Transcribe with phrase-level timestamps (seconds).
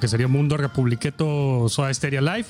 [0.00, 2.46] que sería Mundo Republiqueto Soda Stereo Live.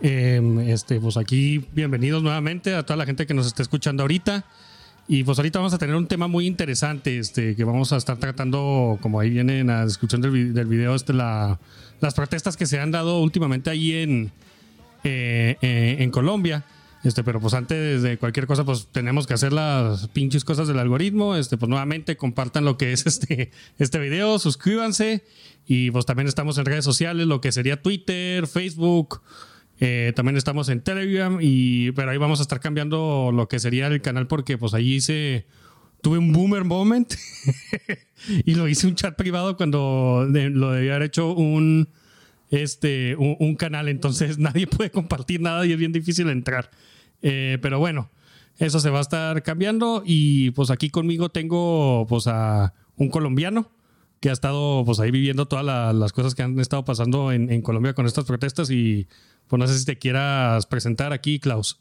[0.00, 4.44] Em, este, pues aquí, bienvenidos nuevamente a toda la gente que nos está escuchando ahorita.
[5.08, 8.16] Y pues ahorita vamos a tener un tema muy interesante, este, que vamos a estar
[8.18, 11.58] tratando, como ahí viene en la descripción del, del video, este, la,
[12.00, 14.30] las protestas que se han dado últimamente ahí en,
[15.02, 16.64] eh, eh, en Colombia.
[17.04, 20.78] Este, pero pues antes de cualquier cosa, pues tenemos que hacer las pinches cosas del
[20.78, 21.36] algoritmo.
[21.36, 25.24] Este, pues nuevamente compartan lo que es este, este video, suscríbanse.
[25.66, 29.22] Y pues también estamos en redes sociales, lo que sería Twitter, Facebook.
[29.80, 31.38] Eh, también estamos en Telegram.
[31.40, 34.94] Y, pero ahí vamos a estar cambiando lo que sería el canal porque pues ahí
[34.94, 35.46] hice.
[36.00, 37.14] Tuve un boomer moment.
[38.44, 41.88] y lo hice un chat privado cuando lo debía haber hecho un
[42.50, 46.70] este, un, canal, entonces nadie puede compartir nada y es bien difícil entrar.
[47.22, 48.10] Eh, pero bueno,
[48.58, 53.70] eso se va a estar cambiando y pues aquí conmigo tengo pues a un colombiano
[54.20, 57.94] que ha estado pues ahí viviendo todas las cosas que han estado pasando en, Colombia
[57.94, 59.06] con estas protestas y
[59.46, 61.80] pues no sé si te quieras presentar aquí, Klaus.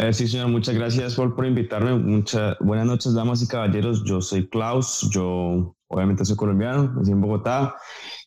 [0.00, 1.94] Eh, sí, señor, muchas gracias por, por invitarme.
[1.94, 4.04] Muchas buenas noches, damas y caballeros.
[4.04, 7.76] Yo soy Klaus, yo obviamente soy colombiano, nací en Bogotá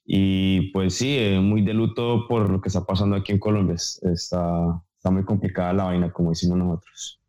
[0.06, 3.75] y pues sí, eh, muy de luto por lo que está pasando aquí en Colombia.
[3.75, 7.19] Está, está muy complicada la vaina, como decimos nosotros.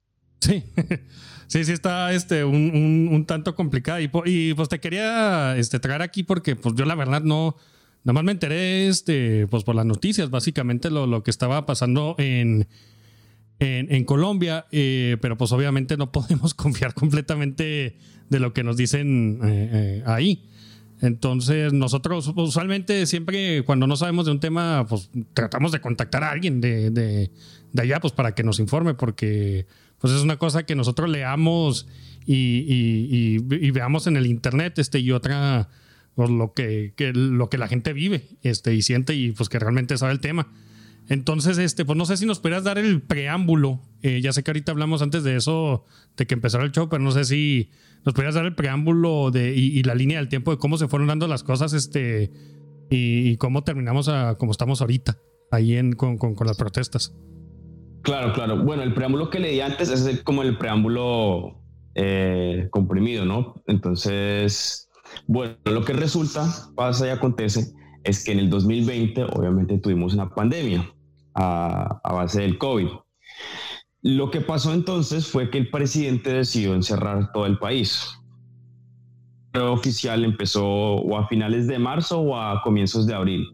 [0.40, 0.62] Sí,
[1.48, 4.00] sí, sí está este, un, un, tanto complicada.
[4.00, 7.56] Y, y, pues te quería este, traer aquí porque pues yo la verdad no,
[8.04, 12.14] nada más me enteré este, pues por las noticias, básicamente lo, lo que estaba pasando
[12.18, 12.68] en,
[13.60, 17.96] en, Colombia, eh, pero pues obviamente no podemos confiar completamente
[18.28, 20.44] de lo que nos dicen eh, ahí.
[21.00, 26.30] Entonces, nosotros usualmente siempre cuando no sabemos de un tema, pues tratamos de contactar a
[26.30, 27.30] alguien de, de,
[27.76, 29.66] allá, pues para que nos informe, porque
[30.00, 31.86] pues es una cosa que nosotros leamos
[32.26, 33.38] y,
[33.70, 35.68] veamos en el internet, este, y otra,
[36.14, 39.96] pues, lo que, lo que la gente vive, este, y siente, y pues que realmente
[39.96, 40.48] sabe el tema.
[41.08, 43.80] Entonces, este, pues no sé si nos pudieras dar el preámbulo.
[44.02, 45.84] Eh, ya sé que ahorita hablamos antes de eso,
[46.16, 47.70] de que empezara el show, pero no sé si
[48.04, 51.08] nos podrías dar el preámbulo de, y, la línea del tiempo de cómo se fueron
[51.08, 52.30] dando las cosas este,
[52.90, 55.18] y, cómo terminamos a como estamos ahorita,
[55.50, 57.14] ahí en, con, con, las protestas.
[58.02, 58.62] Claro, claro.
[58.62, 61.62] Bueno, el preámbulo que leí antes es como el preámbulo
[61.94, 63.62] eh, comprimido, ¿no?
[63.66, 64.90] Entonces,
[65.26, 66.46] bueno, lo que resulta,
[66.76, 67.72] pasa y acontece,
[68.04, 70.94] es que en el 2020 obviamente tuvimos una pandemia
[71.38, 72.88] a, a base del COVID.
[74.02, 78.08] Lo que pasó entonces fue que el presidente decidió encerrar todo el país.
[79.52, 83.46] El oficial empezó o a finales de marzo o a comienzos de abril,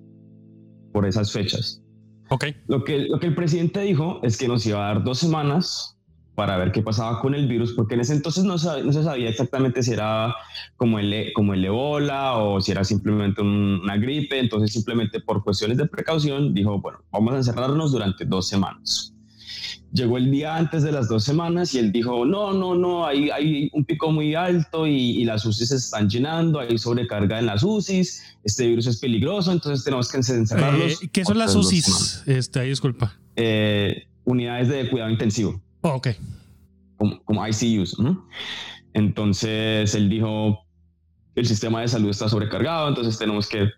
[0.92, 1.82] por esas fechas.
[2.30, 2.56] Okay.
[2.66, 5.93] Lo, que, lo que el presidente dijo es que nos iba a dar dos semanas
[6.34, 9.28] para ver qué pasaba con el virus, porque en ese entonces no, no se sabía
[9.28, 10.34] exactamente si era
[10.76, 15.78] como el, como el ébola o si era simplemente una gripe, entonces simplemente por cuestiones
[15.78, 19.12] de precaución dijo, bueno, vamos a encerrarnos durante dos semanas.
[19.92, 23.30] Llegó el día antes de las dos semanas y él dijo, no, no, no, hay,
[23.30, 27.62] hay un pico muy alto y, las UCIs se están llenando, hay sobrecarga en las
[27.62, 31.00] UCIs, este virus es peligroso, entonces tenemos que encerrarlos.
[31.00, 32.24] Eh, ¿Qué son las UCIs?
[32.26, 33.16] Este, disculpa.
[33.36, 35.62] Eh, unidades de cuidado intensivo.
[35.84, 36.08] Oh, ok.
[37.26, 37.98] Como, ICUs.
[38.94, 40.64] Entonces él dijo,
[41.34, 43.68] el sistema de salud está sobrecargado, entonces tenemos que,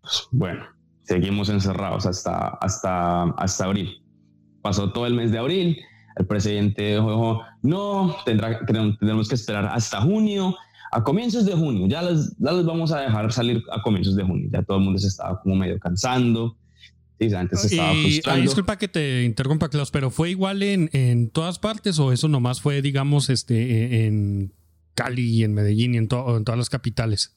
[0.00, 0.64] pues, bueno,
[1.02, 4.00] seguimos encerrados hasta, hasta, hasta abril.
[4.62, 5.76] Pasó todo el mes de abril,
[6.16, 10.54] el presidente dijo, no, tendrá, tenemos que esperar hasta junio,
[10.92, 14.62] a comienzos de junio, ya les, vamos a dejar salir a comienzos de junio, ya
[14.62, 16.56] todo el mundo se estaba como medio cansando.
[17.18, 18.42] Sí, antes se estaba frustrando.
[18.42, 22.60] disculpa que te interrumpa, Klaus, pero ¿fue igual en, en todas partes o eso nomás
[22.60, 24.52] fue, digamos, este, en
[24.94, 27.36] Cali y en Medellín y en, en todas las capitales?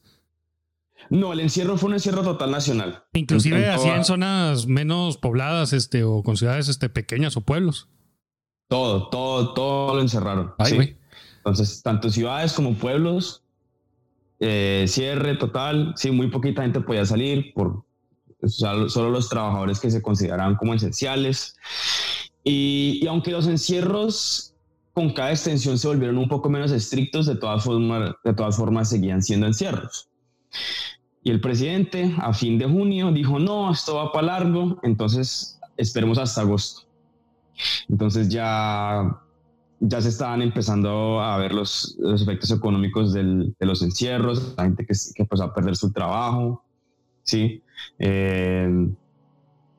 [1.09, 3.03] No, el encierro fue un encierro total nacional.
[3.13, 7.87] Inclusive así en zonas menos pobladas, este, o con ciudades este, pequeñas o pueblos.
[8.67, 10.53] Todo, todo, todo lo encerraron.
[11.37, 13.43] Entonces, tanto ciudades como pueblos,
[14.39, 15.93] eh, cierre total.
[15.95, 17.85] Sí, muy poquita gente podía salir por
[18.45, 21.55] solo los trabajadores que se consideraban como esenciales.
[22.43, 24.53] Y, y, aunque los encierros
[24.93, 28.89] con cada extensión se volvieron un poco menos estrictos, de todas formas, de todas formas
[28.89, 30.09] seguían siendo encierros.
[31.23, 36.17] Y el presidente a fin de junio dijo, no, esto va para largo, entonces esperemos
[36.17, 36.87] hasta agosto.
[37.89, 39.21] Entonces ya,
[39.79, 44.63] ya se estaban empezando a ver los, los efectos económicos del, de los encierros, la
[44.63, 46.63] gente que, que empezó a perder su trabajo,
[47.23, 47.61] ¿sí?
[47.99, 48.87] Eh,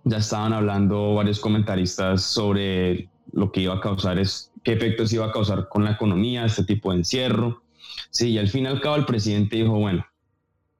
[0.04, 5.26] ya estaban hablando varios comentaristas sobre lo que iba a causar, es, qué efectos iba
[5.26, 7.62] a causar con la economía este tipo de encierro.
[8.10, 10.04] Sí, y al fin y al cabo el presidente dijo, bueno,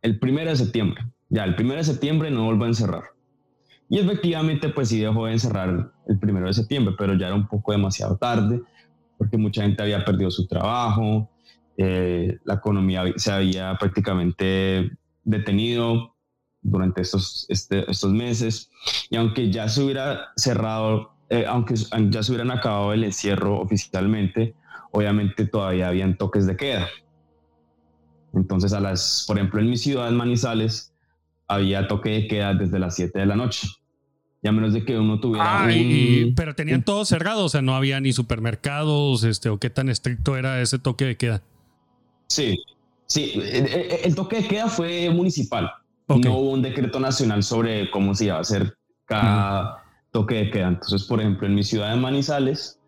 [0.02, 1.04] el primero de septiembre.
[1.28, 3.04] Ya, el primero de septiembre no vuelvo a encerrar.
[3.90, 7.48] Y efectivamente, pues sí dejó de encerrar el primero de septiembre, pero ya era un
[7.48, 8.62] poco demasiado tarde,
[9.16, 11.30] porque mucha gente había perdido su trabajo,
[11.76, 14.90] eh, la economía se había prácticamente
[15.24, 16.14] detenido
[16.62, 18.70] durante estos, este, estos meses,
[19.10, 21.74] y aunque ya se hubiera cerrado, eh, aunque
[22.10, 24.54] ya se hubieran acabado el encierro oficialmente,
[24.92, 26.88] obviamente todavía habían toques de queda.
[28.34, 30.92] Entonces, a las, por ejemplo, en mi ciudad, Manizales,
[31.46, 33.68] había toque de queda desde las 7 de la noche.
[34.42, 35.66] Y a menos de que uno tuviera.
[36.36, 40.36] pero tenían todo cerrado, o sea, no había ni supermercados, este, o qué tan estricto
[40.36, 41.42] era ese toque de queda.
[42.28, 42.56] Sí,
[43.06, 43.32] sí.
[44.04, 45.72] El, toque de queda fue municipal.
[46.08, 50.68] No hubo un decreto nacional sobre cómo se iba a hacer cada toque de queda.
[50.68, 52.80] Entonces, por ejemplo, en mi ciudad de Manizales,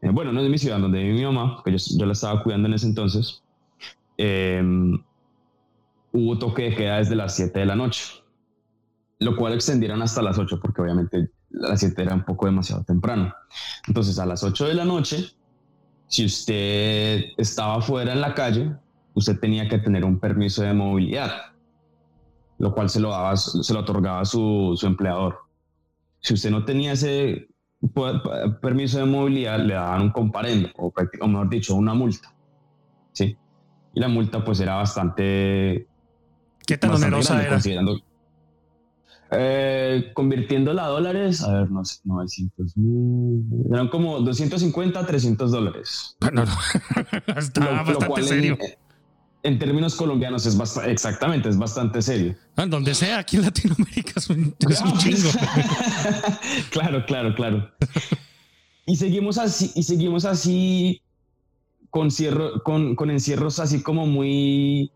[0.00, 2.42] eh, bueno, no es mi ciudad, donde vive mi mamá, que yo, yo la estaba
[2.42, 3.42] cuidando en ese entonces,
[4.16, 4.62] eh,
[6.12, 8.04] hubo toque de queda desde las 7 de la noche,
[9.18, 13.34] lo cual extendieron hasta las 8 porque obviamente las 7 era un poco demasiado temprano.
[13.86, 15.32] Entonces a las 8 de la noche,
[16.06, 18.72] si usted estaba fuera en la calle,
[19.14, 21.49] usted tenía que tener un permiso de movilidad,
[22.60, 25.38] lo cual se lo, daba, se lo otorgaba su, su empleador.
[26.20, 27.48] Si usted no tenía ese
[28.60, 32.34] permiso de movilidad, le daban un comparendo, o, o mejor dicho, una multa.
[33.12, 33.34] ¿sí?
[33.94, 35.88] Y la multa pues era bastante
[36.66, 37.58] ¿Qué tan onerosa era?
[39.32, 43.42] Eh, convirtiéndola a dólares, a ver, no sé, 900 mil.
[43.72, 46.16] Eran como 250 300 dólares.
[46.20, 46.52] No, no.
[47.38, 48.58] Está bastante serio.
[48.60, 48.89] En,
[49.42, 52.30] términos colombianos es bastante, exactamente, es bastante serio.
[52.30, 54.54] En ah, donde sea, aquí en Latinoamérica es un,
[54.98, 55.30] chingo.
[56.70, 57.70] claro, claro, claro.
[58.86, 61.02] y seguimos así, y seguimos así
[61.90, 64.92] con, cierro, con, con encierros así como muy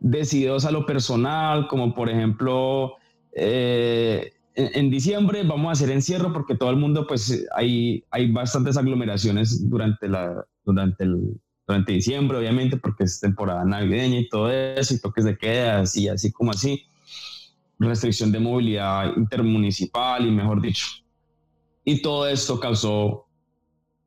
[0.00, 2.94] decididos a lo personal, como por ejemplo,
[3.32, 8.76] eh, en, diciembre vamos a hacer encierro porque todo el mundo, pues hay, hay bastantes
[8.76, 11.40] aglomeraciones durante, la, durante, el,
[11.70, 16.08] durante diciembre, obviamente, porque es temporada navideña y todo eso, y toques de quedas y
[16.08, 16.84] así como así.
[17.78, 20.86] Restricción de movilidad intermunicipal y mejor dicho.
[21.84, 23.26] Y todo esto causó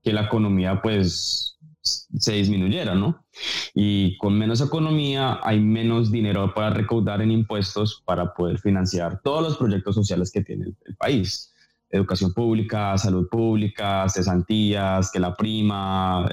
[0.03, 1.53] que la economía, pues,
[1.83, 3.25] se disminuyera, ¿no?
[3.73, 9.43] Y con menos economía hay menos dinero para recaudar en impuestos para poder financiar todos
[9.43, 11.53] los proyectos sociales que tiene el, país.
[11.89, 16.29] Educación pública, salud pública, cesantías, que la prima,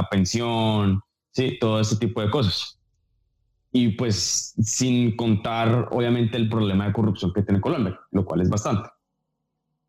[0.00, 1.00] la pensión,
[1.32, 2.78] sí, todo este tipo de cosas.
[3.72, 8.48] Y pues sin contar, obviamente, el problema de corrupción que tiene Colombia, lo cual es
[8.48, 8.88] bastante.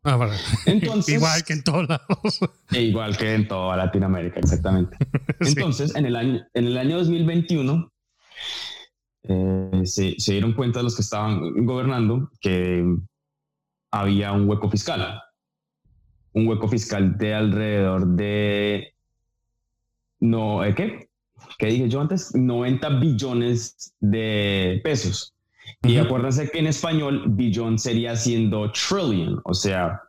[0.02, 0.30] Ah,
[0.66, 2.40] Entonces, igual que en todos lados.
[2.72, 4.96] E igual que en toda Latinoamérica, exactamente.
[5.40, 7.92] Entonces, en, el año, en el año 2021,
[9.24, 12.84] eh, se, se, dieron cuenta los que estaban gobernando que
[13.92, 15.20] había un hueco fiscal.
[16.32, 18.94] Un hueco fiscal de alrededor de...
[20.20, 21.08] No, ¿eh, ¿qué?
[21.58, 22.34] ¿Qué dije yo antes?
[22.34, 25.34] 90 billones de pesos.
[25.82, 30.02] Y acuérdense que en español billón sería siendo trillion, o sea,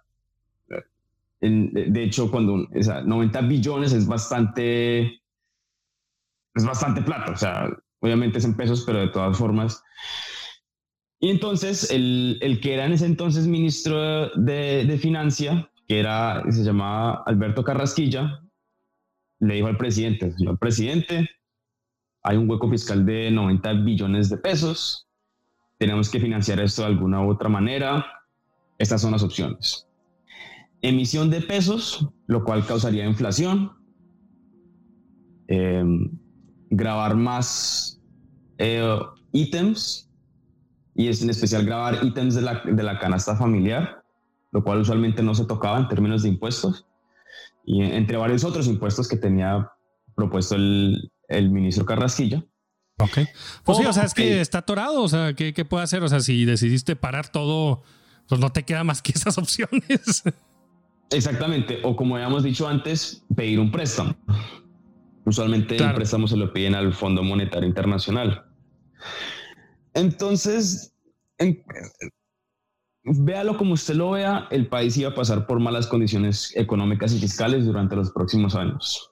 [1.39, 2.68] de hecho, cuando
[3.06, 5.22] 90 billones es bastante,
[6.56, 9.84] es bastante plata, o sea, obviamente es en pesos, pero de todas formas.
[11.20, 16.44] Y entonces, el, el que era en ese entonces ministro de, de Financia, que era,
[16.50, 18.41] se llamaba Alberto Carrasquilla,
[19.41, 21.29] le dijo al presidente, señor presidente,
[22.24, 25.07] hay un hueco fiscal de 90 billones de pesos,
[25.81, 28.05] tenemos que financiar esto de alguna u otra manera.
[28.77, 29.88] Estas son las opciones.
[30.83, 33.71] Emisión de pesos, lo cual causaría inflación.
[35.48, 36.12] Em,
[36.69, 38.00] grabar más
[38.60, 39.00] eh,
[39.31, 40.07] ítems,
[40.93, 44.03] y es en especial grabar ítems de la, de la canasta familiar,
[44.51, 46.86] lo cual usualmente no se tocaba en términos de impuestos,
[47.65, 49.72] y entre varios otros impuestos que tenía
[50.15, 52.44] propuesto el, el ministro Carrasquilla.
[53.00, 53.20] Ok.
[53.63, 55.01] Pues sí, o sea, es que está atorado.
[55.01, 56.03] O sea, ¿qué, ¿qué, puede hacer?
[56.03, 57.84] O sea, si decidiste parar todo,
[58.27, 60.24] pues no te queda más que esas opciones.
[61.10, 61.80] Exactamente.
[61.84, 64.15] O como habíamos dicho antes, pedir un préstamo.
[65.25, 68.46] Usualmente el préstamo se lo piden al Fondo Monetario Internacional.
[69.94, 70.94] Entonces,
[73.03, 77.20] véalo como usted lo vea, el país iba a pasar por malas condiciones económicas y
[77.20, 79.12] fiscales durante los próximos años.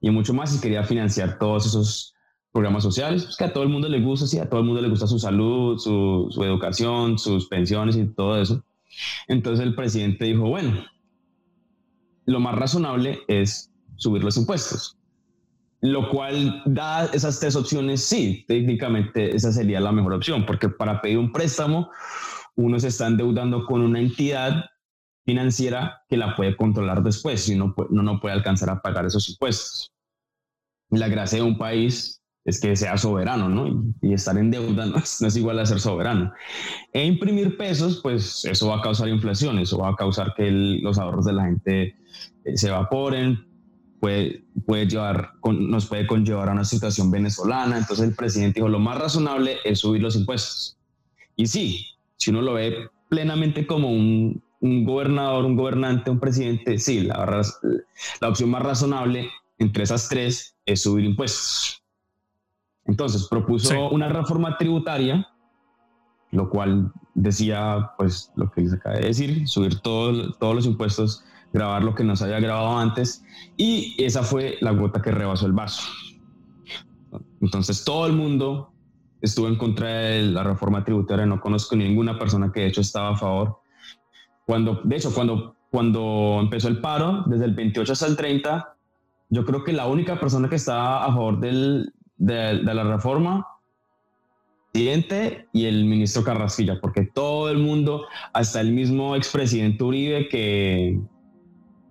[0.00, 2.14] Y mucho más si quería financiar todos esos
[2.52, 4.80] programas sociales, pues que a todo el mundo le gusta, sí, a todo el mundo
[4.80, 8.62] le gusta su salud, su, su educación, sus pensiones y todo eso.
[9.26, 10.84] Entonces el presidente dijo, bueno,
[12.26, 14.96] lo más razonable es subir los impuestos.
[15.80, 21.02] lo cual da esas tres opciones, sí, técnicamente esa sería la mejor opción, porque para
[21.02, 21.90] pedir un préstamo
[22.56, 24.64] uno se está endeudando con una entidad
[25.24, 29.92] financiera que la puede controlar después si uno, no puede alcanzar a pagar esos impuestos.
[30.90, 33.94] La gracia de un país es que sea soberano, ¿no?
[34.02, 36.32] Y, estar en deuda no es, igual a ser soberano.
[36.92, 40.98] E imprimir pesos, pues eso va a causar inflación, eso va a causar que los
[40.98, 41.96] ahorros de la gente
[42.44, 43.46] eh, se evaporen,
[43.98, 47.78] puede, puede llevar, nos puede conllevar a una situación venezolana.
[47.78, 50.76] Entonces el presidente dijo, lo más razonable es subir los impuestos.
[51.36, 51.93] Y sí,
[52.24, 57.42] si uno lo ve plenamente como un, un gobernador, un gobernante, un presidente, sí, la,
[58.20, 59.28] la opción más razonable
[59.58, 61.84] entre esas tres es subir impuestos.
[62.86, 65.28] Entonces propuso una reforma tributaria,
[66.30, 71.84] lo cual decía, pues, lo que les acabé de decir, subir todos los impuestos, grabar
[71.84, 73.22] lo que nos haya grabado antes,
[73.58, 75.82] y esa fue la gota que rebasó el vaso.
[77.42, 78.73] Entonces todo el mundo
[79.24, 83.10] estuvo en contra de la reforma tributaria, no conozco ninguna persona que de hecho estaba
[83.10, 83.58] a favor.
[84.46, 88.76] Cuando, de hecho, cuando, cuando empezó el paro, desde el 28 hasta el 30,
[89.30, 93.46] yo creo que la única persona que estaba a favor del, de, la reforma
[94.72, 101.00] presidente y el ministro Carrasquilla, porque todo el mundo, hasta el mismo expresidente Uribe, que,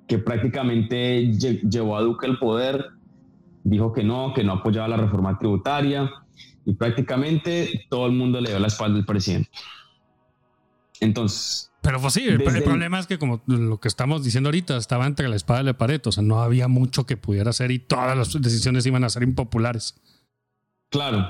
[0.07, 2.85] que prácticamente llevó a Duque al poder,
[3.63, 6.11] dijo que no, que no apoyaba la reforma tributaria,
[6.65, 9.49] y prácticamente todo el mundo le dio la espalda al presidente.
[10.99, 15.05] Entonces, pero pues sí, el, problema es que como lo que estamos diciendo ahorita, estaba
[15.05, 17.79] entre la espada y la pared, o sea, no había mucho que pudiera hacer y
[17.79, 19.93] todas las decisiones iban a ser impopulares.
[20.91, 21.27] Claro.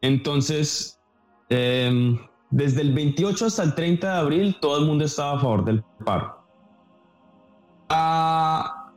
[0.00, 1.00] Entonces,
[1.48, 2.16] em,
[2.50, 5.82] desde el 28 hasta el 30 de abril, todo el mundo estaba a favor del
[6.04, 6.46] paro.
[7.88, 8.92] Ah,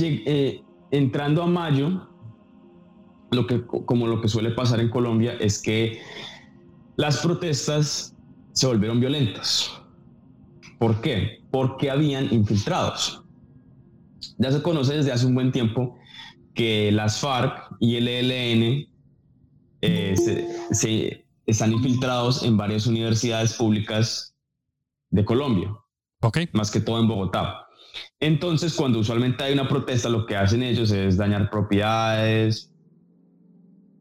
[0.00, 2.07] eh, entrando a mayo,
[3.30, 6.00] lo que, como lo que suele pasar en Colombia, es que
[6.96, 8.14] las protestas
[8.52, 9.78] se volvieron violentas
[10.78, 11.42] ¿Por qué?
[11.50, 13.22] Porque habían infiltrados.
[14.38, 15.98] Ya se conoce desde hace un buen tiempo
[16.54, 18.88] que las FARC y el ELN
[19.80, 20.14] eh,
[20.70, 24.36] se, están infiltrados en varias universidades públicas
[25.10, 25.72] de Colombia.
[26.20, 26.48] Okay.
[26.52, 27.66] Más que todo en Bogotá.
[28.20, 32.72] Entonces, cuando usualmente hay una protesta, lo que hacen ellos es dañar propiedades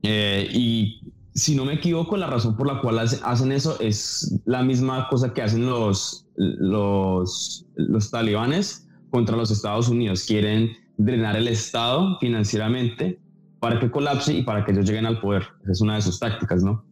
[0.09, 1.01] eh, y
[1.33, 5.33] si no me equivoco, la razón por la cual hacen eso es la misma cosa
[5.33, 10.23] que hacen los, los, los talibanes contra los Estados Unidos.
[10.25, 13.19] Quieren drenar el Estado financieramente
[13.59, 15.43] para que colapse y para que ellos lleguen al poder.
[15.63, 16.85] Esa es una de sus tácticas, ¿no?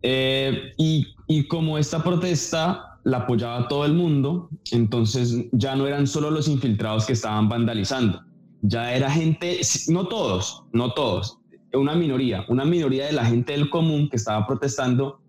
[0.00, 6.06] Eh, y, y como esta protesta la apoyaba todo el mundo, entonces ya no eran
[6.06, 8.22] solo los infiltrados que estaban vandalizando,
[8.62, 11.38] ya era gente, no todos, no todos,
[11.76, 15.20] una minoría, una minoría de la gente del común que estaba protestando,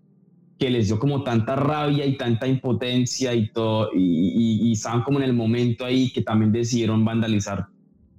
[0.58, 5.24] que les dio como tanta rabia y tanta impotencia y todo, y, estaban como en
[5.24, 7.66] el momento ahí que también decidieron vandalizar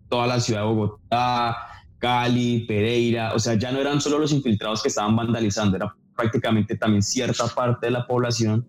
[0.10, 1.57] toda la ciudad de Bogotá,
[1.98, 6.77] Cali, Pereira, o sea, ya no eran solo los infiltrados que estaban vandalizando, era prácticamente
[6.77, 8.65] también cierta parte de la población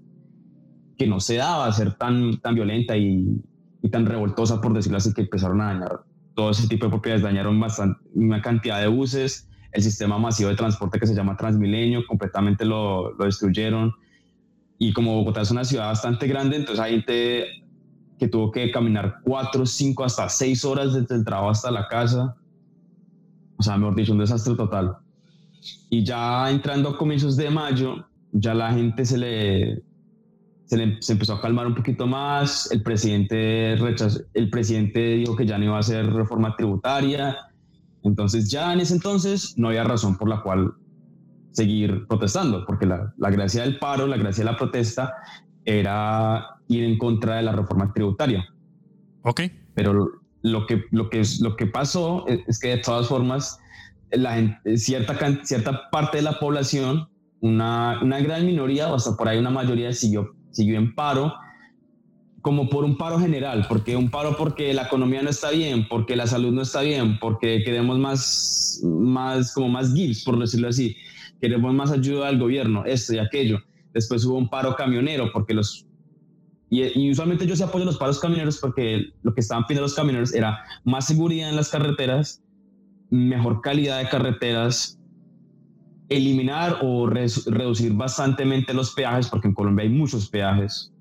[0.97, 3.41] que no se daba a ser tan, tan violenta y,
[3.83, 6.01] y tan revoltosa, por decirlo así, que empezaron a dañar
[6.35, 9.48] todo ese tipo de propiedades, dañaron bastante, una cantidad de buses,
[9.79, 13.95] el sistema masivo de transporte que se llama Transmilenio, completamente lo, lo destruyeron.
[14.77, 17.47] Y como Bogotá es una ciudad bastante grande, entonces hay gente
[18.19, 22.37] que tuvo que caminar cuatro, cinco, hasta seis horas desde el trabajo hasta la casa.
[23.57, 24.97] O sea, mejor dicho, un desastre total.
[25.91, 29.83] Y ya entrando a comienzos de mayo, ya la gente se le,
[30.65, 32.71] se, le, se empezó a calmar un poquito más.
[32.73, 37.48] El presidente, rechazó, el presidente dijo que ya no iba a hacer reforma tributaria
[38.03, 40.73] entonces ya en ese entonces no había razón por la cual
[41.53, 45.15] seguir protestando, porque la, gracia del paro, la gracia de la protesta
[45.65, 48.47] era ir en contra de la reforma tributaria.
[49.23, 49.43] Ok.
[49.75, 50.09] Pero
[50.43, 53.59] lo que, lo que, lo que pasó es, que de todas formas,
[54.13, 57.09] la cierta, cierta parte de la población,
[57.41, 61.35] una, una gran minoría o hasta por ahí una mayoría siguió, siguió en paro
[62.49, 66.17] como por un paro general, porque un paro porque la economía no está bien, porque
[66.17, 70.97] la salud no está bien, porque queremos más, más como más gifs, por decirlo así,
[71.43, 73.59] queremos más ayuda del gobierno, esto y aquello.
[73.93, 75.85] Después hubo un paro camionero, porque los...
[76.71, 80.33] Y, usualmente yo se apoyo los paros camioneros porque lo que estaban pidiendo los camioneros
[80.33, 82.43] era más seguridad en las carreteras,
[83.11, 84.99] mejor calidad de carreteras,
[86.09, 90.95] eliminar o reducir bastantemente los peajes, porque en Colombia hay muchos peajes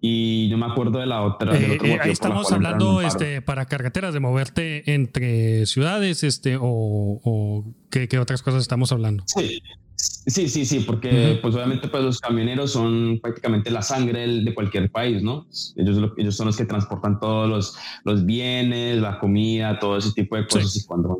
[0.00, 1.56] y no me acuerdo de la otra.
[1.56, 7.64] Eh, eh, ahí estamos hablando este, para carreteras de moverte entre ciudades este, o, o
[7.90, 9.24] ¿qué, otras cosas estamos hablando.
[9.26, 9.60] Sí,
[9.96, 14.88] sí, sí, sí porque pues obviamente pues, los camioneros son prácticamente la sangre de cualquier
[14.90, 15.48] país, ¿no?
[15.76, 20.36] Ellos, ellos son los que transportan todos los, los bienes, la comida, todo ese tipo
[20.36, 21.18] de cosas y cuando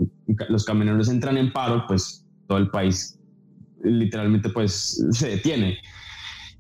[0.49, 3.19] los camioneros entran en paro, pues todo el país
[3.83, 5.79] literalmente pues se detiene.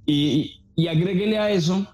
[0.05, 1.87] Y, y agréguele a eso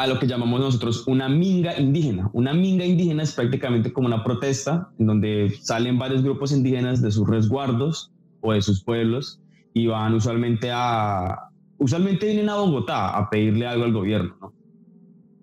[0.00, 2.30] a lo que llamamos nosotros una minga indígena.
[2.32, 7.10] Una minga indígena es prácticamente como una protesta en donde salen varios grupos indígenas de
[7.10, 9.42] sus resguardos o de sus pueblos
[9.74, 14.54] y van usualmente a, usualmente vienen a Bogotá a pedirle algo al gobierno, ¿no?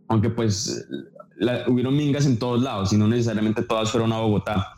[0.07, 0.87] Aunque pues
[1.67, 4.73] hubieron mingas en todos lados y no necesariamente todas fueron a Bogotá.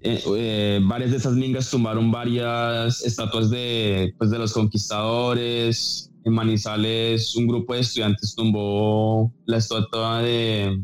[0.00, 6.32] Eh, eh, varias de esas mingas tumbaron varias estatuas de, pues, de los conquistadores, en
[6.32, 10.82] Manizales un grupo de estudiantes tumbó la estatua de,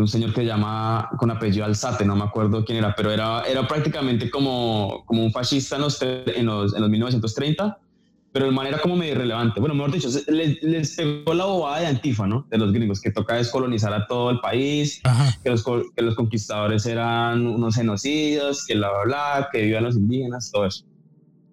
[0.00, 3.42] un señor que se llama con apellido Alzate, no me acuerdo quién era, pero era,
[3.42, 7.78] era prácticamente como, como un fascista en los, en los, en los 1930,
[8.32, 9.60] pero de manera como medio irrelevante.
[9.60, 12.46] Bueno, mejor dicho, les, pegó la bobada de Antifa, ¿no?
[12.48, 15.02] De los gringos, que toca descolonizar a todo el país,
[15.42, 19.96] que los, que los, conquistadores eran unos genocidios, que bla, bla, bla, que vivan los
[19.96, 20.84] indígenas, todo eso.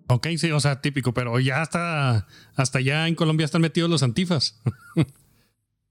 [0.07, 4.03] Ok, sí, o sea, típico, pero ya hasta, hasta allá en Colombia están metidos los
[4.03, 4.61] antifas.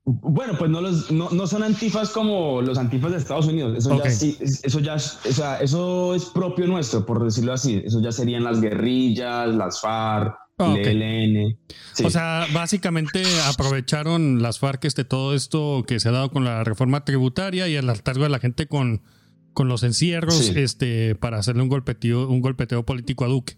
[0.08, 3.76] Bueno, pues no, los, no, no, son antifas como los antifas de Estados Unidos.
[3.76, 7.82] Eso ya sí, eso ya, o sea, eso es propio nuestro, por decirlo así.
[7.84, 11.58] Eso ya serían las guerrillas, las FARC, el ELN.
[12.04, 16.62] O sea, básicamente aprovecharon las FARC este, todo esto que se ha dado con la
[16.62, 19.02] reforma tributaria y el hartazgo de la gente con,
[19.54, 23.56] con los encierros, este, para hacerle un golpeteo, un golpeteo político a Duque.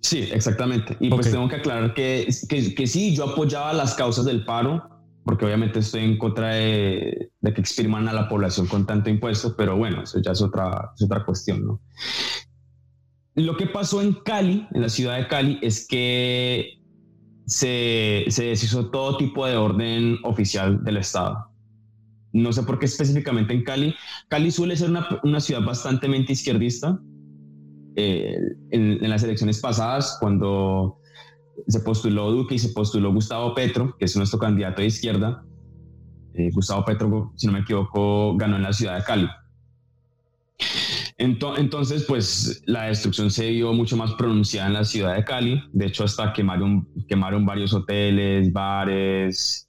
[0.00, 0.96] Sí, exactamente.
[0.98, 4.82] Y pues tengo que aclarar que, que, sí, yo apoyaba las causas del paro,
[5.24, 9.76] porque obviamente estoy en contra de, que expriman a la población con tanto impuesto, pero
[9.76, 11.80] bueno, eso ya es otra, es otra cuestión, ¿no?
[13.34, 16.80] Lo que pasó en Cali, en la ciudad de Cali, es que
[17.46, 21.50] se, se deshizo todo tipo de orden oficial del Estado.
[22.32, 23.94] No sé por qué específicamente en Cali.
[24.28, 27.00] Cali suele ser una, una ciudad bastante izquierdista,
[28.00, 30.98] eh, en, las elecciones pasadas, cuando
[31.68, 35.44] se postuló Duque y se postuló Gustavo Petro, que es nuestro candidato de izquierda,
[36.34, 39.28] eh, Gustavo Petro, si no me equivoco, ganó en la ciudad de Cali.
[41.18, 45.62] Entonces, pues la destrucción se vio mucho más pronunciada en la ciudad de Cali.
[45.72, 49.68] De hecho, hasta quemaron, quemaron varios hoteles, bares,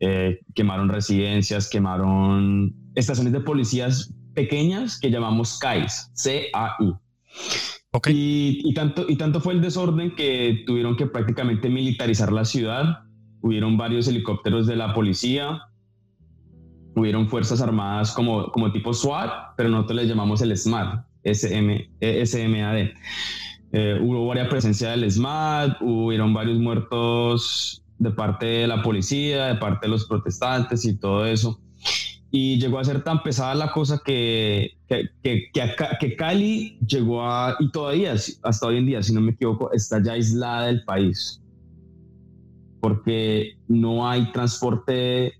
[0.00, 6.94] eh, quemaron residencias, quemaron estaciones de policías pequeñas que llamamos CAIs, C-A-I.
[8.08, 13.04] Y, tanto, y tanto fue el desorden que tuvieron que prácticamente militarizar la ciudad.
[13.40, 15.62] Hubieron varios helicópteros de la policía,
[16.96, 22.88] hubieron fuerzas armadas como, como tipo SWAT, pero nosotros les llamamos el SMAT, SM, SMAD.
[23.72, 29.54] Eh, hubo varias presencia del SMAT, hubieron varios muertos de parte de la policía, de
[29.56, 31.60] parte de los protestantes y todo eso
[32.36, 35.52] y llegó a ser tan pesada la cosa que, que, que,
[36.00, 40.02] que, Cali llegó a, y todavía, hasta hoy en día, si no me equivoco, está
[40.02, 41.40] ya aislada del país,
[42.80, 45.34] porque no hay transporte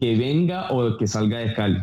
[0.00, 1.80] que venga o que salga de Cali.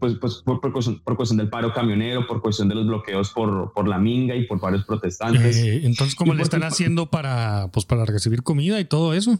[0.00, 3.86] Pues, pues por, por, cuestión, del paro camionero, por cuestión de los bloqueos por, por
[3.86, 5.56] la minga y por varios protestantes.
[5.58, 9.38] Eh, entonces, ¿cómo le están haciendo para, pues, para recibir comida y todo eso?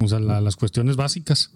[0.00, 1.52] O sea, las cuestiones básicas.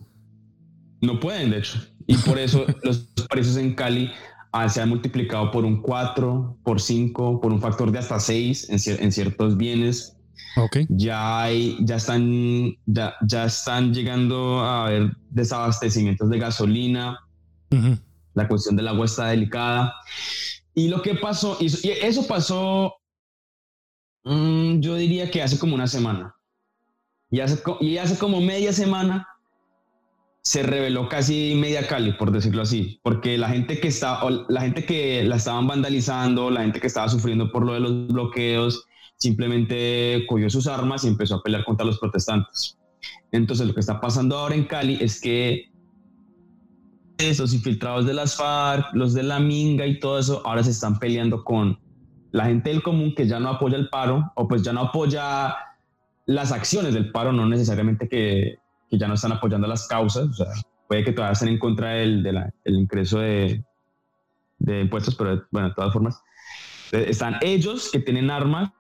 [1.01, 1.81] No pueden, de hecho.
[2.07, 4.11] Y por eso los precios en Cali
[4.53, 8.71] ah, se han multiplicado por un 4, por 5, por un factor de hasta 6
[8.71, 10.17] en, ciertos bienes.
[10.57, 10.87] Okay.
[10.89, 17.19] Ya, hay, ya, están, ya, ya, están llegando a haber desabastecimientos de gasolina.
[18.35, 19.95] La cuestión del agua está delicada.
[20.75, 22.95] Y lo que pasó, y eso pasó,
[24.25, 26.35] mm, yo diría que hace como una semana.
[27.31, 29.27] Y hace, y hace como media semana
[30.49, 34.87] se reveló casi media Cali, por decirlo así, porque la gente que está, la gente
[34.87, 40.25] que la estaban vandalizando, la gente que estaba sufriendo por lo de los bloqueos, simplemente
[40.27, 42.79] cogió sus armas y empezó a pelear contra los protestantes.
[43.31, 45.71] Entonces, lo que está pasando ahora en Cali es que
[47.19, 50.99] esos infiltrados de las FARC, los de la Minga y todo eso, ahora se están
[50.99, 51.79] peleando con
[52.33, 55.55] la gente del común que ya no apoya el paro o pues ya no apoya
[56.25, 58.57] las acciones del paro, no necesariamente que
[58.89, 60.47] que ya no están apoyando las causas, o sea,
[60.89, 63.65] puede que todavía estén en contra del, del ingreso de,
[64.59, 66.23] de, impuestos, pero bueno, de todas formas,
[66.93, 68.71] eh, están ellos que tienen armas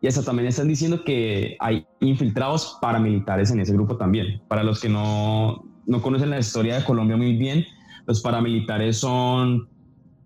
[0.00, 4.42] y hasta también están diciendo que hay infiltrados paramilitares en ese grupo también.
[4.48, 7.64] Para los que no, no conocen la historia de Colombia muy bien,
[8.06, 9.68] los paramilitares son,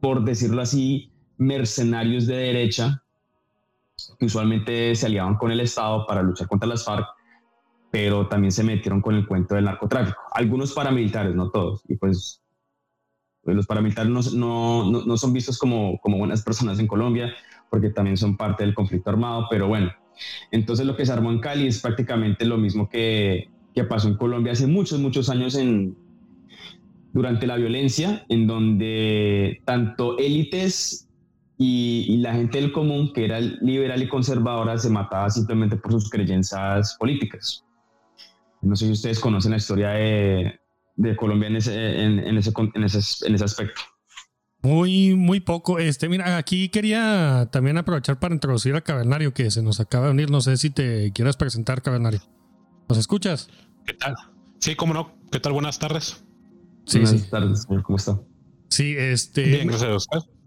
[0.00, 3.04] por decirlo así, mercenarios de derecha
[4.18, 7.06] que usualmente se aliaban con el Estado para luchar contra las FARC,
[7.90, 10.20] pero también se metieron con el cuento del narcotráfico.
[10.32, 11.82] Algunos paramilitares, no todos.
[11.88, 12.42] Y pues,
[13.42, 14.20] pues los paramilitares no,
[14.90, 17.32] no, no, son vistos como, como buenas personas en Colombia,
[17.70, 19.90] porque también son parte del conflicto armado, pero bueno.
[20.50, 24.16] Entonces lo que se armó en Cali es prácticamente lo mismo que, que pasó en
[24.16, 25.96] Colombia hace muchos, muchos años en,
[27.12, 31.07] durante la violencia, en donde tanto élites
[31.58, 36.08] y, la gente del común, que era liberal y conservadora, se mataba simplemente por sus
[36.08, 37.64] creencias políticas.
[38.62, 40.60] No sé si ustedes conocen la historia de,
[40.94, 43.80] de Colombia en ese, en, en, ese, en, ese, en ese aspecto.
[44.62, 45.80] Muy, muy poco.
[45.80, 50.12] Este, mira, aquí quería también aprovechar para introducir a Cavernario, que se nos acaba de
[50.12, 50.30] unir.
[50.30, 52.20] No sé si te quieras presentar, Cavernario.
[52.88, 53.48] ¿Nos escuchas?
[53.84, 54.14] ¿Qué tal?
[54.60, 55.12] Sí, cómo no.
[55.30, 55.52] ¿Qué tal?
[55.52, 56.24] Buenas tardes.
[56.86, 58.20] Sí, Buenas tardes, ¿cómo está?
[58.70, 59.42] Sí, este.
[59.42, 60.37] Bien, gracias a usted.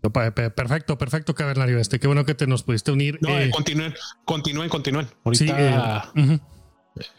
[0.00, 1.78] Perfecto, perfecto, Cavernario.
[1.78, 3.18] Este, qué bueno que te nos pudiste unir.
[3.20, 5.08] No, eh, continúen, continúen, continúen.
[5.24, 6.38] Ahorita, eh,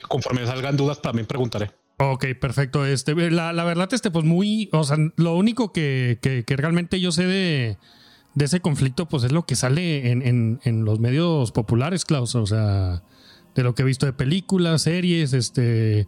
[0.08, 1.72] conforme salgan dudas, también preguntaré.
[1.98, 2.86] Ok, perfecto.
[2.86, 7.12] Este, la, la, verdad, este, pues muy, o sea, lo único que, que, realmente yo
[7.12, 7.78] sé de,
[8.34, 12.34] de, ese conflicto, pues es lo que sale en, en, en, los medios populares, Klaus.
[12.34, 13.04] O sea,
[13.54, 16.08] de lo que he visto de películas, series, este,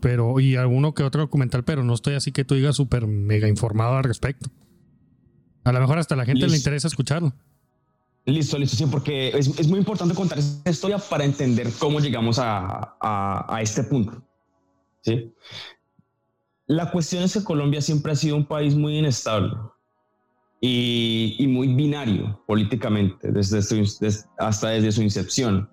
[0.00, 3.46] pero, y alguno que otro documental, pero no estoy así que tú digas súper mega
[3.46, 4.50] informado al respecto.
[5.64, 7.32] A lo mejor hasta a la gente le interesa escucharlo.
[8.26, 12.38] Listo, listo, sí, porque es, es, muy importante contar esta historia para entender cómo llegamos
[12.38, 14.22] a, a, a este punto.
[15.02, 15.30] ¿sí?
[16.66, 19.52] La cuestión es que Colombia siempre ha sido un país muy inestable
[20.66, 23.58] y, muy binario políticamente, desde
[24.38, 25.68] hasta desde su incepción.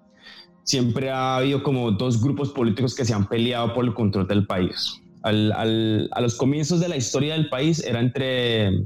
[0.64, 4.46] Siempre ha habido como dos grupos políticos que se han peleado por el control del
[4.46, 5.02] país.
[5.24, 8.84] a los comienzos de la historia del país era entre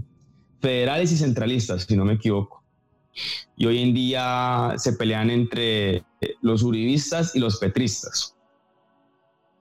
[0.65, 2.63] federales y centralistas, si no me equivoco.
[3.55, 6.03] Y hoy en día se pelean entre
[6.41, 8.35] los uribistas y los petristas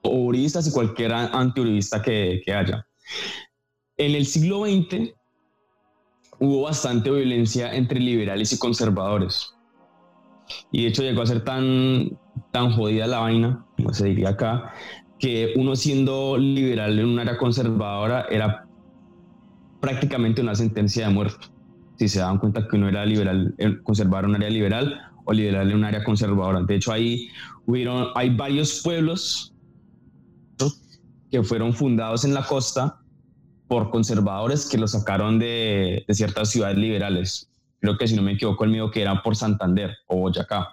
[0.03, 2.85] uribistas y cualquier antiuribista que, que haya.
[3.97, 5.13] En el siglo XX
[6.39, 9.53] hubo bastante violencia entre liberales y conservadores.
[10.71, 12.19] Y de hecho llegó a ser tan,
[12.51, 14.73] tan jodida la vaina, como se diría acá,
[15.17, 18.64] que uno siendo liberal en un área conservadora era
[19.85, 21.45] prácticamente una sentencia de muerte.
[21.99, 25.69] Si se daban cuenta que uno era liberal, eh, conservar un área liberal o liberal
[25.69, 26.63] en un área conservadora.
[26.63, 27.29] De hecho, ahí
[27.67, 29.53] hubieron, hay varios pueblos
[31.29, 32.99] que fueron fundados en la costa
[33.67, 37.47] por conservadores que los sacaron de, ciertas ciudades liberales.
[37.79, 40.67] Creo que si no me equivoco, el mío que era por Santander o Boyacá.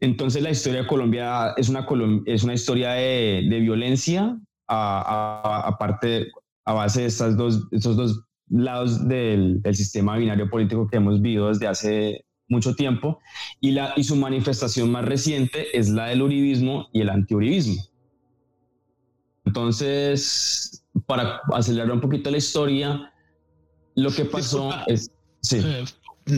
[0.00, 1.86] Entonces la historia de Colombia es una,
[2.26, 4.36] es una historia de, violencia
[4.66, 10.98] aparte a, base de estas dos, estos dos lados del, del, sistema binario político que
[10.98, 13.18] hemos vivido desde hace mucho tiempo
[13.60, 17.82] y, la, y su manifestación más reciente es la del uribismo y el antiuribismo.
[19.44, 23.12] Entonces, para acelerar un poquito la historia,
[23.96, 25.10] lo que pasó es...
[25.40, 25.60] Sí.
[25.64, 25.84] Eh,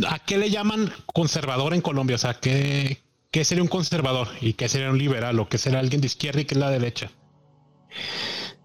[0.09, 2.17] ¿A qué le llaman conservador en Colombia?
[2.17, 2.99] O sea, ¿qué,
[3.31, 6.41] ¿qué sería un conservador y qué sería un liberal o qué sería alguien de izquierda
[6.41, 7.11] y qué es la derecha?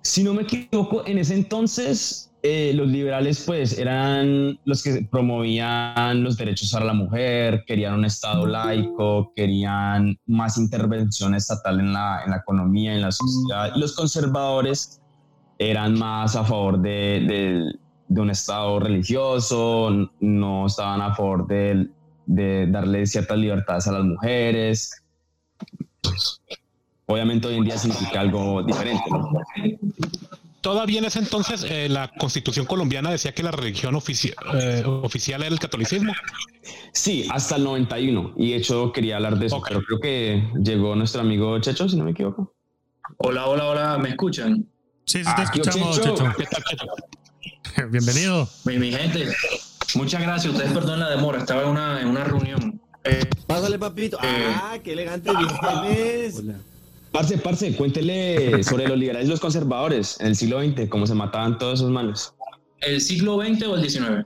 [0.01, 6.23] Si no me equivoco, en ese entonces eh, los liberales pues eran los que promovían
[6.23, 12.21] los derechos a la mujer, querían un Estado laico, querían más intervención estatal en la,
[12.23, 13.73] en la economía, en la sociedad.
[13.75, 15.01] Y los conservadores
[15.57, 17.75] eran más a favor de,
[18.07, 21.89] de, un Estado religioso, no estaban a favor de,
[22.25, 25.03] de darle ciertas libertades a las mujeres.
[27.09, 29.03] Obviamente hoy en día significa algo diferente.
[29.09, 29.31] ¿no?
[30.61, 35.51] todavía en ese entonces eh, la constitución colombiana decía que la religión eh, oficial era
[35.51, 36.13] el catolicismo.
[36.93, 38.33] Sí, hasta el 91.
[38.37, 41.97] Y de hecho quería hablar de eso, pero creo que llegó nuestro amigo Checho, si
[41.97, 42.53] no me equivoco.
[43.17, 44.67] Hola, hola, hola, ¿me escuchan?
[45.05, 46.33] Sí, sí, te ah, escuchamos, Checho.
[47.89, 48.47] Bienvenido.
[48.65, 49.33] Mi, gente,
[49.95, 50.53] muchas gracias.
[50.53, 52.79] Ustedes perdonen la demora, estaba en una, en una reunión.
[53.03, 54.19] Eh, Pásale, papito.
[54.21, 56.59] ah, qué elegante Hola.
[57.11, 61.15] Parce, parce, cuéntele sobre los liberales y los conservadores en el siglo XX, cómo se
[61.15, 62.33] mataban todos esos malos.
[62.81, 64.25] ¿El siglo XX o el XIX?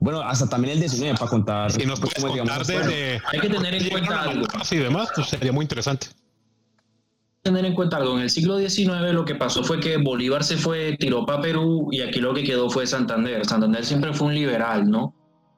[0.00, 1.70] Bueno, hasta también el XIX para contar.
[1.70, 4.46] Si nos puedes contar de, Hay que tener en cuenta algo.
[4.70, 6.08] Y demás, pues sería muy interesante.
[7.42, 8.16] Tener en cuenta algo.
[8.16, 11.88] En el siglo XIX lo que pasó fue que Bolívar se fue, tiró para Perú
[11.92, 13.46] y aquí lo que quedó fue Santander.
[13.46, 15.14] Santander siempre fue un liberal, ¿no?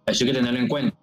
[0.06, 0.96] Eso hay que tenerlo en cuenta.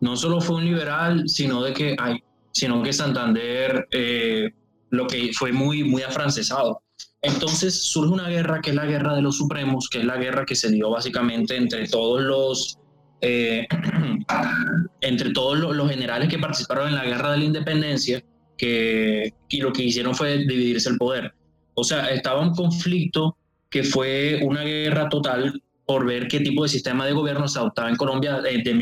[0.00, 2.22] no solo fue un liberal, sino de que hay,
[2.56, 4.48] sino que Santander eh,
[4.88, 6.80] lo que fue muy, muy afrancesado.
[7.20, 10.46] Entonces surge una guerra que es la guerra de los supremos, que es la guerra
[10.46, 12.78] que se dio básicamente entre todos los
[13.20, 13.66] eh,
[15.02, 18.24] entre todos los, generales que participaron en la guerra de la independencia,
[18.56, 21.34] que y lo que hicieron fue dividirse el poder.
[21.74, 23.36] O sea, estaba un conflicto
[23.68, 27.90] que fue una guerra total por ver qué tipo de sistema de gobierno se adoptaba
[27.90, 28.74] en Colombia eh, de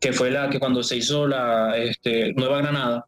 [0.00, 3.06] que fue la que cuando se hizo la este, Nueva Granada,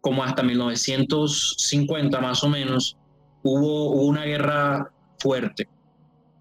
[0.00, 2.96] como hasta 1950 más o menos,
[3.42, 5.68] hubo, una guerra fuerte,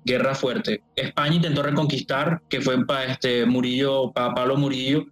[0.03, 0.83] guerra fuerte.
[0.95, 5.05] España intentó reconquistar, que fue para este Murillo, para Pablo Murillo,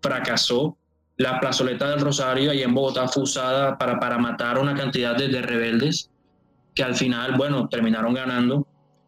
[0.00, 0.76] fracasó.
[1.16, 5.42] La plazoleta del Rosario, ahí en Bogotá, fue usada para, para matar una cantidad de,
[5.42, 6.10] rebeldes
[6.78, 8.64] que al final, bueno, terminaron ganando.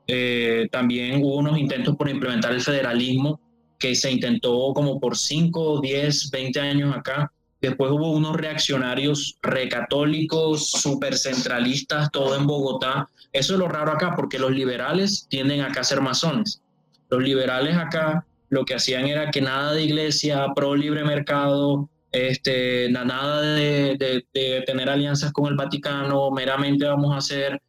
[0.08, 3.40] Eh, también hubo unos intentos por implementar el federalismo
[3.78, 10.70] que se intentó como por 5, 10, 20 años acá Después hubo unos reaccionarios recatólicos,
[10.70, 13.08] supercentralistas, todo en Bogotá.
[13.32, 16.62] Eso es lo raro acá, porque los liberales tienden acá a ser masones.
[17.10, 22.88] Los liberales acá lo que hacían era que nada de iglesia, pro libre mercado, este,
[22.90, 24.24] nada de,
[24.66, 27.60] tener alianzas con el Vaticano, meramente vamos a hacer,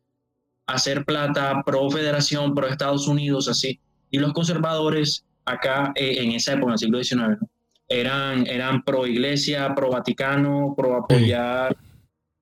[0.65, 3.79] hacer plata, pro federación, pro Estados Unidos, así.
[4.09, 7.39] Y los conservadores acá eh, en esa época, en el siglo XIX,
[7.87, 11.75] eran, eran pro iglesia, pro Vaticano, pro apoyar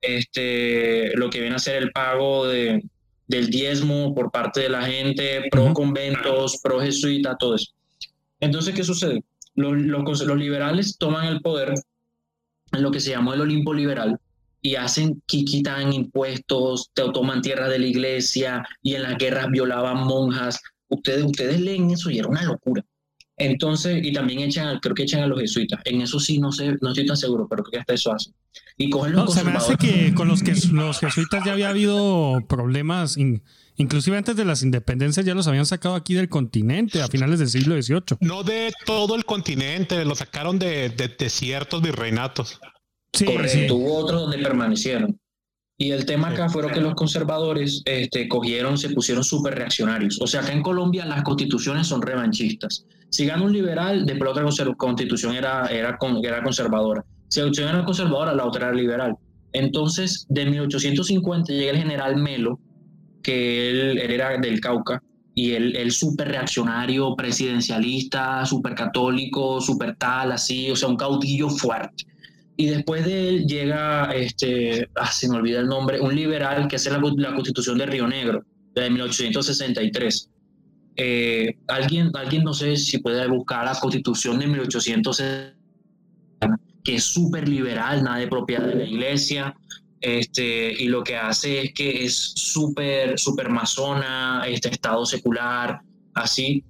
[0.02, 2.84] este, lo que viene a ser el pago de,
[3.28, 7.72] del diezmo por parte de la gente, pro conventos, pro jesuita, todo eso.
[8.40, 9.24] Entonces, ¿qué sucede?
[9.60, 11.74] Los, liberales toman el poder
[12.72, 14.18] en lo que se llamó el Olimpo liberal
[14.62, 19.48] y hacen que quitan impuestos, te toman tierra de la iglesia y en las guerras
[19.50, 20.62] violaban monjas.
[20.88, 22.84] Ustedes, ustedes leen eso y era una locura.
[23.38, 25.80] Entonces, y también echan, creo que echan a los jesuitas.
[25.86, 28.34] En eso sí no sé, no estoy tan seguro, pero creo que hasta eso hacen.
[28.82, 31.68] Y cogen los no, se me hace que con los que los jesuitas ya había
[31.68, 33.18] habido problemas,
[33.76, 37.50] inclusive antes de las independencias ya los habían sacado aquí del continente a finales del
[37.50, 38.18] siglo XVIII.
[38.22, 42.62] No de todo el continente, lo sacaron de, de, ciertos virreinatos.
[43.12, 45.20] Sí, Correcto, hubo otros donde permanecieron.
[45.78, 50.22] Y el tema acá fueron que los conservadores este, cogieron, se pusieron súper reaccionarios.
[50.22, 52.86] O sea, acá en Colombia las constituciones son revanchistas.
[53.10, 57.04] Si gana un liberal, después la otra constitución era, era, era conservadora.
[57.30, 59.16] Si la constitución era conservadora, la otra era liberal.
[59.54, 62.60] Entonces, de 1850 llega el general Melo,
[63.24, 65.02] que él, era del Cauca,
[65.34, 71.50] y él, él súper reaccionario, presidencialista, súper católico, súper tal, así, o sea, un caudillo
[71.50, 72.06] fuerte.
[72.58, 76.76] Y después de él llega, este, ah, se me olvida el nombre, un liberal que
[76.76, 78.44] hace la, la constitución de Río Negro,
[78.76, 80.30] de 1863
[81.02, 85.56] eh, alguien, alguien no sé si puede buscar la constitución de 1860,
[86.96, 89.56] es súper liberal, nada de propiedad de la iglesia,
[90.02, 95.82] este, y lo que hace es que es súper, súper masona, este estado secular,
[96.14, 96.64] así.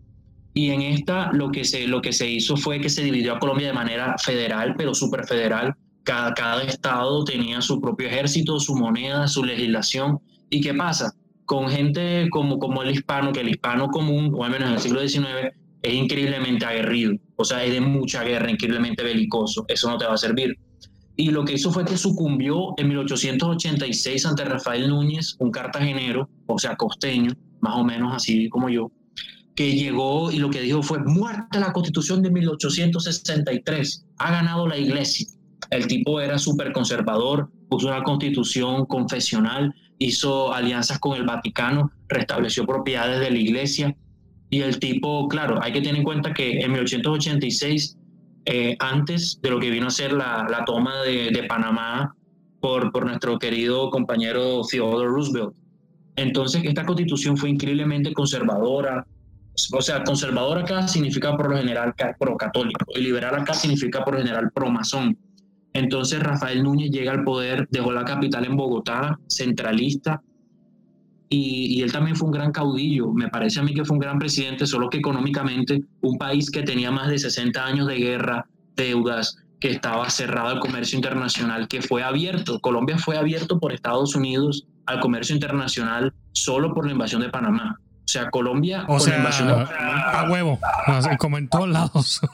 [0.53, 3.39] Y en esta lo que, se, lo que se hizo fue que se dividió a
[3.39, 5.75] Colombia de manera federal, pero súper federal.
[6.03, 10.19] Cada, cada estado tenía su propio ejército, su moneda, su legislación.
[10.49, 11.13] ¿Y qué pasa?
[11.49, 14.79] con gente como, como el hispano, que el hispano común, o al menos en el
[14.79, 19.97] siglo XIX, es increíblemente aguerrido, o sea, es de mucha guerra, increíblemente belicoso, eso no
[19.97, 20.57] te va a servir.
[21.15, 26.57] Y lo que hizo fue que sucumbió en 1886 ante Rafael Núñez, un cartagenero, o
[26.57, 28.91] sea, costeño, más o menos así como yo,
[29.55, 34.77] que llegó y lo que dijo fue, muerta la constitución de 1863, ha ganado la
[34.77, 35.27] iglesia.
[35.71, 42.65] El tipo era súper conservador, puso una constitución confesional hizo alianzas con el Vaticano, restableció
[42.65, 43.95] propiedades de la iglesia
[44.49, 47.97] y el tipo, claro, hay que tener en cuenta que en 1886,
[48.45, 52.15] eh, antes de lo que vino a ser la, la toma de, Panamá
[52.59, 55.53] por, por nuestro querido compañero Theodore Roosevelt,
[56.15, 59.05] entonces esta constitución fue increíblemente conservadora,
[59.71, 64.15] o sea, conservador acá significa por lo general pro católico y liberal acá significa por
[64.15, 65.17] lo general pro masón.
[65.73, 70.21] Entonces Rafael Núñez llega al poder, dejó la capital en Bogotá, centralista,
[71.29, 73.11] y, él también fue un gran caudillo.
[73.13, 76.63] Me parece a mí que fue un gran presidente, solo que económicamente un país que
[76.63, 81.81] tenía más de 60 años de guerra, deudas, que estaba cerrado al comercio internacional, que
[81.81, 82.59] fue abierto.
[82.59, 87.79] Colombia fue abierto por Estados Unidos al comercio internacional solo por la invasión de Panamá.
[87.79, 90.11] O sea, Colombia o sea, la invasión de Panamá.
[90.11, 90.59] A huevo,
[91.19, 92.21] como en todos lados.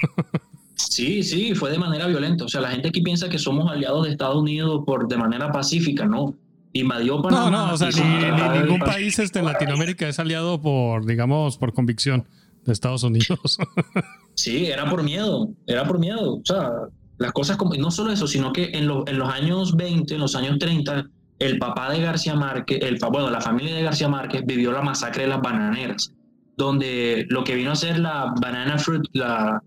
[0.77, 2.45] Sí, sí, fue de manera violenta.
[2.45, 5.51] O sea, la gente aquí piensa que somos aliados de Estados Unidos por de manera
[5.51, 6.36] pacífica, no.
[6.80, 7.50] Invadió Panamá.
[7.50, 11.74] No, no, o sea, ni, ningún país este, en Latinoamérica es aliado por, digamos, por
[11.74, 12.28] convicción
[12.66, 13.58] de Estados Unidos.
[14.36, 16.36] sí, era por miedo, era por miedo.
[16.36, 16.70] O sea,
[17.18, 20.36] las cosas como, no solo eso, sino que en, en los años 20, en los
[20.36, 21.06] años 30,
[21.40, 25.24] el papá de García Márquez, el, bueno, la familia de García Márquez vivió la masacre
[25.24, 26.14] de las bananeras,
[26.58, 29.62] donde lo que vino a ser la Banana Fruit, la,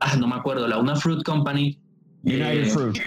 [0.00, 1.78] ah, no me acuerdo, la Una Fruit Company.
[2.22, 2.98] United eh, Fruit.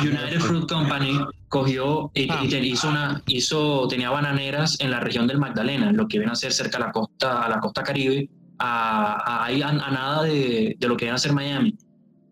[0.00, 1.18] United Fruit Company
[1.48, 2.42] cogió y, ah.
[2.44, 6.52] hizo una, hizo, tenía bananeras en la región del Magdalena, lo que viene a ser
[6.52, 10.96] cerca a la costa, a la costa caribe, a, a, a, nada de, de, lo
[10.96, 11.76] que viene a ser Miami.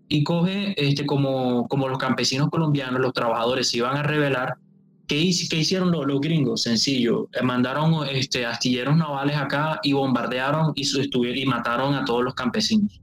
[0.08, 4.54] Y coge, este, como, como los campesinos colombianos, los trabajadores se iban a rebelar,
[5.06, 6.62] ¿Qué, hicieron los, los, gringos?
[6.62, 10.86] Sencillo, eh, mandaron este, astilleros navales acá y bombardearon y,
[11.42, 13.00] y mataron a todos los campesinos.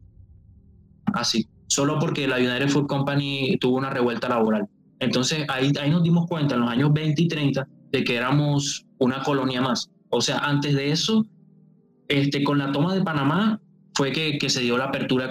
[1.13, 4.67] Así, solo porque la United Food Company tuvo una revuelta laboral.
[4.99, 8.85] Entonces ahí, ahí nos dimos cuenta en los años 20 y 30 de que éramos
[8.97, 9.89] una colonia más.
[10.09, 11.25] O sea, antes de eso,
[12.09, 13.61] este, con la toma de Panamá
[13.95, 15.29] fue que, que se dio la apertura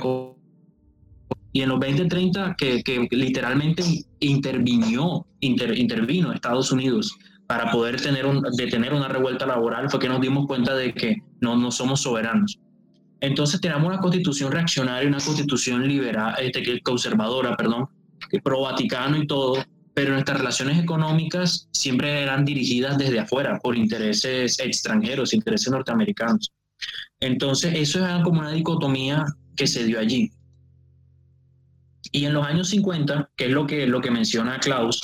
[1.52, 3.82] y en los 2030 que, que literalmente
[4.20, 10.22] intervino, intervino Estados Unidos para poder tener un, detener una revuelta laboral, fue que nos
[10.22, 12.59] dimos cuenta de que no, no somos soberanos.
[13.20, 17.88] Entonces tenemos una constitución reaccionaria, una constitución liberal, este, conservadora, perdón,
[18.42, 19.62] pro Vaticano y todo,
[19.94, 26.52] pero nuestras relaciones económicas siempre eran dirigidas desde afuera por intereses extranjeros, intereses norteamericanos.
[27.20, 29.24] Entonces eso era como una dicotomía
[29.56, 30.32] que se dio allí.
[32.12, 35.00] Y en los años 50, que es lo que, lo que menciona Klaus,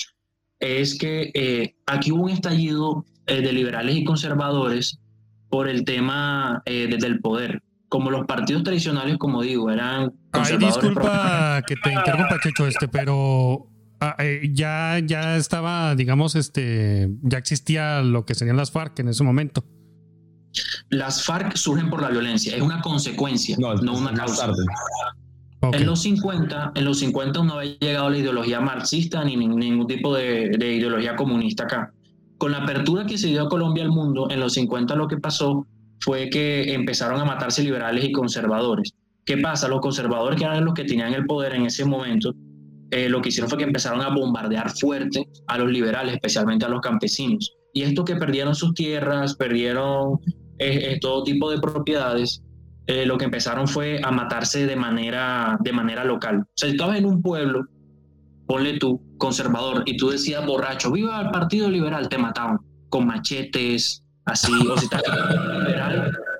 [0.59, 4.99] es que eh, aquí hubo un estallido eh, de liberales y conservadores
[5.51, 7.63] por el tema eh, del poder.
[7.97, 13.71] Como los partidos tradicionales, como digo, eran Ay, disculpa que te interrumpa, Checho, este, pero
[14.03, 14.17] ah,
[14.53, 19.65] ya, ya estaba, digamos, este, ya existía lo que serían las FARC en ese momento.
[20.91, 24.53] Las FARC surgen por la violencia, es una consecuencia, no, una causa.
[25.63, 30.15] En los 50, en los 50 no había llegado la ideología marxista ni ningún tipo
[30.15, 31.95] de, ideología comunista acá.
[32.37, 35.17] Con la apertura que se dio a Colombia al mundo, en los 50 lo que
[35.17, 35.67] pasó
[36.01, 38.93] fue que empezaron a matarse liberales y conservadores.
[39.25, 39.69] ¿Qué pasa?
[39.69, 42.33] Los conservadores, que eran los que tenían el poder en ese momento,
[42.91, 46.69] eh, lo que hicieron fue que empezaron a bombardear fuerte a los liberales, especialmente a
[46.69, 47.53] los campesinos.
[47.75, 50.21] Y esto que perdieron sus tierras, perdieron
[50.59, 52.43] eh, eh, todo tipo de propiedades,
[53.05, 56.43] lo que empezaron fue a matarse de manera, de manera local.
[56.43, 57.65] O sea, si estabas en un pueblo,
[58.47, 64.05] ponle tú, conservador, y tú decías borracho, viva el Partido Liberal, te mataban con machetes,
[64.25, 65.03] así, o si estás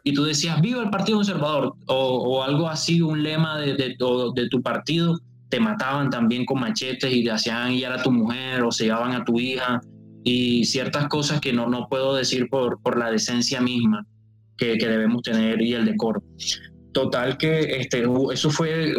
[0.07, 4.63] y tú decías, viva el Partido Conservador, o, algo así, un lema de, de, tu
[4.63, 8.85] partido, te mataban también con machetes y te hacían ir a tu mujer o se
[8.85, 9.81] llevaban a tu hija
[10.23, 14.07] y ciertas cosas que no, no puedo decir por, por la decencia misma
[14.57, 16.23] que, debemos tener y el decoro.
[16.93, 18.95] Total que este, eso fue,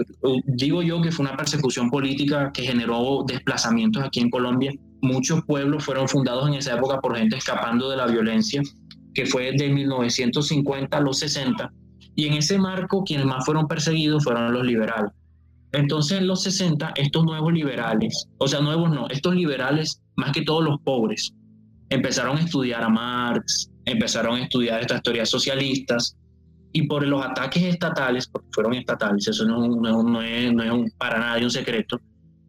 [0.46, 4.74] digo yo que fue una persecución política que generó desplazamientos aquí en Colombia.
[5.02, 8.62] Muchos pueblos fueron fundados en esa época por gente escapando de la violencia,
[9.18, 11.74] que fue de 1950 a los 60.
[12.14, 15.12] Y en ese marco, quienes más fueron perseguidos fueron los liberales.
[15.72, 20.44] Entonces, en los 60, estos nuevos liberales, o sea, nuevos no, estos liberales, más que
[20.44, 21.34] todos los pobres,
[21.90, 26.16] empezaron a estudiar a Marx, empezaron a estudiar estas teorías socialistas
[26.72, 31.52] y por los ataques estatales, porque fueron estatales, eso no, es, es para nadie un
[31.52, 32.00] secreto,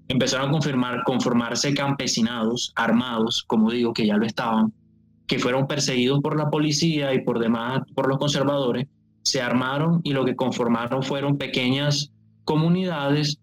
[0.09, 4.71] empezaron a confirmar, conformarse campesinados armados, como digo, que ya lo estaban,
[5.29, 8.87] que fueron perseguidos por la policía y por demás, por los conservadores,
[9.23, 12.11] se armaron y lo que conformaron fueron pequeñas
[12.45, 13.39] comunidades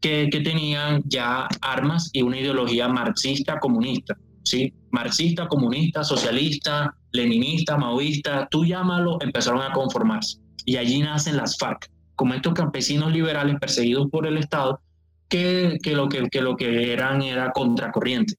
[0.00, 4.16] que, que tenían ya armas y una ideología marxista comunista.
[4.44, 4.72] ¿sí?
[4.92, 10.38] Marxista, comunista, socialista, leninista, maoísta, tú llámalo, empezaron a conformarse.
[10.64, 14.80] Y allí nacen las FARC, como estos campesinos liberales perseguidos por el Estado,
[15.28, 18.34] que, que, lo, que, que lo que eran era contracorriente.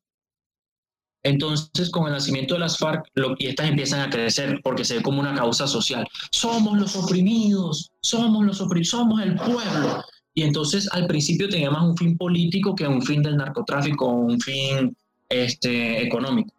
[1.24, 4.96] Entonces, con el nacimiento de las FARC, lo, y estas empiezan a crecer porque se
[4.96, 6.08] ve como una causa social.
[6.32, 10.04] Somos los oprimidos, somos los oprimidos, somos el pueblo.
[10.34, 14.40] Y entonces, al principio tenía más un fin político que un fin del narcotráfico, un
[14.40, 14.96] fin
[15.28, 16.54] este, económico.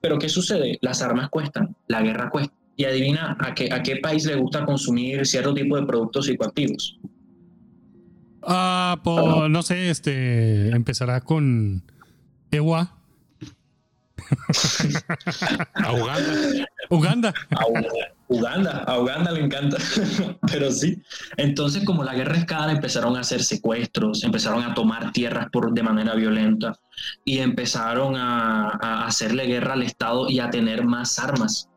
[0.00, 0.78] Pero ¿qué sucede?
[0.80, 2.54] Las armas cuestan, la guerra cuesta.
[2.74, 6.98] Y adivina a qué, a qué país le gusta consumir cierto tipo de productos psicoactivos.
[8.42, 11.84] Ah, pues, no sé, este empezará con
[12.50, 13.01] Ewa.
[15.74, 16.66] A Uganda.
[16.90, 17.34] Uganda.
[18.28, 19.76] Uganda, a Uganda le encanta,
[20.50, 21.02] pero sí.
[21.36, 25.82] Entonces, como la guerra escala, empezaron a hacer secuestros, empezaron a tomar tierras por, de
[25.82, 26.78] manera violenta
[27.24, 31.68] y empezaron a, a hacerle guerra al Estado y a tener más armas.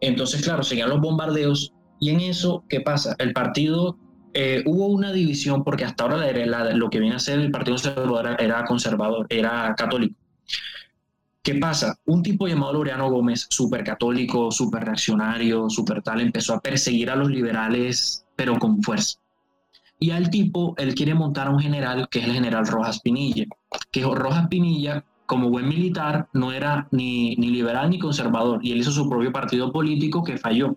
[0.00, 3.14] Entonces, claro, seguían los bombardeos y en eso, ¿qué pasa?
[3.18, 3.98] El partido,
[4.34, 6.16] eh, hubo una división porque hasta ahora
[6.74, 10.16] lo que viene a ser el Partido Conservador era conservador, era católico.
[11.42, 11.98] ¿Qué pasa?
[12.06, 17.16] Un tipo llamado Laureano Gómez, súper católico, súper reaccionario, súper tal, empezó a perseguir a
[17.16, 19.18] los liberales, pero con fuerza.
[19.98, 23.46] Y al tipo, él quiere montar a un general, que es el general Rojas Pinilla,
[23.90, 28.78] que Rojas Pinilla, como buen militar, no era ni, ni liberal ni conservador, y él
[28.78, 30.76] hizo su propio partido político que falló,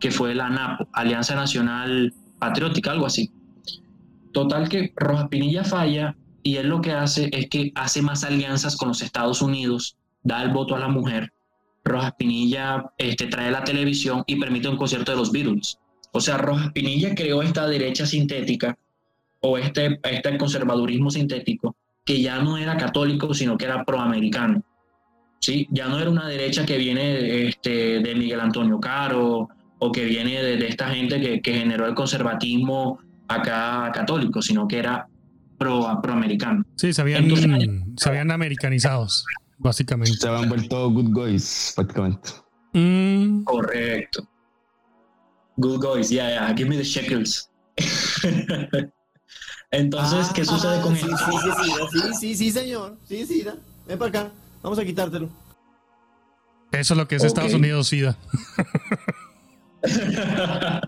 [0.00, 3.30] que fue la ANAPO, Alianza Nacional Patriótica, algo así.
[4.32, 8.76] Total que Rojas Pinilla falla y él lo que hace es que hace más alianzas
[8.76, 11.32] con los Estados Unidos da el voto a la mujer,
[11.84, 15.78] Rojas Pinilla este, trae la televisión y permite un concierto de los Beatles.
[16.12, 18.76] O sea, Rojas Pinilla creó esta derecha sintética
[19.40, 24.62] o este, este conservadurismo sintético que ya no era católico, sino que era proamericano.
[25.40, 25.68] ¿sí?
[25.70, 29.48] Ya no era una derecha que viene este, de Miguel Antonio Caro
[29.78, 32.98] o que viene de, esta gente que, que, generó el conservatismo
[33.28, 35.06] acá católico, sino que era
[35.56, 36.64] pro, proamericano.
[36.76, 37.30] Sí, se habían,
[37.96, 39.24] se habían americanizados
[39.60, 40.16] básicamente.
[40.16, 42.30] Se han vuelto good guys, prácticamente.
[42.72, 43.44] Mm.
[43.44, 44.26] Correcto.
[45.56, 47.50] Good guys, yeah, yeah, give me the shekels.
[49.70, 51.50] Entonces, ¿qué sucede ah, con sí, Sí, sí,
[51.92, 52.98] sí, sí, sí, señor.
[53.06, 53.46] Sí, sí,
[53.86, 54.32] ven para acá.
[54.62, 55.28] Vamos a quitártelo.
[56.72, 58.16] Eso es lo que es Estados Unidos, SIDA.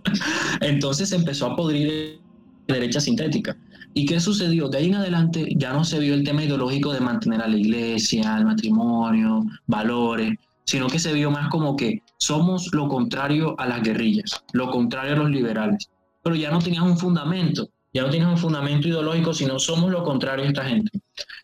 [0.61, 2.21] Entonces empezó a podrir
[2.67, 3.57] derecha sintética.
[3.95, 4.69] ¿Y qué sucedió?
[4.69, 7.57] De ahí en adelante ya no se vio el tema ideológico de mantener a la
[7.57, 13.67] iglesia, el matrimonio, valores, sino que se vio más como que somos lo contrario a
[13.67, 15.91] las guerrillas, lo contrario a los liberales.
[16.23, 20.03] Pero ya no tenías un fundamento, ya no tenías un fundamento ideológico, sino somos lo
[20.05, 20.91] contrario a esta gente.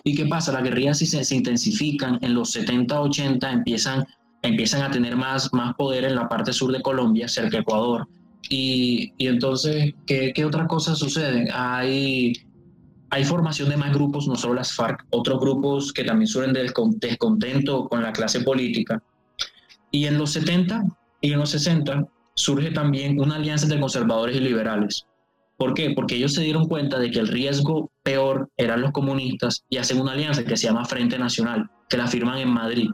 [0.05, 0.53] ¿Y qué pasa?
[0.53, 4.07] Las guerrillas si se, intensifican, en los 70, 80 empiezan,
[4.40, 8.09] empiezan a tener más, más poder en la parte sur de Colombia, cerca de Ecuador,
[8.49, 11.49] y, entonces, ¿qué, ¿qué, otra cosa sucede?
[11.53, 12.32] Hay,
[13.11, 16.72] hay formación de más grupos, no solo las FARC, otros grupos que también suelen del
[17.01, 19.03] descontento con la clase política.
[19.90, 20.84] Y en los 70
[21.20, 25.07] y en los 60 surge también una alianza entre conservadores y liberales.
[25.57, 25.90] ¿Por qué?
[25.90, 30.01] Porque ellos se dieron cuenta de que el riesgo peor eran los comunistas y hacen
[30.01, 32.90] una alianza que se llama Frente Nacional, que la firman en Madrid.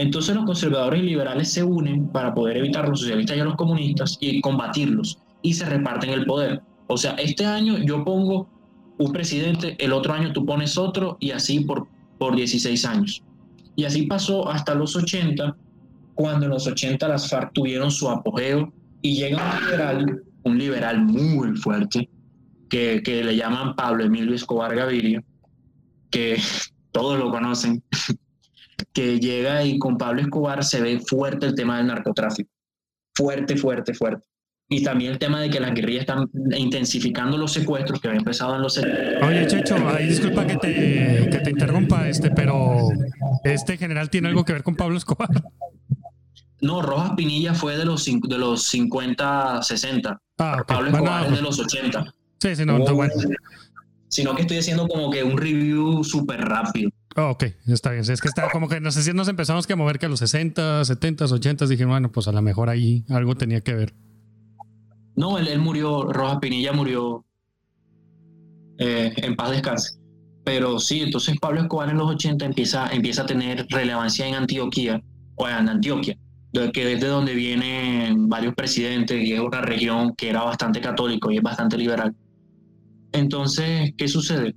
[0.00, 3.44] Entonces los conservadores y liberales se unen para poder evitar a los socialistas y a
[3.44, 6.62] los comunistas y combatirlos y se reparten el poder.
[6.86, 8.48] O sea, este año yo pongo
[8.96, 11.86] un presidente, el otro año tú pones otro y así por,
[12.18, 13.22] por 16 años.
[13.76, 15.54] Y así pasó hasta los 80,
[16.14, 18.72] cuando en los 80 las FARC tuvieron su apogeo
[19.02, 22.08] y llega un liberal, un liberal muy fuerte,
[22.70, 25.22] que, que le llaman Pablo Emilio Escobar Gaviria,
[26.10, 26.40] que
[26.92, 27.82] todos lo conocen,
[28.92, 32.50] que llega y con Pablo Escobar se ve fuerte el tema del narcotráfico.
[33.14, 34.26] Fuerte, fuerte, fuerte.
[34.68, 38.54] Y también el tema de que las guerrillas están intensificando los secuestros que había empezado
[38.54, 38.78] en los...
[38.78, 42.88] Oye, Checho, disculpa que te, que te interrumpa, este, pero
[43.42, 45.28] ¿este general tiene algo que ver con Pablo Escobar?
[46.60, 50.20] No, Rojas Pinilla fue de los, de los 50, 60.
[50.38, 52.14] Ah, Pablo Escobar es de los 80.
[52.38, 53.12] Sí, sí, no, está bueno.
[54.08, 56.90] Sino que estoy haciendo como que un review súper rápido.
[57.16, 58.04] Oh, ok, está bien.
[58.08, 60.20] Es que está como que no sé si nos empezamos a mover que a los
[60.20, 63.94] 60, 70, 80 dije, bueno, pues a lo mejor ahí algo tenía que ver.
[65.16, 67.24] No, él, murió, Rojas Pinilla murió
[68.78, 69.98] eh, en paz descanse.
[70.44, 75.02] Pero sí, entonces Pablo Escobar en los 80 empieza, empieza a tener relevancia en Antioquia,
[75.34, 76.16] o en Antioquia,
[76.52, 81.36] que desde donde vienen varios presidentes y es una región que era bastante católico y
[81.36, 82.14] es bastante liberal.
[83.12, 84.54] Entonces, ¿qué sucede?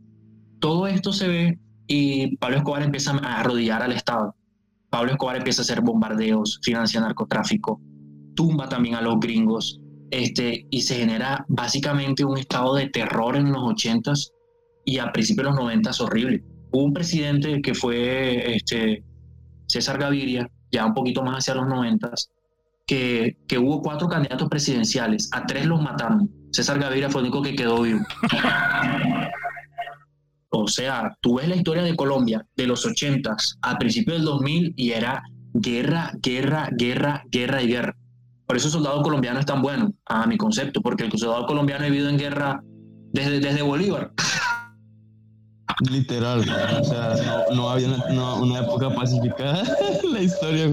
[0.60, 1.60] Todo esto se ve
[1.96, 4.36] y Pablo Escobar empieza a arrodillar al Estado.
[4.90, 7.80] Pablo Escobar empieza a hacer bombardeos, financia narcotráfico,
[8.34, 9.80] tumba también a los gringos,
[10.10, 14.32] este, y se genera básicamente un estado de terror en los 80s
[14.86, 16.44] y a principios de los 90 horrible.
[16.72, 19.04] Hubo un presidente que fue este,
[19.68, 22.30] César Gaviria, ya un poquito más hacia los 90s,
[22.88, 26.32] que, que hubo cuatro candidatos presidenciales, a tres los mataron.
[26.52, 28.00] César Gaviria fue el único que quedó vivo.
[30.56, 34.74] O sea, tú ves la historia de Colombia de los 80 al principio del 2000
[34.78, 37.96] y era guerra, guerra, guerra, guerra y guerra.
[38.46, 41.86] Por eso el soldado colombiano es tan bueno, a mi concepto, porque el soldado colombiano
[41.86, 42.62] ha vivido en guerra
[43.12, 44.12] desde, desde Bolívar.
[45.90, 49.64] Literal, o sea, no, había una, época pacificada
[50.04, 50.70] en la historia.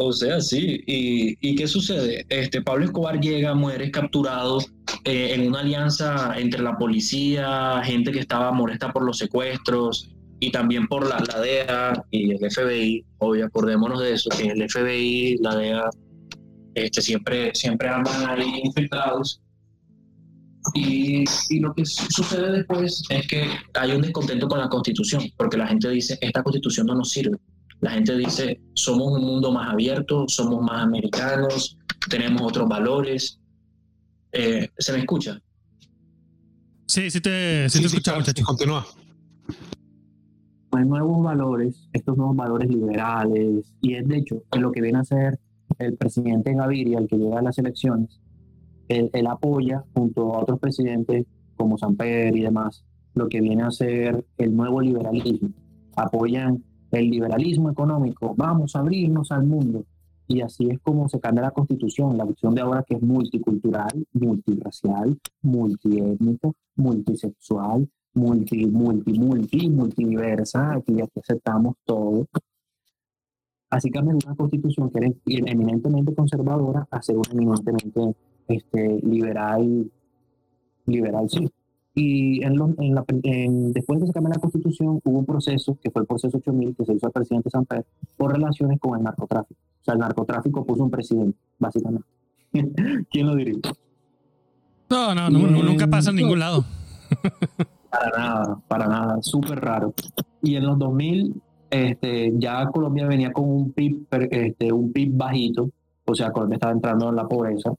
[0.00, 0.80] O sea, sí.
[0.86, 2.24] ¿Y, qué sucede?
[2.28, 4.58] Este, Pablo Escobar llega, muere, es capturado
[5.04, 10.52] eh, en una alianza entre la policía, gente que estaba molesta por los secuestros y
[10.52, 13.04] también por la, DEA y el FBI.
[13.18, 15.90] Obvio, acordémonos de eso, que el FBI, la DEA,
[16.74, 19.42] este, siempre, siempre andan ahí infiltrados.
[20.74, 21.24] Y,
[21.58, 25.88] lo que sucede después es que hay un descontento con la constitución, porque la gente
[25.90, 27.36] dice, esta constitución no nos sirve
[27.80, 31.78] la gente dice, somos un mundo más abierto, somos más americanos,
[32.10, 33.40] tenemos otros valores.
[34.32, 35.40] Eh, ¿Se me escucha?
[36.86, 38.44] Sí, sí te, sí, te escucha, muchacho.
[38.44, 38.86] Continúa.
[40.72, 45.04] Hay nuevos valores, estos nuevos valores liberales, y es de hecho lo que viene a
[45.04, 45.38] ser
[45.78, 48.20] el presidente Gaviria, el que llega a las elecciones,
[48.88, 51.26] él, él apoya junto a otros presidentes
[51.56, 55.50] como Samper y demás, lo que viene a ser el nuevo liberalismo.
[55.96, 59.84] Apoyan el liberalismo económico, vamos a abrirnos al mundo.
[60.26, 64.06] Y así es como se cambia la constitución, la opción de ahora que es multicultural,
[64.12, 72.26] multiracial, multiétnico, multisexual, multi, multi, multi, multiversa, aquí, aquí aceptamos todo.
[73.70, 78.14] Así cambia una constitución que era eminentemente conservadora a ser eminentemente
[78.48, 79.90] este, liberal,
[80.86, 81.48] liberal sí.
[81.98, 82.54] Y en,
[83.24, 86.36] en después de que se cambió la constitución, hubo un proceso, que fue el proceso
[86.38, 87.84] 8000, que se hizo al presidente Samper,
[88.16, 89.60] por relaciones con el narcotráfico.
[89.80, 92.06] O sea, el narcotráfico puso un presidente, básicamente.
[93.10, 93.56] ¿Quién lo diría?
[94.88, 96.64] No, no, nunca pasa en ningún lado.
[97.90, 99.92] para nada, para nada, súper raro.
[100.40, 101.34] Y en los 2000,
[101.68, 105.68] este, ya Colombia venía con un PIB, este, un PIB bajito,
[106.04, 107.72] o sea, Colombia estaba entrando en la pobreza,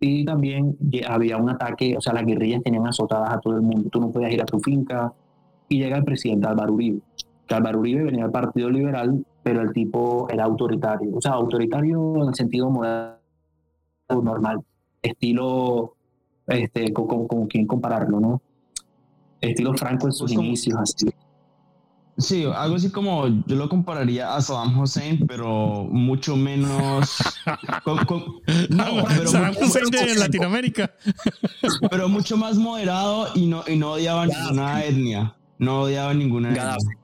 [0.00, 0.76] y también
[1.08, 3.88] había un ataque, o sea, las guerrillas tenían azotadas a todo el mundo.
[3.90, 5.12] Tú no podías ir a tu finca.
[5.68, 7.00] Y llega el presidente Álvaro Uribe.
[7.46, 11.16] Que Álvaro Uribe venía del Partido Liberal, pero el tipo era autoritario.
[11.16, 13.18] O sea, autoritario en el sentido moderno,
[14.08, 14.60] normal.
[15.02, 15.94] Estilo,
[16.46, 18.40] este, con, con, quién compararlo, ¿no?
[19.40, 21.08] Estilo Franco en sus pues inicios, así.
[22.18, 27.16] Sí, algo así como yo lo compararía a Saddam Hussein, pero mucho menos.
[28.70, 30.90] no, pero Saddam Hussein de Latinoamérica.
[31.88, 35.36] Pero mucho más moderado y no, y no odiaba ninguna etnia.
[35.58, 36.86] No odiaba ninguna Gaddafi.
[36.86, 36.98] etnia.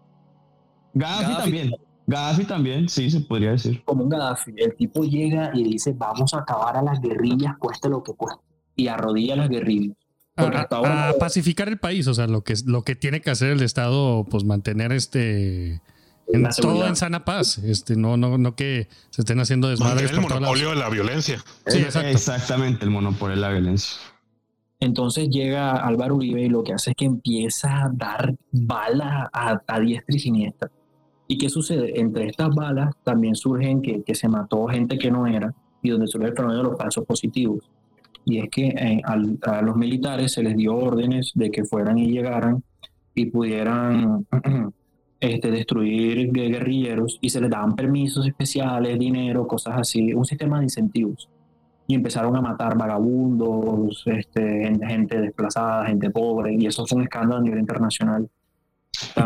[0.95, 1.71] Gaddafi, también.
[2.09, 3.85] Gaddafi también, sí, se podría decir.
[3.85, 4.53] Como un Gaddafi.
[4.57, 8.43] El tipo llega y dice: Vamos a acabar a las guerrillas, cueste lo que cueste.
[8.75, 9.97] Y arrodilla a las guerrillas
[10.37, 14.25] a, pacificar el país, o sea, lo que, lo que tiene que hacer el Estado,
[14.25, 15.81] pues mantener este
[16.29, 20.11] en todo en sana paz, este, no, no, no que se estén haciendo desmadres.
[20.11, 21.45] El monopolio de la violencia.
[21.67, 23.99] Sí, Exactamente, el monopolio de la violencia.
[24.81, 29.63] Entonces llega Álvaro Uribe y lo que hace es que empieza a dar balas a,
[29.67, 30.71] a diestra y siniestra.
[31.27, 32.01] ¿Y qué sucede?
[32.01, 36.07] Entre estas balas también surgen que, que se mató gente que no era y donde
[36.07, 37.71] surge el fenómeno de los falsos positivos
[38.25, 42.11] y es que eh, a los militares se les dio órdenes de que fueran y
[42.11, 42.63] llegaran
[43.15, 44.27] y pudieran
[45.21, 50.65] este, destruir guerrilleros y se les daban permisos especiales, dinero, cosas así, un sistema de
[50.65, 51.29] incentivos.
[51.87, 57.41] Y empezaron a matar vagabundos, este, gente desplazada, gente pobre, y eso fue un escándalo
[57.41, 58.29] a nivel internacional.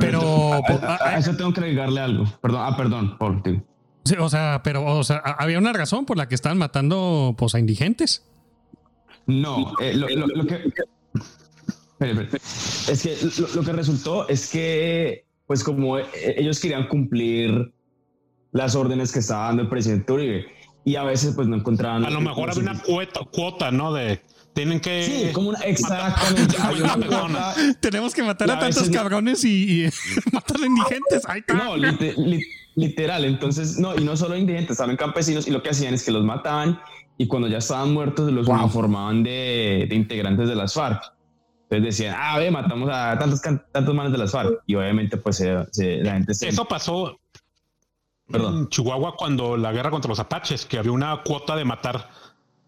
[0.01, 2.25] pero a, eso tengo que agregarle algo.
[2.43, 3.61] Perdón, ah, perdón, por ti.
[4.19, 7.61] o sea, pero o sea, había una razón por la que estaban matando pues, a
[7.61, 8.28] indigentes.
[9.29, 10.07] No, eh, lo,
[10.47, 10.73] que...
[12.89, 13.17] Es que
[13.55, 16.07] lo, que resultó es que, pues como eh,
[16.37, 17.73] ellos querían cumplir
[18.53, 20.47] las órdenes que estaba dando el presidente Uribe
[20.85, 22.07] y a veces pues no encontraban...
[22.07, 23.93] A lo mejor había una cuota, cuota, ¿no?
[23.93, 24.23] De
[24.55, 25.05] tienen que...
[25.05, 25.59] Sí, como una...
[25.61, 26.57] Exactamente.
[27.81, 29.89] Tenemos que matar a, tantos cabrones y,
[30.33, 31.23] matar a indigentes.
[31.55, 31.77] no,
[32.75, 33.27] literal.
[33.27, 36.25] Entonces, no, y no solo indigentes, también campesinos y lo que hacían es que los
[36.25, 36.81] mataban
[37.19, 41.03] y cuando ya estaban muertos los formaban de, integrantes de las FARC.
[41.65, 44.63] Entonces decían, ah, ve, matamos a tantos, tantos manos de las FARC.
[44.67, 46.49] Y obviamente, pues la gente se...
[46.49, 47.19] Eso pasó
[48.33, 52.09] en Chihuahua cuando la guerra contra los apaches, que había una cuota de matar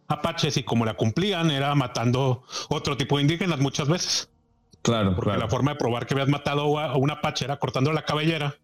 [0.09, 4.31] apaches y como la cumplían era matando otro tipo de indígenas muchas veces.
[4.83, 8.05] Claro, porque la forma de probar que habías matado a un apache era cortando la
[8.05, 8.57] cabellera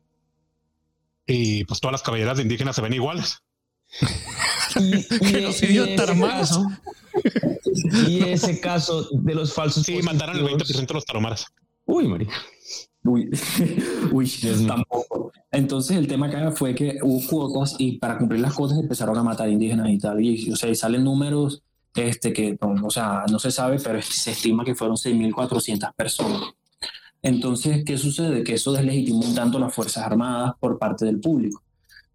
[1.26, 3.42] y pues todas las cabelleras de indígenas se ven iguales.
[5.20, 6.58] Y, los idiotas
[8.08, 9.84] Y ese caso de los falsos.
[9.84, 11.46] Sí, mandaron el 20% de los taromaras.
[11.84, 12.34] Uy, marica.
[13.04, 13.30] Uy,
[14.12, 14.30] uy,
[14.66, 15.32] tampoco.
[15.52, 19.22] Entonces el tema acá fue que hubo cuotas y para cumplir las cuotas empezaron a
[19.22, 20.20] matar indígenas y tal.
[20.20, 21.62] Y, o sea, salen números
[21.94, 26.42] este, que, o sea, no se sabe, pero se estima que fueron 6.400 personas.
[27.22, 28.44] Entonces, ¿qué sucede?
[28.44, 31.62] Que eso deslegitimó tanto las Fuerzas Armadas por parte del público.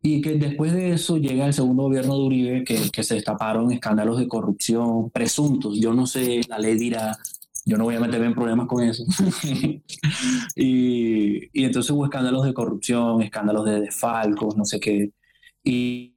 [0.04, 3.72] Y que después de eso llega el segundo gobierno de Uribe, que, que se destaparon
[3.72, 5.80] escándalos de corrupción presuntos.
[5.80, 7.18] Yo no sé, la ley dirá,
[7.66, 9.04] yo no voy a meterme en problemas con eso.
[10.56, 15.12] y, y, entonces hubo escándalos de corrupción, escándalos de desfalcos, no sé qué.
[15.64, 16.16] Y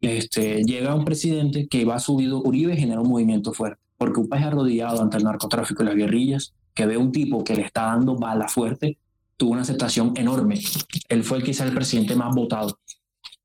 [0.00, 4.44] este, llega un presidente que va subido, Uribe genera un movimiento fuerte, porque un país
[4.44, 8.16] arrodillado ante el narcotráfico y las guerrillas, que ve un tipo que le está dando
[8.16, 8.98] bala fuerte,
[9.36, 10.60] tuvo una aceptación enorme.
[11.08, 12.78] Él fue quizá el presidente más votado.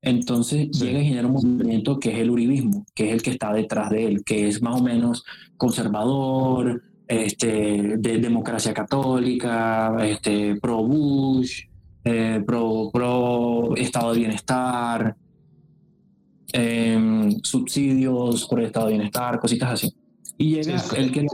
[0.04, 3.52] Entonces llega y genera un movimiento que es el uribismo, que es el que está
[3.54, 5.24] detrás de él, que es más o menos
[5.56, 11.62] conservador, este, de democracia católica, este, pro Bush,
[12.04, 15.16] eh, pro, pro estado de bienestar,
[16.52, 19.94] eh, subsidios por el estado de bienestar, cositas así.
[20.36, 21.26] Y llega el que...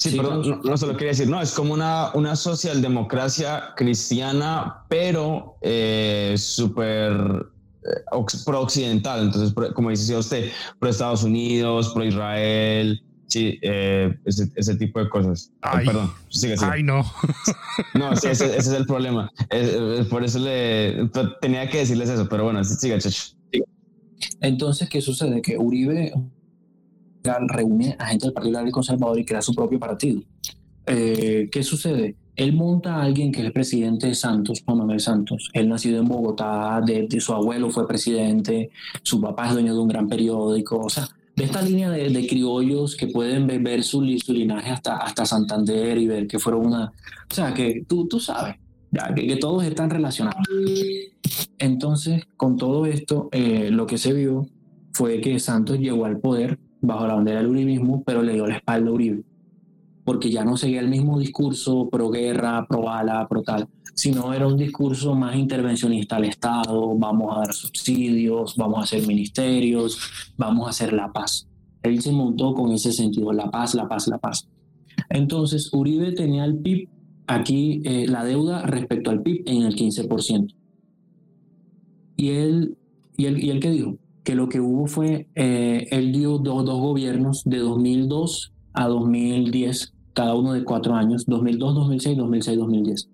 [0.00, 6.36] Sí, perdón, no, solo quería decir, no, es como una, una socialdemocracia cristiana, pero eh,
[6.38, 7.12] súper
[7.84, 9.24] eh, pro-occidental.
[9.26, 15.52] Entonces, como dice usted, pro Estados Unidos, pro Israel, sí, eh, ese, tipo de cosas.
[15.60, 16.70] Ay, perdón, sigue, sigue.
[16.70, 17.04] Ay, no.
[17.92, 19.30] No, sí, ese, es el problema.
[20.08, 21.10] por eso le
[21.42, 23.34] tenía que decirles eso, pero bueno, sigue, Chacho.
[24.40, 25.42] Entonces, ¿qué sucede?
[25.42, 26.14] Que Uribe
[27.48, 30.22] reúne a gente del Partido Liberal y Conservador y crea su propio partido.
[30.86, 32.16] Eh, ¿Qué sucede?
[32.36, 35.50] Él monta a alguien que es el presidente de Santos, Juan Manuel Santos.
[35.52, 38.70] Él nacido en Bogotá, de, su abuelo fue presidente,
[39.02, 42.96] su papá es dueño de un gran periódico, o sea, de esta línea de, criollos
[42.96, 46.86] que pueden ver, su, linaje hasta, hasta Santander y ver que fueron una...
[47.30, 48.56] O sea, que tú, tú sabes,
[48.90, 50.42] ya, que, todos están relacionados.
[51.58, 54.46] Entonces, con todo esto, eh, lo que se vio
[54.92, 58.56] fue que Santos llegó al poder bajo la bandera del uribismo, pero le dio la
[58.56, 59.22] espalda a Uribe,
[60.04, 64.46] porque ya no seguía el mismo discurso pro guerra, pro bala, pro tal, sino era
[64.46, 69.98] un discurso más intervencionista al Estado, vamos a dar subsidios, vamos a hacer ministerios,
[70.36, 71.46] vamos a hacer la paz.
[71.82, 74.48] Él se montó con ese sentido, la paz, la paz, la paz.
[75.08, 76.88] Entonces, Uribe tenía el PIB,
[77.26, 80.54] aquí eh, la deuda respecto al PIB en el 15%.
[82.16, 82.76] Y él,
[83.16, 83.98] y él, y él qué dijo?
[84.24, 89.94] Que lo que hubo fue, eh, él dio dos, dos gobiernos de 2002 a 2010,
[90.12, 93.08] cada uno de cuatro años, 2002, 2006, 2006, 2010.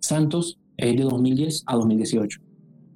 [0.00, 2.40] Santos es de 2010 a 2018.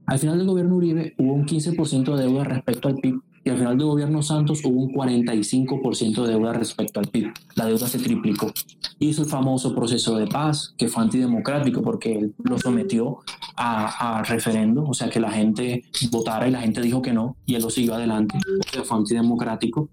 [0.06, 3.59] Al final del gobierno Uribe hubo un 15% de deuda respecto al PIB y al
[3.59, 7.32] final del gobierno Santos hubo un 45% de deuda respecto al PIB.
[7.57, 8.53] La deuda se triplicó.
[8.99, 13.18] Hizo el famoso proceso de paz, que fue antidemocrático porque él lo sometió
[13.57, 17.57] a, referendo, o sea que la gente votara y la gente dijo que no, y
[17.57, 18.38] él lo siguió adelante.
[18.38, 19.88] O sea, fue antidemocrático.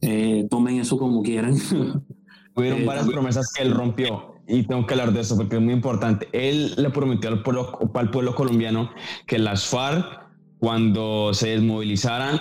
[0.00, 1.54] Eh, tomen eso como quieran.
[2.54, 5.62] Hubieron eh, varias promesas que él rompió y tengo que hablar de eso porque es
[5.62, 6.28] muy importante.
[6.32, 8.90] Él le prometió al pueblo, al pueblo colombiano
[9.26, 10.20] que las FARC,
[10.58, 12.40] cuando se desmovilizaran,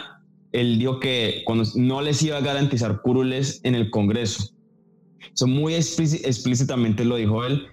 [0.52, 4.54] él dijo que cuando no les iba a garantizar curules en el Congreso.
[5.34, 7.68] Eso muy explícitamente lo dijo él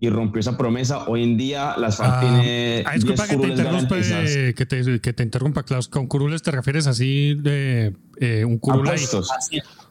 [0.00, 1.06] y rompió esa promesa.
[1.08, 5.12] Hoy en día las FARC ah, tiene ah, disculpa que te, interrumpa, que, te, que
[5.12, 5.88] te interrumpa, Klaus.
[5.88, 9.30] ¿Con curules te refieres así de eh, un curul Asientos.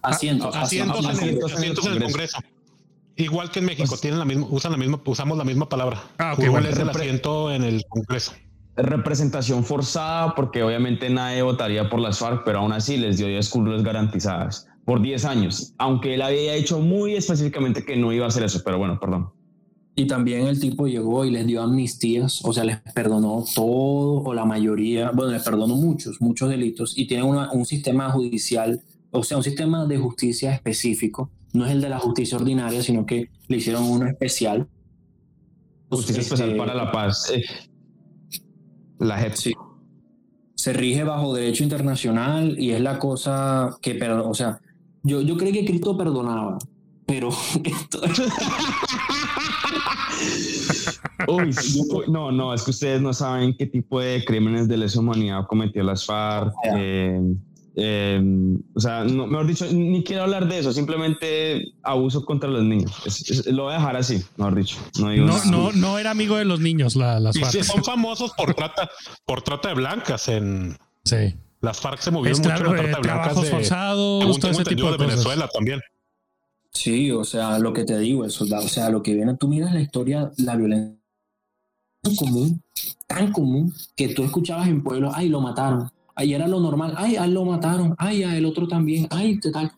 [0.01, 2.37] Asientos, asientos, asientos, en, el Congreso.
[3.15, 6.03] Igual que en México, pues tienen la misma, usan la misma, usamos la misma palabra.
[6.17, 8.33] Ah, okay, curul es el asiento en el Congreso
[8.75, 13.49] representación forzada porque obviamente nadie votaría por las FARC, pero aún así les dio 10
[13.49, 18.27] curules garantizadas por 10 años, aunque él había dicho muy específicamente que no iba a
[18.27, 19.31] hacer eso, pero bueno, perdón.
[19.95, 24.33] Y también el tipo llegó y les dio amnistías, o sea, les perdonó todo o
[24.33, 29.37] la mayoría, bueno, les perdonó muchos, muchos delitos y tiene un sistema judicial, o sea,
[29.37, 33.57] un sistema de justicia específico, no es el de la justicia ordinaria, sino que le
[33.57, 34.67] hicieron uno especial.
[35.89, 37.31] Justicia especial este, para la paz.
[37.33, 37.41] Eh,
[38.99, 39.33] la JEP.
[39.33, 39.53] Sí.
[40.55, 44.59] Se rige bajo derecho internacional y es la cosa que, o sea,
[45.03, 46.57] yo, yo creí que Cristo perdonaba,
[47.05, 47.29] pero
[51.27, 51.55] Uy,
[52.07, 55.83] no, no, es que ustedes no saben qué tipo de crímenes de lesa humanidad cometió
[55.83, 56.53] las FARC.
[56.75, 57.19] Eh,
[57.77, 58.21] eh,
[58.73, 62.91] o sea, no, mejor dicho, ni quiero hablar de eso, simplemente abuso contra los niños.
[63.47, 64.77] lo voy a dejar así, mejor dicho.
[64.99, 67.63] No, no, no, era amigo de los niños la, las FARC.
[67.63, 68.89] son famosos por trata,
[69.25, 70.77] por trata de blancas en...
[71.03, 71.35] Sí.
[71.61, 74.97] Las FARC se movieron mucho en trata de blancas de, forzados, todo ese tipo de,
[74.97, 75.81] Venezuela también.
[76.71, 79.47] Sí, o sea, lo que te digo, el soldado, o sea, lo que viene, tú
[79.47, 80.95] miras la historia, la violencia
[82.17, 82.61] común,
[83.07, 87.17] tan común, que tú escuchabas en pueblos, ay, lo mataron, Ahí era lo normal, ay,
[87.17, 89.71] a él lo mataron, ay, a el otro también, ay, qué tal.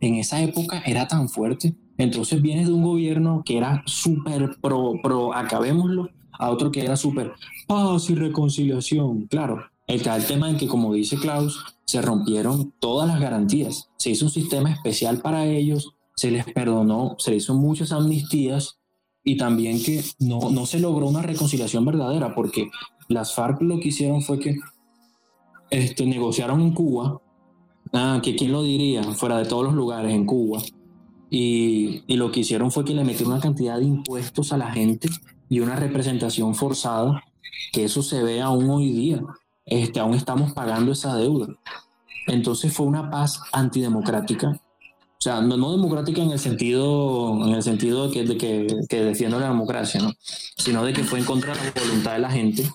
[0.00, 1.74] En esa época era tan fuerte.
[1.96, 6.96] Entonces viene de un gobierno que era súper pro, pro, acabémoslo, a otro que era
[6.96, 7.32] súper
[7.66, 9.26] paz y reconciliación.
[9.26, 13.88] Claro, está el tema en que, como dice Klaus, se rompieron todas las garantías.
[13.96, 18.78] Se hizo un sistema especial para ellos, se les perdonó, se hizo muchas amnistías
[19.24, 22.70] y también que no, no se logró una reconciliación verdadera porque
[23.08, 24.56] las FARC lo que hicieron fue que
[25.70, 27.20] este, negociaron en Cuba,
[27.92, 30.60] ah, que quién lo diría, fuera de todos los lugares, en Cuba,
[31.30, 34.72] y, y, lo que hicieron fue que le metieron una cantidad de impuestos a la
[34.72, 35.10] gente
[35.48, 37.22] y una representación forzada,
[37.72, 39.22] que eso se ve aún hoy día.
[39.66, 41.48] Este, aún estamos pagando esa deuda.
[42.26, 44.48] Entonces fue una paz antidemocrática.
[44.50, 48.66] O sea, no, no democrática en el sentido, en el sentido de que, de que,
[48.88, 50.12] que defiende la democracia, ¿no?
[50.56, 52.70] sino de que fue en contra de la voluntad de la gente.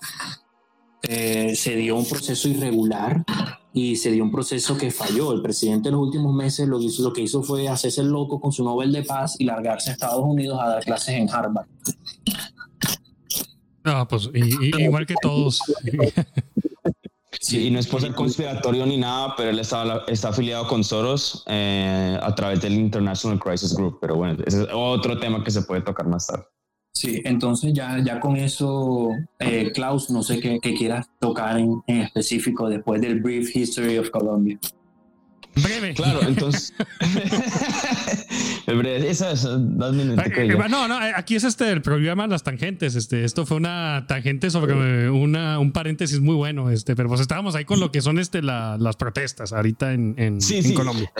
[1.08, 3.24] Eh, se dio un proceso irregular
[3.72, 5.32] y se dio un proceso que falló.
[5.32, 8.08] El presidente en los últimos meses lo que hizo, lo que hizo fue hacerse el
[8.08, 11.28] loco con su Nobel de Paz y largarse a Estados Unidos a dar clases en
[11.28, 11.66] Harvard.
[13.84, 15.60] No, pues igual que todos.
[17.40, 20.82] Sí, y no es por ser conspiratorio ni nada, pero él está, está afiliado con
[20.82, 23.98] Soros eh, a través del International Crisis Group.
[24.00, 26.44] Pero bueno, ese es otro tema que se puede tocar más tarde.
[26.94, 32.02] Sí, entonces ya, ya con eso, eh, Klaus, no sé qué, quieras tocar en, en,
[32.02, 34.58] específico después del Brief History of Colombia.
[35.56, 35.94] Breve.
[35.94, 36.72] Claro, entonces.
[38.66, 42.94] Esa es, No, no, aquí es este el problema las tangentes.
[42.96, 46.70] Este, esto fue una tangente sobre una, un paréntesis muy bueno.
[46.70, 50.38] Este, pero pues estábamos ahí con lo que son este, las protestas ahorita en, en,
[50.74, 51.12] Colombia.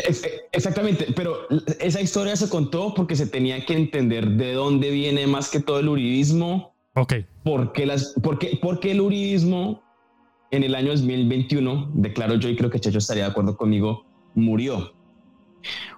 [0.53, 1.47] exactamente, pero
[1.79, 5.81] esa historia se contó porque se tenía que entender de dónde viene más que todo
[5.81, 6.75] el uribismo.
[6.95, 7.15] Ok.
[7.43, 9.83] Porque, las, porque, porque el uribismo
[10.51, 14.95] en el año 2021, declaro yo y creo que Checho estaría de acuerdo conmigo, murió.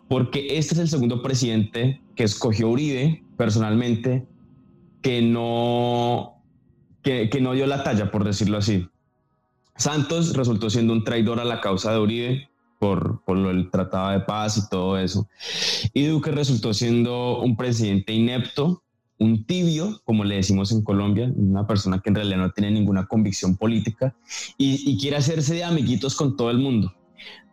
[0.08, 4.26] Porque este es el segundo presidente que escogió Uribe personalmente,
[5.02, 6.42] que no,
[7.02, 8.88] que, no dio la talla, por decirlo así.
[9.76, 14.20] Santos resultó siendo un traidor a la causa de Uribe por, por el tratado de
[14.20, 15.28] paz y todo eso.
[15.92, 18.82] Y Duque resultó siendo un presidente inepto,
[19.18, 23.06] un tibio, como le decimos en Colombia, una persona que en realidad no tiene ninguna
[23.06, 24.14] convicción política
[24.56, 26.94] y quiere hacerse de amiguitos con todo el mundo.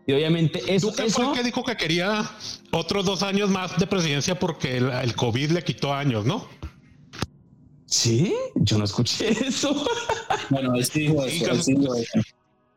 [0.05, 0.91] Y obviamente eso...
[0.91, 2.29] ¿Tú fue el que dijo que quería
[2.71, 6.47] otros dos años más de presidencia porque el, COVID le quitó años, ¿no?
[7.85, 9.85] Sí, yo no escuché eso.
[10.49, 11.55] Bueno, él sí dijo eso.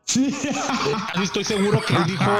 [0.05, 0.33] Sí.
[1.21, 2.31] Estoy seguro que él dijo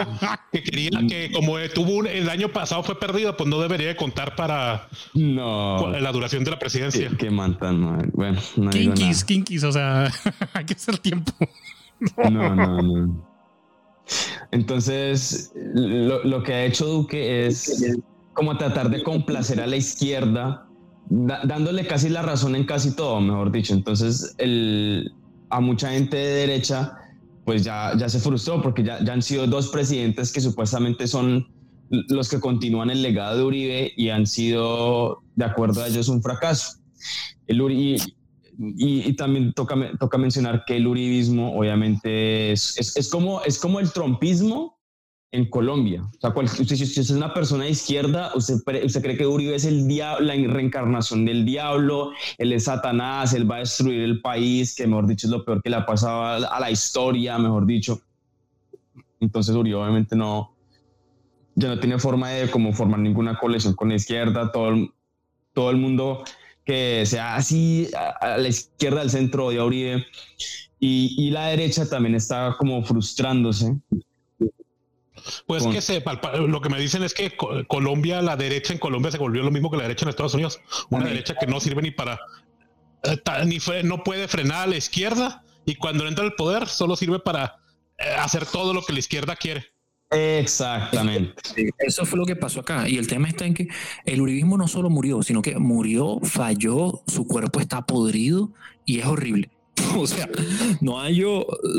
[0.53, 4.87] que quería que como tuvo el año pasado fue perdido, pues no debería contar para
[5.13, 5.89] no.
[5.99, 7.11] la duración de la presidencia.
[7.19, 10.09] Qué, mantan, bueno, no kinkis, kinkis, o sea,
[10.53, 11.33] hay que hacer tiempo.
[12.29, 12.81] no, no.
[12.81, 13.36] no.
[14.51, 17.97] Entonces, lo, que ha hecho Duque es
[18.33, 20.67] como tratar de complacer a la izquierda,
[21.09, 23.73] dándole casi la razón en casi todo, mejor dicho.
[23.73, 25.11] Entonces, el,
[25.49, 26.97] a mucha gente de derecha,
[27.45, 31.47] pues ya, se frustró porque ya, ya han sido dos presidentes que supuestamente son
[31.89, 36.21] los que continúan el legado de Uribe y han sido, de acuerdo a ellos, un
[36.21, 36.79] fracaso.
[37.47, 38.01] El Uribe,
[38.57, 43.91] y, también toca, toca mencionar que el uribismo obviamente es, es, como, es como el
[43.91, 44.79] trompismo
[45.31, 46.03] en Colombia.
[46.03, 49.55] O sea, usted, si usted es una persona de izquierda, usted, usted cree que Uribe
[49.55, 54.21] es el diablo, la reencarnación del diablo, él es Satanás, él va a destruir el
[54.21, 57.65] país, que mejor dicho es lo peor que le ha pasado a la historia, mejor
[57.65, 58.01] dicho.
[59.19, 60.55] Entonces Uribe obviamente no,
[61.55, 64.89] ya no tiene forma de como formar ninguna colección con la izquierda, todo
[65.57, 66.23] todo el mundo
[66.67, 70.05] que sea así a, la izquierda del centro de Uribe
[70.79, 73.73] y, la derecha también está como frustrándose.
[75.47, 76.03] Pues que se,
[76.47, 77.35] lo que me dicen es que
[77.67, 80.59] Colombia, la derecha en Colombia se volvió lo mismo que la derecha en Estados Unidos.
[80.89, 82.19] Una derecha que no sirve ni para,
[83.03, 87.19] eh, ni no puede frenar a la izquierda y cuando entra el poder solo sirve
[87.19, 87.59] para
[87.97, 89.65] eh, hacer todo lo que la izquierda quiere.
[90.09, 91.33] Exactamente.
[91.79, 92.87] Eso fue lo que pasó acá.
[92.87, 93.67] Y el tema está en que
[94.05, 98.51] el uribismo no solo murió, sino que murió, falló, su cuerpo está podrido
[98.85, 99.49] y es horrible.
[99.97, 100.27] O sea,
[100.81, 101.23] no hay,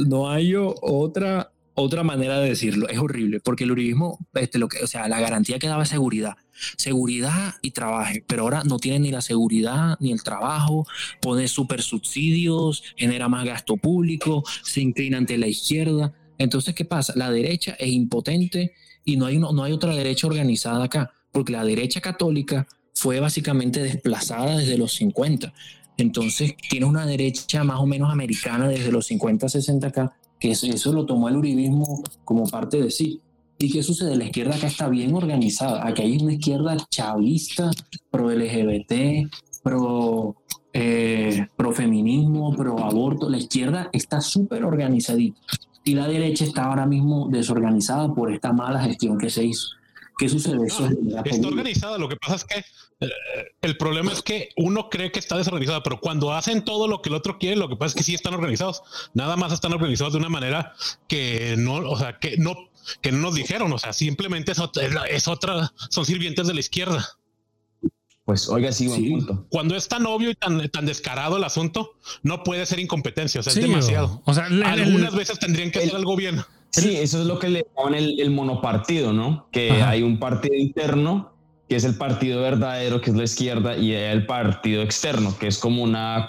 [0.07, 2.89] no hay otra, otra manera de decirlo.
[2.89, 5.89] Es horrible, porque el uribismo, este, lo que, o sea, la garantía que daba es
[5.89, 6.37] seguridad.
[6.77, 10.87] Seguridad y trabajo, pero ahora no tiene ni la seguridad ni el trabajo,
[11.21, 16.13] pone super subsidios, genera más gasto público, se inclina ante la izquierda.
[16.39, 17.13] Entonces, ¿qué pasa?
[17.17, 18.73] La derecha es impotente
[19.05, 23.83] y no hay, no hay otra derecha organizada acá, porque la derecha católica fue básicamente
[23.83, 25.53] desplazada desde los 50.
[25.97, 30.93] Entonces, tiene una derecha más o menos americana desde los 50, 60 acá, que eso,
[30.93, 33.21] lo tomó el uribismo como parte de sí.
[33.59, 34.17] ¿Y qué sucede?
[34.17, 35.85] La izquierda acá está bien organizada.
[35.87, 37.73] Aquí hay una izquierda chavista,
[38.11, 39.29] pro LGBT,
[39.65, 40.37] pro,
[40.73, 43.29] eh, pro feminismo, pro aborto.
[43.29, 45.41] La izquierda está súper organizadita
[45.89, 49.69] y la derecha está ahora mismo desorganizada por esta mala gestión que se hizo.
[50.19, 50.67] ¿Qué sucede?
[50.67, 50.87] Eso
[51.25, 52.59] está organizada, lo que pasa es que
[53.01, 53.11] eh,
[53.63, 57.09] el problema es que uno cree que está desorganizada, pero cuando hacen todo lo que
[57.09, 58.83] el otro quiere, lo que pasa es que sí están organizados.
[59.15, 60.75] Nada más están organizados de una manera
[61.07, 62.69] que no, o sea, que no,
[63.01, 66.61] que no nos dijeron, o sea, simplemente es otra, es otra son sirvientes de la
[66.61, 67.18] izquierda.
[68.29, 69.47] Pues oiga, sí, punto.
[69.49, 73.43] Cuando es tan obvio y tan, tan descarado el asunto, no puede ser incompetencia, o
[73.43, 74.21] sea, es demasiado.
[74.27, 76.43] O, sea, algunas veces tendrían que hacer algo bien.
[76.69, 79.49] Sí, eso es lo que le llaman el, monopartido, ¿no?
[79.51, 81.33] Que hay un partido interno
[81.71, 85.57] que es el partido verdadero, que es la izquierda, y el partido externo, que es
[85.57, 86.29] como una,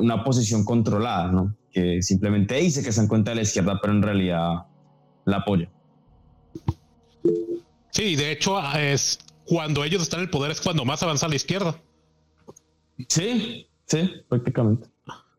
[0.00, 1.56] una posición controlada, ¿no?
[1.72, 4.66] Que simplemente dice que se encuentra de la izquierda, pero en realidad
[5.24, 5.68] la apoya.
[7.90, 11.36] Sí, de hecho, es cuando ellos están en el poder es cuando más avanza la
[11.36, 11.80] izquierda.
[13.08, 14.88] Sí, sí, prácticamente.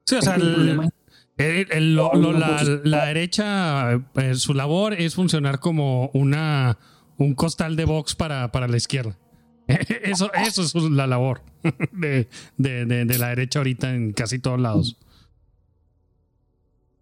[0.05, 6.77] Sí, o sea, el, la, derecha, eh, su labor es funcionar como una,
[7.17, 9.17] un costal de box para, para la izquierda.
[10.03, 11.41] Eso, eso es la labor
[11.93, 12.27] de,
[12.57, 14.97] de, la derecha ahorita en casi todos lados.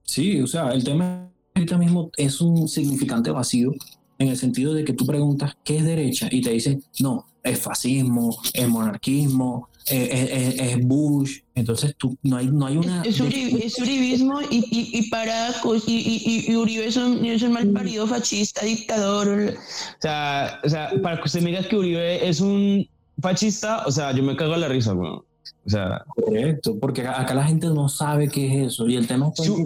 [0.03, 3.73] Sí, o sea, el tema ahorita mismo es un significante vacío
[4.21, 7.59] en el sentido de que tú preguntas qué es derecha y te dicen, no, es
[7.59, 13.01] fascismo, es monarquismo, es, Bush, entonces tú, no, hay, no hay una...
[13.01, 18.63] Es, uribismo y, y, Paracos y, y, Uribe es un, es un mal parido fascista,
[18.63, 19.27] dictador.
[19.27, 22.87] O sea, o sea, para que usted me diga que Uribe es un
[23.19, 25.09] fascista, o sea, yo me cago a la risa, güey.
[25.11, 25.25] O
[25.69, 26.03] sea...
[26.15, 29.45] Correcto, porque acá la gente no sabe qué es eso y el tema es...
[29.45, 29.65] Si,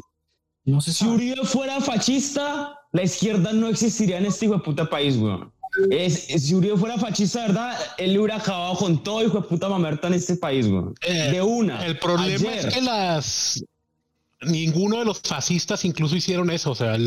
[0.65, 5.17] no si Uribe fuera fascista, la izquierda no existiría en este hijo de puta país,
[5.17, 5.37] güey.
[5.91, 7.77] Es, si Uribe fuera fascista, ¿verdad?
[7.97, 10.85] Él hubiera acabado con todo hijo de puta mamerta en este país, güey.
[11.05, 11.85] Eh, de una.
[11.85, 13.65] El problema es que las.
[14.45, 16.71] Ninguno de los fascistas incluso hicieron eso.
[16.71, 16.97] O sea,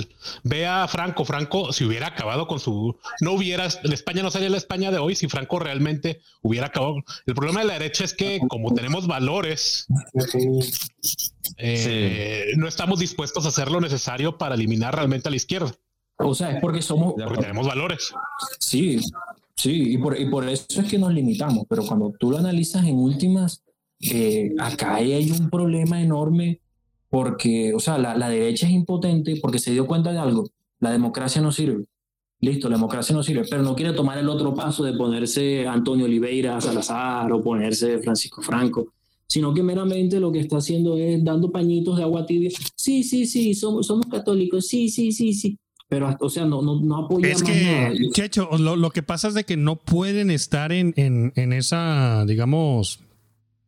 [0.45, 1.25] ve a Franco.
[1.25, 2.97] Franco, si hubiera acabado con su.
[3.21, 3.69] No hubiera.
[3.83, 6.97] La España no sería la España de hoy si Franco realmente hubiera acabado.
[7.27, 9.87] El problema de la derecha es que, como tenemos valores,
[11.57, 15.73] eh, no estamos dispuestos a hacer lo necesario para eliminar realmente a la izquierda.
[16.19, 17.15] O sea, es porque somos...
[17.15, 18.13] Porque tenemos valores.
[18.59, 19.01] Sí,
[19.57, 22.85] sí, y por, y por eso es que nos limitamos, pero cuando tú lo analizas
[22.87, 23.63] en últimas,
[24.01, 26.61] eh, acá hay un problema enorme
[27.11, 30.49] porque, o sea, la, la, derecha es impotente porque se dio cuenta de algo,
[30.81, 31.85] la democracia no sirve.
[32.41, 36.05] Listo, la democracia no sirve, pero no quiere tomar el otro paso de ponerse Antonio
[36.05, 38.93] Oliveira Salazar o ponerse Francisco Franco,
[39.27, 42.51] sino que meramente lo que está haciendo es dando pañitos de agua tibia.
[42.77, 46.81] Sí, sí, sí, somos, somos católicos, sí, sí, sí, sí pero, o sea, no, no,
[46.81, 50.71] no apoya es que, Checho, lo, lo, que pasa es de que no pueden estar
[50.71, 53.01] en, en, en esa, digamos,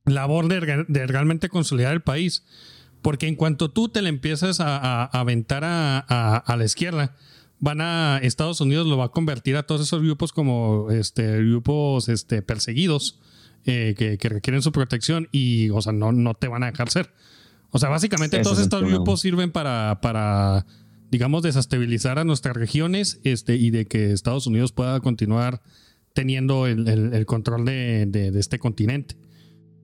[0.04, 2.44] labor de, de, realmente consolidar el país.
[3.02, 5.98] Porque en cuanto tú te le empiezas a, a, aventar a,
[6.36, 7.16] a, la izquierda,
[7.58, 12.08] van a Estados Unidos lo va a convertir a todos esos grupos como este grupos
[12.08, 13.20] este perseguidos
[13.66, 16.88] eh, que, que, requieren su protección y o sea no, no te van a dejar
[16.88, 17.12] ser
[17.70, 20.64] o sea básicamente todos estos grupos sirven para para
[21.10, 25.60] digamos, desestabilizar a nuestras regiones este, y de que Estados Unidos pueda continuar
[26.12, 29.16] teniendo el, control de, este continente.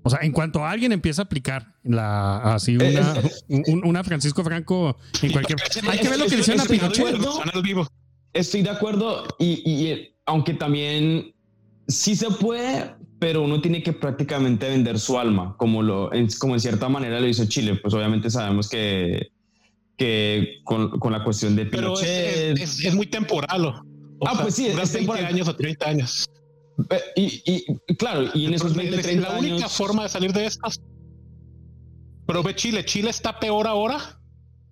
[0.07, 5.59] O sea, en cuanto alguien empieza a aplicar la así una, Francisco Franco en cualquier.
[5.89, 7.17] Hay que ver lo que dicen a Pinochet.
[8.33, 11.35] Estoy de acuerdo y, aunque también
[11.89, 16.61] sí se puede, pero uno tiene que prácticamente vender su alma, como lo como en
[16.61, 17.75] cierta manera lo hizo Chile.
[17.75, 19.33] Pues obviamente sabemos que
[19.97, 23.75] que con, con la cuestión de Pero es, es, muy temporal.
[24.25, 26.29] ah, pues sí, es 20 años o 30 años.
[27.15, 30.81] Y, y, claro, y en esos 20, 30 La única forma de salir de estas.
[32.27, 34.21] Pero ve Chile, Chile está peor ahora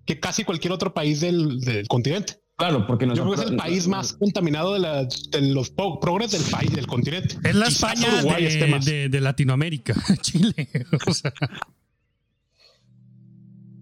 [0.05, 2.39] que casi cualquier otro país del, del continente.
[2.57, 6.31] Claro, porque Yo creo que es el país más contaminado de, la, de los progres
[6.31, 7.37] del país, del continente.
[7.43, 10.69] Es la España de, de, de, Latinoamérica, Chile.
[11.05, 11.33] O sea.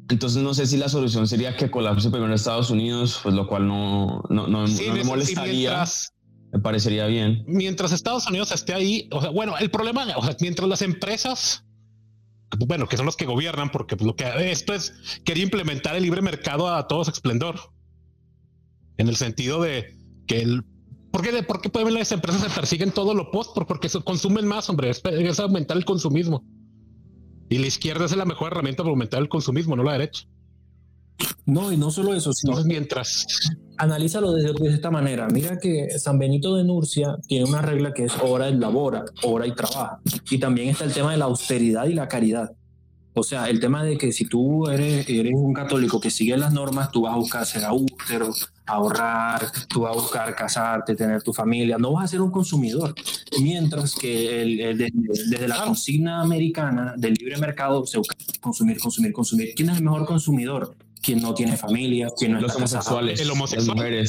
[0.09, 3.67] Entonces no sé si la solución sería que colapse primero Estados Unidos, pues lo cual
[3.67, 5.85] no, no, no, me molestaría.
[6.53, 7.43] Me parecería bien.
[7.47, 11.65] Mientras Estados Unidos esté ahí, o sea, bueno, el problema, o sea, mientras las empresas,
[12.67, 14.93] bueno, que son los que gobiernan, porque pues, lo que esto es
[15.25, 17.59] quería implementar el libre mercado a todo su esplendor.
[18.97, 19.97] En el sentido de
[20.27, 20.63] que el
[21.11, 23.55] ¿Por qué, ¿Por qué pueden las empresas se persiguen todo lo post?
[23.67, 24.89] Porque consumen más, hombre.
[24.89, 26.43] es aumentar el consumismo.
[27.49, 30.27] Y la izquierda es la mejor herramienta para aumentar el consumismo, no la derecha.
[31.45, 33.27] No, y no solo eso, sino mientras
[33.77, 35.27] analízalo desde, de esta manera.
[35.27, 39.47] Mira que San Benito de Nurcia tiene una regla que es hora y labora, hora
[39.47, 39.99] y trabaja.
[40.29, 42.51] Y también está el tema de la austeridad y la caridad.
[43.15, 46.91] O sea, el tema de que si tú eres, un católico que sigue las normas,
[46.91, 48.33] tú vas a buscar ser austero,
[48.65, 52.95] ahorrar, tú vas a buscar casarte, tener tu familia, no vas a ser un consumidor.
[53.39, 59.53] Mientras que desde, la consigna americana del libre mercado se busca consumir, consumir, consumir.
[59.55, 60.75] ¿Quién es el mejor consumidor?
[61.03, 64.07] Quien no tiene familia, quien no Los homosexuales, el homosexual.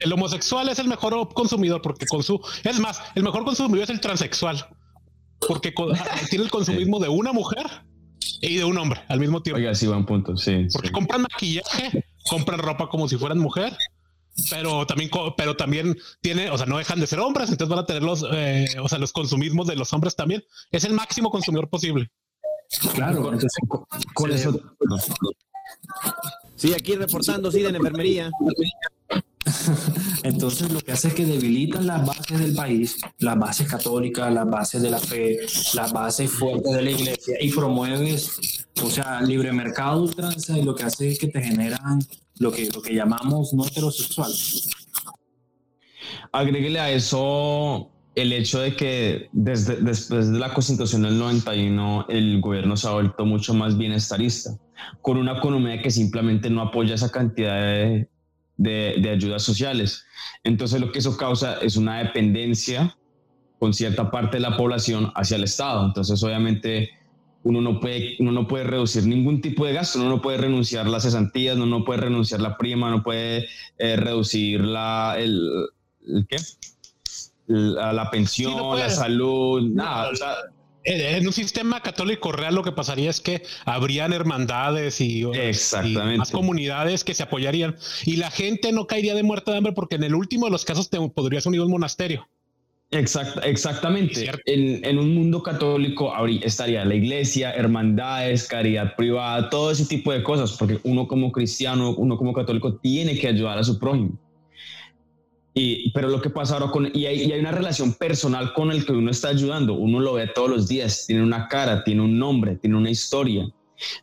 [0.00, 2.40] El homosexual es el mejor consumidor porque consume.
[2.64, 4.66] Es más, el mejor consumidor es el transexual
[5.46, 5.72] porque
[6.30, 7.66] tiene el consumismo de una mujer
[8.40, 9.58] y de un hombre al mismo tiempo.
[9.58, 10.66] Oiga, sí, buen punto, sí.
[10.72, 13.76] Porque compran maquillaje, compran ropa como si fueran mujer,
[14.50, 17.86] pero también, pero también tiene, o sea, no dejan de ser hombres, entonces van a
[17.86, 20.42] tener los, eh, o sea, los consumismos de los hombres también.
[20.70, 22.10] Es el máximo consumidor posible.
[22.94, 23.50] Claro, entonces
[24.14, 24.60] con eso.
[26.56, 28.30] Sí, aquí reportando, sí, de la enfermería.
[30.22, 34.48] Entonces lo que hace es que debilitan las bases del país, las bases católicas, las
[34.48, 35.38] bases de la fe,
[35.74, 40.74] las bases fuertes de la iglesia y promueves, o sea, libre mercado ultranza y lo
[40.74, 42.00] que hace es que te generan
[42.38, 44.32] lo que, lo que llamamos no heterosexual.
[46.32, 52.40] Agréguele a eso el hecho de que desde después de la constitución del 91 el
[52.40, 54.56] gobierno se ha vuelto mucho más bienestarista,
[55.02, 58.08] con una economía que simplemente no apoya esa cantidad de,
[58.56, 60.04] de, ayudas sociales.
[60.44, 62.96] Entonces lo que eso causa es una dependencia
[63.58, 65.86] con cierta parte de la población hacia el Estado.
[65.86, 66.90] Entonces obviamente
[67.42, 70.86] uno no puede, uno no puede reducir ningún tipo de gasto, uno no puede renunciar
[70.86, 75.48] las cesantías, uno no puede renunciar la prima, no puede eh, reducir la, el,
[76.28, 76.36] ¿qué?
[77.46, 80.10] La, la pensión, la salud, nada.
[80.10, 80.34] O sea,
[80.84, 85.24] en un sistema católico real lo que pasaría es que habrían hermandades y,
[86.16, 89.96] más comunidades que se apoyarían y la gente no caería de muerte de hambre porque
[89.96, 92.28] en el último de los casos te podrías unir a un monasterio.
[92.90, 94.30] exactamente.
[94.46, 96.12] En, un mundo católico
[96.42, 101.94] estaría la iglesia, hermandades, caridad privada, todo ese tipo de cosas, porque uno como cristiano,
[101.94, 104.18] uno como católico tiene que ayudar a su prójimo.
[105.52, 108.86] Y, pero lo que pasa ahora con, y hay, hay, una relación personal con el
[108.86, 112.18] que uno está ayudando, uno lo ve todos los días, tiene una cara, tiene un
[112.18, 113.50] nombre, tiene una historia.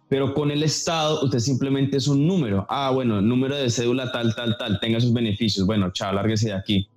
[0.10, 2.66] Pero con el Estado, usted simplemente es un número.
[2.70, 5.66] Ah, bueno, número de cédula tal, tal, tal, tenga sus beneficios.
[5.66, 6.90] Bueno, chao, lárguese de aquí.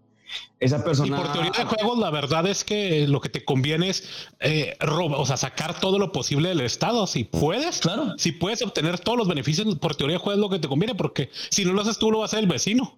[0.60, 1.16] Esa persona.
[1.16, 4.76] Y por teoría de juegos, la verdad es que lo que te conviene es eh,
[4.80, 7.06] roba, o sea, sacar todo lo posible del Estado.
[7.06, 8.14] Si puedes, claro.
[8.16, 11.30] Si puedes obtener todos los beneficios, por teoría de juegos, lo que te conviene, porque
[11.50, 12.96] si no lo haces tú, lo va a hacer el vecino.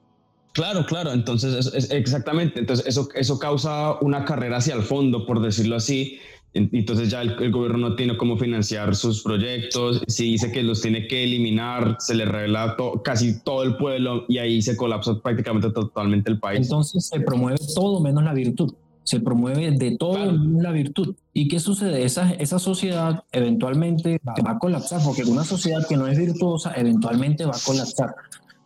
[0.52, 1.12] Claro, claro.
[1.12, 2.60] Entonces, es, exactamente.
[2.60, 6.18] Entonces, eso, eso causa una carrera hacia el fondo, por decirlo así.
[6.54, 10.02] Entonces ya el, gobierno no tiene cómo financiar sus proyectos.
[10.06, 14.38] Si dice que los tiene que eliminar, se le revela casi todo el pueblo y
[14.38, 16.60] ahí se colapsa prácticamente totalmente el país.
[16.60, 18.74] Entonces se promueve todo menos la virtud.
[19.04, 21.14] Se promueve de todo menos la virtud.
[21.32, 22.04] ¿Y qué sucede?
[22.04, 27.46] Esa, esa sociedad eventualmente va a colapsar, porque una sociedad que no es virtuosa eventualmente
[27.46, 28.14] va a colapsar.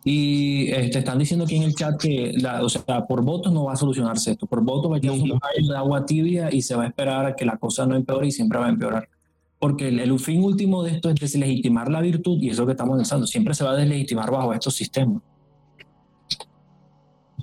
[0.03, 3.51] Y te este, están diciendo aquí en el chat que, la, o sea, por votos
[3.51, 4.45] no va a solucionarse esto.
[4.45, 7.35] Por votos va a quedar un de agua tibia y se va a esperar a
[7.35, 9.09] que la cosa no empeore y siempre va a empeorar.
[9.59, 13.27] Porque el, fin último de esto es deslegitimar la virtud y eso que estamos pensando.
[13.27, 15.21] Siempre se va a deslegitimar bajo estos sistemas.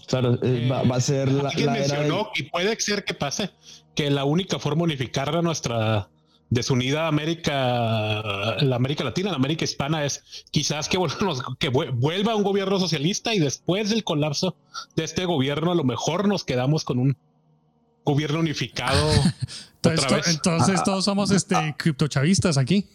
[0.06, 3.50] Claro, eh, va, a ser la, la mencionó y puede ser que pase
[3.94, 6.08] que la única forma de unificar a nuestra
[6.54, 7.52] desunida América,
[8.60, 10.98] la América Latina, la América Hispana es quizás que,
[11.58, 14.56] que vuelva un gobierno socialista y después del colapso
[14.96, 17.16] de este gobierno a lo mejor nos quedamos con un
[18.04, 19.10] gobierno unificado.
[19.82, 22.86] entonces, entonces ah, todos somos este ah, criptochavistas aquí.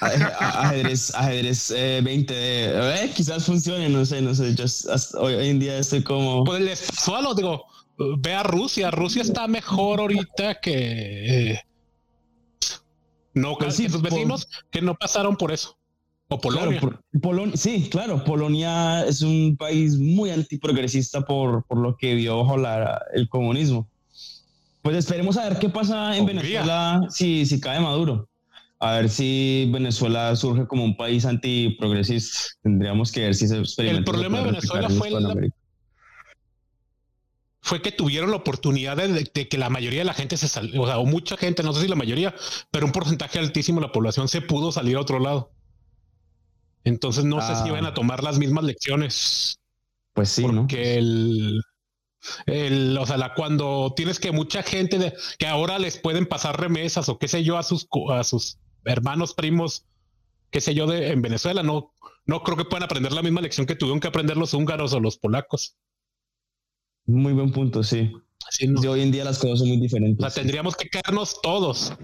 [0.00, 4.54] ajedrez, ajedrez 20, eh, eh, quizás funcione, no sé, no sé.
[4.54, 4.64] Yo
[5.20, 6.44] hoy, en día estoy como.
[6.44, 7.66] Pues les solo digo,
[8.18, 8.90] ve a Rusia.
[8.90, 11.52] Rusia está mejor ahorita que.
[11.52, 11.60] Eh,
[13.40, 15.76] no pues casi sus vecinos que no pasaron por eso.
[16.30, 16.80] O Polonia.
[17.54, 22.56] sí, claro, Polonia es un país muy antiprogresista por, por lo que vio bajo
[23.14, 23.88] el comunismo.
[24.82, 28.28] Pues esperemos a ver qué pasa en Venezuela si, si cae Maduro.
[28.80, 32.38] A ver si Venezuela surge como un país antiprogresista.
[32.62, 33.98] Tendríamos que ver si se experimenta.
[33.98, 35.34] El problema de Venezuela fue la,
[37.68, 40.86] fue que tuvieron la oportunidad de, que la mayoría de la gente se salió, o
[40.86, 42.34] sea, o mucha gente, no sé si la mayoría,
[42.70, 45.52] pero un porcentaje altísimo de la población se pudo salir a otro lado.
[46.84, 47.68] Entonces no sé si ah.
[47.68, 49.60] iban a tomar las mismas lecciones.
[50.14, 51.60] Pues sí, porque el,
[52.46, 56.58] el, o sea, la, cuando tienes que mucha gente de, que ahora les pueden pasar
[56.58, 58.56] remesas o qué sé yo a sus, a sus
[58.86, 59.84] hermanos, primos
[60.50, 61.62] qué sé yo, de, en Venezuela.
[61.62, 61.92] No,
[62.24, 65.00] no creo que puedan aprender la misma lección que tuvieron que aprender los húngaros o
[65.00, 65.76] los polacos.
[67.08, 68.12] Muy buen punto, sí.
[68.86, 70.24] hoy en día las cosas son muy diferentes.
[70.24, 71.94] O sea, tendríamos que quedarnos todos.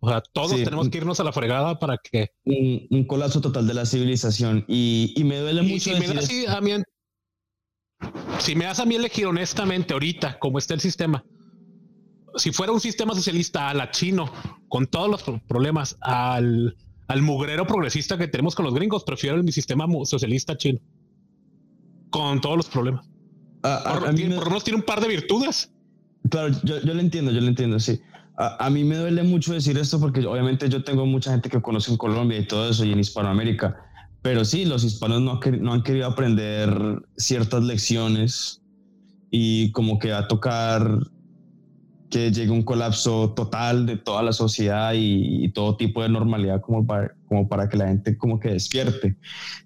[0.00, 2.28] O sea, todos tenemos que irnos a la fregada para que.
[2.44, 4.66] Un, colapso total de la civilización.
[4.68, 5.78] Y, me duele mucho.
[5.78, 6.72] Si me, das, a mí,
[8.38, 11.24] si me das a mí elegir honestamente ahorita, como está el sistema,
[12.36, 14.30] si fuera un sistema socialista a la chino,
[14.68, 16.76] con todos los problemas, al,
[17.08, 20.80] al mugrero progresista que tenemos con los gringos, prefiero mi sistema socialista chino.
[22.10, 23.09] Con todos los problemas.
[23.60, 25.72] Por, lo menos tiene un par de virtudes.
[26.28, 28.00] Claro, yo, yo lo entiendo, yo lo entiendo, sí.
[28.36, 31.90] A, mí me duele mucho decir esto porque obviamente yo tengo mucha gente que conoce
[31.90, 33.76] en Colombia y todo eso y en Hispanoamérica,
[34.22, 38.62] pero sí, los hispanos no, no han querido aprender ciertas lecciones
[39.30, 41.00] y como que va a tocar
[42.08, 46.86] que llegue un colapso total de toda la sociedad y, todo tipo de normalidad como
[46.86, 49.16] para, como para que la gente como que despierte.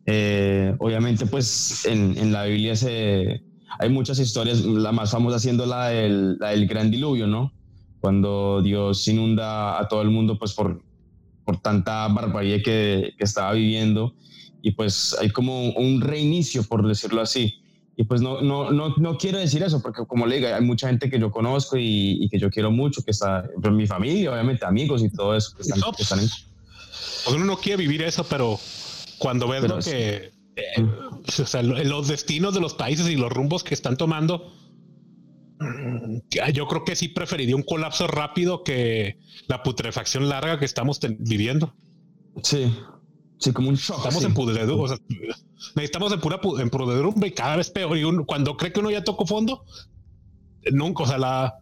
[0.06, 3.42] Eh, obviamente pues en, en, la Biblia se,
[3.78, 7.52] hay muchas historias, la más famosa siendo la del, la del gran diluvio, ¿no?
[8.00, 10.82] Cuando Dios inunda a todo el mundo pues por,
[11.44, 14.14] por tanta barbarie que, que estaba viviendo
[14.64, 17.60] y pues hay como un reinicio, por decirlo así.
[17.96, 20.88] Y pues no, no, no, no quiero decir eso, porque como le digo, hay mucha
[20.88, 24.32] gente que yo conozco y, que yo quiero mucho, que está en pues, mi familia,
[24.32, 25.54] obviamente amigos y todo eso.
[25.54, 28.58] Que están, pues, pues, uno no quiere vivir eso, pero
[29.18, 30.32] cuando ves lo que...
[30.56, 34.52] Eh, o sea, los destinos de los países y los rumbos que están tomando,
[36.30, 41.74] yo creo que sí preferiría un colapso rápido que la putrefacción larga que estamos viviendo.
[42.42, 42.72] Sí,
[43.38, 43.98] Sí, como un shock.
[43.98, 44.84] Estamos en pudredumbre.
[44.84, 44.98] O sea,
[45.74, 47.96] necesitamos en pura en pudredumbre y cada vez peor.
[47.98, 49.64] Y cuando cree que uno ya tocó fondo,
[50.72, 51.54] nunca, o sea, la,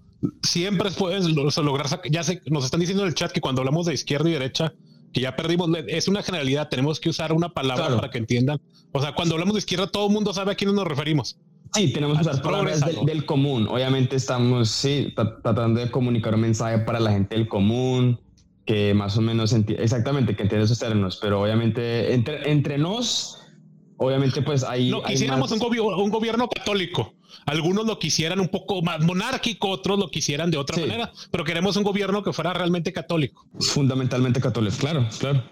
[0.42, 1.86] siempre puedes lograr.
[2.10, 4.74] Ya sé, nos están diciendo en el chat que cuando hablamos de izquierda y derecha,
[5.12, 6.68] que ya perdimos, es una generalidad.
[6.68, 8.60] Tenemos que usar una palabra para que entiendan.
[8.92, 11.38] O sea, cuando hablamos de izquierda, todo el mundo sabe a quién nos referimos.
[11.74, 13.66] Sí, tenemos que usar palabras del, común.
[13.68, 18.20] Obviamente estamos sí, tratando de comunicar un mensaje para la gente del común
[18.66, 23.40] que más o menos exactamente que entiende esos términos, pero obviamente entre, entre nos,
[23.96, 24.90] obviamente pues ahí...
[24.90, 27.14] No quisiéramos un, un, gobierno católico.
[27.46, 31.76] Algunos lo quisieran un poco más monárquico, otros lo quisieran de otra manera, pero queremos
[31.76, 33.46] un gobierno que fuera realmente católico.
[33.60, 35.42] Fundamentalmente católico, claro, claro.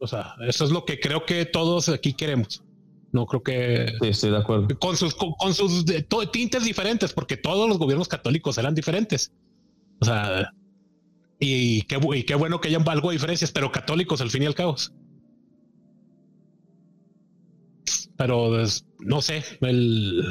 [0.00, 2.62] O sea, eso es lo que creo que todos aquí queremos.
[3.12, 3.92] No creo que...
[4.00, 4.68] Sí, estoy de acuerdo.
[4.78, 5.84] Con sus, con, sus
[6.32, 9.32] tintes diferentes, porque todos los gobiernos católicos eran diferentes.
[10.00, 10.52] O sea,
[11.40, 14.54] y qué, qué bueno que haya algo de diferencias, pero católicos al fin y al
[14.54, 14.76] cabo.
[18.16, 20.22] Pero pues, no sé, el,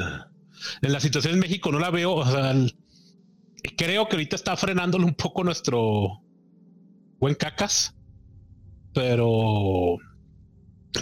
[0.82, 2.14] en la situación en México no la veo.
[2.14, 2.54] O sea,
[3.76, 6.22] creo que ahorita está frenándolo un poco nuestro
[7.18, 7.94] buen cacas,
[8.94, 9.96] pero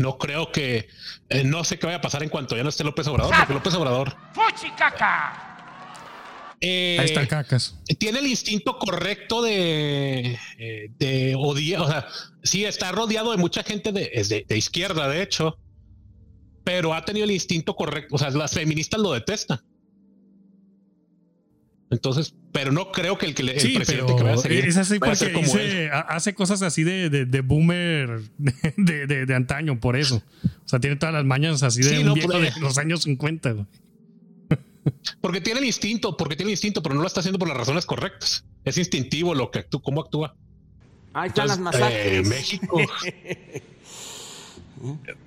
[0.01, 0.89] no creo que
[1.29, 3.55] eh, no sé qué vaya a pasar en cuanto ya no esté López Obrador, porque
[3.55, 4.17] López Obrador.
[4.77, 5.47] caca!
[6.61, 7.77] Eh, Ahí está Cacas.
[7.99, 11.83] Tiene el instinto correcto de, eh, de odiar.
[11.83, 12.07] O sea,
[12.43, 15.59] sí, está rodeado de mucha gente de, de, izquierda, de hecho,
[16.67, 18.17] pero ha tenido el instinto correcto.
[18.17, 19.61] O sea, las feministas lo detestan.
[21.91, 24.99] Entonces, pero no creo que el, que el presidente que vaya a seguir es así
[24.99, 28.21] porque hace cosas así de, de, boomer
[28.77, 30.25] de, antaño, por eso.
[30.45, 33.69] O sea, tiene todas las mañas así de un viejo de los años 50.
[35.21, 37.57] Porque tiene el instinto, porque tiene el instinto, pero no lo está haciendo por las
[37.57, 38.45] razones correctas.
[38.65, 40.35] Es instintivo lo que actúa, cómo actúa.
[41.13, 42.27] Ahí están las masacres.
[42.27, 42.81] Eh, México.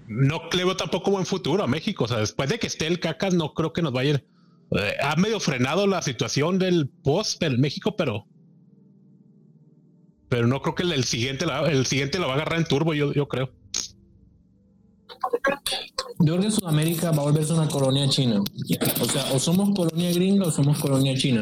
[0.08, 2.06] no creo tampoco buen futuro a México.
[2.06, 4.24] O sea, después de que esté el cacas, no creo que nos vaya.
[4.72, 8.26] Eh, ha medio frenado la situación del post del México, pero.
[10.30, 13.12] Pero no creo que el, siguiente el siguiente lo va a agarrar en turbo, yo,
[13.14, 13.52] yo creo.
[16.20, 18.42] Yo creo que Sudamérica va a volverse una colonia china.
[19.02, 21.42] O sea, o somos colonia gringa o somos colonia china.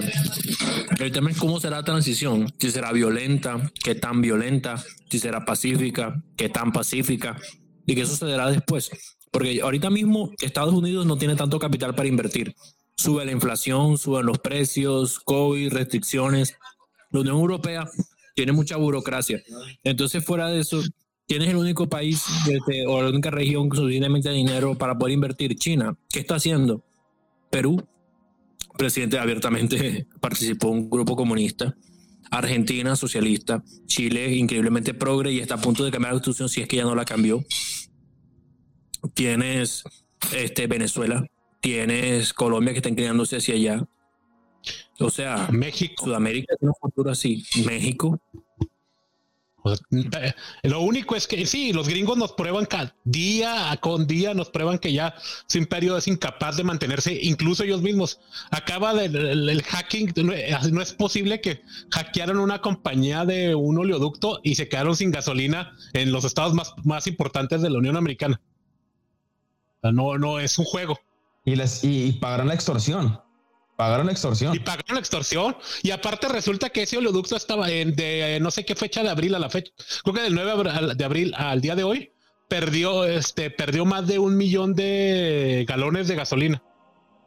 [1.00, 2.54] El tema es cómo será la transición.
[2.60, 7.38] Si será violenta, qué tan violenta, si será pacífica, qué tan pacífica,
[7.88, 8.92] y qué sucederá después.
[9.32, 12.56] Porque ahorita mismo Estados Unidos no tiene tanto capital para invertir.
[12.96, 16.56] Sube la inflación, suben los precios, COVID, restricciones.
[17.10, 17.90] La Unión Europea
[18.36, 19.42] tiene mucha burocracia.
[19.84, 20.84] Entonces, fuera de eso,
[21.28, 22.24] ¿Quién es el único país
[22.88, 25.56] o la única región con suficientemente dinero para poder invertir?
[25.56, 25.98] China.
[26.10, 26.86] ¿Qué está haciendo?
[27.50, 27.86] Perú.
[28.78, 31.76] Presidente abiertamente participó en un grupo comunista.
[32.32, 33.64] Argentina, socialista.
[33.86, 36.84] Chile, increíblemente progre y está a punto de cambiar la constitución si es que ya
[36.84, 37.44] no la cambió.
[39.14, 39.84] Tienes
[40.34, 41.26] este, Venezuela.
[41.62, 43.88] Tienes Colombia que está inclinándose hacia allá.
[45.00, 46.06] O sea, México.
[46.06, 47.44] Sudamérica tiene un futuro así.
[47.66, 48.20] México.
[50.64, 54.80] Lo único es que sí, los gringos nos prueban cada día con día, nos prueban
[54.80, 55.16] que ya
[55.48, 58.20] su imperio es incapaz de mantenerse, incluso ellos mismos.
[58.52, 60.34] Acaba del hacking, no,
[60.82, 61.62] es posible que
[61.92, 66.74] hackearon una compañía de un oleoducto y se quedaron sin gasolina en los estados más,
[66.84, 68.42] más importantes de la Unión Americana.
[69.84, 71.00] no, no es un juego.
[71.46, 73.22] Y, les, y pagaron la extorsión.
[73.78, 74.56] Pagaron la extorsión.
[74.56, 75.56] Y pagaron la extorsión.
[75.84, 79.36] Y aparte resulta que ese oleoducto estaba en de no sé qué fecha de abril
[79.36, 79.72] a la fecha.
[80.04, 82.12] Creo que del 9 de abril al día de hoy
[82.50, 86.64] perdió, este, perdió más de un millón de galones de gasolina.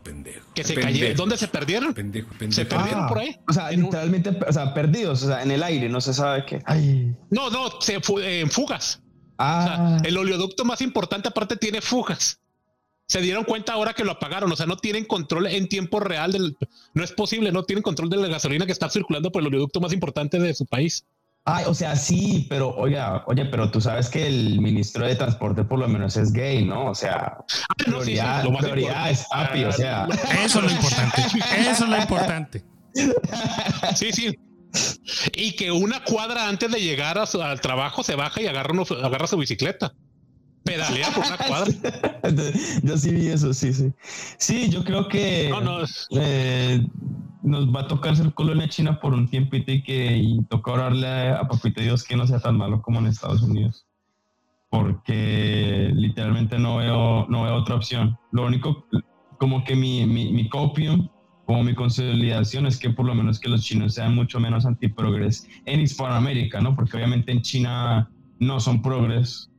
[0.03, 0.45] Pendejo.
[0.53, 1.17] Que se cayeron.
[1.17, 1.95] ¿Dónde se perdieron?
[1.95, 2.53] Pendejo, pendejo.
[2.53, 3.39] Se perdieron por ahí.
[3.49, 6.59] O sea, literalmente, o sea, perdidos, o sea, en el aire, no se sabe qué.
[7.31, 9.01] No, no, se fue en fugas.
[9.43, 9.97] Ah.
[10.05, 12.40] el oleoducto más importante aparte tiene fugas
[13.11, 14.53] se dieron cuenta ahora que lo apagaron.
[14.53, 16.57] O sea, no tienen control en tiempo real del.
[16.95, 19.81] No es posible, no tienen control de la gasolina que está circulando por el oleoducto
[19.81, 21.05] más importante de su país.
[21.45, 25.65] Ay, o sea, sí, pero oye, oye, pero tú sabes que el ministro de Transporte
[25.65, 26.91] por lo menos es gay, ¿no?
[26.91, 27.39] O sea,
[27.69, 30.07] ah, prioridad, es papi, o sea.
[30.45, 31.23] Eso es lo importante.
[31.59, 32.65] Eso es lo importante.
[33.97, 34.39] Sí, sí.
[35.35, 38.73] Y que una cuadra antes de llegar al trabajo se baja y agarra,
[39.03, 39.95] agarra su bicicleta
[40.65, 41.73] pedalea por una cuadra.
[42.83, 43.93] yo sí vi eso, sí, sí.
[44.39, 45.51] Sí, yo creo que
[46.13, 46.87] eh,
[47.43, 51.31] nos va a tocar ser colonia china por un tiempito y que y toca orarle
[51.31, 53.87] a Papito Dios que no sea tan malo como en Estados Unidos.
[54.71, 58.17] Porque literalmente no veo, no veo otra opción.
[58.31, 58.87] Lo único,
[59.39, 61.11] como que mi, mi, mi copio,
[61.45, 65.49] como mi consolidación es que por lo menos que los chinos sean mucho menos antiprogres
[65.67, 66.77] en Hispanoamérica, ¿no?
[66.77, 68.09] Porque obviamente en China
[68.39, 69.50] no son progres,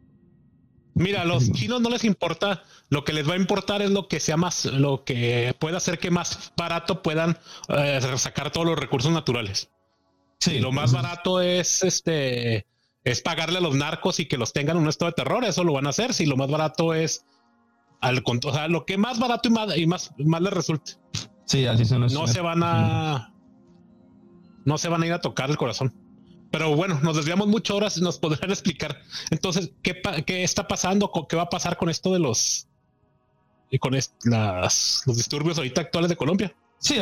[0.93, 4.07] Mira, a los chinos no les importa, lo que les va a importar es lo
[4.07, 7.37] que sea más, lo que pueda hacer que más barato puedan
[7.69, 9.69] eh, sacar todos los recursos naturales.
[10.39, 12.65] Sí, lo más barato es este
[13.03, 15.63] es pagarle a los narcos y que los tengan en un estado de terror, eso
[15.63, 16.13] lo van a hacer.
[16.13, 17.25] Si lo más barato es
[18.01, 20.93] al o sea, lo que más barato y más y más, más les resulte.
[21.45, 23.33] Sí, así son No se van a
[24.65, 25.93] no se van a ir a tocar el corazón.
[26.51, 29.01] Pero bueno, nos desviamos mucho horas y nos podrán explicar.
[29.29, 31.11] Entonces, ¿qué, qué está pasando?
[31.27, 32.67] ¿Qué va a pasar con esto de los
[33.71, 36.53] y con las, los disturbios ahorita actuales de Colombia?
[36.77, 36.97] Sí,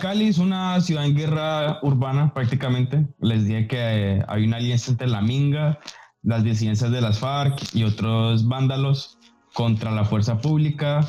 [0.00, 3.06] Cali es una ciudad en guerra urbana prácticamente.
[3.20, 5.78] Les dije que eh, hay una alianza entre la Minga,
[6.22, 9.18] las disidencias de las FARC y otros vándalos
[9.54, 11.06] contra la fuerza pública,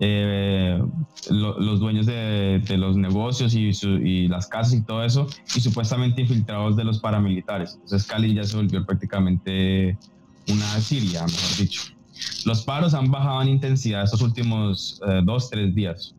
[0.00, 0.80] eh,
[1.30, 5.26] los dueños de, los negocios y, las casas y todo eso,
[5.56, 7.74] y supuestamente infiltrados de los paramilitares.
[7.74, 9.98] Entonces Cali ya se volvió prácticamente
[10.48, 11.82] una Siria, mejor dicho.
[12.44, 16.14] Los paros han bajado en intensidad estos últimos eh, dos, tres días,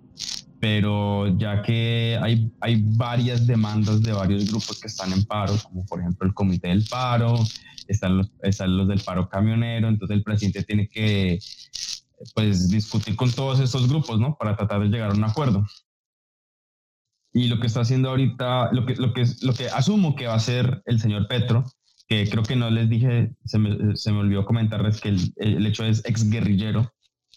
[0.60, 5.86] pero ya que hay, hay varias demandas de varios grupos que están en paro, como
[5.86, 7.40] por ejemplo el Comité del Paro,
[7.88, 11.40] están los, están los del paro camionero, entonces el presidente tiene que
[12.34, 14.36] pues discutir con todos estos grupos, ¿no?
[14.36, 15.66] Para tratar de llegar a un acuerdo.
[17.32, 20.34] Y lo que está haciendo ahorita, lo que, lo que, lo que asumo que va
[20.34, 21.64] a hacer el señor Petro,
[22.08, 25.66] que creo que no les dije, se me, se me olvidó comentarles que el, el,
[25.66, 26.92] hecho es ex guerrillero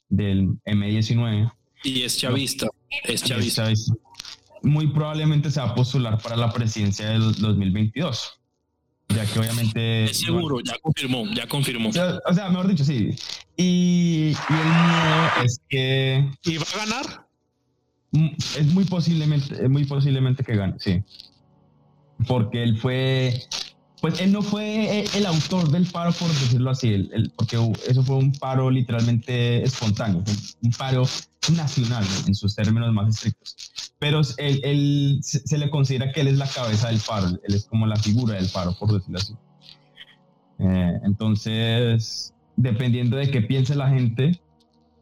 [0.08, 1.52] del M19.
[1.84, 2.68] Y es chavista,
[3.04, 3.68] es chavista.
[4.62, 8.41] Muy probablemente se va a postular para la presidencia del 2022
[9.14, 10.04] ya que obviamente...
[10.04, 11.90] Es seguro, ya confirmó, ya confirmó.
[11.90, 13.14] O sea, mejor dicho, sí.
[13.56, 16.30] Y, el miedo es que...
[16.44, 17.26] ¿Y va a ganar?
[18.12, 18.28] Mm,
[18.58, 21.02] es muy posiblemente, muy posiblemente que gane, sí.
[22.26, 23.42] Porque él fue...
[24.00, 27.56] Pues él no fue el autor del paro, por decirlo así, porque
[27.86, 30.24] eso fue un paro literalmente espontáneo,
[30.60, 31.04] un paro
[31.50, 33.56] nacional en sus términos más estrictos.
[33.98, 37.86] Pero él, se, le considera que él es la cabeza del paro, él es como
[37.86, 39.34] la figura del paro, por decirlo así.
[40.58, 44.40] Eh, entonces, dependiendo de qué piense la gente,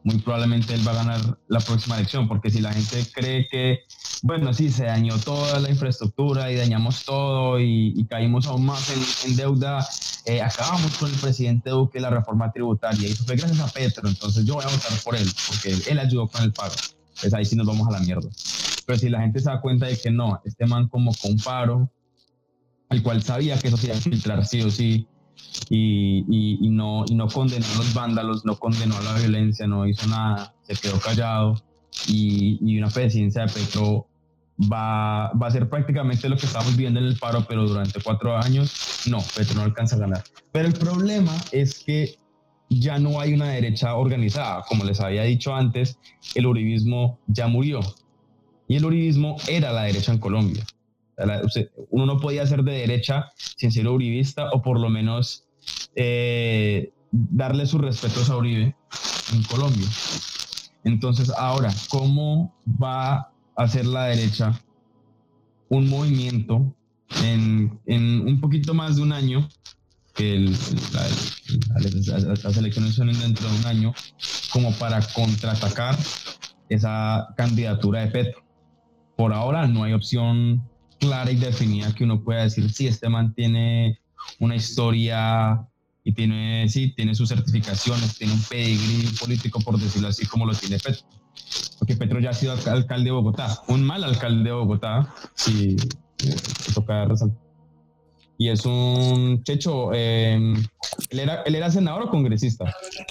[0.03, 3.79] muy probablemente él va a ganar la próxima elección, porque si la gente cree que,
[4.23, 8.91] bueno, sí, se dañó toda la infraestructura y dañamos todo y, caímos aún más
[9.25, 9.87] en, deuda,
[10.25, 14.07] eh, acabamos con el presidente Duque la reforma tributaria y eso fue gracias a Petro,
[14.07, 16.73] entonces yo voy a votar por él, porque él ayudó con el pago.
[17.19, 18.27] Pues ahí sí nos vamos a la mierda.
[18.85, 21.89] Pero si la gente se da cuenta de que no, este man como con paro,
[22.89, 25.07] el cual sabía que eso se iba a filtrar sí o sí,
[25.69, 30.07] y, no, y no condenó a los vándalos, no condenó a la violencia, no hizo
[30.07, 31.61] nada, se quedó callado
[32.07, 34.07] y, una presidencia de Petro
[34.71, 38.37] va, va a ser prácticamente lo que estamos viendo en el paro, pero durante cuatro
[38.37, 40.23] años no, Petro no alcanza a ganar.
[40.51, 42.15] Pero el problema es que
[42.69, 44.63] ya no hay una derecha organizada.
[44.67, 45.97] Como les había dicho antes,
[46.35, 47.81] el uribismo ya murió.
[48.67, 50.65] Y el uribismo era la derecha en Colombia.
[51.89, 55.45] Uno no podía ser de derecha sin ser uribista o por lo menos
[55.95, 58.75] eh, darle sus respetos a Uribe
[59.33, 59.87] en Colombia.
[60.83, 64.59] Entonces, ahora, ¿cómo va a hacer la derecha
[65.69, 66.75] un movimiento
[67.23, 69.47] en, un poquito más de un año,
[70.15, 70.51] que
[72.43, 73.93] las elecciones son dentro de un año,
[74.51, 75.97] como para contraatacar
[76.69, 78.43] esa candidatura de Petro?
[79.15, 80.67] Por ahora no hay opción
[81.01, 83.99] clara y definida que uno pueda decir si este mantiene
[84.39, 85.67] una historia
[86.03, 90.53] y tiene, sí, tiene sus certificaciones, tiene un pedigrí político, por decirlo así, como lo
[90.53, 91.03] tiene Petro.
[91.79, 95.75] Porque Petro ya ha sido alcalde de Bogotá, un mal alcalde de Bogotá, si
[96.23, 96.35] eh,
[96.73, 97.37] toca resaltar.
[98.37, 100.55] Y es un checho, em,
[101.09, 102.65] ¿él, era, ¿él era senador o congresista?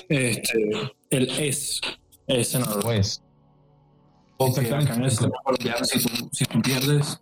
[0.08, 1.80] Este, él es,
[2.26, 2.82] es senador.
[2.82, 3.22] Pues.
[5.82, 7.20] si, tú, si tú pierdes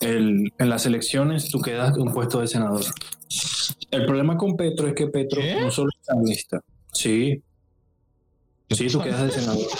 [0.00, 2.84] el, en las elecciones, tú quedas un puesto de senador.
[3.90, 6.60] El problema con Petro es que Petro no solo es sanguista.
[6.92, 7.42] Sí.
[8.70, 9.66] Sí, tú quedas de senador.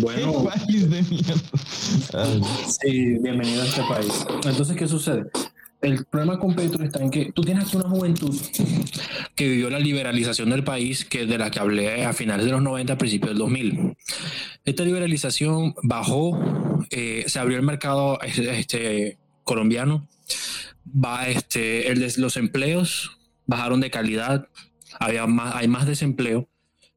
[0.00, 0.44] Bueno.
[0.44, 2.48] país de mierda?
[2.66, 4.26] Sí, bienvenido a este país.
[4.46, 5.26] Entonces, ¿qué sucede?
[5.82, 8.34] El problema con Petro está en que tú tienes aquí una juventud
[9.34, 12.62] que vivió la liberalización del país, que de la que hablé a finales de los
[12.62, 13.96] 90, principios del 2000.
[14.64, 16.38] Esta liberalización bajó,
[16.90, 20.08] eh, se abrió el mercado este, colombiano,
[20.86, 24.48] va este, los empleos bajaron de calidad,
[24.98, 26.48] había más, hay más desempleo.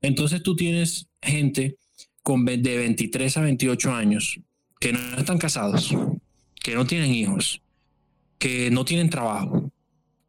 [0.02, 1.78] Entonces tú tienes gente
[2.24, 4.40] con de 23 a 28 años
[4.80, 5.94] que no están casados,
[6.64, 7.62] que no tienen hijos,
[8.40, 9.72] que no tienen trabajo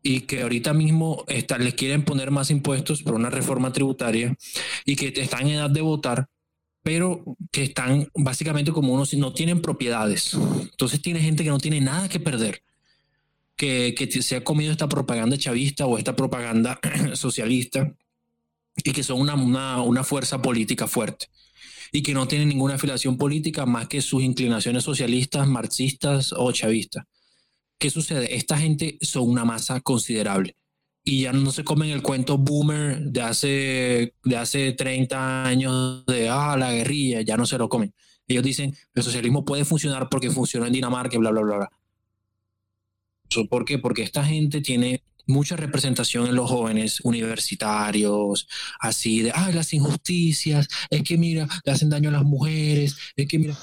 [0.03, 4.37] y que ahorita mismo les quieren poner más impuestos por una reforma tributaria
[4.85, 6.27] y que están en edad de votar,
[6.83, 10.35] pero que están básicamente como unos no tienen propiedades.
[10.35, 12.63] Entonces tiene gente que no tiene nada que perder
[13.61, 16.81] que, se ha comido esta propaganda chavista o esta propaganda
[17.15, 17.95] socialista
[18.83, 19.35] y que son una,
[19.83, 21.27] una, fuerza política fuerte
[21.93, 27.05] y que no tienen ninguna afiliación política más que sus inclinaciones socialistas, marxistas o chavistas.
[27.81, 28.37] ¿Qué sucede?
[28.37, 30.55] Esta gente son una masa considerable
[31.03, 36.29] y ya no se comen el cuento boomer de hace, de hace 30 años de
[36.29, 37.95] ah, la guerrilla, ya no se lo comen.
[38.29, 41.71] Ellos dicen el socialismo puede funcionar porque funcionó en Dinamarca bla, bla, bla, bla.
[43.49, 43.79] ¿Por qué?
[43.79, 48.47] Porque esta gente tiene mucha representación en los jóvenes universitarios,
[48.81, 53.27] así de, ah, las injusticias, es que mira, le hacen daño a las mujeres, es
[53.27, 53.57] que mira,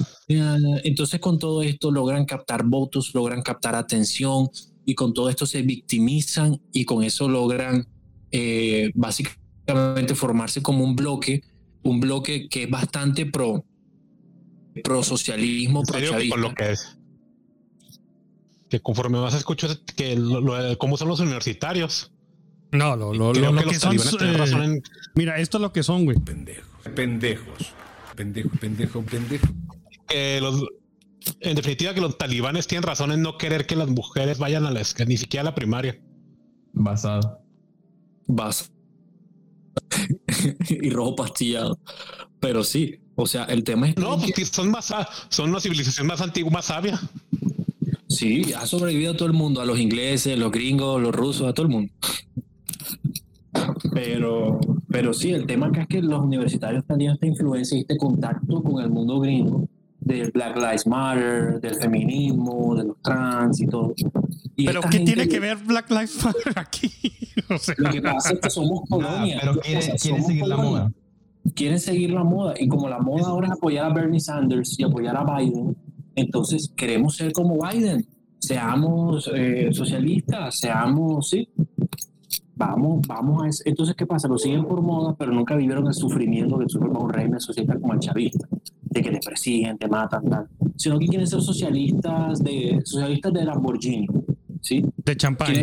[0.83, 4.49] entonces con todo esto logran captar votos, logran captar atención
[4.85, 7.87] y con todo esto se victimizan y con eso logran
[8.31, 11.41] eh, básicamente formarse como un bloque,
[11.83, 13.65] un bloque que es bastante pro,
[14.83, 16.37] pro socialismo, pro chavista.
[16.37, 16.96] lo que es
[18.69, 20.17] que conforme más escucho que
[20.77, 22.11] cómo son los universitarios.
[22.71, 23.97] No, lo, lo, lo, que, son.
[24.21, 24.81] Eh,
[25.15, 26.19] mira, esto es lo que son, güey.
[26.19, 26.67] Pendejos.
[26.93, 27.73] Pendejos.
[28.15, 29.47] Pendejo, pendejo, pendejo.
[30.09, 34.71] en definitiva, que los talibanes tienen razón en no querer que las mujeres vayan a
[34.71, 35.99] la ni siquiera a la primaria.
[36.73, 37.39] Basado.
[38.25, 38.71] Basado.
[40.69, 41.79] y rojo pastillado.
[42.39, 43.97] Pero sí, o sea, el tema es.
[43.97, 44.93] No, porque son más,
[45.29, 46.99] son una civilización más antigua, más sabia.
[48.17, 51.53] Sí, ha sobrevivido a todo el mundo, a los ingleses, los gringos, los rusos, a
[51.53, 51.93] todo el mundo.
[53.93, 57.95] Pero, pero sí, el tema acá es que los universitarios tenían esta influencia y este
[57.95, 59.69] contacto con el mundo gringo,
[59.99, 63.93] del Black Lives Matter, del feminismo, de los trans y todo.
[64.55, 66.91] pero ¿qué tiene que ver Black Lives Matter aquí?
[67.77, 69.37] Lo que pasa es que somos colonia.
[69.41, 70.91] pero quieren, seguir la moda.
[71.53, 72.55] Quieren seguir la moda.
[72.59, 75.77] Y como la moda ahora es apoyar a Bernie Sanders y apoyar a Biden,
[76.17, 78.03] entonces, queremos ser como Biden,
[78.39, 81.47] seamos eh, socialistas, seamos, sí,
[82.55, 83.61] vamos, vamos a eso.
[83.65, 84.27] Entonces, ¿qué pasa?
[84.27, 87.93] Lo siguen por moda, pero nunca vivieron el sufrimiento que sufre un régimen socialista como
[87.93, 88.47] el chavista,
[88.81, 90.47] de que te persiguen, te matan, tal.
[90.75, 94.07] Sino que quieren ser socialistas de, socialistas de Lamborghini,
[94.59, 94.83] ¿sí?
[94.97, 95.53] De champán.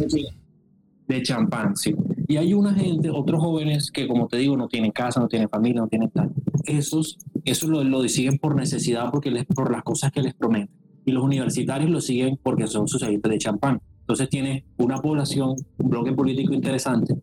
[1.09, 1.97] De champán, sí.
[2.29, 5.49] Y hay una gente, otros jóvenes que, como te digo, no tienen casa, no tienen
[5.49, 6.31] familia, no tienen tal.
[6.65, 10.71] Esos, esos lo, lo siguen por necesidad, porque les, por las cosas que les prometen.
[11.05, 13.81] Y los universitarios lo siguen porque son socialistas de champán.
[14.01, 17.15] Entonces tiene una población, un bloque político interesante,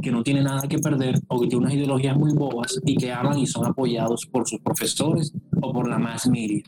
[0.00, 3.12] que no tiene nada que perder o que tiene unas ideologías muy bobas y que
[3.12, 6.62] aman y son apoyados por sus profesores o por la más media.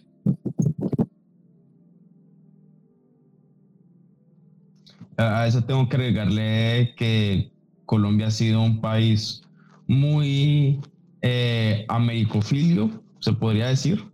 [5.17, 7.53] A eso tengo que agregarle que
[7.85, 9.43] Colombia ha sido un país
[9.87, 10.81] muy
[11.23, 14.05] eh, americofilio, se podría decir,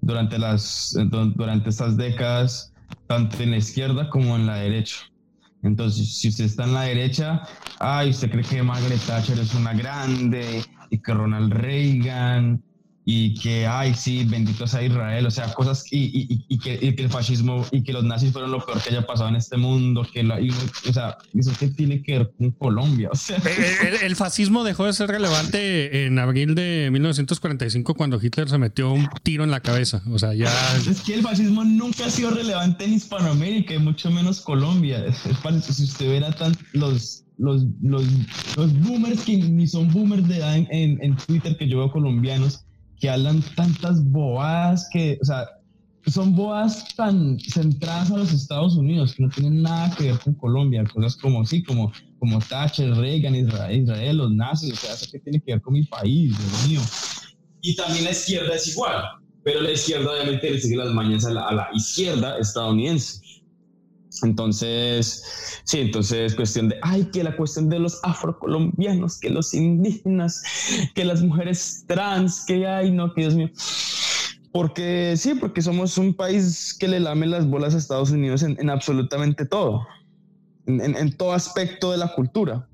[0.00, 0.96] durante, las,
[1.34, 2.72] durante estas décadas,
[3.06, 4.96] tanto en la izquierda como en la derecha.
[5.62, 7.42] Entonces, si usted está en la derecha,
[7.78, 12.62] ay, usted cree que Margaret Thatcher es una grande y que Ronald Reagan
[13.04, 16.94] y que, ay, sí, bendito sea Israel, o sea, cosas, y, y, y, que, y,
[16.94, 19.56] que, el fascismo y que los nazis fueron lo peor que haya pasado en este
[19.56, 23.38] mundo, que la, o sea, eso que tiene que ver con Colombia, o sea.
[23.38, 28.92] El, el, fascismo dejó de ser relevante en abril de 1945 cuando Hitler se metió
[28.92, 30.52] un tiro en la cabeza, o sea, ya...
[30.88, 35.82] Es que el fascismo nunca ha sido relevante en Hispanoamérica y mucho menos Colombia, si
[35.82, 38.04] usted verá tan, los, los, los,
[38.56, 41.90] los boomers que ni son boomers de edad en, en, en Twitter que yo veo
[41.90, 42.64] colombianos,
[43.02, 45.48] que hablan tantas bobadas que, o sea,
[46.06, 50.34] son bobadas tan centradas a los Estados Unidos que no tienen nada que ver con
[50.34, 55.10] Colombia, cosas como sí, como, como Thatcher, Reagan, Israel, Israel, los nazis, o sea, eso
[55.10, 56.80] que tiene que ver con mi país, Dios mío.
[57.60, 59.02] Y también la izquierda es igual,
[59.42, 63.20] pero la izquierda obviamente le sigue las mañas a la, a la izquierda estadounidense.
[64.22, 65.24] Entonces,
[65.64, 70.42] sí, entonces cuestión de, ay, que la cuestión de los afrocolombianos, que los indígenas,
[70.94, 73.50] que las mujeres trans, que ay, no, que Dios mío.
[74.52, 78.58] Porque sí, porque somos un país que le lame las bolas a Estados Unidos en,
[78.60, 79.86] en absolutamente todo,
[80.66, 82.68] en, en todo aspecto de la cultura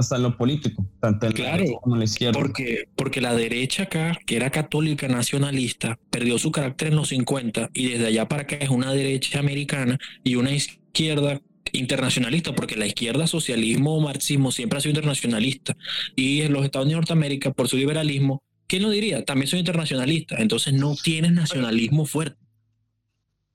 [0.00, 2.38] hasta en lo político, tanto en claro, la como en la izquierda.
[2.38, 7.70] Porque, porque la derecha acá, que era católica nacionalista, perdió su carácter en los 50
[7.72, 11.40] y desde allá para acá es una derecha americana y una izquierda
[11.72, 15.76] internacionalista, porque la izquierda, socialismo o marxismo siempre ha sido internacionalista.
[16.16, 19.24] Y en los Estados Unidos de Norteamérica, por su liberalismo, ¿quién lo diría?
[19.24, 20.40] También son internacionalistas.
[20.40, 22.39] Entonces no tienes nacionalismo fuerte.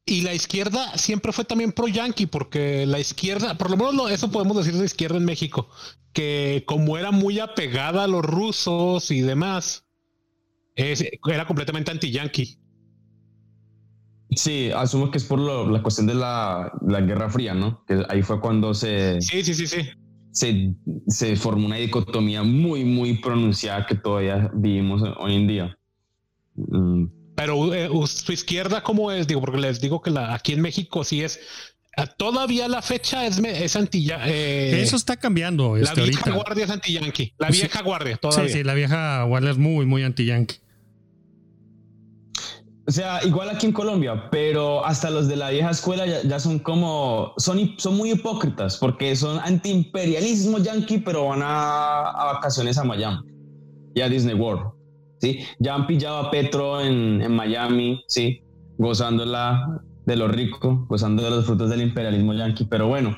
[0.05, 4.29] Y la izquierda siempre fue también pro yankee, porque la izquierda, por lo menos eso
[4.29, 5.67] podemos decir de izquierda en México,
[6.13, 9.83] que como era muy apegada a los rusos y demás,
[10.75, 12.59] era completamente anti-yankee.
[14.31, 17.83] Sí, asumo que es por lo, la cuestión de la, la, Guerra Fría, ¿no?
[17.85, 19.21] Que ahí fue cuando se.
[19.21, 19.81] Sí, sí, sí, sí.
[20.31, 20.75] Se,
[21.07, 25.77] se formó una dicotomía muy, muy pronunciada que todavía vivimos hoy en día.
[26.55, 27.05] Mm.
[27.35, 29.27] Pero eh, su izquierda, ¿cómo es?
[29.27, 31.39] Digo, porque les digo que la, aquí en México sí es.
[32.17, 35.77] Todavía la fecha es, es anti eh, Eso está cambiando.
[35.77, 36.43] Este, la vieja ahorita.
[36.43, 37.33] guardia es anti-yankee.
[37.37, 37.83] La vieja sí.
[37.85, 38.49] guardia, todavía.
[38.49, 40.57] Sí, sí, la vieja guardia es muy, muy anti-yankee.
[42.87, 46.39] O sea, igual aquí en Colombia, pero hasta los de la vieja escuela ya, ya
[46.39, 52.77] son como, son, son muy hipócritas porque son anti-imperialismo yankee, pero van a, a vacaciones
[52.77, 53.17] a Miami
[53.95, 54.74] y a Disney World.
[55.19, 55.39] ¿Sí?
[55.59, 58.41] Ya han pillado a Petro en, en Miami, ¿sí?
[58.77, 63.17] Gozándola de lo rico, gozando de los frutos del imperialismo yanqui, pero bueno,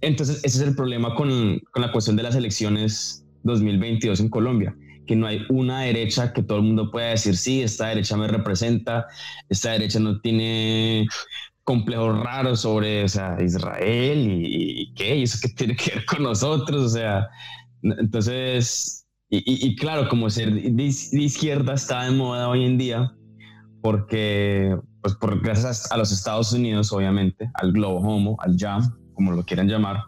[0.00, 4.76] entonces ese es el problema con, con la cuestión de las elecciones 2022 en Colombia,
[5.06, 8.28] que no hay una derecha que todo el mundo pueda decir, sí, esta derecha me
[8.28, 9.06] representa,
[9.48, 11.06] esta derecha no tiene
[11.64, 16.04] complejos raros sobre o sea, Israel y, y qué, y eso que tiene que ver
[16.04, 17.28] con nosotros, o sea,
[17.82, 18.99] entonces
[19.30, 23.14] y, y, y, claro, como ser de, izquierda está de moda hoy en día,
[23.80, 28.82] porque, pues por, gracias a los Estados Unidos, obviamente, al globo homo, al jam,
[29.14, 30.02] como lo quieran llamar.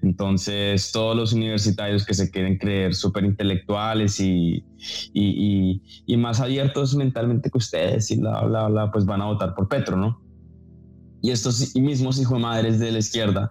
[0.00, 4.64] Entonces, todos los universitarios que se quieren creer súper intelectuales y,
[5.12, 9.56] y, y, más abiertos mentalmente que ustedes y bla, bla, bla, pues van a votar
[9.56, 10.22] por Petro, ¿no?
[11.20, 13.50] Y estos mismos hijos de madres de la izquierda,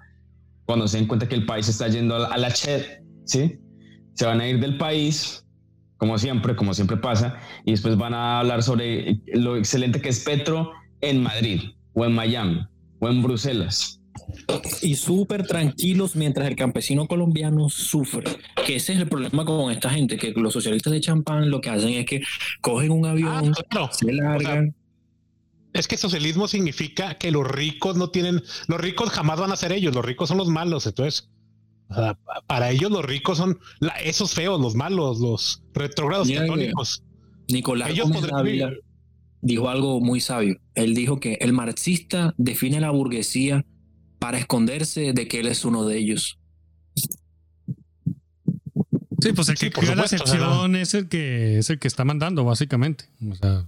[0.63, 3.59] cuando se den cuenta que el país está yendo a la, a la chet, ¿sí?
[4.15, 5.45] Se van a ir del país,
[5.97, 10.21] como siempre, como siempre pasa, y después van a hablar sobre lo excelente que es
[10.21, 10.71] Petro
[11.01, 11.61] en Madrid,
[11.93, 12.65] o en Miami,
[12.99, 14.01] o en Bruselas.
[14.81, 18.23] Y súper tranquilos mientras el campesino colombiano sufre.
[18.65, 21.69] Que ese es el problema con esta gente, que los socialistas de champán lo que
[21.69, 22.21] hacen es que
[22.61, 23.89] cogen un avión, ah, claro.
[23.91, 24.37] se largan.
[24.37, 24.73] O sea,
[25.73, 29.73] es que socialismo significa que los ricos no tienen, los ricos jamás van a ser
[29.73, 31.29] ellos, los ricos son los malos, entonces
[31.89, 32.17] o sea,
[32.47, 37.03] para ellos los ricos son la, esos feos, los malos, los retrógrados católicos.
[37.47, 38.09] Nicolás ellos
[39.41, 40.59] dijo algo muy sabio.
[40.73, 43.65] Él dijo que el marxista define la burguesía
[44.19, 46.39] para esconderse de que él es uno de ellos.
[49.21, 50.77] Sí, pues el que sí, crea la excepción ¿no?
[50.77, 53.05] es el que es el que está mandando, básicamente.
[53.29, 53.67] O sea,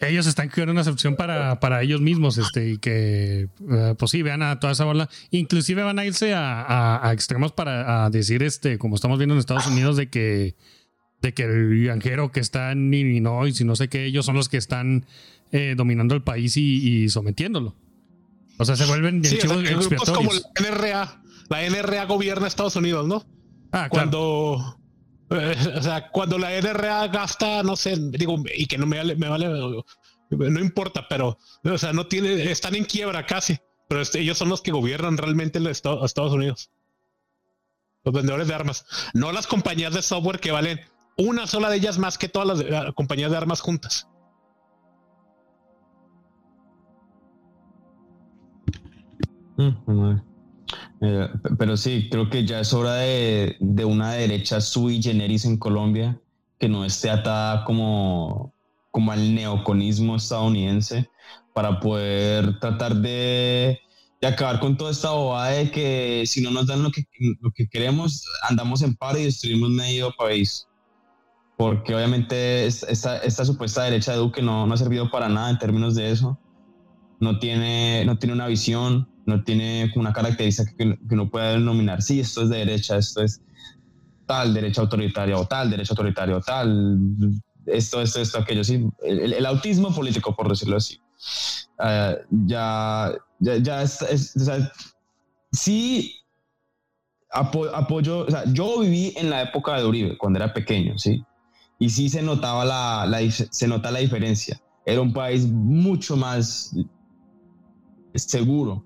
[0.00, 4.22] ellos están creando una excepción para, para ellos mismos, este, y que, uh, pues sí,
[4.22, 5.08] vean a toda esa bola.
[5.30, 9.34] Inclusive van a irse a, a, a, extremos para a decir, este, como estamos viendo
[9.34, 10.56] en Estados Unidos, de que,
[11.22, 14.48] de que el granjero que está en Illinois y no sé qué, ellos son los
[14.48, 15.06] que están
[15.52, 17.76] eh, dominando el país y, y, sometiéndolo.
[18.58, 21.22] O sea, se vuelven sí, o sea, grupos como la NRA.
[21.48, 23.24] La NRA gobierna Estados Unidos, ¿no?
[23.70, 23.90] Ah, claro.
[23.90, 24.78] Cuando
[25.78, 29.48] o sea, cuando la NRA gasta, no sé, digo, y que no me vale,
[30.30, 33.58] no importa, pero, o sea, no tiene, están en quiebra casi,
[33.88, 36.70] pero este, ellos son los que gobiernan realmente el Estado, Estados Unidos.
[38.04, 38.84] Los vendedores de armas,
[39.14, 40.80] no las compañías de software que valen
[41.16, 44.08] una sola de ellas más que todas las compañías de armas juntas.
[49.56, 50.33] Mm,
[51.04, 51.28] eh,
[51.58, 56.18] pero sí, creo que ya es hora de, de, una derecha sui generis en Colombia
[56.58, 58.54] que no esté atada como,
[58.90, 61.10] como al neoconismo estadounidense
[61.52, 63.78] para poder tratar de,
[64.20, 67.04] de acabar con toda esta bobada de que si no nos dan lo que,
[67.40, 70.66] lo que queremos, andamos en paro y destruimos medio país
[71.56, 75.58] porque obviamente esta, esta, supuesta derecha de Duque no, no, ha servido para nada en
[75.58, 76.38] términos de eso.
[77.20, 82.02] No tiene, no tiene una visión, no tiene una característica que, que uno pueda denominar,
[82.02, 83.40] sí, esto es de derecha, esto es
[84.26, 86.98] tal derecha autoritaria o tal derecha autoritaria o tal,
[87.66, 91.00] esto, esto, esto, aquello, sí, el, autismo político, por decirlo así.
[91.78, 92.14] Uh,
[92.46, 94.34] ya, ya, ya es, es,
[95.52, 96.14] sí
[97.30, 101.24] apoyo, yo viví en la época de Uribe, cuando era pequeño, ¿sí?
[101.78, 104.60] y sí se notaba la, la, se la diferencia.
[104.86, 106.74] Era un país mucho más
[108.14, 108.84] seguro,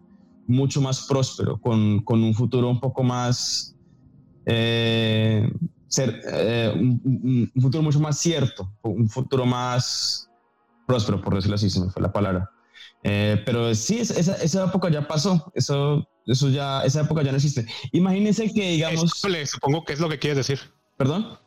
[0.49, 3.77] mucho más próspero, con, con un futuro un poco más,
[4.47, 5.49] eh,
[5.87, 10.29] ser, eh, un, futuro mucho más cierto, un futuro más
[10.87, 12.51] próspero, por decirlo así, se me fue la palabra.
[13.05, 17.37] Eh, pero sí, esa, esa, época ya pasó, eso, eso ya, esa época ya no
[17.37, 17.66] existe.
[17.93, 19.12] Imagínense que, digamos...
[19.45, 20.59] supongo que es lo que quieres decir.
[20.97, 21.39] ¿Perdón?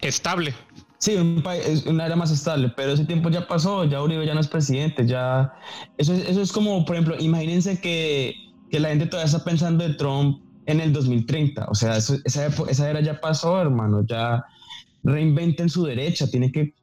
[0.00, 0.54] estable.
[0.98, 4.34] Sí, un país, una era más estable, pero ese tiempo ya pasó, ya Uribe ya
[4.34, 5.52] no es presidente, ya...
[5.96, 8.34] Eso, eso es como, por ejemplo, imagínense que,
[8.68, 12.90] que la gente todavía está pensando de Trump en el 2030, o sea, esa, esa
[12.90, 14.44] era ya pasó, hermano, ya
[15.04, 16.74] reinventen su derecha, tiene que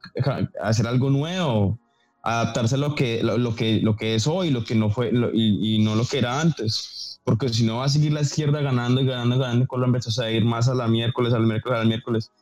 [0.62, 1.78] hacer algo nuevo,
[2.22, 5.76] adaptarse a lo que, lo, que, lo que es hoy, lo que no fue, y,
[5.76, 9.02] y, no lo que era antes, porque si no va a seguir la izquierda ganando
[9.02, 11.78] y ganando y ganando, Colombia se va a ir más a la miércoles, al miércoles,
[11.78, 12.32] al miércoles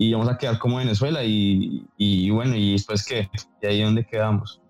[0.00, 3.28] y vamos a quedar como Venezuela y, y bueno, y después qué,
[3.60, 4.62] y ahí donde quedamos,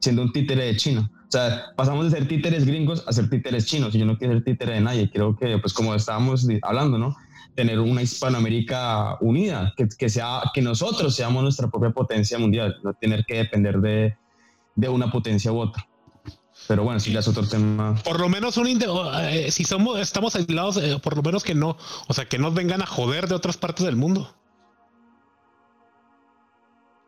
[0.00, 1.02] siendo un títere de chino.
[1.02, 4.34] O sea, pasamos de ser títeres gringos a ser títeres chinos y yo no quiero
[4.34, 7.14] ser títere de nadie, creo que pues como estábamos hablando, ¿no?
[7.54, 12.92] Tener una Hispanoamérica unida, que, que, sea, que nosotros seamos nuestra propia potencia mundial, no
[12.94, 14.16] tener que depender de,
[14.74, 15.86] de una potencia u otra.
[16.70, 17.96] Pero bueno, sí, ya es otro tema.
[18.04, 21.76] Por lo menos un eh, si somos, estamos aislados, eh, por lo menos que no,
[22.06, 24.32] o sea, que nos vengan a joder de otras partes del mundo.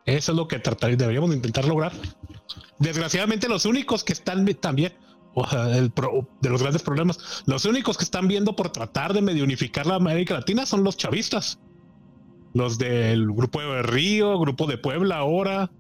[0.05, 1.93] Eso es lo que tratar, deberíamos intentar lograr.
[2.81, 4.95] Desgraciadamente, los únicos que están también,
[5.33, 5.93] o sea, el
[6.41, 9.95] de los grandes problemas, los únicos que están viendo por tratar de medio unificar la
[9.95, 11.61] América Latina son los chavistas.
[12.53, 15.71] Los del grupo de Río, grupo de Puebla ahora.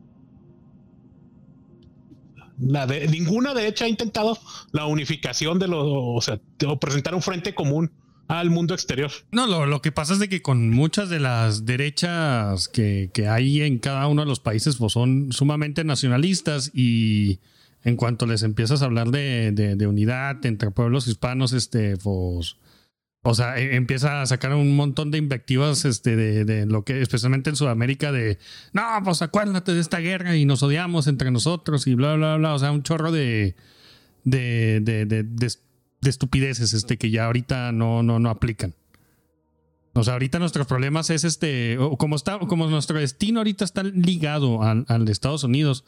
[2.66, 4.38] La de, ninguna de hecho ha intentado
[4.72, 7.90] la unificación de los, o sea, o presentar un frente común
[8.28, 9.10] al mundo exterior.
[9.30, 13.28] No, lo, lo, que pasa es de que con muchas de las derechas que, que
[13.28, 17.40] hay en cada uno de los países pues son sumamente nacionalistas y
[17.84, 22.56] en cuanto les empiezas a hablar de, de, unidad entre pueblos hispanos, este, pues,
[23.22, 27.00] o sea, e, empieza a sacar un montón de invectivas, este, de, de, lo que,
[27.00, 28.38] especialmente en Sudamérica, de,
[28.72, 32.54] no, pues acuérdate de esta guerra y nos odiamos entre nosotros y bla, bla, bla,
[32.54, 33.56] o sea, un chorro de,
[34.24, 35.48] de, de, de, de
[36.02, 38.74] de estupideces este, que ya ahorita no, no, no aplican.
[39.94, 44.62] O sea, ahorita nuestros problemas es este, como está, como nuestro destino ahorita está ligado
[44.62, 45.84] al, al de Estados Unidos,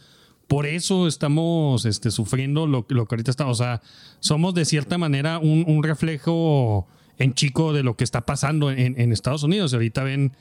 [0.47, 3.61] por eso estamos este, sufriendo lo, lo, que ahorita estamos.
[3.61, 3.83] O sea,
[4.21, 6.87] somos de cierta manera un, un reflejo
[7.19, 9.73] en chico de lo que está pasando en, Estados Unidos.
[9.73, 10.33] Ahorita ven,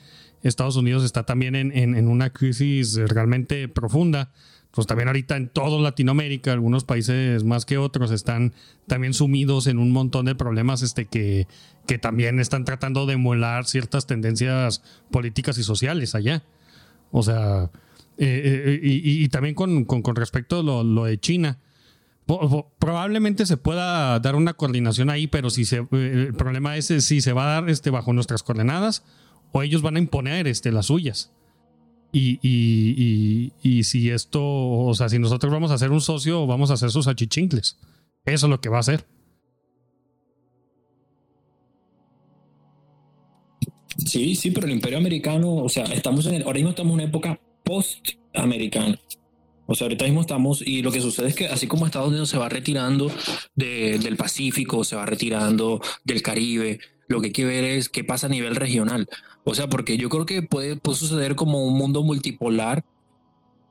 [0.42, 4.30] Estados Unidos está también en, en una crisis realmente profunda
[4.74, 8.52] pues también ahorita en todo Latinoamérica, algunos países más que otros están
[8.88, 11.46] también sumidos en un montón de problemas este, que,
[11.86, 14.82] que también están tratando de emular ciertas tendencias
[15.12, 16.42] políticas y sociales allá.
[17.12, 17.70] O sea,
[18.18, 21.58] eh, eh, y, también con, con, respecto a lo, de China.
[22.26, 27.20] Probablemente se pueda dar una coordinación ahí, pero si se, eh, el problema es si
[27.20, 29.04] se va a dar este, bajo nuestras coordenadas
[29.52, 31.32] o ellos van a imponer este, las suyas.
[32.12, 36.70] Y, y, y, si esto, o sea, si nosotros vamos a hacer un socio, vamos
[36.70, 37.76] a hacer sus achichincles.
[38.24, 39.04] Eso es lo que va a hacer.
[43.98, 47.04] Sí, sí, pero el imperio americano, o sea, estamos en ahora mismo estamos en una
[47.04, 48.98] época post-americana.
[49.66, 52.28] O sea, ahorita mismo estamos, y lo que sucede es que así como Estados Unidos
[52.28, 53.10] se va retirando
[53.54, 58.26] del Pacífico, se va retirando del Caribe, lo que hay que ver es qué pasa
[58.26, 59.08] a nivel regional.
[59.44, 62.84] O sea, porque yo creo que puede, suceder como un mundo multipolar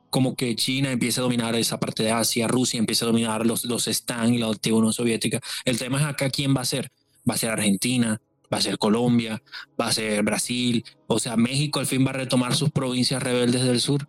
[0.09, 3.65] como que China empieza a dominar esa parte de Asia, Rusia empieza a dominar los,
[3.65, 5.39] los Stan y la antigua Unión Soviética.
[5.65, 6.91] El tema es acá quién va a ser.
[7.27, 8.21] Va a ser Argentina,
[8.53, 9.41] va a ser Colombia,
[9.79, 10.85] va a ser Brasil.
[11.07, 14.05] O sea, México al fin va a retomar sus provincias rebeldes del sur.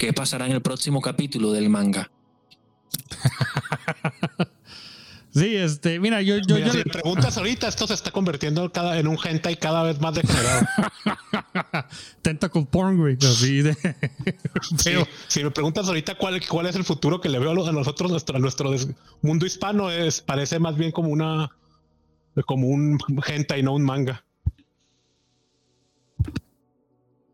[0.00, 2.10] ¿Qué pasará en el próximo capítulo del manga?
[5.32, 9.16] Sí, este, mira, yo, yo, si preguntas ahorita, esto se está convirtiendo cada, en un
[9.16, 10.66] hentai cada vez más degenerado.
[12.22, 13.16] Tentacle porn, güey.
[13.22, 13.76] Así de.
[15.28, 18.38] si me preguntas ahorita cuál, cuál es el futuro que le veo a nosotros, nuestro,
[18.38, 18.74] a nuestro
[19.22, 21.52] mundo hispano, es, parece más bien como una,
[22.44, 24.24] como un hentai, no un manga.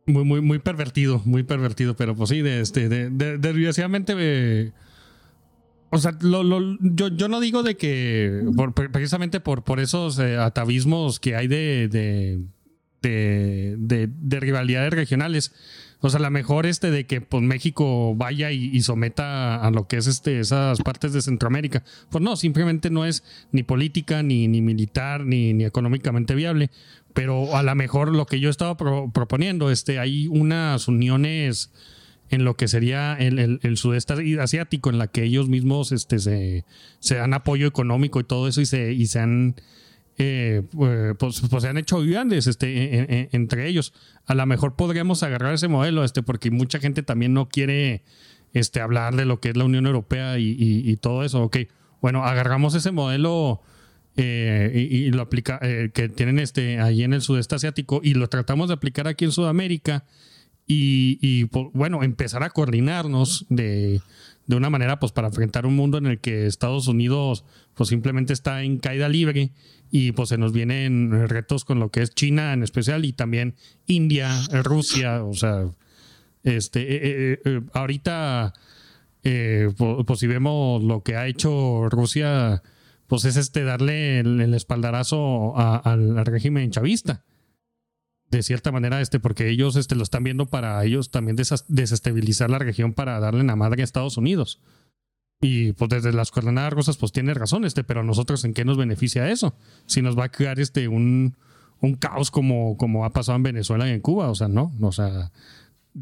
[0.07, 4.15] Muy, muy, muy pervertido, muy pervertido, pero pues sí, de, este, de, de, desgraciadamente.
[4.16, 4.73] Eh,
[5.91, 10.19] o sea, lo, lo, yo, yo, no digo de que por, precisamente por, por esos
[10.19, 12.41] eh, atavismos que hay de, de,
[13.03, 15.53] de, de, rivalidades regionales.
[16.01, 19.97] O sea, la mejor este de que pues, México vaya y, someta a lo que
[19.97, 21.83] es este, esas partes de Centroamérica.
[22.11, 26.70] Pues no, simplemente no es ni política, ni, ni militar, ni, ni económicamente viable.
[27.16, 31.72] Pero a lo mejor lo que yo estaba proponiendo, este, hay unas uniones
[32.28, 37.32] en lo que sería el, sudeste asiático, en la que ellos mismos este, se, dan
[37.32, 39.55] apoyo económico y todo eso y se, y se han,
[40.18, 40.62] eh,
[41.18, 43.94] pues, pues, se han hecho grandes este, entre ellos.
[44.26, 48.02] A lo mejor podríamos agarrar ese modelo, este, porque mucha gente también no quiere
[48.52, 51.44] este, hablar de lo que es la Unión Europea y, y, todo eso.
[51.44, 51.56] Ok,
[52.02, 53.62] bueno, agarramos ese modelo.
[54.18, 58.28] Eh, y, lo aplica eh, que tienen este ahí en el sudeste asiático y lo
[58.28, 60.05] tratamos de aplicar aquí en Sudamérica
[60.66, 64.01] y, pues, bueno, empezar a coordinarnos de,
[64.47, 67.44] de, una manera pues para enfrentar un mundo en el que Estados Unidos
[67.74, 69.52] pues simplemente está en caída libre
[69.90, 73.55] y pues se nos vienen retos con lo que es China en especial y también
[73.86, 74.30] India,
[74.64, 75.68] Rusia, o sea,
[76.43, 78.55] este, eh, eh, ahorita
[79.22, 82.62] pues, si vemos lo que ha hecho Rusia,
[83.07, 87.24] pues es este darle el, espaldarazo al régimen chavista
[88.31, 92.59] de cierta manera, este, porque ellos este, lo están viendo para ellos también desestabilizar la
[92.59, 94.61] región para darle la madre a Estados Unidos.
[95.41, 98.65] Y pues desde las coordenadas rosas, pues tiene razón, este, pero a nosotros en qué
[98.65, 99.55] nos beneficia eso?
[99.87, 101.37] Si nos va a crear este un,
[101.81, 104.93] un caos como, como ha pasado en Venezuela y en Cuba, o sea, no, o
[104.93, 105.31] sea,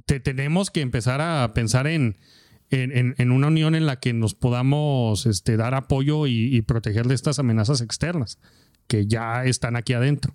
[0.07, 2.17] te, tenemos que empezar a pensar en,
[2.71, 7.07] en, en, una unión en la que nos podamos este, dar apoyo y, y proteger
[7.07, 8.39] de estas amenazas externas
[8.87, 10.35] que ya están aquí adentro.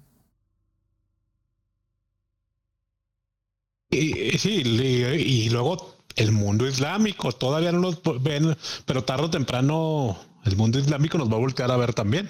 [3.91, 10.17] Y, sí, y, luego el mundo islámico, todavía no nos ven, pero tarde o temprano
[10.45, 12.29] el mundo islámico nos va a voltear a ver también.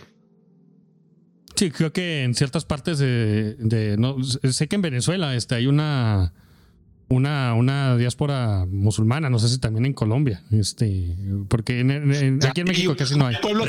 [1.56, 6.34] Sí, creo que en ciertas partes de, no, sé que en Venezuela este, hay una,
[7.10, 11.18] una, una diáspora musulmana, no sé si también en Colombia, este,
[11.48, 11.80] porque
[12.48, 13.36] aquí en México casi no hay.
[13.42, 13.68] Pueblos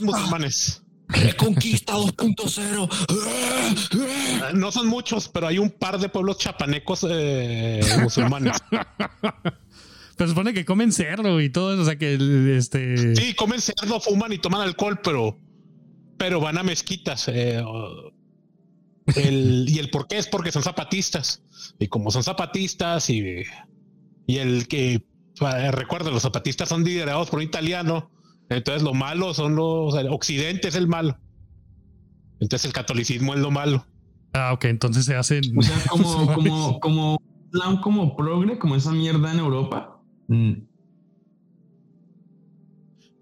[0.00, 0.82] musulmanes.
[1.08, 4.54] Reconquista 2.0.
[4.54, 8.56] No son muchos, pero hay un par de pueblos chapanecos eh, musulmanes.
[10.16, 12.18] Pero supone que comen cerdo y todo eso, o sea que
[12.56, 13.14] este.
[13.14, 15.38] Sí, comen cerdo, fuman y toman alcohol, pero,
[16.16, 17.28] pero van a mezquitas.
[17.28, 17.62] Eh,
[19.16, 21.42] y el por qué es porque son zapatistas.
[21.78, 23.44] Y como son zapatistas y,
[24.26, 25.04] y el que
[25.72, 28.10] recuerda, los zapatistas son liderados por un italiano
[28.48, 29.94] entonces lo malo son los...
[30.10, 31.18] Occidente es el malo.
[32.40, 33.84] Entonces el catolicismo es lo malo.
[34.32, 35.42] Ah, ok, entonces se hacen...
[35.56, 37.18] O sea, como, como, como
[37.82, 40.00] como progre, como esa mierda en Europa.
[40.28, 40.52] Mm.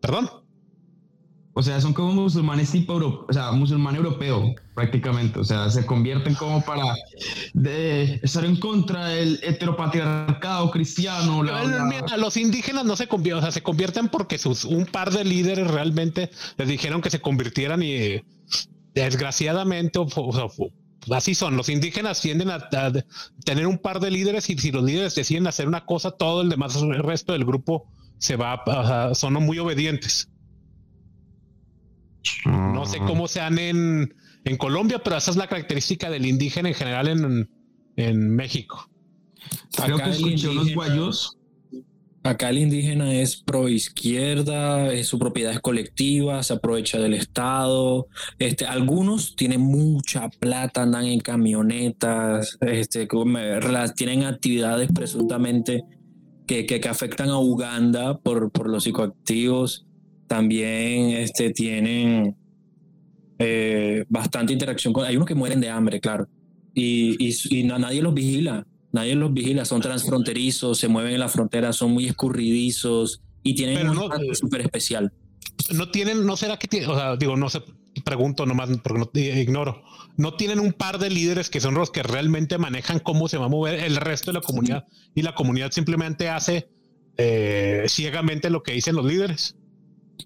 [0.00, 0.30] ¿Perdón?
[1.58, 5.38] O sea, son como musulmanes tipo europeo, o sea, musulmán europeo, prácticamente.
[5.38, 6.84] O sea, se convierten como para
[7.54, 11.42] de estar en contra del heteropatriarcado cristiano.
[11.42, 15.66] los indígenas no se convierten, o sea, se convierten porque sus, un par de líderes
[15.70, 18.20] realmente les dijeron que se convirtieran y
[18.94, 19.98] desgraciadamente,
[21.10, 21.56] así son.
[21.56, 22.68] Los indígenas tienden a,
[23.46, 26.50] tener un par de líderes y si los líderes deciden hacer una cosa, todo el
[26.50, 30.28] demás, el resto del grupo se va, son muy obedientes.
[32.44, 36.74] No sé cómo sean en, en Colombia, pero esa es la característica del indígena en
[36.74, 37.50] general en,
[37.96, 38.88] en México.
[39.76, 41.38] Creo que escuché unos guayos.
[42.22, 48.08] Acá el indígena es pro izquierda, es, su propiedad es colectiva, se aprovecha del Estado.
[48.40, 53.06] Este, algunos tienen mucha plata, andan en camionetas, este,
[53.94, 55.84] tienen actividades presuntamente
[56.48, 59.86] que, que, que, afectan a Uganda por, por los psicoactivos
[60.26, 62.36] también este, tienen
[63.38, 65.04] eh, bastante interacción con...
[65.04, 66.28] Hay unos que mueren de hambre, claro,
[66.74, 67.16] y,
[67.50, 68.66] y, nadie los vigila.
[68.92, 73.76] nadie los vigila, son transfronterizos, se mueven en la frontera, son muy escurridizos y tienen
[73.76, 75.12] Pero un no- impacto súper especial.
[75.74, 77.62] no tienen, no será que tienen, o sea, digo, no sé,
[78.04, 79.82] pregunto nomás porque no eh, ignoro.
[80.18, 83.46] No tienen un par de líderes que son los que realmente manejan cómo se va
[83.46, 86.68] a mover el resto de la comunidad y la comunidad simplemente hace
[87.18, 89.56] eh, ciegamente lo que dicen los líderes.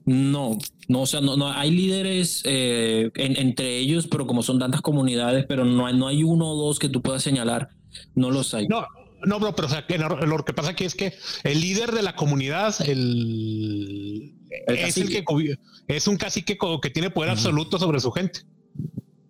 [0.05, 0.59] No,
[0.89, 4.81] no, o sea, no, no hay líderes eh, en- entre ellos, pero como son tantas
[4.81, 7.71] comunidades, pero no hay, no hay uno o dos que tú puedas señalar,
[8.15, 8.67] no los hay.
[8.69, 8.87] No,
[9.27, 11.12] no, bro, pero o sea, que lo, lo que pasa aquí es que
[11.45, 14.35] el líder de la comunidad, el,
[14.67, 15.25] El es el que
[15.89, 18.41] es un cacique que tiene poder absoluto sobre su gente.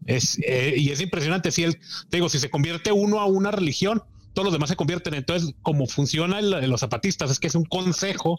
[0.07, 1.51] Es, eh, y es impresionante.
[1.53, 1.77] Si él,
[2.09, 5.15] te digo, si se convierte uno a una religión, todos los demás se convierten.
[5.15, 8.37] Entonces, como funciona el- los zapatistas, es que es un consejo,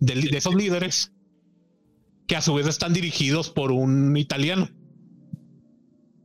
[0.00, 1.12] de esos líderes
[2.26, 4.68] que a su vez están dirigidos por un italiano,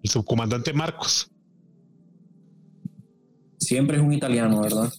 [0.03, 1.29] el subcomandante Marcos.
[3.59, 4.91] Siempre es un italiano, ¿verdad?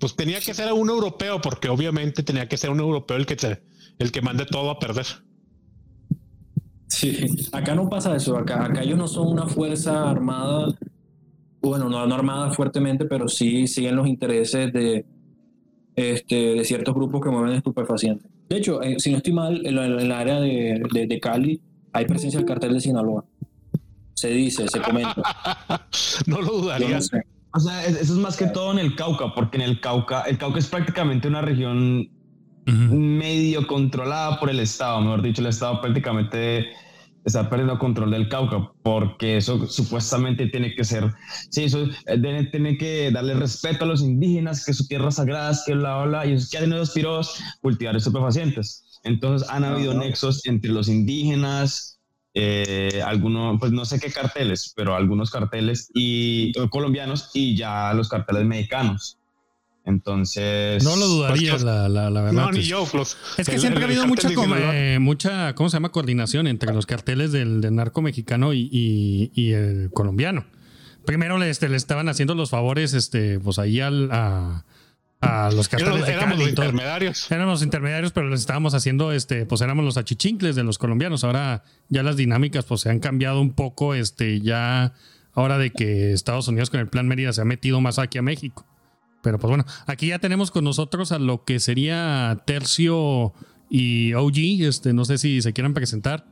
[0.00, 3.36] Pues tenía que ser un europeo, porque obviamente tenía que ser un europeo el que
[3.36, 3.62] te-
[3.98, 5.06] el que mande todo a perder.
[6.88, 7.16] Sí,
[7.52, 10.74] acá no pasa eso, acá, acá ellos no son una fuerza armada,
[11.60, 15.04] bueno, no, no armada fuertemente, pero sí siguen los intereses de,
[15.94, 18.30] este, de ciertos grupos que mueven estupefacientes.
[18.48, 21.20] De hecho, eh, si no estoy mal, en la, en la área de, de- de
[21.20, 21.60] Cali
[21.92, 23.24] hay presencia del cartel de Sinaloa.
[24.14, 25.14] Se dice, se comenta.
[26.26, 26.88] no lo dudaría.
[26.96, 27.22] no sé.
[27.54, 30.22] O sea, es- eso es más que todo en el Cauca, porque en el Cauca,
[30.22, 32.08] el Cauca es prácticamente una región
[32.66, 36.66] medio controlada por el Estado, mejor dicho, el Estado prácticamente
[37.26, 41.12] está perdiendo control del Cauca, porque eso supuestamente tiene que ser,
[41.50, 45.54] sí, eso eh, debe- tiene que darle respeto a los indígenas, que su tierra sagrada,
[45.66, 49.00] que bla, bla, y eso que hacen esos piros, cultivar estupefacientes.
[49.04, 52.00] Entonces han habido nexos entre los indígenas,
[52.34, 57.92] eh, algunos, pues no sé qué carteles, pero algunos carteles y eh, colombianos y ya
[57.94, 59.15] los carteles mexicanos.
[59.86, 62.42] Entonces, No lo dudaría, Pues, la, la, la verdad.
[62.44, 62.86] No, ni yo.
[62.92, 64.28] los- Es que el- siempre el- ha habido mucha,
[64.74, 65.90] eh, mucha, ¿cómo se llama?
[65.92, 70.44] Coordinación entre los carteles del, del narco mexicano y, y- y el colombiano.
[71.06, 74.64] Primero le, este, le estaban haciendo los favores, este, pues ahí al, a,
[75.20, 77.30] a los carteles Éramos, de éramos Cali los intermediarios.
[77.30, 81.22] Éramos los intermediarios, pero les estábamos haciendo, este, pues éramos los achichincles de los colombianos.
[81.22, 84.94] Ahora ya las dinámicas, pues se han cambiado un poco, este, ya
[85.32, 88.22] ahora de que Estados Unidos con el Plan Mérida se ha metido más aquí a
[88.22, 88.66] México.
[89.26, 93.32] Pero pues bueno, aquí ya tenemos con nosotros a lo que sería Tercio
[93.68, 94.36] y OG.
[94.60, 96.28] Este, no sé si se quieran presentar.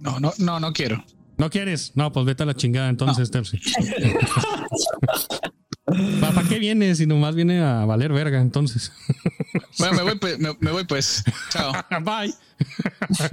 [0.00, 1.02] No, no, no, no quiero.
[1.38, 1.92] ¿No quieres?
[1.94, 3.58] No, pues vete a la chingada entonces, Tercio.
[6.20, 6.98] ¿Para qué vienes?
[6.98, 8.92] Si nomás viene a valer verga, entonces.
[9.78, 10.38] Bueno, me voy pues.
[10.38, 11.24] Me, me voy pues.
[11.48, 11.72] Chao.
[12.02, 12.34] Bye.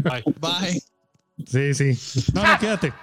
[0.09, 0.81] Ay, Bye.
[1.45, 2.31] Sí, sí.
[2.33, 2.93] No, no, quédate.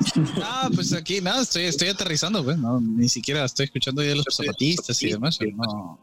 [0.42, 2.58] Ah, pues aquí nada, estoy, estoy aterrizando, pues.
[2.58, 5.36] No, ni siquiera estoy escuchando ya los zapatistas y demás.
[5.38, 5.98] pero No.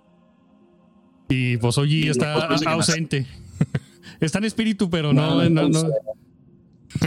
[1.29, 3.25] Y pues OG está ausente.
[4.19, 5.79] Está en espíritu, pero no, no, no.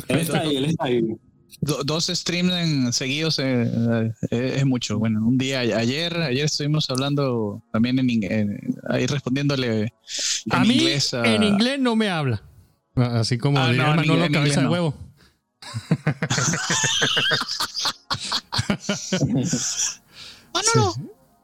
[0.08, 1.02] Él está ahí, él está ahí.
[1.60, 3.70] Do- dos streams en- seguidos eh,
[4.30, 4.98] eh, es mucho.
[4.98, 9.88] Bueno, un día ayer, ayer estuvimos hablando también en, en- ahí respondiéndole en
[10.50, 11.14] A mí inglés.
[11.14, 12.42] a- en inglés no me habla.
[12.96, 14.66] Así como Ah, diría no, en Manolo inglés- Cabeza de.
[14.68, 14.94] Huevo.
[20.52, 20.94] Manolo,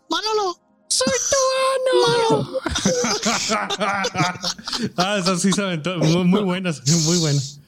[0.09, 0.61] Manolo.
[0.89, 1.37] ¡Soy tu
[2.35, 2.49] ano!
[4.97, 5.99] ah, esas sí se aventó.
[5.99, 7.61] Muy, muy buenas, muy buenas.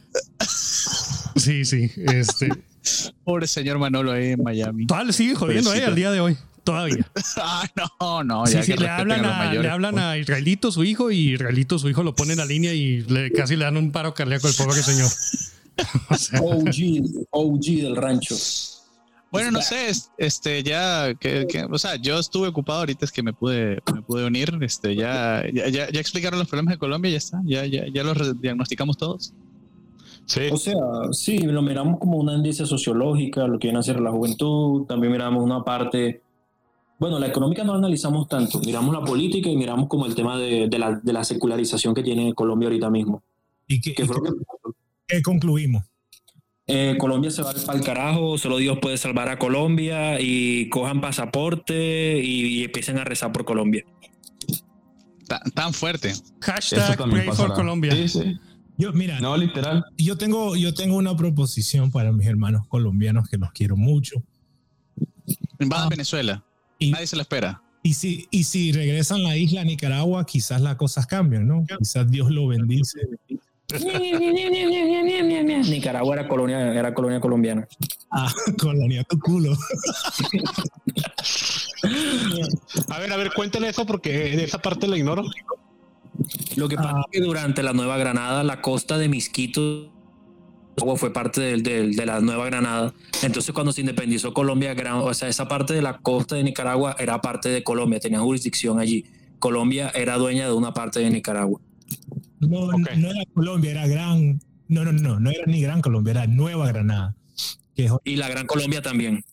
[1.36, 1.90] Sí, sí.
[1.96, 2.48] Este.
[3.24, 4.86] Pobre señor Manolo ahí en Miami.
[4.86, 6.36] Todavía sigue jodiendo, eh, al día de hoy.
[6.64, 7.06] Todavía.
[7.36, 7.68] Ah,
[8.00, 8.46] no, no.
[8.46, 11.78] Sí, ya sí, que le hablan, a, le hablan a Israelito, su hijo, y Israelito,
[11.78, 14.48] su hijo, lo pone en la línea y le, casi le dan un paro cardíaco
[14.48, 15.10] al pobre señor.
[16.10, 18.34] O sea, OG, OG del rancho.
[19.30, 23.12] Bueno, no sé, es- este, ya, que, que- o sea, yo estuve ocupado ahorita, es
[23.12, 26.78] que me pude, me pude unir, este, ya, ya, ya, ya explicaron los problemas de
[26.78, 29.32] Colombia, ya está, ya, ya, ya los diagnosticamos todos.
[30.26, 30.42] sí.
[30.52, 30.74] O sea,
[31.12, 35.12] sí, lo miramos como una indicia sociológica, lo que viene a ser la juventud, también
[35.12, 36.20] miramos una parte,
[36.98, 40.36] bueno, la económica no la analizamos tanto, miramos la política y miramos como el tema
[40.38, 43.22] de, de la, de la secularización que tiene Colombia ahorita mismo.
[43.66, 44.30] ¿Y qué, Que fue lo que-
[45.12, 45.84] qué concluimos?
[46.68, 52.20] eh, Colombia se va al carajo, solo Dios puede salvar a Colombia y cojan pasaporte
[52.22, 53.84] y, y empiecen a rezar por Colombia.
[55.28, 56.12] Tan, tan fuerte.
[56.40, 57.52] Hashtag Pray for.
[57.54, 57.92] Colombia.
[57.92, 58.36] Sí, sí.
[58.78, 59.84] Yo, mira, No, literal.
[59.98, 64.22] yo tengo, yo tengo una proposición para mis hermanos colombianos que los quiero mucho.
[65.58, 65.84] Van Ah.
[65.84, 66.44] a Venezuela,
[66.78, 67.62] Y, nadie se lo espera.
[67.82, 71.64] y si, y si regresan a la isla Nicaragua, quizás las cosas cambian, ¿no?
[71.78, 73.00] Quizás Dios lo bendice
[75.68, 77.66] Nicaragua era colonia, era colonia colombiana.
[78.10, 78.30] Ah,
[78.60, 79.56] colonia tu culo.
[82.88, 85.24] a ver, a ver, cuéntale eso porque de esa parte la ignoro.
[86.56, 89.90] Lo que pasa es que durante la Nueva Granada, la costa de Misquito
[90.96, 92.92] fue parte de la Nueva Granada.
[93.22, 97.20] Entonces, cuando se independizó Colombia, o sea, esa parte de la costa de Nicaragua era
[97.20, 99.04] parte de Colombia, tenía jurisdicción allí.
[99.38, 101.60] Colombia era dueña de una parte de Nicaragua.
[102.40, 104.40] No, no era Colombia, era Gran.
[104.68, 107.16] No, no, no, no era ni Gran Colombia, era Nueva Granada.
[108.04, 109.24] y la Gran Colombia también.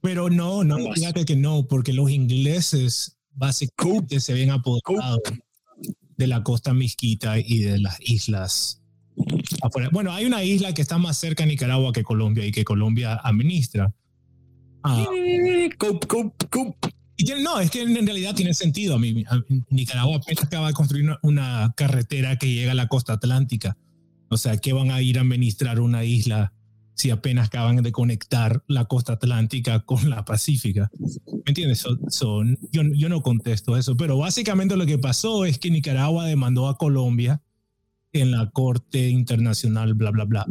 [0.00, 5.20] Pero no, no, fíjate que no, porque los ingleses básicamente se habían apoderado
[6.16, 8.82] de la costa misquita y de las islas.
[9.92, 13.20] Bueno, hay una isla que está más cerca de Nicaragua que Colombia y que Colombia
[13.22, 13.92] administra.
[14.82, 15.04] Ah.
[17.42, 18.98] No, es que en realidad tiene sentido.
[19.68, 23.76] Nicaragua apenas acaba de construir una, carretera que llega a la costa atlántica.
[24.28, 26.52] O sea, ¿qué van a ir a administrar una isla
[27.00, 30.90] si apenas acaban de conectar la costa atlántica con la pacífica.
[30.98, 31.86] ¿Me entiendes?
[32.08, 36.68] Son, yo, yo no contesto eso, pero básicamente lo que pasó es que Nicaragua demandó
[36.68, 37.42] a Colombia
[38.12, 40.46] en la Corte Internacional, bla, bla, bla.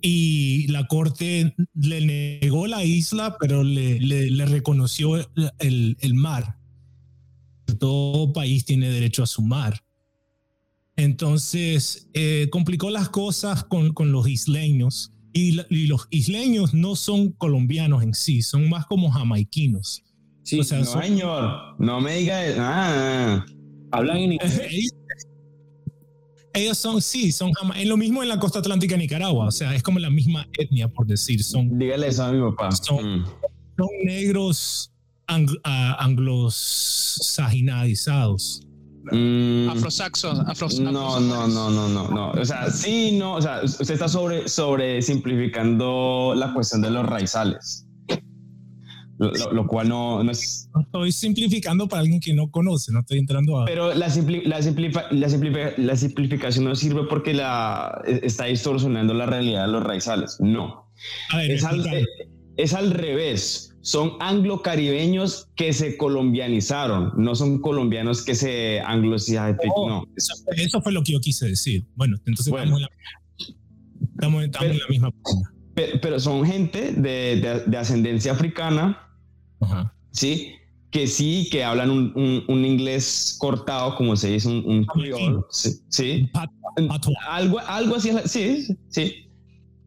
[0.00, 5.16] Y la Corte le negó la isla, pero le, le, reconoció
[5.58, 6.56] el, el, mar.
[7.78, 9.82] Todo país tiene derecho a su mar.
[10.96, 18.02] Entonces, eh, complicó las cosas con, con los isleños y, los isleños no son colombianos
[18.02, 20.02] en sí, son más como jamaiquinos.
[20.42, 23.46] Sí, no, señor, no me diga ah.
[23.92, 24.94] Hablan en inglés.
[26.58, 29.74] Ellos son, sí, son es lo mismo en la costa atlántica de Nicaragua, o sea,
[29.74, 31.42] es como la misma etnia, por decir.
[31.42, 32.70] Son, Dígale eso a mi papá.
[32.72, 33.24] Son, mm.
[34.04, 34.92] negros
[35.26, 38.60] anglos anglosajinadizados.
[39.10, 40.44] Mm, afrosaxo, no,
[41.20, 42.32] no, no, no, no, no.
[42.32, 43.36] O sea, sí, no.
[43.36, 47.87] O sea, usted está sobre, sobre simplificando la cuestión de los raizales.
[49.18, 50.70] Lo, cual no, no, es.
[50.80, 53.64] Estoy simplificando para alguien que no conoce, no estoy entrando a.
[53.64, 54.60] Pero la, la,
[55.76, 60.36] la, simplificación no sirve porque la, está distorsionando la realidad de los raizales.
[60.38, 60.92] No.
[61.42, 61.84] es, al,
[62.56, 69.56] es al revés son anglo-caribeños que se colombianizaron, no son colombianos que se anglosizaron.
[69.88, 70.04] no.
[70.56, 71.86] Eso, fue lo que yo quise decir.
[71.94, 75.12] Bueno, entonces Estamos, en la, misma
[75.74, 79.07] pero, son gente de, de, ascendencia africana,
[80.10, 80.54] ¿sí?
[80.90, 85.44] Que sí, que hablan un, un, inglés cortado, como se dice, un, un
[85.88, 86.30] ¿sí?
[87.28, 89.28] Algo, algo así, sí, sí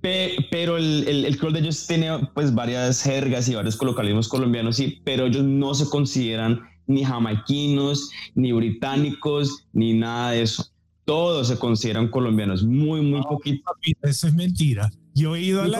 [0.02, 5.00] pero el, el, el de ellos tiene pues varias jergas y varios colocalismos colombianos, sí,
[5.04, 10.66] pero ellos no se consideran ni jamaiquinos, ni británicos, ni nada de eso.
[11.06, 13.72] Todos se consideran colombianos, muy, muy poquito.
[14.02, 14.90] Eso es mentira.
[15.14, 15.80] Yo he ido a la...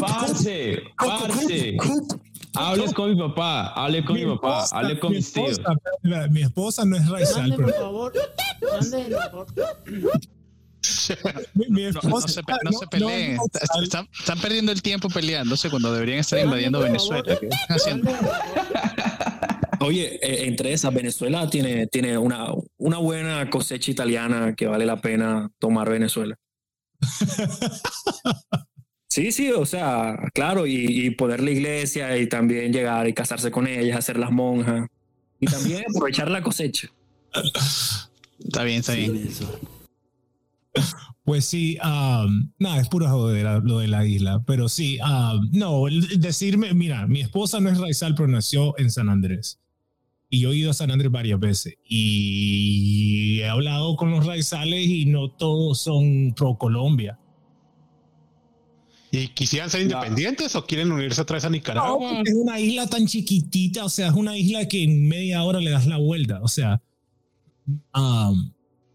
[0.00, 1.76] Parce, parce.
[2.54, 5.60] Hable con mi papá, hable con mi, papá, hable con mis tíos.
[6.30, 8.12] Mi esposa no es raizal, por favor.
[12.02, 12.42] no, se,
[12.90, 13.38] peleen.
[13.82, 14.08] están,
[14.40, 17.36] perdiendo el tiempo peleándose cuando deberían estar invadiendo Venezuela.
[19.80, 22.46] Oye, eh, entre esas, Venezuela tiene, tiene una,
[22.78, 26.36] una buena cosecha italiana que vale la pena tomar Venezuela.
[29.14, 33.52] Sí, sí, o sea, claro, y, y, poder la iglesia y también llegar y casarse
[33.52, 34.88] con ellas, hacer las monjas
[35.38, 36.88] y también aprovechar la cosecha.
[38.44, 39.28] Está bien, está bien.
[41.22, 41.78] Pues sí,
[42.58, 44.98] nada, es pura joder lo de la isla, pero sí,
[45.52, 45.84] no,
[46.18, 49.60] decirme, mira, mi esposa no es raizal, pero nació en San Andrés.
[50.28, 54.88] Y yo he ido a San Andrés varias veces y he hablado con los raizales
[54.88, 57.20] y no todos son pro Colombia.
[59.14, 62.22] ¿Y quisieran ser independientes o quieren unirse otra vez a Nicaragua?
[62.24, 65.70] es una isla tan chiquitita, o sea, es una isla que en media hora le
[65.70, 66.82] das la vuelta, o sea,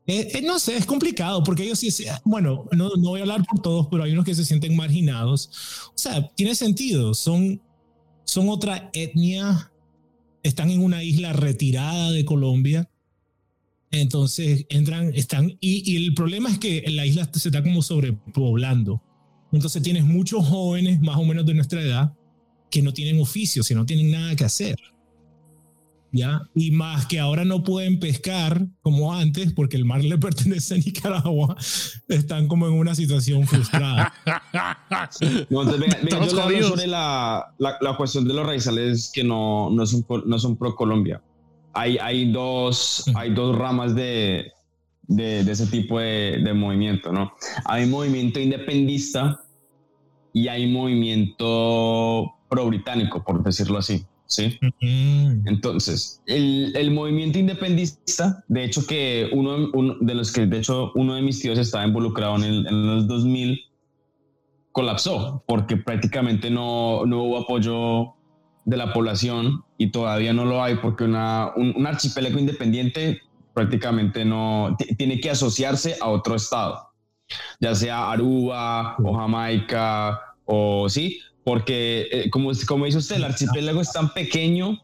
[0.06, 1.90] eh, eh, no sé, es complicado porque ellos sí,
[2.26, 5.90] bueno, no, no, voy a hablar por todos, pero hay unos que se sienten marginados.
[5.90, 7.62] O sea, tiene sentido, son,
[8.26, 9.72] son otra etnia,
[10.44, 12.90] están en una isla retirada de Colombia.
[13.92, 19.02] Entonces entran, están, y, y el problema es que la isla se está como sobrepoblando.
[19.52, 22.14] Entonces tienes muchos jóvenes, más o menos de nuestra edad,
[22.70, 24.78] que no tienen oficio, que no tienen nada que hacer.
[26.12, 26.42] ¿ya?
[26.56, 30.78] Y más que ahora no pueden pescar como antes porque el mar le pertenece a
[30.78, 31.56] Nicaragua,
[32.08, 34.14] están como en una situación frustrada.
[35.50, 39.70] no, entonces, venga, yo le sobre la, la, la, cuestión de los raizales que no,
[39.70, 41.22] no, son, no son pro Colombia.
[41.74, 44.52] Hay, hay, dos, hay dos ramas de,
[45.10, 47.34] de, ese tipo de, de, movimiento, ¿no?
[47.66, 49.42] Hay movimiento independista
[50.32, 54.06] y hay movimiento pro-británico, por decirlo así.
[54.28, 54.60] ¿sí?
[54.80, 60.92] Entonces, el, el, movimiento independista, de hecho que uno, uno, de los que, de hecho,
[60.94, 63.60] uno de mis tíos estaba involucrado en, el, en los 2000,
[64.72, 68.14] colapsó porque prácticamente no, no hubo apoyo
[68.66, 73.24] de la población y todavía no lo hay porque una, un, un archipiélago independiente
[73.60, 76.94] prácticamente no tiene que asociarse a otro estado,
[77.60, 83.82] ya sea Aruba o Jamaica o sí, porque eh, como, como dice usted, el archipiélago
[83.82, 84.82] es tan pequeño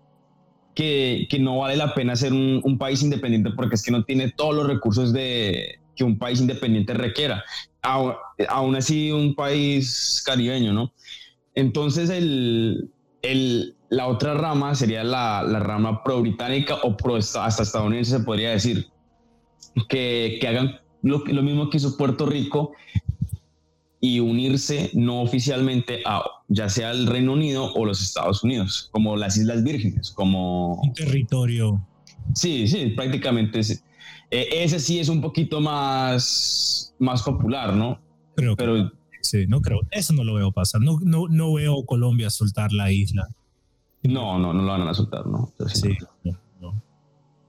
[0.74, 4.04] que, que no vale la pena ser un, un, país independiente porque es que no
[4.04, 7.46] tiene todos los recursos de, que un país independiente requiera.
[7.82, 8.14] Aún,
[8.50, 10.92] aún así, un país caribeño, ¿no?
[11.54, 12.92] Entonces, el,
[13.22, 18.52] el, la otra rama sería la, la rama pro-británica o pro hasta estadounidense, se podría
[18.52, 18.88] decir,
[19.90, 22.74] que, que hagan lo, lo mismo que hizo Puerto Rico
[24.00, 29.16] y unirse no oficialmente a ya sea el Reino Unido o los Estados Unidos, como
[29.16, 30.76] las Islas Vírgenes, como...
[30.76, 31.86] Un territorio.
[32.34, 33.80] Sí, sí, prácticamente sí.
[34.30, 38.00] Eh, ese sí es un poquito más, más popular, ¿no?
[38.36, 38.92] Creo Pero
[39.22, 39.80] sí, no creo.
[39.92, 40.82] Eso no lo veo pasar.
[40.82, 43.28] No, no, no veo Colombia soltar la isla.
[44.08, 45.52] No, no, no lo van a soltar, ¿no?
[45.74, 45.90] Sí,
[46.24, 46.32] no.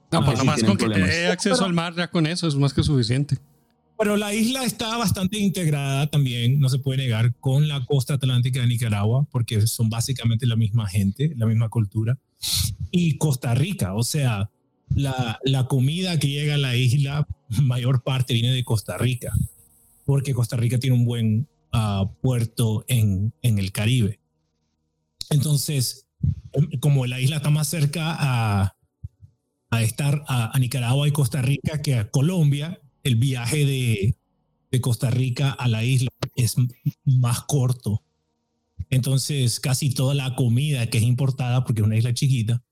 [0.09, 2.55] No, no pues nomás con que te dé acceso al mar, ya con eso es
[2.55, 3.37] más que suficiente.
[3.99, 8.61] Pero la isla está bastante integrada también, no se puede negar, con la costa atlántica
[8.61, 12.17] de Nicaragua, porque son básicamente la misma gente, la misma cultura.
[12.91, 14.49] Y Costa Rica, o sea,
[14.89, 19.33] la, la comida que llega a la isla, mayor parte viene de Costa Rica,
[20.05, 24.19] porque Costa Rica tiene un buen uh, puerto en, en el Caribe.
[25.29, 26.06] Entonces,
[26.79, 28.75] como la isla está más cerca a,
[29.69, 34.15] a estar a, a, Nicaragua y Costa Rica que a Colombia, el viaje de,
[34.71, 36.55] de, Costa Rica a la isla es
[37.05, 38.03] más corto.
[38.89, 42.63] Entonces, casi toda la comida que es importada, porque es una isla chiquita,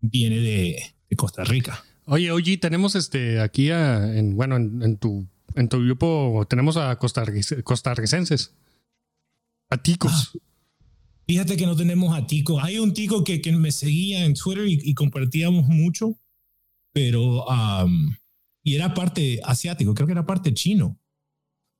[0.00, 1.84] viene de, de Costa Rica.
[2.06, 6.76] Oye, oye, tenemos este aquí a, en, bueno, en, en, tu en tu grupo tenemos
[6.76, 8.52] a costarricenses,
[9.68, 10.32] a ticos.
[10.34, 10.38] Ah,
[11.30, 12.60] fíjate que no tenemos a ticos.
[12.60, 16.18] Hay un tico que, que me seguía en Twitter y, y compartíamos mucho,
[16.92, 18.16] pero um,
[18.64, 20.98] y era parte asiático, creo que era parte chino.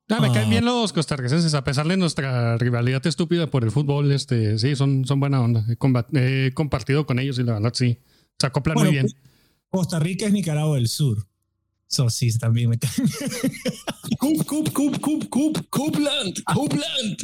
[0.09, 4.12] Ah, me caen bien los costarricenses, a pesar de nuestra rivalidad estúpida por el fútbol,
[4.12, 5.66] este, sí, son, son buena onda.
[5.68, 7.98] He, he compartido con ellos y la verdad sí,
[8.39, 9.09] se acoplan bueno, muy bien.
[9.68, 11.27] Costa Rica es Nicaragua del Sur.
[11.91, 12.79] So, sí, también me.
[12.79, 17.17] Cup, cup, cup, cup, cup, Cupland, Cupland.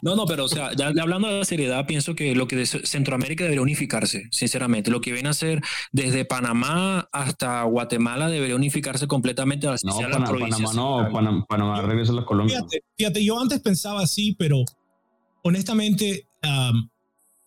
[0.00, 2.64] No, no, pero o sea, ya, hablando de la seriedad, pienso que lo que de
[2.64, 4.90] Centroamérica debería unificarse, sinceramente.
[4.90, 5.60] Lo que viene a ser
[5.92, 9.66] desde Panamá hasta Guatemala debería unificarse completamente.
[9.66, 12.56] No, Pana, Panamá no, Panamá, Panamá regresa a la Colombia.
[12.56, 14.64] Fíjate, fíjate, yo antes pensaba así, pero
[15.42, 16.88] honestamente um,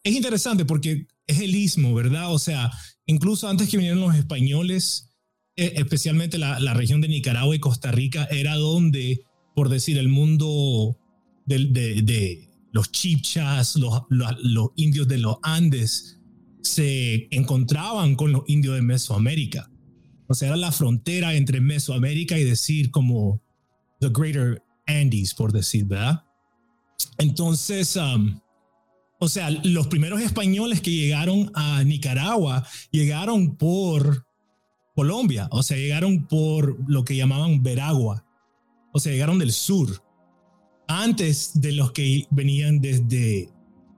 [0.04, 2.32] es interesante porque es el istmo, ¿verdad?
[2.32, 2.72] O sea,
[3.08, 5.08] incluso antes que vinieran los españoles
[5.56, 9.24] especialmente la, la, región de Nicaragua y Costa Rica, era donde,
[9.56, 10.98] por decir, el mundo
[11.46, 16.20] de, de, los chipchas, los, los, los, indios de los Andes,
[16.62, 19.70] se encontraban con los indios de Mesoamérica.
[20.28, 23.42] O sea, era la frontera entre Mesoamérica y decir como
[24.00, 26.24] the Greater Andes, por decir, ¿verdad?
[27.18, 28.40] Entonces, um,
[29.20, 34.26] o sea, los primeros españoles que llegaron a Nicaragua llegaron por
[34.96, 38.26] Colombia, o sea, llegaron por lo que llamaban Veragua,
[38.94, 40.04] o sea, llegaron del sur,
[40.88, 43.50] antes de los que venían desde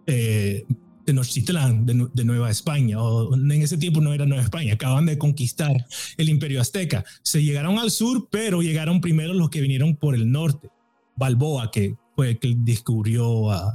[0.05, 0.65] eh,
[1.05, 5.17] Tenochtitlán, de, de, Nueva España, o en ese tiempo no era Nueva España, acaban de
[5.17, 5.85] conquistar
[6.17, 7.03] el imperio azteca.
[7.23, 10.69] Se llegaron al sur, pero llegaron primero los que vinieron por el norte,
[11.15, 13.71] Balboa, que fue el que descubrió uh,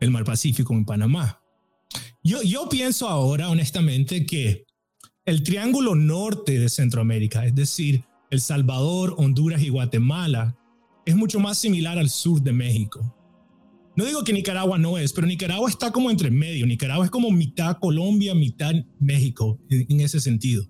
[0.00, 1.40] el mar Pacífico en Panamá.
[2.22, 4.64] Yo, yo pienso ahora, honestamente, que
[5.24, 10.56] el triángulo norte de Centroamérica, es decir, El Salvador, Honduras y Guatemala,
[11.04, 13.16] es mucho más similar al sur de México.
[13.94, 16.66] No digo que Nicaragua no es, pero Nicaragua está como entre medio.
[16.66, 20.66] Nicaragua es como mitad Colombia, mitad México, en, en ese sentido.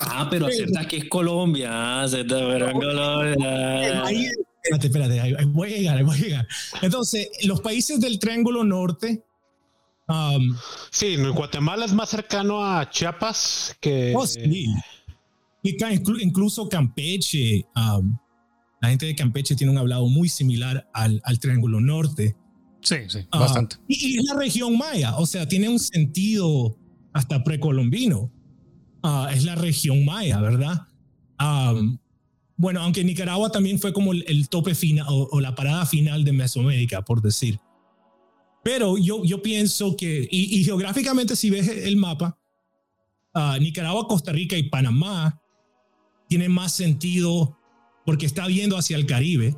[0.00, 2.02] Ah, pero acepta que es Colombia.
[2.02, 4.04] Acepta, pero Colombia.
[4.04, 4.26] Ahí,
[4.62, 6.48] espérate, espérate, ahí voy a llegar, ahí voy a llegar.
[6.80, 9.24] Entonces, los países del Triángulo Norte
[10.08, 10.56] Um,
[10.90, 14.12] sí, Guatemala es más cercano a Chiapas que.
[14.16, 14.66] Oh, sí.
[15.62, 18.18] Incluso Campeche, um,
[18.80, 22.36] la gente de Campeche tiene un hablado muy similar al, al Triángulo Norte.
[22.80, 23.76] Sí, sí, uh, bastante.
[23.86, 26.76] Y, y, la región maya, o sea, tiene un sentido
[27.12, 28.32] hasta precolombino.
[29.04, 30.86] Uh, es la región maya, ¿verdad?
[31.40, 31.98] Um,
[32.56, 37.02] bueno, aunque Nicaragua también fue como el, tope final o, la parada final de Mesoamérica,
[37.02, 37.58] por decir.
[38.62, 42.38] Pero yo, yo pienso que, y, geográficamente si ves el mapa,
[43.34, 45.40] uh, Nicaragua, Costa Rica y Panamá
[46.28, 47.58] tiene más sentido
[48.06, 49.56] porque está viendo hacia el Caribe,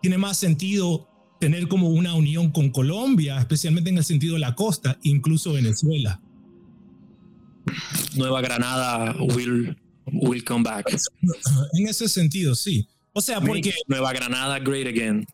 [0.00, 1.08] tiene más sentido
[1.40, 6.20] tener como una unión con Colombia, especialmente en el sentido de la costa, incluso Venezuela.
[8.16, 10.86] Nueva Granada will, will come back.
[11.74, 12.88] En ese sentido, sí.
[13.12, 13.72] O sea, porque...
[13.86, 15.26] Nueva Granada, great again.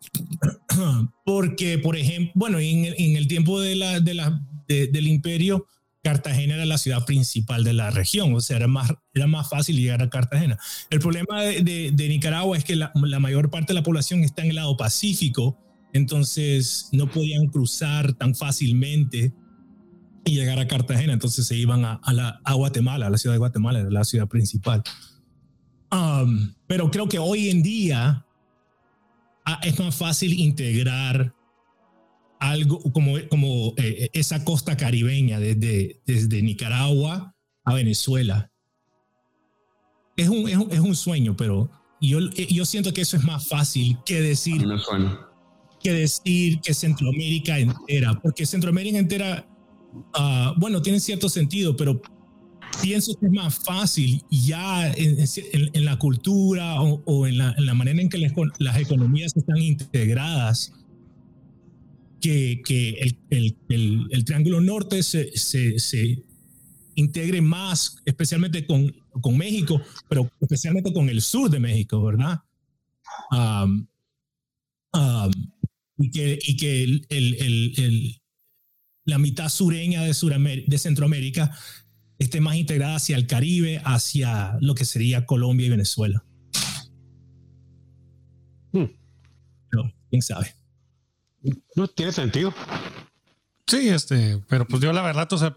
[1.25, 5.67] Porque, por ejemplo, bueno, en, en el tiempo de la, de la, del imperio,
[6.05, 9.77] Cartagena era la ciudad principal de la región, o sea, era más, era más fácil
[9.77, 10.59] llegar a Cartagena.
[10.91, 14.43] El problema de, de, Nicaragua es que la, la, mayor parte de la población está
[14.43, 15.59] en el lado Pacífico,
[15.95, 19.33] entonces no podían cruzar tan fácilmente
[20.27, 23.35] y llegar a Cartagena, entonces se iban a, a, la, a Guatemala, a la ciudad
[23.35, 24.83] de Guatemala, era la ciudad principal.
[25.91, 28.27] Um, pero creo que hoy en día
[29.45, 31.35] ah, es más fácil integrar
[32.39, 37.35] algo como, como eh, esa costa caribeña desde, desde Nicaragua
[37.65, 38.51] a Venezuela.
[40.17, 43.49] Es un, es un, es un sueño, pero yo, yo siento que eso es más
[43.49, 44.65] fácil que decir,
[45.83, 49.47] que decir que Centroamérica entera, porque Centroamérica entera,
[50.17, 52.01] uh, bueno, tiene cierto sentido, pero
[52.83, 55.17] pienso que es más fácil ya en,
[55.73, 59.37] en, la cultura o, o en, la, en, la, manera en que las, las economías
[59.37, 60.73] están integradas
[62.21, 62.63] que,
[63.31, 66.25] el, el, el, Triángulo Norte se, se, se,
[66.95, 72.41] integre más, especialmente con, con México, pero especialmente con el sur de México, ¿verdad?
[75.99, 78.23] y que, y que el, el,
[79.05, 81.57] la mitad sureña de, de Centroamérica
[82.19, 86.25] esté más integrada hacia el Caribe, hacia lo que sería Colombia y Venezuela.
[88.73, 88.87] Hmm.
[90.11, 90.55] quién sabe.
[91.77, 92.53] No tiene sentido.
[93.67, 95.57] Sí, este, pero pues yo la verdad, o sea,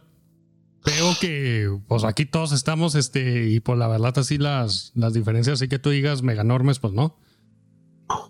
[0.86, 5.56] veo que pues aquí todos estamos, este, y pues la verdad así las, las diferencias,
[5.56, 7.18] así que tú digas mega enormes, pues no.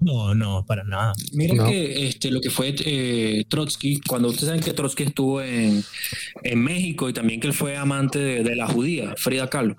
[0.02, 1.14] No, no, para nada.
[1.34, 5.84] Mira que este, lo que fue eh, Trotsky, cuando ustedes saben que Trotsky estuvo en,
[6.44, 9.76] en México y también que él fue amante de, la judía, Frida Kahlo,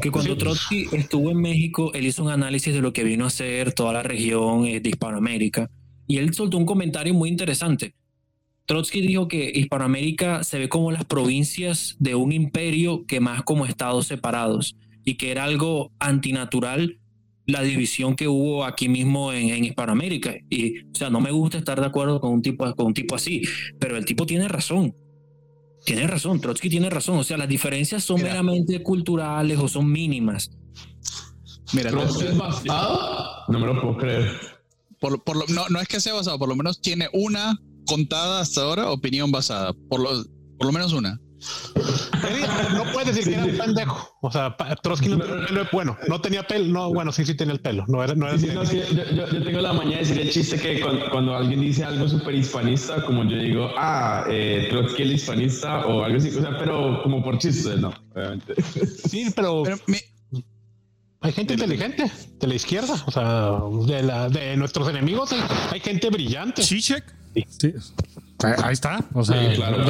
[0.00, 3.30] que cuando Trotsky estuvo en México, él hizo un análisis de lo que vino a
[3.30, 5.70] ser toda la región eh, de Hispanoamérica
[6.06, 7.94] y él soltó un comentario muy interesante.
[8.66, 13.66] Trotsky dijo que Hispanoamérica se ve como las provincias de un imperio que más como
[13.66, 17.00] estados separados y que era algo antinatural
[17.52, 20.34] la división que hubo aquí mismo en, Hispanoamérica.
[20.50, 23.14] Y, o sea, no me gusta estar de acuerdo con un tipo, con un tipo
[23.14, 23.42] así,
[23.78, 24.94] pero el tipo tiene razón.
[25.84, 27.18] Tiene razón, Trotsky tiene razón.
[27.18, 30.50] O sea, las diferencias son meramente culturales o son mínimas.
[31.72, 34.52] Mira, Trotsky es basado, no me lo puedo creer
[35.02, 38.90] por, no, no es que sea basado, por lo menos tiene una contada hasta ahora
[38.90, 39.72] opinión basada.
[39.88, 40.24] Por lo,
[40.56, 41.20] por lo menos una.
[42.74, 44.16] No puedes decir que era un pendejo.
[44.20, 45.68] O sea, Trotsky no tenía pelo.
[45.72, 46.66] Bueno, no tenía pelo.
[46.66, 47.84] No, bueno, sí, sí tenía el pelo.
[47.88, 48.62] No era, no era yo,
[49.12, 53.04] yo, tengo la mañana de decir el chiste que cuando, alguien dice algo súper hispanista,
[53.04, 56.28] como yo digo, ah, eh, Trotsky el hispanista o algo así.
[56.28, 58.54] O sea, pero como por chiste, no, obviamente.
[59.08, 59.64] Sí, pero.
[61.24, 62.10] Hay gente inteligente
[62.40, 63.52] de la izquierda, o sea,
[63.86, 65.30] de, la, de nuestros enemigos.
[65.70, 66.64] Hay, gente brillante.
[66.64, 67.04] Sí, check.
[67.46, 67.72] Sí.
[68.42, 69.04] Ahí está.
[69.14, 69.36] O sea,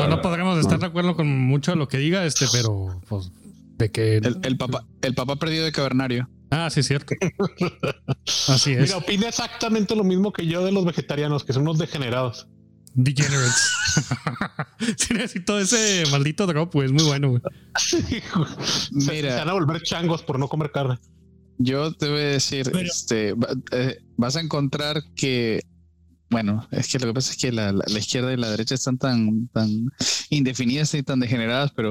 [0.09, 3.31] no, podremos estar de acuerdo con mucho de lo que diga este, pero pues
[3.79, 6.29] de que el, papá, el papá perdido de Cavernario.
[6.51, 7.15] Ah, sí, es cierto.
[8.49, 8.81] Así es.
[8.83, 12.47] Mira, opina exactamente lo mismo que yo de los vegetarianos, que son unos degenerados.
[12.95, 13.73] Degenerates.
[14.99, 17.41] sí, necesito ese maldito drop, pues muy bueno.
[18.93, 19.31] Mira.
[19.31, 20.99] se van a volver changos por no comer carne.
[21.59, 23.35] Yo te voy a decir, este,
[23.73, 25.63] eh, vas a encontrar que,
[26.33, 29.49] bueno, es que lo que pasa es que la, izquierda y la derecha están tan,
[29.49, 29.69] tan
[30.31, 31.91] indefinidas y tan degeneradas, pero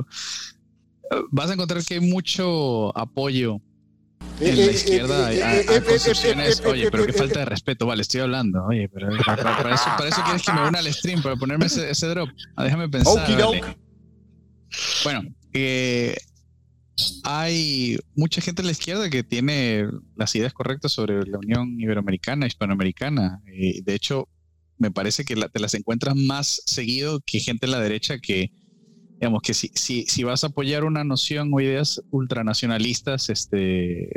[1.11, 3.61] eh, vas a encontrar que hay mucho apoyo
[4.39, 6.61] en la izquierda a, posiciones.
[6.65, 7.85] Oye, pero qué falta de respeto.
[7.85, 8.65] Vale, estoy hablando.
[8.65, 12.07] Oye, pero para, eso, para eso quieres que me una al stream, para ponerme ese,
[12.07, 12.29] drop.
[12.55, 13.27] Ah, déjame pensar.
[15.03, 15.23] Bueno,
[15.53, 16.15] eh,
[17.23, 22.47] hay mucha gente en la izquierda que tiene las ideas correctas sobre la Unión Iberoamericana,
[22.47, 23.41] Hispanoamericana.
[23.53, 24.27] Y de hecho,
[24.77, 28.51] me parece que te las encuentras más seguido que gente en la derecha que,
[29.19, 34.09] digamos, que si, si, si vas a apoyar una noción o ideas ultranacionalistas, este,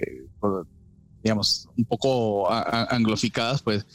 [1.22, 3.86] digamos, un poco angloficadas, pues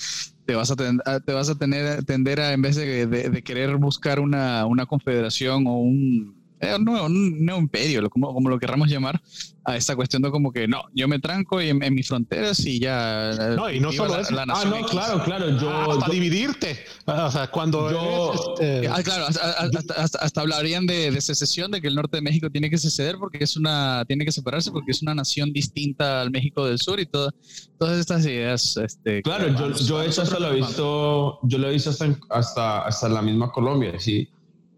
[0.46, 4.20] te vas a, te vas a tener, tender a, en vez de, de, querer buscar
[4.20, 6.39] una, una confederación o un eh,
[6.78, 9.22] un, nuevo, un nuevo imperio, como, como lo querramos llamar,
[9.66, 12.80] a esta cuestión de como que no, yo me tranco en, en mis fronteras y
[12.80, 13.32] ya.
[13.32, 14.34] eh, No, y no solo la- eso.
[14.34, 14.90] la Ah, no, X.
[14.92, 15.92] Claro, claro, yo...
[15.92, 16.80] hasta yo- dividirte.
[17.06, 18.42] O sea, cuando Yo- eres,
[18.82, 22.18] este, Ah, claro, hasta, hasta- hasta- hasta hablarían de, de secesión, de que el norte
[22.18, 25.52] de México tiene que seceder porque es una, tiene que separarse porque es una nación
[25.54, 27.32] distinta al México del Sur y todo-
[27.78, 28.76] todas estas ideas.
[28.78, 33.10] Este, Claro, yo, yo hasta lo he visto, yo lo he visto hasta, hasta, hasta
[33.10, 34.28] la misma Colombia, sí.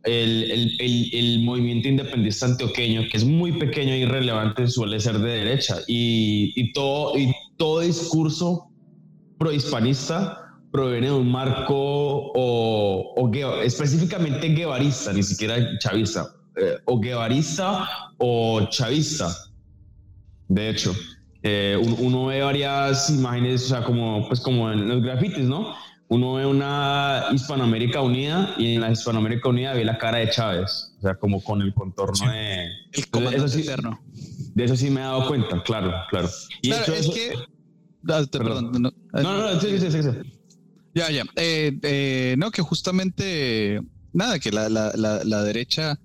[0.03, 5.19] El, el, el, el movimiento independentista antioqueño, que es muy pequeño e irrelevante, suele ser
[5.19, 5.78] de derecha.
[5.88, 8.68] Y, y, todo, y todo discurso
[9.38, 10.38] prohispanista
[10.72, 17.88] proviene de un marco o, o específicamente guevarista, ni siquiera chavista, eh, o guevarista
[18.18, 19.28] o chavista.
[20.48, 20.95] De hecho,
[21.44, 25.73] eh, un- uno ve varias imágenes, o sea, como, pues como en los grafitis, ¿no?
[26.13, 30.93] Uno ve una Hispanoamérica unida y en la Hispanoamérica unida ve la cara de Chávez,
[30.97, 32.67] o sea, como con el contorno de...
[32.91, 33.97] El comandante eso sí, eterno.
[34.53, 36.29] de eso sí me he dado cuenta, claro, claro.
[36.61, 37.33] Y Claro, hecho es eso- que.
[38.09, 38.71] Ah, te- Perdón.
[38.73, 40.09] perdón, no, No, no, no, sí, sí, sí, sí.
[40.93, 41.23] Ya, ya.
[41.38, 43.79] Eh, eh, no, que justamente,
[44.11, 45.97] nada, que la, la, la, la derecha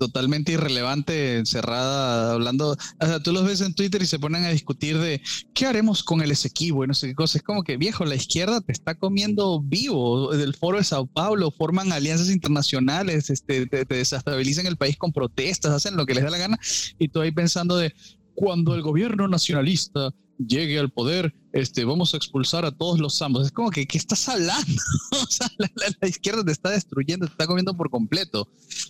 [0.00, 4.48] totalmente irrelevante, encerrada, hablando, o sea, tú los ves en Twitter y se ponen a
[4.48, 5.20] discutir de
[5.54, 7.36] qué haremos con el Esequibo y no sé qué cosa.
[7.36, 10.32] Es como que, viejo, la izquierda te está comiendo vivo.
[10.34, 15.72] Del foro de Sao Paulo forman alianzas internacionales, este, te, desestabilizan el país con protestas,
[15.72, 16.58] hacen lo que les da la gana
[16.98, 17.94] y tú ahí pensando de
[18.34, 23.44] cuando el gobierno nacionalista llegue al poder, este, vamos a expulsar a todos los zambos.
[23.44, 24.82] Es como que, ¿qué estás hablando?
[25.12, 28.48] o sea, la, la- la izquierda te está destruyendo, te está comiendo por completo.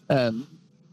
[0.08, 0.30] Ah,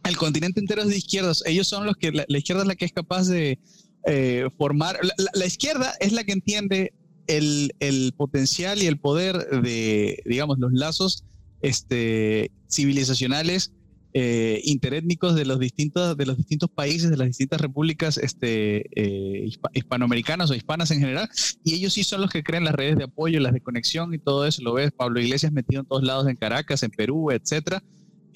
[0.08, 1.44] el continente entero es de izquierdas.
[1.46, 3.60] Ellos son los que, la, izquierda es la que es capaz de
[4.06, 5.00] eh, formar.
[5.34, 6.94] La, izquierda es la que entiende
[7.28, 11.24] el, el potencial y el poder de, digamos, los lazos
[11.62, 13.74] este, civilizacionales
[14.14, 19.46] eh, interétnicos de los distintos de los distintos países de las distintas repúblicas este, eh,
[19.46, 21.30] hispa- hispanoamericanas o hispanas en general
[21.64, 24.18] y ellos sí son los que crean las redes de apoyo las de conexión y
[24.18, 27.84] todo eso lo ves Pablo Iglesias metido en todos lados en Caracas en Perú etcétera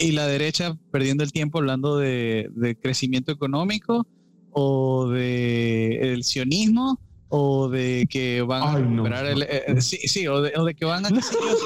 [0.01, 4.07] y la derecha perdiendo el tiempo hablando de, de crecimiento económico
[4.51, 6.99] o de el sionismo
[7.29, 8.89] o de que van a Ay, no.
[8.89, 11.09] recuperar el, eh, eh, sí, sí, o de, o de que van a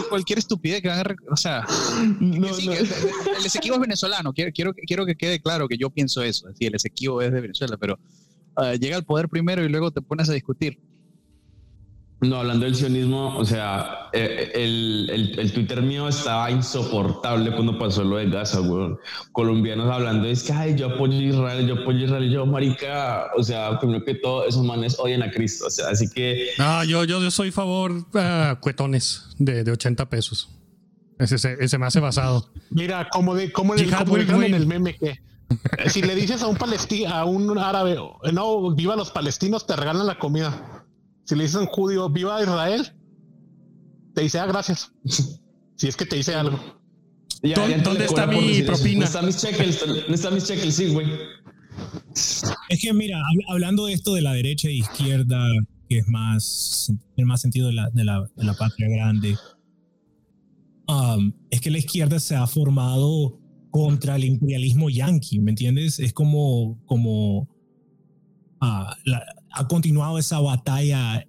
[0.09, 5.05] cualquier estupidez que van a o sea sí, el Esequibo es venezolano quiero, quiero, quiero
[5.07, 7.97] que quede claro que yo pienso eso el Esequibo es de Venezuela pero
[8.55, 10.77] ah, llega al poder primero y luego te pones a discutir
[12.29, 17.77] No, hablando del sionismo, o sea, eh, el, el, el Twitter mío estaba insoportable cuando
[17.77, 18.95] pasó lo de Gaza, güey.
[19.31, 22.45] Colombianos hablando, es que, ay, yo apoyo a Israel, yo apoyo a Israel, y yo,
[22.45, 26.49] marica, o sea, primero que todo, esos manes odian a Cristo, o sea, así que...
[26.57, 30.49] No, yo, yo, yo soy favor a cuetones de, de 80 pesos.
[31.19, 32.49] Ese, ese, ese me hace basado.
[32.69, 35.19] Mira, como de como, en el, como will en el meme que
[35.87, 37.97] si le dices a un palestino, a un árabe,
[38.33, 40.74] no, viva los palestinos, te regalan la comida.
[41.25, 42.87] Si le dices a un judío, viva Israel,
[44.13, 44.91] te dice, ah, gracias.
[45.77, 46.57] Si es que te dice algo.
[47.43, 48.71] Ya, ¿Dónde- dónde está mi decir eso.
[48.73, 48.99] propina?
[48.99, 51.05] No están mis checkles, no están mis checkles, sí, güey.
[52.69, 55.37] Es que mira, hab- hablando de esto de la derecha e izquierda,
[55.89, 59.35] que es más, tiene más sentido de la, de la, de la patria grande,
[60.87, 63.37] um, es que la izquierda se ha formado
[63.71, 65.99] contra el imperialismo yanqui, ¿me entiendes?
[65.99, 67.49] Es como, como
[68.61, 69.25] ah, la-
[69.55, 71.25] ha continuado esa batalla,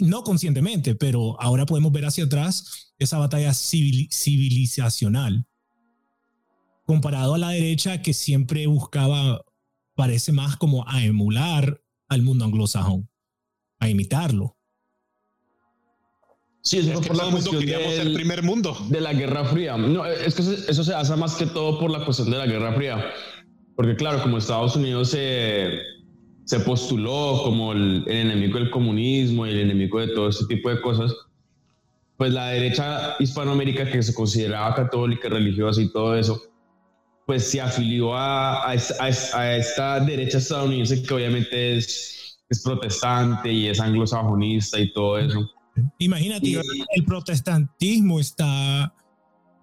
[0.00, 5.46] no conscientemente, pero ahora podemos ver hacia atrás esa batalla civil- civilizacional
[6.86, 9.40] comparado a la derecha que siempre buscaba,
[9.94, 13.08] parece más como a emular al mundo anglosajón,
[13.80, 14.56] a imitarlo.
[16.62, 18.76] Sí, eso Es fue que por la el cuestión queríamos el del- primer mundo.
[18.88, 19.76] de la Guerra Fría.
[19.76, 22.46] No, es que eso, eso se basa más que todo por la cuestión de la
[22.46, 23.04] Guerra Fría.
[23.76, 25.78] Porque claro, como Estados Unidos se,
[26.44, 30.68] se postuló como el, el enemigo del comunismo y el enemigo de todo este tipo
[30.70, 31.14] de cosas,
[32.16, 36.40] pues la derecha hispanoamérica que se consideraba católica, religiosa y todo eso,
[37.26, 42.62] pues se afilió a, a, esta- a a esta derecha estadounidense que obviamente es, es
[42.62, 45.50] protestante y es anglosajonista y todo eso.
[45.98, 46.54] Imagínate, Y-
[46.94, 48.92] el protestantismo está,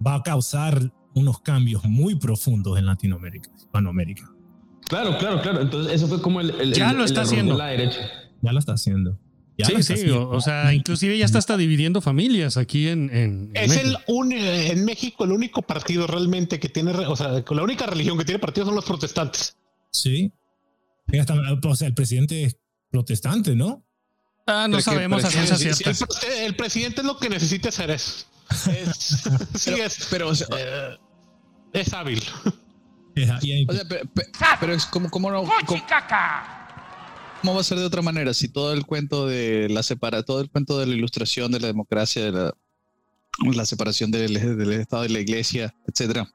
[0.05, 4.30] va a causar unos cambios muy profundos en Latinoamérica, Hispanoamérica.
[4.87, 5.61] Claro, claro, claro.
[5.61, 7.57] Entonces eso fue como el, el- Ya el- lo el está haciendo.
[7.57, 7.99] la derecha.
[8.41, 9.17] Ya lo está haciendo.
[9.57, 10.29] Ya Sí, está sí, haciendo.
[10.29, 13.87] o, o sea, inclusive ya está hasta dividiendo familias aquí en, en- en Es el
[13.91, 14.01] México.
[14.07, 18.25] un, en México el único partido realmente que tiene, o sea, la única religión que
[18.25, 19.55] tiene partido son los protestantes.
[19.91, 20.31] Sí.
[21.19, 22.57] Hasta- o sea, el presidente es
[22.89, 23.85] protestante, ¿no?
[24.47, 25.91] Ah, no sabemos a ciencia.
[25.91, 28.25] El, el presidente lo que necesita hacer es.
[28.67, 29.21] es-
[29.55, 30.97] sí, es, pero o sea, eh,
[31.73, 32.23] es hábil.
[33.67, 34.09] O sea, pero,
[34.59, 35.43] pero es como, como no.
[35.65, 35.83] Como,
[37.41, 40.41] ¿Cómo va a ser de otra manera si todo el cuento de la separa, todo
[40.41, 42.53] el cuento de la ilustración de la democracia, de la,
[43.53, 46.29] la separación del, del Estado y la Iglesia, etcétera?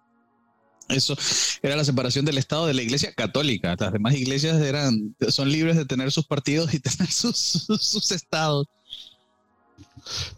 [0.88, 1.16] Eso
[1.62, 3.76] era la separación del Estado de la Iglesia católica.
[3.78, 8.66] Las demás iglesias eran, son libres de tener sus partidos y tener sus, sus, estados.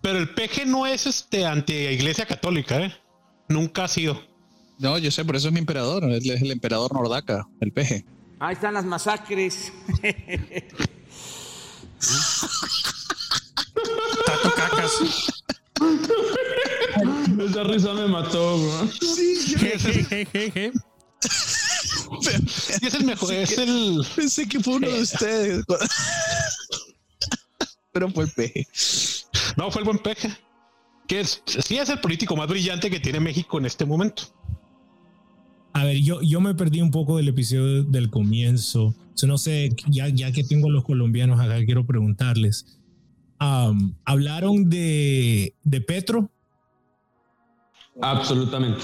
[0.00, 2.94] Pero el peje no es este anti-iglesia católica, ¿eh?
[3.48, 4.22] Nunca ha sido.
[4.78, 6.04] No, yo sé, por eso es mi emperador.
[6.04, 8.04] Él es el emperador Nordaca, el peje.
[8.38, 9.72] Ahí están las masacres.
[14.26, 14.92] Tato cacas.
[17.38, 18.88] Esa risa me mató, bro.
[19.00, 19.56] Sí,
[22.82, 24.06] es el mejor, es el.
[24.14, 25.64] Pensé que fue uno de ustedes.
[27.92, 28.66] Pero fue el peje.
[29.56, 30.30] No, fue el buen peje.
[31.08, 34.22] Que es, sí es el político más brillante que tiene México en este momento.
[35.78, 38.96] A ver, yo, yo me perdí un poco del episodio del comienzo.
[39.14, 42.80] Yo no sé, ya, ya que tengo a los colombianos acá, quiero preguntarles.
[43.38, 46.32] ¿Hablaron de, de Petro?
[48.02, 48.82] Absolutamente.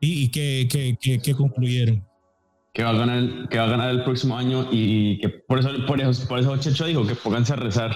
[0.00, 0.66] ¿Y, y qué,
[0.98, 2.02] qué, qué, concluyeron?
[2.72, 5.68] Que va, a ganar, que va a ganar el próximo año y que por eso,
[5.86, 7.94] por eso, por eso Checho dijo que pónganse a rezar.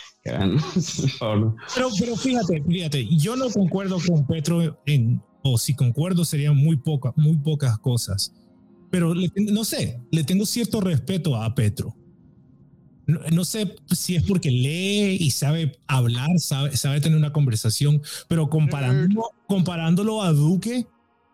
[0.24, 1.56] pero,
[1.98, 7.12] pero fíjate, fíjate, yo no concuerdo con Petro en, o si concuerdo serían muy pocas,
[7.16, 8.32] muy pocas cosas.
[8.90, 11.94] Pero no sé, le tengo cierto respeto a Petro.
[13.06, 18.48] No, sé si es porque lee y sabe hablar, sabe, sabe tener una conversación, pero
[18.48, 20.86] comparándolo, comparándolo a Duque,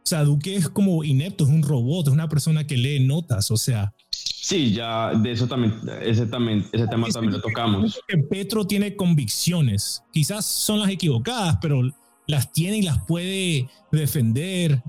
[0.07, 3.51] o sea, Duque es como inepto, es un robot, es una persona que lee notas,
[3.51, 3.93] o sea.
[4.11, 7.99] Sí, ya de eso también, ese, también, ese tema también lo tocamos.
[8.31, 11.83] Petro tiene convicciones, quizás son las equivocadas, pero
[12.27, 14.83] las tiene y las puede defender.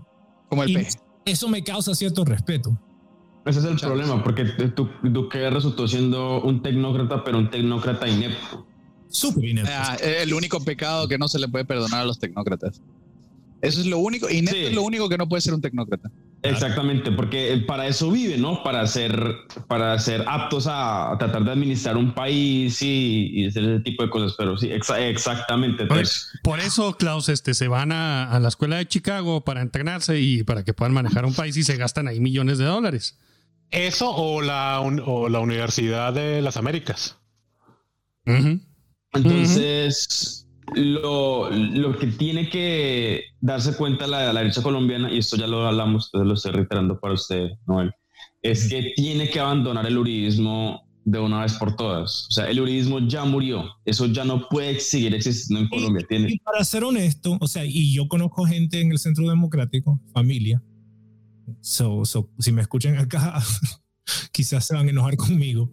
[0.50, 0.88] Como el
[1.26, 2.78] Eso me causa cierto respeto.
[3.46, 4.44] Ese es el problema, porque
[5.04, 8.68] Duque resultó siendo un tecnócrata, pero un tecnócrata inepto.
[9.10, 9.72] Súper inepto.
[9.74, 12.82] Ah, el único pecado que no se le puede perdonar a los tecnócratas.
[13.62, 16.12] Eso es lo único, inepto es lo único que no puede ser un tecnócrata.
[16.44, 18.64] Exactamente, porque para eso vive, ¿no?
[18.64, 19.38] Para ser,
[19.68, 24.36] para ser aptos a tratar de administrar un país y, hacer ese tipo de cosas.
[24.38, 25.88] Pero sí, exactamente.
[26.44, 30.64] Por, eso, Klaus, este, se van a, la escuela de Chicago para entrenarse y para
[30.64, 33.18] que puedan manejar un país y se gastan ahí millones de dólares.
[33.72, 37.18] Eso o la, o la Universidad de las Américas.
[39.14, 45.48] Entonces, lo, lo, que tiene que darse cuenta la, la, derecha colombiana, y esto ya
[45.48, 47.92] lo hablamos, lo estoy reiterando para usted, Noel,
[48.42, 52.28] es que tiene que abandonar el uribismo de una vez por todas.
[52.28, 56.06] O sea, el uribismo ya murió, eso ya no puede seguir existiendo en Colombia.
[56.08, 56.28] Tiene...
[56.32, 60.62] Y para ser honesto, o sea, y yo conozco gente en el Centro Democrático, familia,
[61.62, 62.04] so,
[62.40, 63.42] si me escuchan acá,
[64.34, 65.72] quizás se van a enojar conmigo,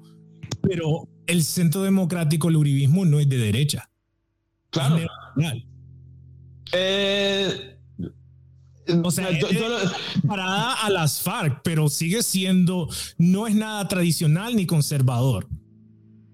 [0.62, 3.90] pero el Centro Democrático, el uribismo no es de derecha
[4.74, 4.98] Claro.
[6.72, 7.78] Eh,
[9.02, 9.48] o sea, yo,
[10.26, 12.88] parada a las FARC, pero sigue siendo,
[13.18, 15.48] no es nada tradicional ni conservador.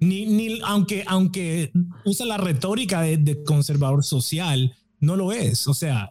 [0.01, 1.71] Ni, ni aunque, aunque
[2.05, 5.69] usa la retórica de, conservador social, no lo es.
[5.69, 6.11] O sea,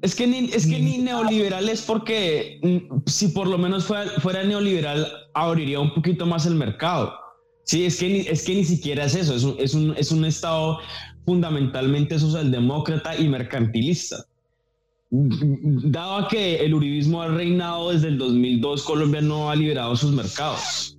[0.00, 4.10] es que ni, es que ni neoliberal es porque mm, si por lo menos fuera,
[4.20, 7.12] fuera, neoliberal, abriría un poquito más el mercado.
[7.64, 10.10] Sí, es que ni, es que ni siquiera es eso, es un, es un, es
[10.12, 10.78] un estado
[11.26, 14.24] fundamentalmente socialdemócrata y mercantilista.
[15.10, 20.96] Dado que el uribismo ha reinado desde el 2002, Colombia no ha liberado sus mercados.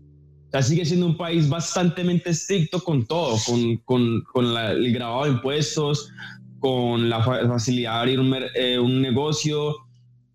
[0.47, 5.25] O sea, sigue siendo un país bastante estricto con todo, con, con, con el grabado
[5.25, 6.09] de impuestos,
[6.59, 9.75] con la facilidad de abrir un, eh, un negocio,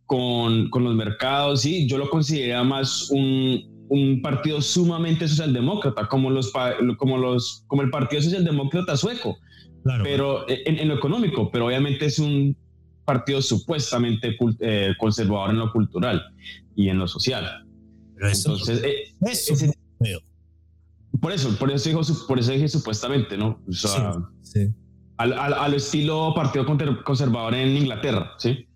[0.06, 1.62] con, con, los mercados.
[1.62, 6.52] Sí, yo lo considero más un, un partido sumamente socialdemócrata, como, los,
[6.98, 9.39] como, los, como el Partido Socialdemócrata Sueco,
[10.02, 12.56] pero en, lo económico, pero obviamente es un
[13.04, 16.22] partido supuestamente eh, conservador en lo cultural
[16.76, 17.66] y en lo social.
[18.20, 19.12] Entonces, eh,
[21.20, 23.60] por eso, por eso dijo, por eso dije supuestamente, ¿no?
[23.68, 24.14] O sea,
[25.18, 26.64] Al, al, estilo partido
[27.04, 28.66] conservador en Inglaterra, ¿sí?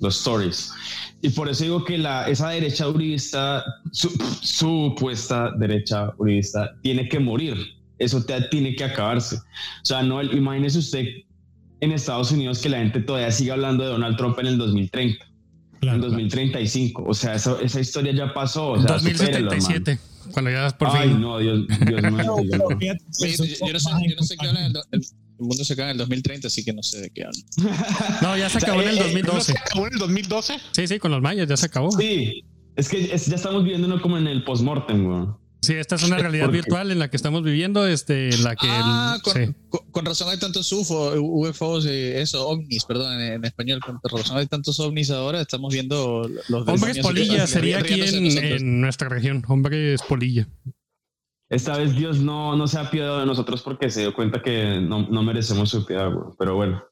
[0.00, 0.72] Los stories.
[1.22, 7.56] Y por eso digo que la, esa derecha uribista, supuesta derecha uribista, tiene que morir
[8.00, 9.36] eso tiene que acabarse.
[9.36, 11.04] O sea, no, imagínese usted
[11.80, 15.24] en Estados Unidos que la gente todavía sigue hablando de Donald Trump en el 2030.
[15.82, 17.04] en 2035.
[17.06, 18.72] O sea, esa, esa historia ya pasó.
[18.72, 19.98] O sea, 2077.
[20.32, 22.36] Cuando ya por Ay, no, Dios, Dios mío.
[22.80, 24.64] yo, no sé, yo no sé qué hablan.
[24.64, 25.02] El, el,
[25.38, 27.76] mundo se acaba en el 2030, así que no sé de qué hablan.
[28.22, 29.52] No, ya se acabó en el 2012.
[29.52, 30.54] ¿Se acabó en el 2012?
[30.72, 31.90] Sí, sí, con los mayas ya se acabó.
[31.92, 32.44] Sí,
[32.76, 35.26] Es que ya estamos viviendo como en el postmortem, güey.
[35.62, 38.66] Sí, esta es una realidad virtual en la que estamos viviendo, este, en la que...
[38.68, 39.18] Ah,
[39.92, 44.80] con, razón hay tantos UFO, UFOs, eso, ovnis, perdón, en, español, con razón hay tantos
[44.80, 46.68] ovnis ahora, estamos viendo los...
[46.68, 50.48] Hombres polilla sería aquí en, nuestra región, hombres polilla.
[51.50, 54.80] Esta vez Dios no, no se ha piedado de nosotros porque se dio cuenta que
[54.80, 56.84] no, no merecemos su piedad, pero bueno.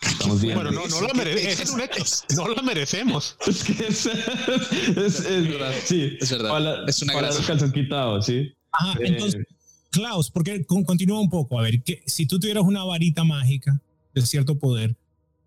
[0.00, 0.54] Estamos bien.
[0.54, 2.24] Bueno, no, no lo merecemos.
[2.36, 3.36] No lo merecemos.
[3.46, 5.74] Es que es, es, es, verdad.
[5.84, 6.88] Sí, es verdad.
[6.88, 8.52] es una para calzón quitado, sí.
[8.72, 9.44] Ajá, eh, entonces,
[9.90, 11.58] Klaus, porque continúa un poco.
[11.58, 13.80] A ver, que si tú tuvieras una varita mágica
[14.14, 14.96] de cierto poder,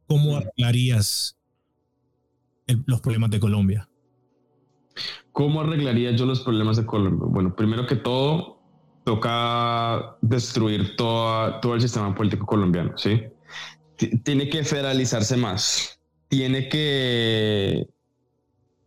[0.07, 1.37] ¿cómo arreglarías
[2.85, 3.87] los problemas de Colombia?
[5.31, 7.27] ¿Cómo arreglaría yo los problemas de Colombia?
[7.29, 8.59] Bueno, primero que todo,
[9.05, 13.21] toca destruir toda, todo el sistema político colombiano, ¿sí?
[14.23, 17.87] Tiene que federalizarse más, tiene que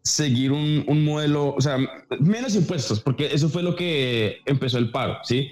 [0.02, 1.78] seguir un, un, modelo, o sea,
[2.20, 5.50] menos impuestos, porque eso fue lo que empezó el paro, ¿sí?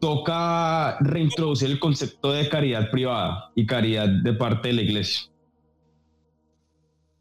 [0.00, 5.30] Toca reintroducir el concepto de caridad privada y caridad de parte de la iglesia.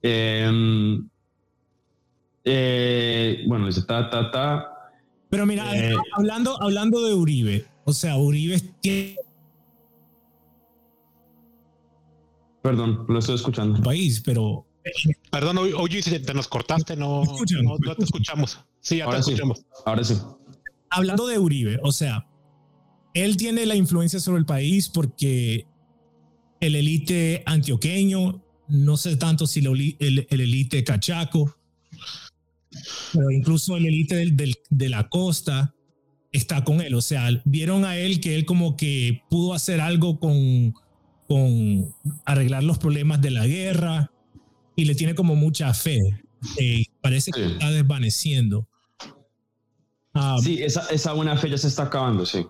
[0.02, 1.08] Em,
[2.44, 4.72] eh, bueno, dice ta, ta, ta.
[5.30, 9.16] Pero mira, eh, hablando, hablando de Uribe, o sea, Uribe tiene
[12.66, 13.80] Perdón, lo estoy escuchando.
[13.84, 14.66] País, pero.
[15.30, 18.60] Perdón, oye, te nos cortaste, no, no, te escuchamos.
[18.80, 19.64] Sí, ya te escuchamos.
[19.86, 20.16] ahora sí.
[20.90, 22.28] Hablando de Uribe, o sea,
[23.14, 25.68] él tiene la influencia sobre el país porque
[26.60, 31.56] el élite antioqueño, no sé tanto si el, el, élite cachaco,
[33.14, 35.76] pero incluso el élite del, de la costa
[36.32, 36.96] está con él.
[36.96, 40.74] O sea, vieron a él que él como que pudo hacer algo con
[41.28, 41.94] con
[42.26, 44.12] arreglar los problemas de la guerra
[44.76, 46.00] y le tiene como mucha fe.
[46.60, 48.68] Eh, parece que está desvaneciendo.
[50.14, 52.46] Ah, sí, esa, esa, buena fe ya se está acabando, sí.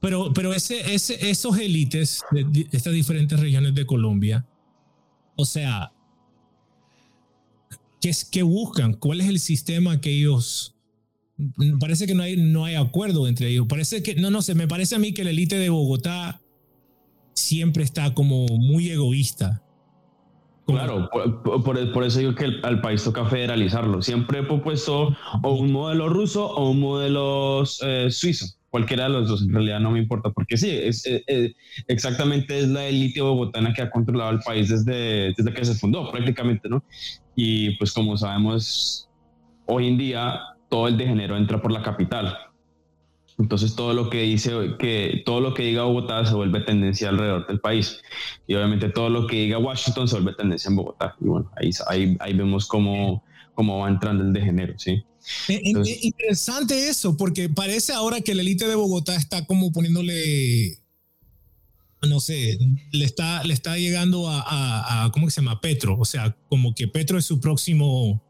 [0.00, 4.46] Pero, pero ese, ese, esos élites de, estas diferentes regiones de Colombia,
[5.36, 5.92] o sea,
[8.00, 8.94] ¿qué, ¿qué buscan?
[8.94, 10.74] ¿Cuál es el sistema que ellos...
[11.80, 13.66] Parece que no hay, no hay acuerdo entre ellos.
[13.68, 16.41] Parece que, no, no sé, me parece a mí que la élite de Bogotá
[17.34, 19.62] siempre está como muy egoísta.
[20.66, 24.00] Claro, por, eso digo que al país toca federalizarlo.
[24.00, 28.46] Siempre he propuesto o un modelo ruso o un modelo eh, suizo.
[28.70, 31.52] Cualquiera de los dos, en realidad no me importa, porque sí, es, eh, eh,
[31.88, 36.10] exactamente es la élite bogotana que ha controlado el país desde, desde que se fundó
[36.10, 36.82] prácticamente, ¿no?
[37.34, 39.10] Y pues como sabemos,
[39.66, 40.40] hoy en día
[40.70, 42.34] todo el degenero entra por la capital.
[43.38, 47.46] Entonces todo lo que dice que todo lo que diga Bogotá se vuelve tendencia alrededor
[47.46, 48.00] del país
[48.46, 51.70] y obviamente todo lo que diga Washington se vuelve tendencia en Bogotá y bueno ahí
[51.88, 55.02] ahí, ahí vemos cómo, cómo va entrando el degenero, sí.
[55.48, 60.78] Eh, eh, interesante eso porque parece ahora que la élite de Bogotá está como poniéndole
[62.08, 62.58] no sé,
[62.90, 65.60] le está, le está llegando a, a, a, ¿cómo se llama?
[65.60, 65.96] Petro.
[65.98, 68.20] O sea, como que Petro es su próximo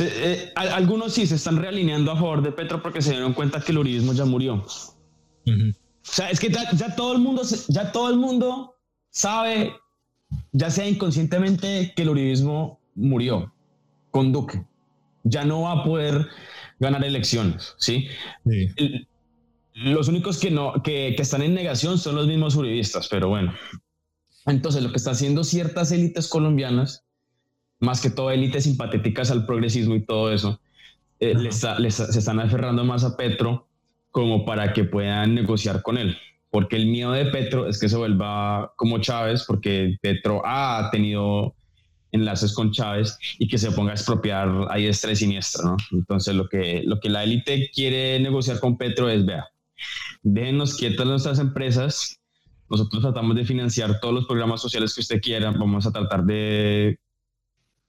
[0.00, 3.72] eh, algunos sí se están realineando a favor de Petro porque se dieron cuenta que
[3.72, 4.64] el uribismo ya murió.
[5.46, 8.76] O sea, es que ya, todo el mundo, ya todo el mundo
[9.10, 9.72] sabe,
[10.52, 13.52] ya sea inconscientemente, que el uribismo murió
[14.10, 14.64] con Duque.
[15.24, 16.28] Ya no va a poder
[16.78, 18.06] ganar elecciones, ¿sí?
[19.74, 23.54] los únicos que, no, que, que están en negación son los mismos uribistas, pero bueno.
[24.46, 27.05] Entonces, lo que están haciendo ciertas élites colombianas
[27.86, 30.60] más que todo élites simpatéticas al progresismo y todo eso,
[31.20, 33.68] eh, se están aferrando más a Petro
[34.10, 36.18] como para que puedan negociar con él.
[36.50, 41.54] Porque el miedo de Petro es que se vuelva como Chávez, porque Petro ha tenido
[42.12, 45.76] enlaces con Chávez y que se ponga a expropiar a diestra y siniestra, ¿no?
[45.92, 49.46] Entonces lo que, lo que la élite quiere negociar con Petro es, vea,
[50.22, 52.18] déjenos quietas nuestras empresas,
[52.68, 56.98] nosotros tratamos de financiar todos los programas sociales que usted quiera, vamos a tratar de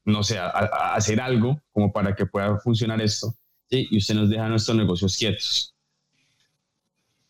[0.07, 0.49] no sé, a,
[0.95, 3.35] hacer algo como para que pueda funcionar esto,
[3.69, 5.75] y usted nos deja nuestros negocios quietos.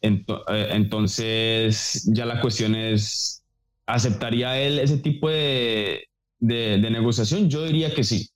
[0.02, 0.24] Eh,
[0.72, 3.44] entonces, ya la cuestión es,
[3.88, 6.08] ¿aceptaría él ese tipo de,
[6.40, 7.49] de, negociación?
[7.49, 8.30] Yo diría que sí,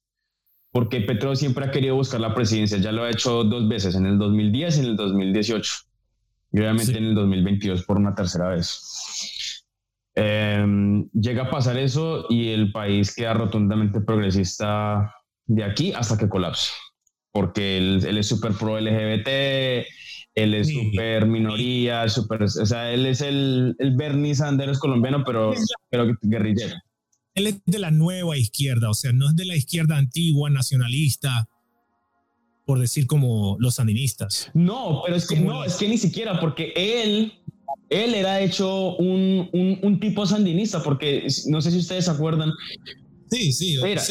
[0.71, 4.07] porque Petro siempre ha querido buscar la presidencia, ya lo ha hecho dos veces, en
[4.07, 5.73] el 2010 y en el 2018,
[6.53, 9.40] y obviamente en el 2022 por una tercera vez.
[10.15, 15.15] Em, llega a pasar eso y el país queda rotundamente progresista
[15.45, 16.71] de aquí hasta que colapse,
[17.31, 19.27] porque él, es súper pro LGBT,
[20.35, 25.53] él es súper minoría, super, o sea, él es el, el Bernie Sanders colombiano, pero,
[25.89, 26.75] pero guerrillero.
[27.35, 31.47] él es de la nueva izquierda, o sea, no es de la izquierda antigua, nacionalista,
[32.65, 34.49] por decir como los sandinistas.
[34.53, 37.33] No, pero es que no, es que ni siquiera, porque él,
[37.91, 39.49] él era hecho un,
[39.83, 42.51] un, tipo sandinista, porque no sé si ustedes se acuerdan.
[43.29, 44.01] Sí, sí, era,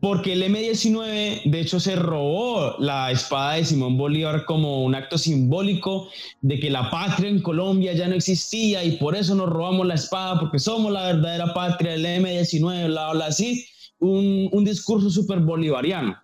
[0.00, 5.16] porque el M19 de hecho se robó la espada de Simón Bolívar como un acto
[5.16, 6.10] simbólico
[6.42, 9.94] de que la patria en Colombia ya no existía y por eso nos robamos la
[9.94, 13.64] espada porque somos la verdadera patria del M19, bla, bla, así,
[13.98, 16.16] un, un discurso súper bolivariano.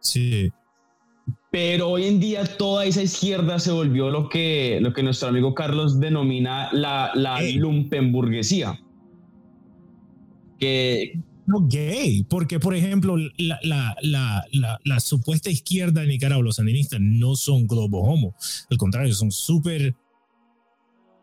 [0.00, 0.50] Sí.
[1.58, 5.56] Pero hoy en día toda esa izquierda se volvió lo que, lo que nuestro amigo
[5.56, 8.78] Carlos denomina la, la lumpenburguesía.
[10.60, 17.34] Que, no gay, porque por ejemplo la, la, supuesta izquierda de Nicaragua, los sandinistas, no
[17.34, 18.36] son globo homo,
[18.70, 19.96] al contrario, son súper,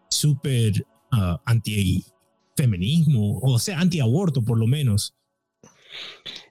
[0.10, 5.16] súper uh, anti-feminismo, o sea, anti-aborto por lo menos.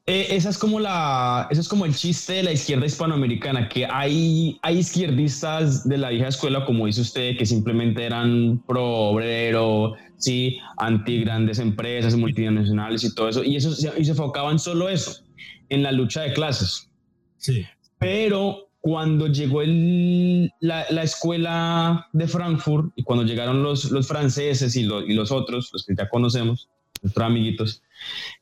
[0.06, 3.86] Eh, esa es como la, eso es como el chiste de la izquierda hispanoamericana, que
[3.86, 9.94] hay, hay izquierdistas de la vieja escuela, como dice usted, que simplemente eran pro obrero,
[10.18, 15.22] sí, anti grandes empresas multinacionales y todo eso, y eso y se enfocaban solo eso,
[15.70, 16.90] en la lucha de clases.
[17.38, 17.64] Sí.
[17.98, 24.76] Pero cuando llegó el, la, la, escuela de Frankfurt y cuando llegaron los, los franceses
[24.76, 26.68] y, y los otros, los que ya conocemos,
[27.00, 27.82] nuestros amiguitos,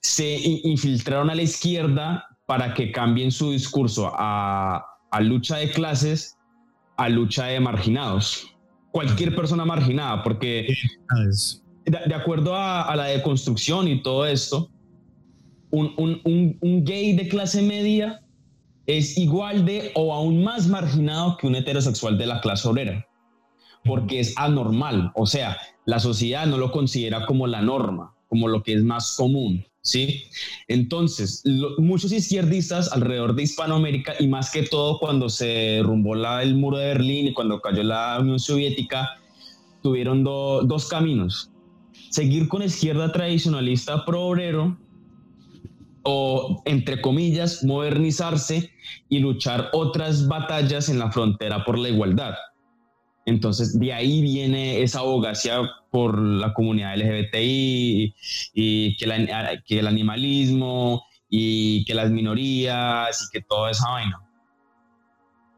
[0.00, 4.84] se infiltraron a la izquierda para que cambien su discurso a,
[5.20, 6.36] lucha de clases
[6.96, 8.54] a lucha de marginados.
[8.90, 10.74] Cualquier persona marginada, porque
[11.86, 14.70] de, acuerdo a, la deconstrucción y todo esto,
[15.70, 18.22] un, un, gay de clase media
[18.86, 23.06] es igual de o aún más marginado que un heterosexual de la clase obrera,
[23.84, 25.56] porque es anormal, o sea,
[25.86, 30.22] la sociedad no lo considera como la norma como lo que es más común, ¿sí?
[30.66, 31.44] Entonces,
[31.76, 36.78] muchos izquierdistas alrededor de Hispanoamérica y más que todo cuando se derrumbó la, el muro
[36.78, 39.20] de Berlín y cuando cayó la Unión Soviética,
[39.82, 41.50] tuvieron dos caminos.
[42.08, 44.78] Seguir con izquierda tradicionalista pro obrero
[46.04, 48.70] o, entre comillas, modernizarse
[49.10, 52.32] y luchar otras batallas en la frontera por la igualdad.
[53.24, 58.14] Entonces, de ahí viene esa abogacía por la comunidad LGBTI
[58.54, 59.04] y, que,
[59.78, 64.20] el animalismo y que las minorías y que toda esa vaina.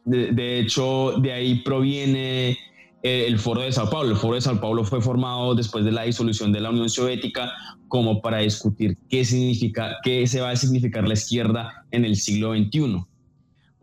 [0.04, 2.58] De, hecho, de ahí proviene
[3.02, 4.10] el Foro de Sao Paulo.
[4.10, 7.52] El Foro de Sao Paulo fue formado después de la disolución de la Unión Soviética
[7.88, 12.54] como para discutir qué significa, qué se va a significar la izquierda en el siglo
[12.54, 13.06] XXI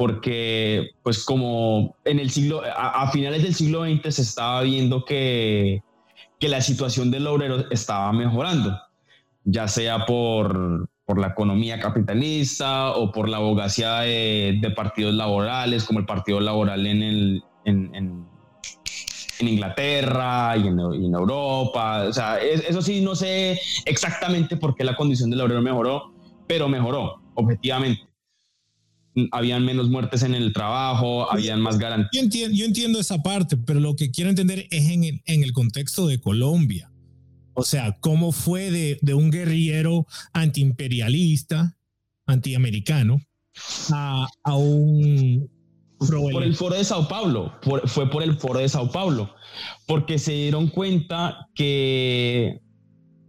[0.02, 5.84] porque pues como en el siglo, a, finales del siglo XX se estaba viendo que,
[6.40, 8.76] que, la situación del obrero estaba mejorando,
[9.44, 16.00] ya sea por, por la economía capitalista o por la abogacía de, partidos laborales, como
[16.00, 18.26] el Partido Laboral en, el, en,
[19.40, 20.80] Inglaterra y en,
[21.14, 22.06] Europa.
[22.10, 26.12] O sea, eso sí, no sé exactamente por qué la condición del obrero mejoró,
[26.48, 28.11] pero mejoró, objetivamente
[29.32, 32.12] habían menos muertes en el trabajo, habían más garantías.
[32.14, 35.44] Yo entiendo, yo entiendo esa parte, pero lo que quiero entender es en el, en
[35.44, 36.92] el contexto de Colombia.
[37.54, 41.78] O sea, cómo fue de, de un guerrillero antiimperialista,
[42.26, 43.22] antiamericano,
[43.92, 45.50] a, a un...
[46.00, 47.54] Por el foro de Sao Paulo,
[47.86, 49.36] fue por el foro de Sao Paulo,
[49.86, 52.60] porque se dieron cuenta que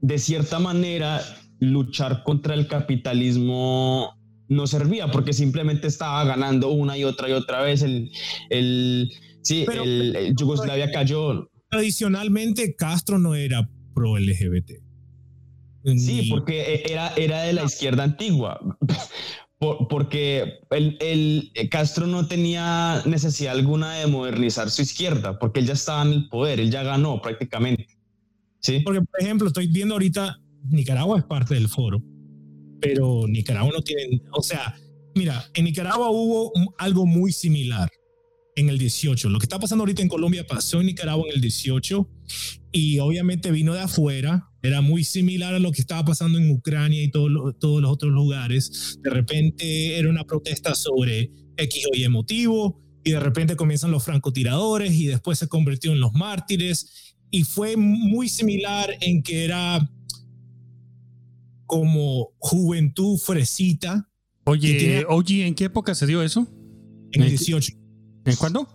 [0.01, 1.21] de cierta manera
[1.59, 4.15] luchar contra el capitalismo
[4.53, 7.83] no servía porque simplemente estaba ganando una y otra y otra vez.
[7.83, 8.11] El,
[8.51, 9.11] el,
[9.43, 11.51] sí, el, Yugoslavia cayó.
[11.69, 14.73] Tradicionalmente Castro no era pro LGBT.
[15.97, 18.61] Sí, porque era, era de la izquierda antigua.
[19.89, 25.73] porque el, el, Castro no tenía necesidad alguna de modernizar su izquierda, porque él ya
[25.73, 27.87] estaba en el poder, él ya ganó prácticamente.
[28.61, 28.81] ¿Sí?
[28.81, 30.39] Porque, por ejemplo, estoy viendo ahorita,
[30.69, 32.01] Nicaragua es parte del foro
[32.83, 34.77] pero Nicaragua no tiene, o sea,
[35.15, 37.89] mira, en Nicaragua hubo algo muy similar
[38.57, 39.29] en el 18.
[39.29, 42.11] Lo que está pasando ahorita en Colombia pasó en Nicaragua en el 18
[42.73, 44.49] y obviamente vino de afuera.
[44.63, 48.99] Era muy similar a lo que estaba pasando en Ucrania y todos los otros lugares.
[49.01, 54.05] De repente era una protesta sobre X o Y motivo y de repente comienzan los
[54.05, 59.89] francotiradores y después se convirtió en los mártires y fue muy similar en que era
[61.73, 64.07] como juventud fresita.
[64.45, 66.47] Oye, oye, ¿en qué época se dio eso?
[67.13, 67.73] En el 18.
[68.27, 68.69] ¿En cuándo?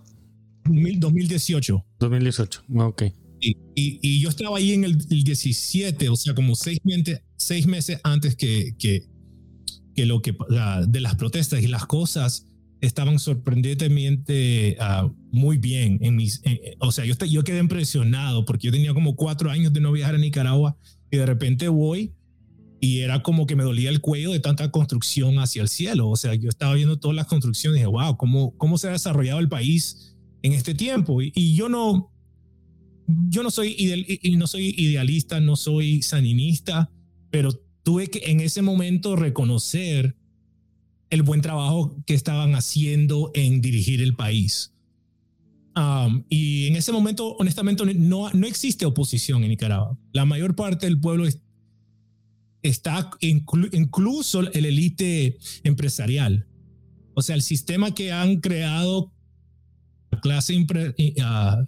[0.65, 1.85] 2018.
[1.99, 3.03] 2018, ok.
[3.39, 7.99] Y, y, yo estaba ahí en el, 17, o sea, como seis, meses, seis meses
[8.03, 9.05] antes que, que,
[9.93, 10.35] que lo que
[10.87, 12.47] de las protestas y las cosas
[12.81, 15.99] estaban sorprendentemente uh, muy bien.
[16.01, 16.41] En mis,
[16.79, 20.15] o sea, yo, yo quedé impresionado porque yo tenía como cuatro años de no viajar
[20.15, 20.75] a Nicaragua
[21.11, 22.16] y de repente voy
[22.79, 26.09] y era como que me dolía el cuello de tanta construcción hacia el cielo.
[26.09, 28.91] O sea, yo estaba viendo todas las construcciones y dije, wow, ¿cómo, cómo se ha
[28.91, 31.21] desarrollado el país en este tiempo?
[31.21, 32.11] Y, yo no,
[33.29, 36.91] yo no soy, y no soy idealista, no soy saninista,
[37.31, 37.51] pero
[37.83, 40.15] tuve que en ese momento reconocer
[41.09, 44.73] el buen trabajo que estaban haciendo en dirigir el país.
[45.75, 49.97] Um, y en ese momento, honestamente, no, no existe oposición en Nicaragua.
[50.11, 51.25] La mayor parte del pueblo
[52.67, 56.47] está, incluso el élite empresarial.
[57.13, 59.11] O sea, el sistema que han creado
[60.11, 60.65] la clase
[61.23, 61.65] ah,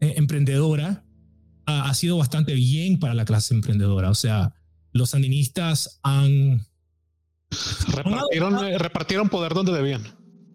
[0.00, 1.04] e, emprendedora
[1.66, 4.10] ha sido bastante bien para la clase emprendedora.
[4.10, 4.54] O sea,
[4.92, 6.66] los sandinistas han
[7.88, 10.02] Repartieron, eh, repartieron poder donde debían.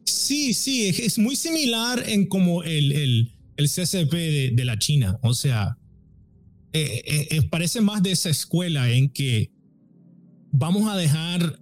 [0.06, 4.14] Sí, sí, es, muy similar en como el, el, el CCP
[4.56, 5.20] de, la China.
[5.22, 5.78] O sea,
[6.74, 9.52] eh, eh, parece más de esa escuela en que
[10.58, 11.60] vamos a dejar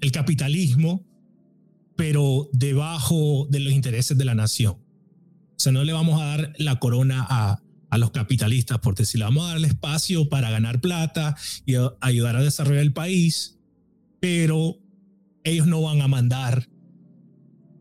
[0.00, 1.04] el capitalismo,
[1.96, 4.74] pero debajo de los intereses de la nación.
[4.74, 9.18] O sea, no le vamos a dar la corona a, a los capitalistas, porque si
[9.18, 11.36] le vamos a dar el espacio para ganar plata
[11.66, 13.58] y ayudar a desarrollar el país,
[14.20, 14.78] pero
[15.44, 16.68] ellos no van a mandar,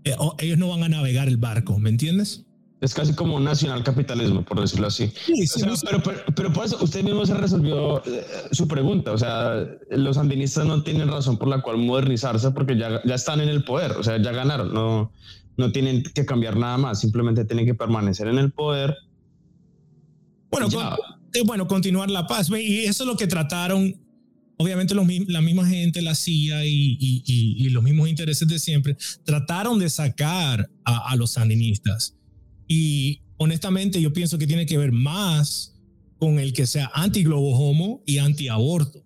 [0.04, 2.43] eh, ellos no van a navegar el barco, ¿me entiendes?
[2.84, 5.12] Es casi como nacional capitalismo, por decirlo así.
[5.26, 6.04] Sí, sí, pero,
[6.36, 9.14] pero, por eso usted mismo se resolvió eh, su pregunta.
[9.14, 13.40] O sea, los andinistas no tienen razón por la cual modernizarse porque ya, ya están
[13.40, 13.92] en el poder.
[13.92, 14.74] O sea, ya ganaron.
[14.74, 15.14] No,
[15.56, 17.00] no tienen que cambiar nada más.
[17.00, 18.98] Simplemente tienen que permanecer en el poder.
[20.52, 20.68] Bueno,
[21.34, 22.50] eh, bueno, continuar la paz.
[22.50, 23.96] Y eso es lo que trataron
[24.58, 29.80] obviamente los, la misma gente, la CIA y, y, los mismos intereses de siempre, trataron
[29.80, 32.16] de sacar a, los sandinistas.
[32.76, 35.80] Y honestamente yo pienso que tiene que ver más
[36.18, 39.06] con el que sea anti-globo homo y anti-aborto.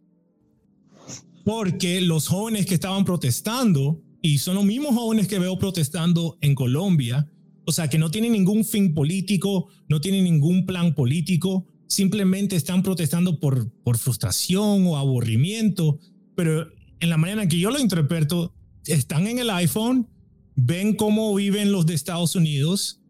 [1.44, 6.56] Porque los jóvenes que estaban protestando, y son los mismos jóvenes que veo protestando en
[6.56, 7.30] Colombia,
[7.66, 12.84] o sea, que no tienen ningún fin político, no tienen ningún plan político, simplemente están
[12.84, 16.00] protestando por, por frustración o aburrimiento,
[16.36, 16.70] pero
[17.02, 18.54] en la manera en que yo lo interpreto,
[18.86, 20.08] están en el iPhone,
[20.56, 23.02] ven cómo viven los de Estados Unidos,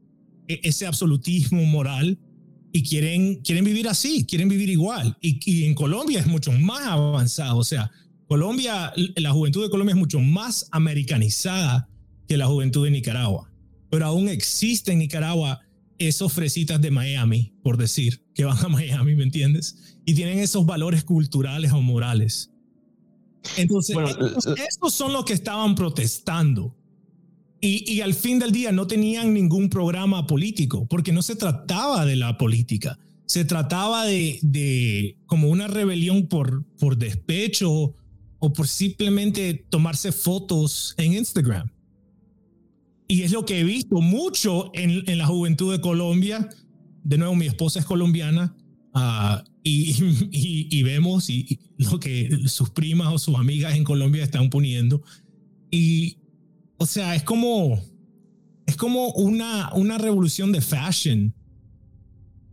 [0.48, 2.18] ese absolutismo moral,
[2.74, 5.18] y quieren, quieren vivir así, quieren vivir igual.
[5.22, 7.92] Y, y en Colombia es mucho más avanzado, o sea,
[8.28, 11.90] Colombia, la juventud de Colombia es mucho más americanizada
[12.28, 13.50] que la juventud de Nicaragua,
[13.90, 15.62] pero aún existe en Nicaragua
[15.98, 19.98] esos fresitas de Miami, por decir, que van a Miami, ¿me entiendes?
[20.06, 22.52] Y tienen esos valores culturales o morales.
[23.56, 23.96] Entonces,
[24.68, 26.76] estos, son los que estaban protestando.
[27.60, 32.16] Y, al fin del día no tenían ningún programa político, porque no se trataba de
[32.16, 37.96] la política, se trataba de, como una rebelión por, por despecho
[38.40, 41.72] o por simplemente tomarse fotos en Instagram.
[43.08, 46.50] Y es lo que he visto mucho en, en la juventud de Colombia.
[47.04, 48.56] De nuevo, mi esposa es colombiana
[48.94, 51.28] uh, y, vemos
[51.78, 55.02] lo que sus primas o sus amigas en Colombia están poniendo.
[55.72, 56.17] Y,
[56.78, 57.80] o sea, es como,
[58.66, 61.34] es como una, una revolución de fashion.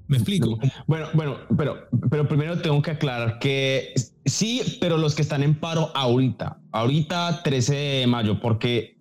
[0.06, 0.58] ¿Me explico?
[0.86, 3.94] Bueno, bueno, pero, pero primero tengo que aclarar que
[4.26, 8.98] sí, pero los que están en paro ahorita, ahorita 13 de mayo, porque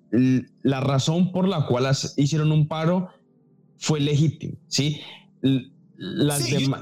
[0.62, 3.10] la razón por la cual hicieron un paro
[3.78, 5.02] fue legítima, ¿sí?
[6.04, 6.82] Las demás...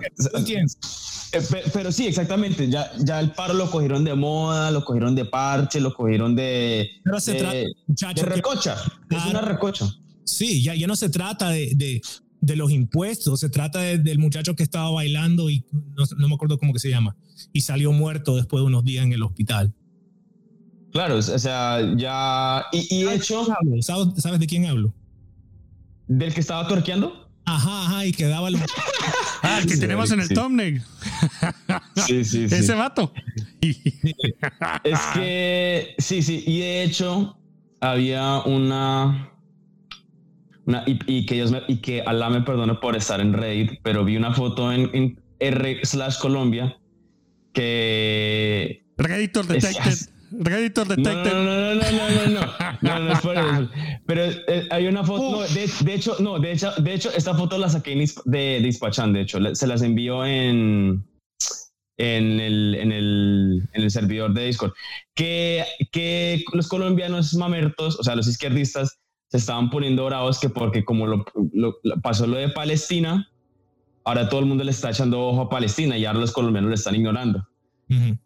[1.34, 1.40] Eh,
[1.74, 2.70] pero sí, exactamente.
[2.70, 6.90] Ya, ya el paro lo cogieron de moda, lo cogieron de parche, lo cogieron de,
[7.04, 7.74] pero se de,
[8.24, 8.76] recocha.
[9.10, 9.86] es una recocha.
[10.26, 12.02] Sí, ya, ya no se trata de, de,
[12.42, 16.58] de los impuestos, se trata del muchacho que estaba bailando y no, no, me acuerdo
[16.58, 17.16] cómo que se llama,
[17.54, 19.74] y salió muerto después de unos días en el hospital.
[20.92, 22.66] Claro, o sea, ya.
[22.74, 23.48] Y, hecho.
[23.82, 24.94] ¿Sabes de quién hablo?
[26.08, 27.31] ¿Del que estaba torqueando?
[27.54, 28.58] Ajá, ajá, y quedaba el.
[29.44, 30.82] Ah, el que tenemos en el thumbnail.
[31.96, 32.56] Sí, sí, sí.
[32.56, 33.14] Ese vato.
[34.84, 35.96] es que.
[35.98, 36.44] Sí, sí.
[36.48, 37.38] Y de hecho,
[37.80, 39.32] había una.
[40.66, 44.06] una y, que Dios me, y que Alá me perdone por estar en Reddit, pero
[44.06, 46.78] vi una foto en, en R slash Colombia
[47.54, 48.86] que.
[48.98, 50.11] Redditor Detected.
[50.32, 51.36] Redditor Detective.
[51.36, 53.70] No, no, no, no, no, no, no, no, no.
[54.06, 57.36] Pero eh, hay una foto, no, de, de, hecho, no, de hecho, de hecho, esta
[57.36, 61.06] foto la saqué de, de de hecho, se las envió en,
[61.98, 64.74] en el, en el, en el servidor de Discord,
[65.16, 69.00] que, que los colombianos mamertos, o sea, los izquierdistas,
[69.32, 73.30] se estaban poniendo bravos que porque como lo, lo, pasó lo de Palestina,
[74.04, 76.76] ahora todo el mundo le está echando ojo a Palestina y ahora los colombianos le
[76.76, 77.48] están ignorando.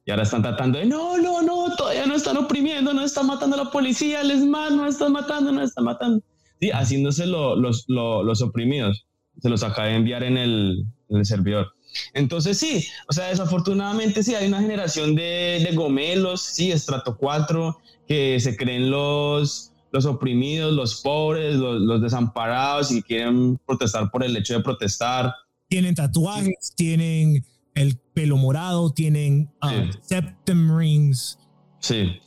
[0.06, 3.60] Y ahora están tratando de, no, no, no, todavía no están oprimiendo, no están matando
[3.60, 6.24] a la policía, les más, no están matando, no están matando.
[6.60, 9.06] Sí, haciéndose lo, los, los oprimidos.
[9.42, 11.74] Se los acaba de enviar en el, en el servidor.
[12.14, 17.78] Entonces sí, o sea, desafortunadamente sí, hay una generación de, de gomelos, sí, estrato 4,
[18.08, 24.36] que se creen los, los oprimidos, los pobres, los, desamparados y quieren protestar por el
[24.36, 25.34] hecho de protestar.
[25.70, 31.38] Tienen tatuajes, tienen el pelo morado, tienen uh, septum rings.
[31.80, 32.20] Sí.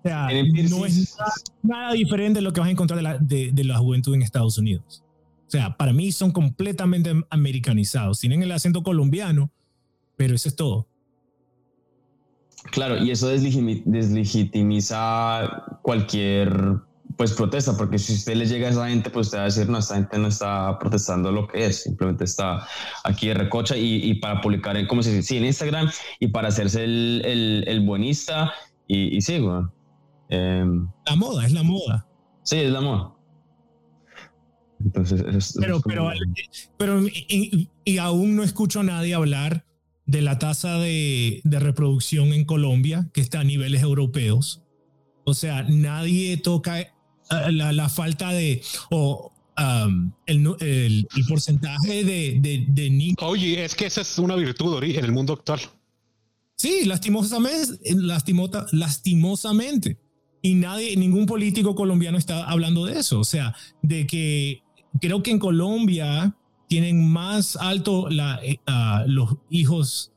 [0.00, 0.28] O sea,
[0.68, 1.16] no es
[1.62, 4.22] nada, diferente de lo que vas a encontrar de la, de, de la juventud en
[4.22, 5.02] Estados Unidos.
[5.46, 8.20] O sea, para mí son completamente americanizados.
[8.20, 9.50] Tienen el acento colombiano,
[10.16, 10.86] pero eso es todo.
[12.70, 16.80] Claro, y eso deslegitimiza cualquier
[17.20, 19.68] pues protesta, porque si usted le llega a esa gente, pues usted va a decir,
[19.68, 22.66] no, esta gente no está protestando lo que es, simplemente está
[23.04, 25.28] aquí de recocha y, para publicar, en, ¿cómo se dice?
[25.28, 28.54] Sí, en Instagram y para hacerse el, el, el buenista
[28.88, 29.70] y, y sí, bueno.
[30.30, 32.08] Em, la moda, es la moda.
[32.42, 33.12] Sí, es la moda.
[34.82, 36.10] Entonces, pero, pero,
[36.78, 39.66] pero y, aún no escucho a nadie hablar
[40.06, 44.64] de la tasa de, de, reproducción en Colombia, que está a niveles europeos.
[45.24, 46.94] O sea, nadie toca
[47.50, 53.16] la, la falta de, o um, el, el, el, porcentaje de, de, de niños.
[53.20, 55.60] Oye, es que esa es una virtud en el mundo actual.
[56.56, 59.98] Sí, lastimosamente, lastimota, lastimosamente.
[60.42, 63.20] Y nadie, ningún político colombiano está hablando de eso.
[63.20, 64.62] O sea, de que
[65.00, 66.36] creo que en Colombia
[66.68, 68.58] tienen más alto la, eh,
[69.06, 70.12] los hijos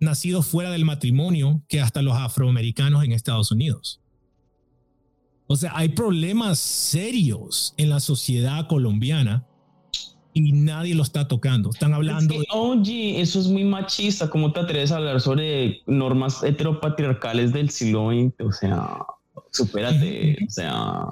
[0.00, 4.00] nacidos fuera del matrimonio que hasta los afroamericanos en Estados Unidos.
[5.48, 9.46] O sea, hay problemas serios en la sociedad colombiana
[10.34, 11.70] y nadie lo está tocando.
[11.70, 12.34] Están hablando.
[12.52, 14.30] oye, eso es muy machista.
[14.30, 18.46] ¿Cómo te atreves a hablar sobre normas heteropatriarcales del siglo XX?
[18.46, 18.98] O sea
[19.50, 21.04] supérate, o sea,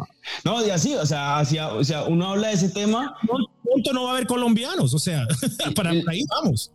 [0.44, 3.16] no, y así, o sea, hacia, o sea, uno habla de ese tema.
[3.62, 5.26] Pronto no va a haber colombianos, o sea,
[5.74, 6.70] para ahí vamos.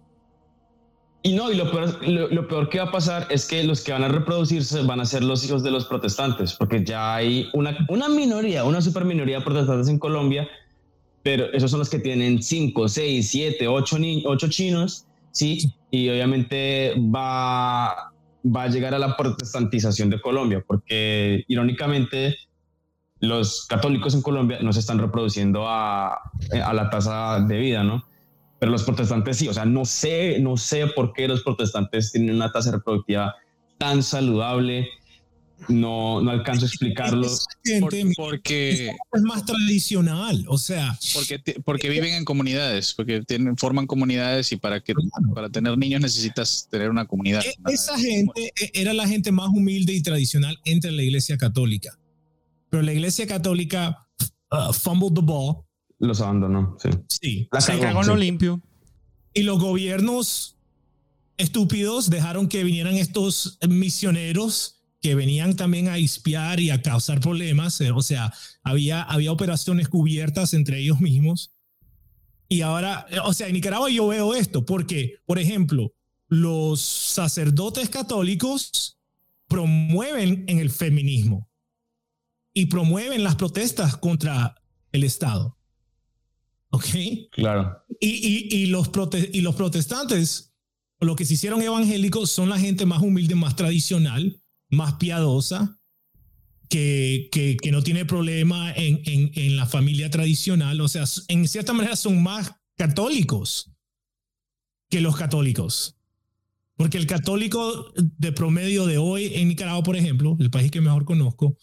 [1.23, 3.91] Y no, y lo peor, lo, peor, que va a pasar es que los que
[3.91, 7.77] van a reproducirse van a ser los hijos de los protestantes, porque ya hay una,
[7.89, 10.49] una minoría, una super minoría de protestantes en Colombia,
[11.21, 15.71] pero esos son los que tienen 5, 6, 7, 8, 8 chinos, ¿sí?
[15.91, 18.11] Y obviamente va,
[18.43, 22.35] va a llegar a la protestantización de Colombia, porque irónicamente
[23.19, 28.05] los católicos en Colombia no se están reproduciendo a, a la tasa de vida, ¿no?
[28.61, 32.35] Pero los protestantes sí, o sea, no sé, no sé por qué los protestantes tienen
[32.35, 33.35] una tasa reproductiva
[33.79, 34.87] tan saludable
[35.69, 37.27] no, no alcanzo a explicarlo.
[38.15, 40.97] porque es más tradicional, o sea.
[41.13, 44.93] Porque, porque viven en comunidades, porque tienen, forman comunidades y para, que,
[45.33, 47.43] para tener niños necesitas tener una comunidad.
[47.45, 51.97] E, esa gente e, era la gente más humilde y tradicional entre la iglesia católica.
[52.69, 54.07] Pero la iglesia católica
[54.51, 55.65] uh, fumbled the ball.
[56.01, 56.89] Los abandonó, sí.
[57.07, 57.49] Sí.
[57.51, 58.61] La se cagó en lo limpio.
[59.33, 60.57] Y los gobiernos
[61.37, 67.79] estúpidos dejaron que vinieran estos misioneros que venían también a espiar y a causar problemas,
[67.81, 71.51] eh, o sea, había, había operaciones cubiertas entre ellos mismos.
[72.47, 75.93] Y ahora, eh, o sea, en Nicaragua yo veo esto, porque, por ejemplo,
[76.27, 78.99] los sacerdotes católicos
[79.47, 81.49] promueven en el feminismo
[82.53, 84.55] y promueven las protestas contra
[84.91, 85.57] el Estado.
[86.71, 86.85] ¿Ok?
[87.31, 87.83] Claro.
[87.99, 88.89] Y, y, y los,
[89.31, 90.53] y los protestantes,
[90.99, 95.77] lo que se hicieron evangélicos, son la gente más humilde, más tradicional, más piadosa,
[96.69, 100.79] que, que, que no tiene problema en, en, en, la familia tradicional.
[100.79, 103.69] O sea, en cierta manera son más católicos
[104.89, 105.97] que los católicos.
[106.77, 111.03] Porque el católico de promedio de hoy en Nicaragua, por ejemplo, el país que mejor
[111.03, 111.57] conozco,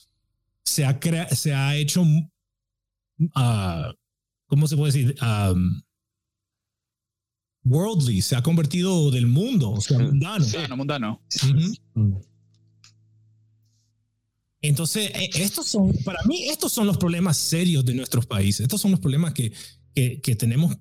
[0.62, 0.98] se ha,
[1.34, 3.92] se ha hecho, uh,
[4.48, 5.14] ¿cómo se puede decir?
[5.22, 5.82] Um,
[7.64, 10.44] worldly, se ha convertido del mundo, o sea, mundano.
[10.44, 11.22] Sí, no, mundano.
[14.60, 18.60] Entonces, e, estos son, para mí, estos son los problemas serios de nuestros países.
[18.60, 19.52] Estos son los problemas que,
[19.94, 20.76] que, que tenemos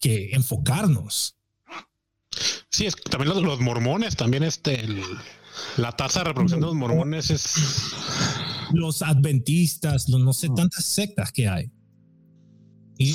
[0.00, 1.36] que enfocarnos.
[2.70, 5.02] Sí, es, también los, los, mormones, también este, el,
[5.76, 7.54] La tasa de reproducción de los mormones es.
[8.72, 11.70] Los adventistas, los no sé, tantas sectas que hay.
[12.98, 13.14] Y,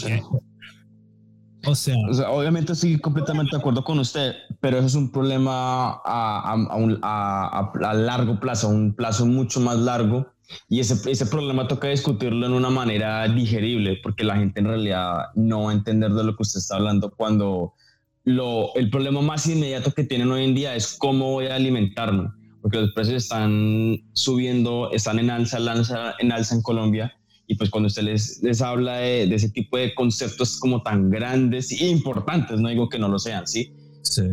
[1.65, 1.95] o, sea,
[2.29, 6.55] obviamente estoy completamente de acuerdo con usted, pero eso es un problema a,
[7.03, 10.27] a, a, largo plazo, un plazo mucho más largo.
[10.69, 15.25] Y ese, ese problema toca discutirlo en una manera digerible, porque la gente en realidad
[15.35, 17.73] no va a entender de lo que usted está hablando cuando
[18.23, 22.29] lo, el problema más inmediato que tienen hoy en día es cómo voy a alimentarme,
[22.61, 25.59] porque los precios están subiendo, están en alza,
[26.19, 27.16] en alza en Colombia.
[27.47, 31.71] Y pues cuando usted les, les habla de, ese tipo de conceptos como tan grandes
[31.71, 33.73] e importantes, no digo que no lo sean, ¿sí?
[34.03, 34.23] Sí.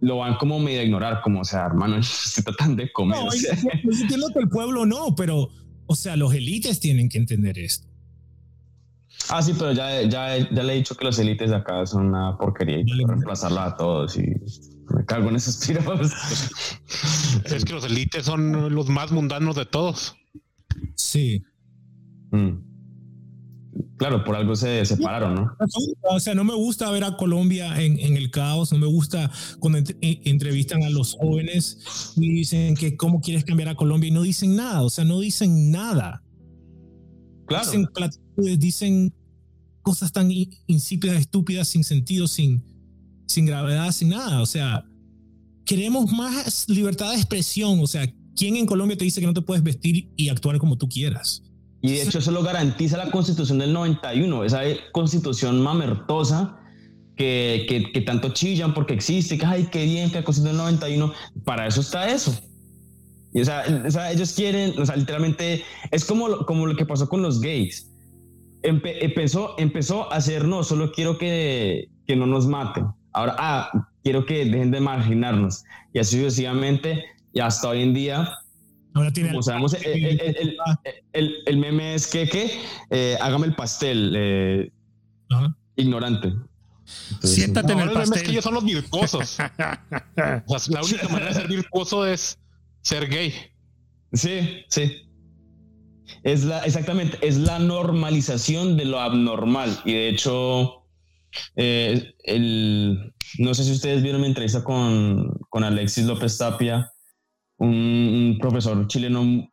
[0.00, 3.18] Lo van como medio a ignorar, como, o sea, hermano, se tratan de comer.
[3.18, 5.48] No, yo entiendo que el pueblo no, pero,
[5.86, 7.86] o sea, los élites tienen que entender esto.
[9.28, 12.06] Ah, sí, pero ya, ya, ya le he dicho que los élites de acá son
[12.06, 14.22] una porquería y quiero reemplazarla a todos y
[14.94, 16.12] me cago en esos tiros.
[17.44, 20.16] Es que los élites son los más mundanos de todos.
[20.94, 21.42] Sí.
[22.36, 22.66] Mm.
[23.98, 25.56] Claro, por algo se separaron, ¿no?
[26.10, 29.30] O sea, no me gusta ver a Colombia en, en el caos, no me gusta
[29.58, 34.22] cuando entrevistan a los jóvenes y dicen que cómo quieres cambiar a Colombia y no
[34.22, 36.22] dicen nada, o sea, no dicen nada.
[37.46, 37.64] Claro.
[37.70, 39.14] Dicen, dicen
[39.86, 40.30] cosas tan
[40.66, 42.64] insípidas, estúpidas, sin sentido, sin,
[43.26, 44.42] sin gravedad, sin nada.
[44.42, 44.84] O sea,
[45.64, 47.78] queremos más libertad de expresión.
[47.80, 50.76] O sea, ¿quién en Colombia te dice que no te puedes vestir y actuar como
[50.76, 51.45] tú quieras?
[51.86, 54.60] Y de hecho eso lo garantiza la constitución del 91, esa
[54.92, 56.58] constitución mamertosa
[57.16, 60.64] que, que, que tanto chillan porque existe, que ay, qué bien que la constitución del
[60.64, 61.12] 91,
[61.44, 62.38] para eso está eso.
[63.32, 66.86] Y, o, sea, o sea, ellos quieren, o sea, literalmente es como, como lo que
[66.86, 67.90] pasó con los gays
[68.66, 72.86] empezó, empezó a hacer, no, solo quiero que, que no nos maten.
[73.12, 75.64] Ahora, ah, quiero que dejen de marginarnos.
[75.92, 78.28] Y así sucesivamente, y hasta hoy en día,
[78.96, 80.56] Ahora tiene como sabemos, el,
[81.12, 82.50] el, el, meme es que, que
[82.88, 84.72] eh, hágame el pastel, eh,
[85.76, 86.32] ignorante.
[87.22, 88.16] Siéntate en el pastel.
[88.16, 89.36] Es que ellos son los virtuosos.
[89.58, 92.38] la única manera de ser virtuoso es
[92.80, 93.34] ser gay.
[94.14, 95.02] Sí, sí.
[96.22, 99.78] Es la, exactamente, es la normalización de lo abnormal.
[99.84, 100.86] Y de hecho,
[101.56, 106.90] eh, el, no sé si ustedes vieron mi entrevista con, con Alexis López Tapia,
[107.58, 109.50] un, profesor chileno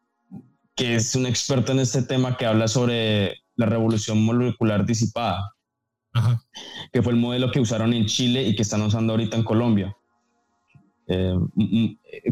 [0.76, 5.54] que es un experto en este tema que habla sobre la revolución molecular disipada,
[6.92, 9.96] que fue el modelo que usaron en Chile y que están usando ahorita en Colombia.
[11.06, 11.36] Eh,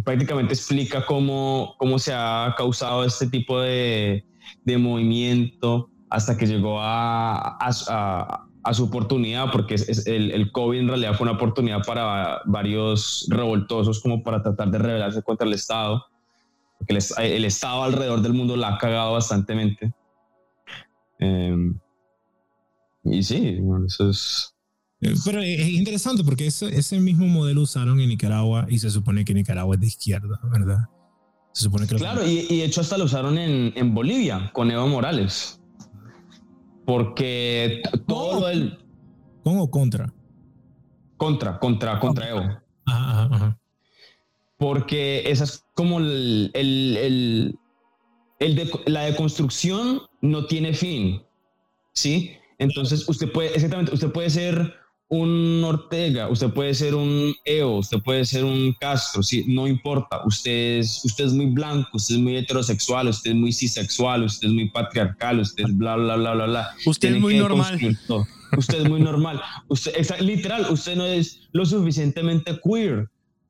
[0.04, 4.26] prácticamente explica cómo, cómo se ha causado este tipo de,
[4.64, 10.80] de movimiento hasta que llegó a, a, a, su oportunidad, porque es, el, el, COVID
[10.80, 15.54] en realidad fue una oportunidad para varios revoltosos como para tratar de rebelarse contra el
[15.54, 16.06] Estado,
[16.78, 19.94] porque el, el Estado alrededor del mundo la ha cagado bastantemente.
[21.20, 21.80] Em,
[23.04, 24.54] y sí, eso es...
[25.02, 29.26] Eh, pero es interesante porque ese, ese mismo modelo usaron en Nicaragua y se supone
[29.26, 30.86] que Nicaragua es de izquierda, ¿verdad?
[31.54, 34.72] Se supone que claro, y, y, de hecho hasta lo usaron en, en, Bolivia con
[34.72, 35.61] Evo Morales.
[36.86, 38.78] Porque todo el...
[39.44, 40.14] ¿Con o contra?
[41.18, 42.42] Contra, contra, contra Evo.
[42.86, 43.60] Ajá, ajá.
[44.58, 47.60] Porque esa es como el, el, el,
[48.40, 51.24] el de, la deconstrucción no tiene fin.
[51.94, 52.32] ¿Sí?
[52.58, 54.81] Entonces usted puede, exactamente, usted puede ser
[55.12, 60.22] un Ortega, usted puede ser un EO, usted puede ser un Castro, sí, no importa.
[60.26, 64.48] Usted es, usted es muy blanco, usted es muy heterosexual, usted es muy cisexual, usted
[64.48, 66.70] es muy patriarcal, usted es bla, bla, bla, bla, bla.
[66.86, 67.78] Usted es muy normal.
[68.58, 69.42] Usted es muy normal.
[69.68, 73.10] Usted, literal, usted no es lo suficientemente queer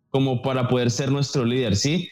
[0.09, 2.09] como para poder ser nuestro líder, ¿sí?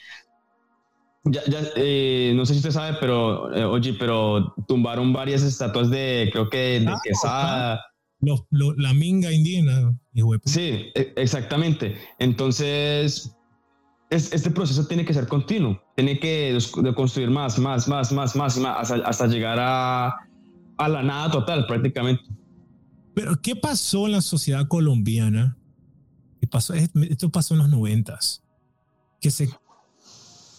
[1.24, 5.90] Ya, ya eh, no sé si usted sabe, pero, eh, oye, pero tumbaron varias estatuas
[5.90, 7.89] de, creo que de ah, Quesada
[8.22, 8.43] los,
[8.77, 9.98] la minga indígena.
[10.45, 11.98] Sí, e, exactamente.
[12.19, 13.35] Entonces,
[14.09, 16.57] es, este proceso tiene que ser continuo, tiene que
[16.95, 20.07] construir más, más, más, más, más, más hasta, llegar a,
[20.77, 22.23] a, la nada total prácticamente.
[23.14, 25.57] Pero, ¿qué pasó en la sociedad colombiana?
[26.39, 26.73] ¿Qué pasó?
[26.73, 28.43] Esto pasó en los noventas,
[29.22, 29.49] que se,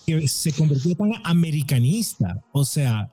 [0.06, 2.42] que se convirtió tan americanista.
[2.52, 3.10] O sea,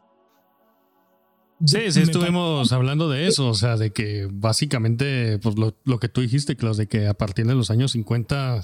[1.66, 6.08] Sí, sí, estuvimos hablando de eso, o sea, de que básicamente, pues lo, lo, que
[6.08, 8.62] tú dijiste, Klaus, de que a partir de los años 50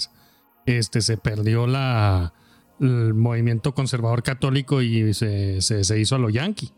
[0.67, 2.33] este, se perdió la,
[2.79, 6.71] el movimiento conservador católico y se, se, hizo a lo yankee.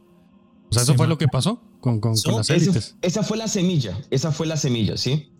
[0.69, 2.95] O sea, eso fue lo que pasó con, con, las élites.
[3.01, 5.31] Esa, fue la semilla, esa fue la semilla, ¿sí?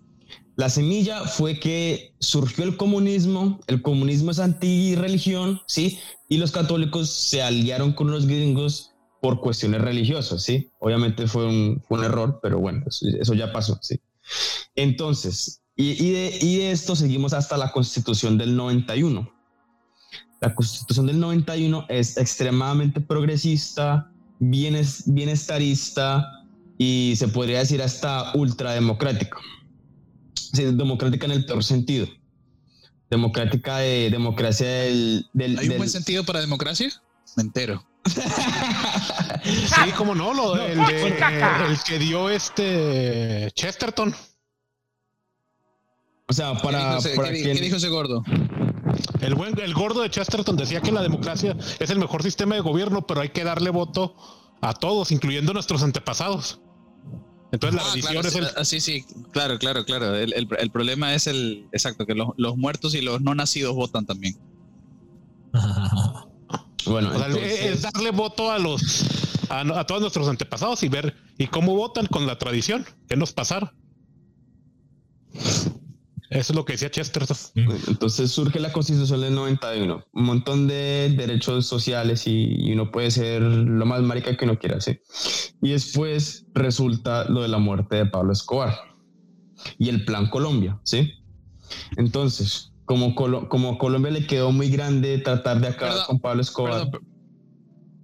[0.58, 6.00] La semilla fue que surgió el comunismo, el comunismo es anti-religión, ¿sí?
[6.30, 8.95] Y los católicos se aliaron con los gringos
[9.26, 10.70] por cuestiones religiosas, ¿sí?
[10.78, 14.00] Obviamente fue un, fue un error, pero bueno, eso, ya pasó, ¿sí?
[14.76, 19.28] Entonces, y, de, y de esto seguimos hasta la constitución del 91.
[20.42, 26.46] La constitución del 91 es extremadamente progresista, bienestarista
[26.78, 29.40] y se podría decir hasta ultrademocrática
[30.54, 32.08] democrática en el peor sentido.
[33.10, 35.26] Democrática de democracia del.
[35.58, 36.92] ¿Hay un buen sentido para democracia?
[37.36, 37.84] Me entero.
[39.44, 44.14] sí, como no, lo, el, el, que dio este Chesterton.
[46.28, 47.00] O sea, para.
[47.02, 48.24] ¿Qué, dijo, ese gordo?
[49.22, 52.62] El, buen, el gordo de Chesterton decía que la democracia es el mejor sistema de
[52.62, 54.16] gobierno, pero hay que darle voto
[54.62, 56.60] a todos, incluyendo nuestros antepasados.
[57.52, 58.48] Entonces la ah, es el...
[58.58, 60.16] Ah, sí, sí, claro, claro, claro.
[60.16, 64.38] El, problema es el, exacto, que los, muertos y los no nacidos votan también.
[66.86, 69.06] bueno, es darle voto a los,
[69.50, 73.72] a, todos nuestros antepasados y ver y cómo votan con la tradición, qué nos pasaron.
[76.30, 77.38] Eso es lo que decía Chesterton.
[77.88, 83.42] Entonces surge la constitución del 91, un montón de derechos sociales y, uno puede ser
[83.42, 85.00] lo más marica que uno quiera, ¿sí?
[85.62, 88.76] Y después resulta lo de la muerte de Pablo Escobar
[89.78, 91.14] y el Plan Colombia, ¿sí?
[91.96, 96.90] Entonces, como, como Colombia le quedó muy grande tratar de acabar con Pablo Escobar.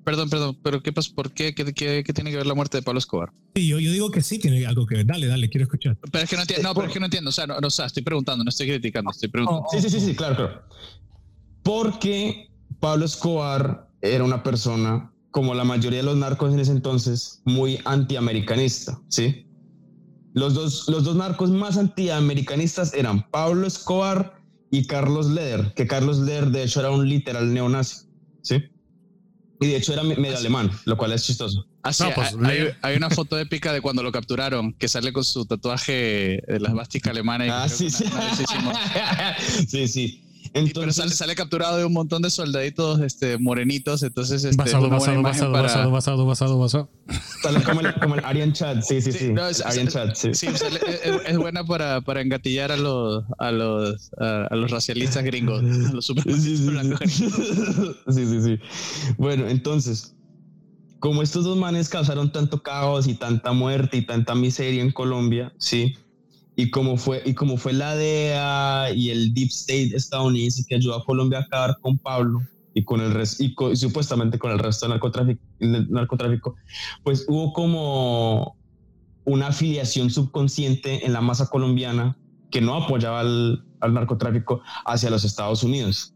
[0.04, 1.12] Perdón, perdón, pero ¿qué pasa?
[1.14, 1.54] ¿Por qué?
[1.54, 3.32] ¿Qué, tiene que ver la muerte de Pablo Escobar?
[3.56, 5.06] Sí, yo, yo, digo que sí tiene algo que ver.
[5.06, 5.98] Dale, dale, quiero escuchar.
[6.12, 7.30] Pero es que no entiendo, no, pero es que no entiendo.
[7.30, 9.68] O sea, no, o sea, estoy preguntando, no estoy criticando, estoy preguntando.
[9.72, 10.64] Sí, sí, sí, sí, claro, claro.
[11.62, 17.42] Porque Pablo Escobar era una persona, como la mayoría de los narcos en ese entonces,
[17.46, 19.46] muy antiamericanista, ¿sí?
[20.34, 24.41] Los dos, los dos narcos más antiamericanistas eran Pablo Escobar
[24.72, 28.08] y Carlos Leder, que Carlos Leder de hecho era un literal neonazi,
[28.42, 28.64] ¿sí?
[29.60, 31.68] Y de hecho era medio alemán, lo cual es chistoso.
[31.84, 32.36] Ah, pues,
[32.82, 36.70] hay, una foto épica de cuando lo capturaron, que sale con su tatuaje de la
[36.70, 37.46] esvástica alemana.
[37.46, 38.06] Y ah, sí, sí.
[39.68, 40.24] sí, sí.
[40.54, 44.44] Entonces, pero sale, capturado de un montón de soldaditos este, morenitos, entonces...
[44.44, 46.90] Este, basado, basado, basado, basado, basado, basado, basado,
[47.42, 49.34] Sale como el, como el Aryan Chat, sí, sí, sí.
[49.50, 50.34] es, Aryan Chat, sí.
[50.34, 55.94] sí es, buena para, para engatillar a los, a los, a, los racialistas gringos, a
[55.94, 56.70] los super sí, sí,
[57.08, 58.60] sí, sí, sí.
[59.18, 60.16] Bueno, entonces,
[61.00, 65.54] como estos dos manes causaron tanto caos y tanta muerte y tanta miseria en Colombia,
[65.58, 65.96] sí,
[66.56, 70.96] y como fue, y como fue la DEA y el Deep State estadounidense que ayudó
[70.96, 72.42] a Colombia a acabar con Pablo
[72.74, 76.56] y con el resto, y, supuestamente con el resto del narcotráfico, narcotráfico,
[77.04, 78.58] pues hubo como
[79.26, 82.18] una afiliación subconsciente en la masa colombiana
[82.50, 86.14] que no apoyaba al, al narcotráfico hacia los Estados Unidos.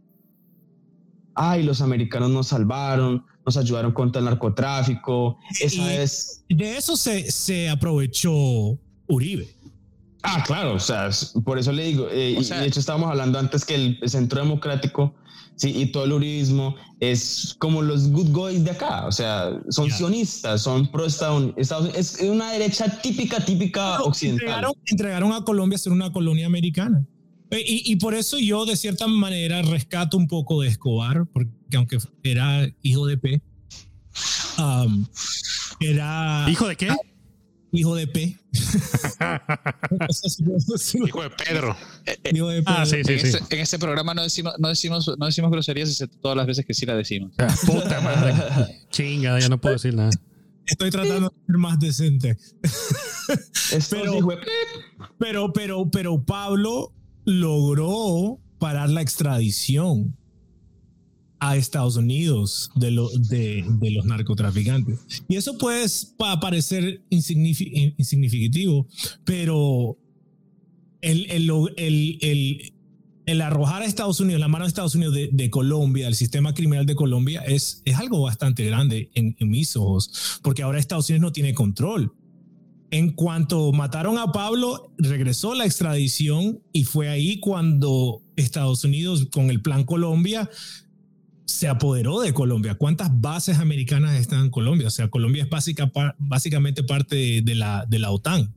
[1.33, 5.37] Ay, los americanos nos salvaron, nos ayudaron contra el narcotráfico.
[5.61, 6.43] Esa es...
[6.49, 8.31] De eso se, se aprovechó
[9.07, 9.54] Uribe.
[10.25, 11.09] Ah, claro, o sea,
[11.43, 15.13] por eso le digo, eh, y de hecho estábamos hablando antes que el centro democrático
[15.55, 19.89] sí, y todo el uribismo es como los good guys de acá, o sea, son
[19.91, 21.53] sionistas, son pro Estados
[21.95, 24.65] es una derecha típica, típica occidental.
[24.85, 27.05] Entregaron, a Colombia a ser una colonia americana.
[27.51, 31.51] Eh, y, y, por eso yo de cierta manera rescato un poco de Escobar, porque
[31.77, 33.41] aunque era hijo de P,
[35.79, 36.45] era...
[36.49, 36.89] ¿Hijo de qué?
[37.75, 38.19] Hijo de P.
[41.05, 41.75] hijo de Pedro.
[42.33, 42.77] Hijo de Pedro.
[42.77, 46.17] Ah, sí, sí, en, Este, en, programa no decimos, no decimos, no decimos groserías excepto
[46.19, 47.33] todas las veces que sí la decimos.
[47.37, 48.33] Ah, puta madre.
[48.89, 50.11] Chinga, ya no puedo decir nada.
[50.65, 52.37] Estoy tratando de ser más decente.
[53.89, 54.19] pero,
[55.17, 56.91] pero, pero, pero Pablo
[57.25, 60.17] logró parar la extradición
[61.49, 64.99] a Estados Unidos de, lo, de, de, los narcotraficantes.
[65.27, 65.85] Y eso puede
[66.17, 68.87] parecer insignificativo,
[69.23, 69.97] pero
[71.01, 72.71] el,
[73.25, 76.53] el, arrojar a Estados Unidos, la mano de Estados Unidos de, de, Colombia, el sistema
[76.53, 81.09] criminal de Colombia, es, es algo bastante grande en, en mis ojos, porque ahora Estados
[81.09, 82.11] Unidos no tiene control.
[82.91, 89.49] En cuanto mataron a Pablo, regresó la extradición y fue ahí cuando Estados Unidos, con
[89.49, 90.49] el Plan Colombia,
[91.45, 92.75] se apoderó de Colombia.
[92.75, 94.87] ¿Cuántas bases americanas están en Colombia?
[94.87, 98.53] O sea, Colombia es básica, básicamente parte de la, de la OTAN.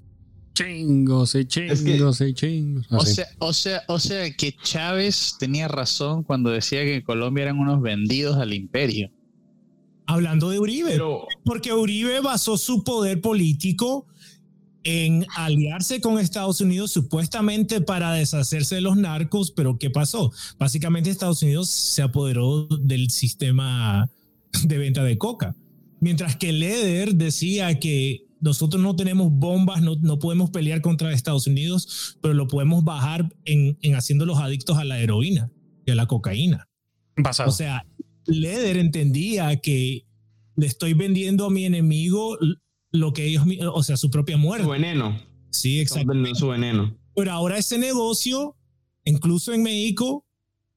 [0.55, 2.87] Chingos y chingos y chingos.
[2.91, 7.61] O sea, o, sea, o sea que Chávez tenía razón cuando decía que Colombia eran
[7.61, 9.11] unos vendidos al imperio.
[10.07, 10.99] Hablando de Uribe,
[11.45, 14.07] porque Uribe basó su poder político
[14.91, 20.33] en aliarse con Estados Unidos supuestamente para deshacerse de los narcos, pero ¿qué pasó?
[20.59, 24.11] Básicamente Estados Unidos se apoderó del sistema
[24.65, 25.55] de venta de coca,
[26.01, 31.47] mientras que Leder decía que nosotros no tenemos bombas, no, no podemos pelear contra Estados
[31.47, 35.51] Unidos, pero lo podemos bajar en, en haciendo los adictos a la heroína
[35.85, 36.67] y a la cocaína.
[37.47, 37.85] O sea,
[38.25, 40.07] Leder entendía que
[40.57, 42.39] le estoy vendiendo a mi enemigo
[42.99, 44.65] lo que ellos, o sea, su propia muerte.
[44.65, 45.21] Su veneno.
[45.51, 46.13] Sí, exacto.
[46.35, 46.97] Su veneno.
[47.15, 48.57] Pero ahora ese negocio,
[49.05, 50.25] incluso en México,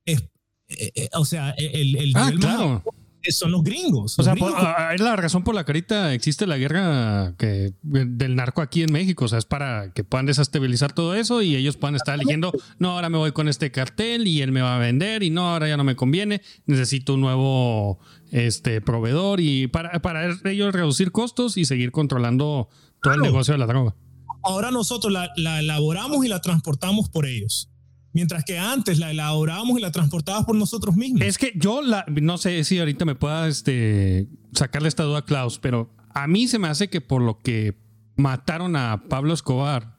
[0.05, 0.21] es,
[0.69, 2.83] eh, eh, o sea, el, el ah, claro
[3.29, 4.17] son los gringos.
[4.17, 8.35] o sea, ah, es la razón por la que ahorita existe la guerra que, del
[8.35, 9.25] narco aquí en México.
[9.25, 12.91] O sea, es para que puedan desestabilizar todo eso y ellos puedan estar eligiendo, no,
[12.91, 15.67] ahora me voy con este cartel y él me va a vender y no, ahora
[15.67, 17.99] ya no me conviene, necesito un nuevo
[18.31, 22.69] este, proveedor y para, para ellos reducir costos y seguir controlando
[23.01, 23.95] todo el negocio de la droga.
[24.43, 27.69] Ahora nosotros la, la elaboramos y la transportamos por ellos.
[28.13, 31.21] Mientras que antes la elaborábamos y la transportábamos por nosotros mismos.
[31.21, 35.25] Es que yo la, no sé si ahorita me pueda este, sacarle esta duda a
[35.25, 37.77] Klaus, pero a mí se me hace que por lo que
[38.17, 39.97] mataron a Pablo Escobar,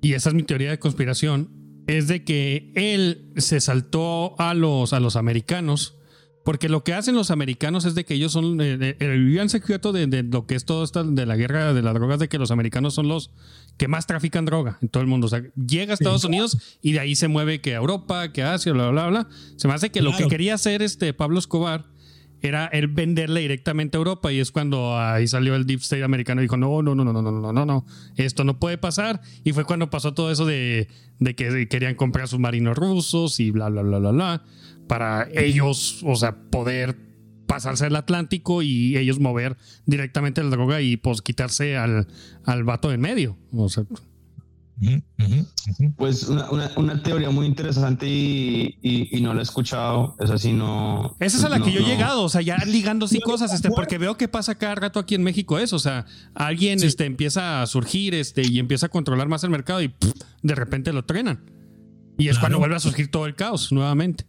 [0.00, 1.50] y esa es mi teoría de conspiración,
[1.86, 5.96] es de que él se saltó a los, a los americanos
[6.44, 9.92] porque lo que hacen los americanos es de que ellos son eh, el gran secreto
[9.92, 12.50] de, lo que es todo esto de la guerra de las drogas, de que los
[12.50, 13.30] americanos son los
[13.76, 15.26] que más trafican droga en todo el mundo.
[15.26, 18.42] O sea, llega a Estados Unidos y de ahí se mueve que a Europa, que
[18.42, 19.28] a Asia, bla, bla, bla.
[19.56, 21.86] Se me hace que lo que quería hacer este Pablo Escobar
[22.42, 26.40] era él venderle directamente a Europa y es cuando ahí salió el Deep State americano
[26.40, 29.20] y dijo, no, no, no, no, no, no, no, no, esto no puede pasar.
[29.44, 30.88] Y fue cuando pasó todo eso de,
[31.20, 34.44] de que querían comprar submarinos rusos y bla, bla, bla, bla, bla
[34.92, 36.98] para ellos, o sea, poder
[37.46, 39.56] pasarse el Atlántico y ellos mover
[39.86, 42.08] directamente la droga y pues quitarse al,
[42.44, 43.38] al vato en medio.
[43.54, 43.84] O sea,
[45.96, 46.28] pues
[46.76, 50.14] una, teoría muy interesante y, no la he escuchado.
[50.20, 51.16] Es así, no.
[51.20, 52.24] Esa es a la que yo he llegado.
[52.24, 55.22] O sea, ya ligando así cosas, este, porque veo que pasa cada rato aquí en
[55.22, 55.76] México eso.
[55.76, 56.04] O sea,
[56.34, 59.94] alguien este, empieza a surgir este, y empieza a controlar más el mercado y
[60.42, 61.50] de repente lo trenan.
[62.18, 64.26] Y es cuando vuelve a surgir todo el caos nuevamente.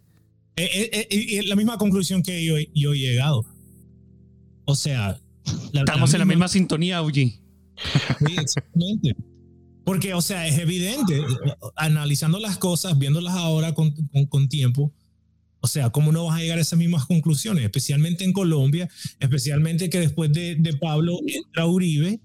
[0.56, 3.44] Es eh, eh, eh, la misma conclusión que yo, yo he llegado.
[4.64, 5.20] O sea,
[5.72, 7.40] estamos en la misma sintonía, Uji.
[8.26, 9.16] Sí, exactamente.
[9.84, 11.20] Porque, o sea, es evidente,
[11.76, 13.92] analizando las cosas, viéndolas ahora con,
[14.28, 14.94] con, tiempo,
[15.60, 17.64] o sea, ¿cómo no vas a llegar a esas mismas conclusiones?
[17.64, 18.88] Especialmente en Colombia,
[19.20, 22.20] especialmente que después de, de Pablo entra Uribe,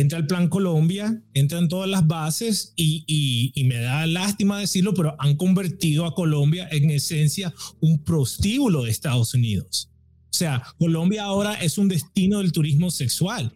[0.00, 5.16] entra el Plan Colombia, entran todas las bases y, y, me da lástima decirlo, pero
[5.18, 9.90] han convertido a Colombia en esencia un prostíbulo de Estados Unidos.
[10.24, 13.52] O sea, Colombia ahora es un destino del turismo sexual.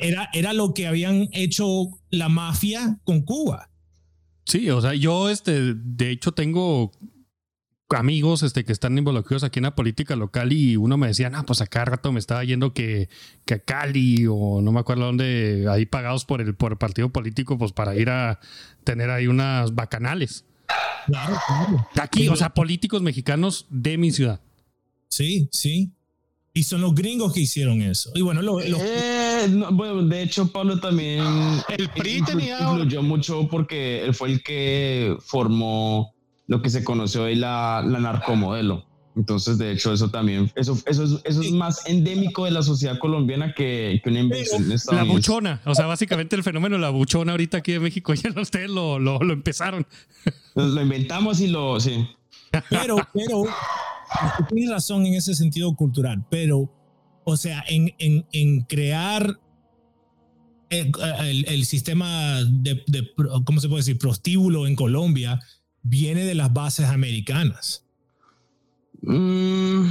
[0.00, 3.70] Era, era lo que habían hecho la mafia con Cuba.
[4.46, 6.92] Sí, o sea, yo este, de hecho tengo
[7.90, 11.44] amigos este, que están involucrados aquí en la política local y uno me decía, no,
[11.46, 13.08] pues acá rato me estaba yendo que,
[13.44, 17.10] que a Cali o no me acuerdo dónde, ahí pagados por el, por el partido
[17.10, 18.40] político, pues para ir a
[18.82, 20.44] tener ahí unas bacanales.
[21.06, 21.88] Claro, claro.
[22.00, 24.40] Aquí, o sea, políticos mexicanos de mi ciudad.
[25.08, 25.92] Sí, sí.
[26.52, 28.10] Y son los gringos que hicieron eso.
[28.14, 31.22] Y bueno, lo, eh, bueno de hecho, Pablo también.
[31.68, 32.58] El PRI tenía.
[32.60, 36.15] Influyó mucho porque él fue el que formó
[36.46, 38.84] lo que se conoció hoy la, la narcomodelo.
[39.16, 42.98] Entonces, de hecho, eso también, eso, eso, es, eso es más endémico de la sociedad
[42.98, 47.32] colombiana que, que una invención La buchona, o sea, básicamente el fenómeno de la buchona
[47.32, 49.86] ahorita aquí en México, ya ustedes lo, lo, lo empezaron.
[50.54, 52.06] Lo, inventamos y lo, sí.
[52.68, 53.44] Pero, pero,
[54.50, 56.70] tienes razón en ese sentido cultural, pero,
[57.24, 59.40] o sea, en, en, en crear
[60.68, 63.10] el, el, sistema de, de,
[63.44, 63.98] ¿cómo se puede decir?
[63.98, 65.40] Prostíbulo en Colombia,
[65.88, 67.82] viene de las bases americanas.
[69.02, 69.84] Mm,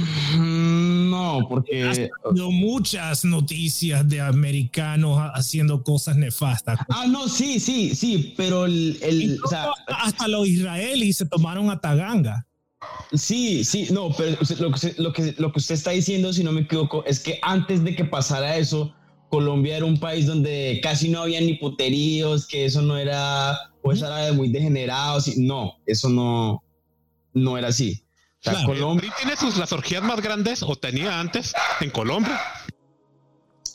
[1.10, 6.78] no, porque no muchas noticias de americanos haciendo cosas nefastas.
[6.88, 9.40] Ah, no, sí, sí, sí, pero el,
[9.86, 12.46] hasta los israelíes se tomaron a Taganga.
[13.12, 16.52] Sí, sí, no, pero lo que, lo, que, lo que usted está diciendo, si no
[16.52, 18.94] me equivoco, es que antes de que pasara eso,
[19.30, 24.02] Colombia era un país donde casi no había ni puteríos, que eso no era pues
[24.02, 25.36] era de muy degenerados.
[25.36, 26.60] No, eso no,
[27.32, 28.02] no era así.
[28.64, 32.40] Colombia tiene sus las orgías más grandes o tenía antes en Colombia.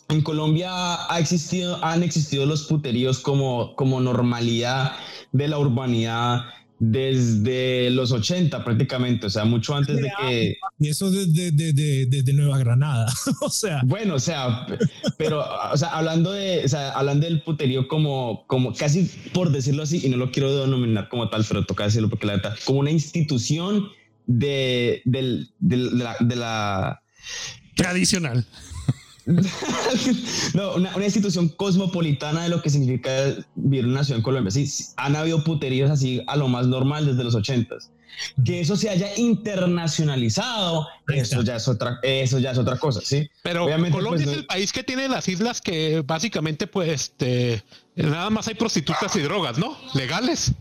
[0.10, 0.70] En Colombia
[1.10, 4.94] ha existido, han existido los puteríos como, como normalidad
[5.32, 6.42] de la urbanidad
[6.84, 10.58] desde los 80 prácticamente, o sea, mucho antes de que...
[10.80, 13.06] Y eso desde, desde, Nueva Granada,
[13.42, 13.82] o sea...
[13.86, 14.66] Bueno, o sea,
[15.16, 19.84] pero, o sea, hablando de, o sea, hablando del puterío como, como casi por decirlo
[19.84, 22.80] así, y no lo quiero denominar como tal, pero toca decirlo porque la verdad, como
[22.80, 23.88] una institución
[24.26, 27.04] de, de, la, de la...
[27.76, 28.44] Tradicional.
[30.54, 33.12] no, una, institución cosmopolitana de lo que significa
[33.56, 34.52] vivir en una ciudad en Colombia.
[34.52, 34.68] Sí,
[34.98, 37.92] han habido puteríos así a lo más normal desde los ochentas.
[38.44, 43.30] Que eso se haya internacionalizado, eso ya es otra, eso ya es otra cosa, sí.
[43.42, 47.64] Pero Obviamente, Colombia pues, es el país que tiene las islas que básicamente, pues, este,
[47.96, 49.78] nada más hay prostitutas y drogas, ¿no?
[49.94, 50.52] Legales.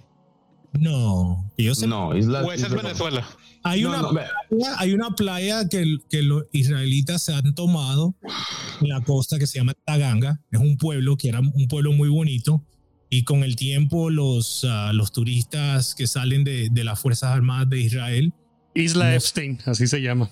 [0.72, 1.86] No, yo sé.
[1.86, 2.44] No, islas.
[2.47, 3.26] O esa es Venezuela.
[3.62, 8.14] Hay, una, playa, hay una playa que, que los israelitas se han tomado
[8.80, 10.40] en la costa que se llama Taganga.
[10.50, 12.64] Es un pueblo que era un pueblo muy bonito.
[13.10, 17.68] Y con el tiempo los, ah, los turistas que salen de, de, las Fuerzas Armadas
[17.68, 18.32] de Israel.
[18.72, 20.30] Isla Epstein, así se llama.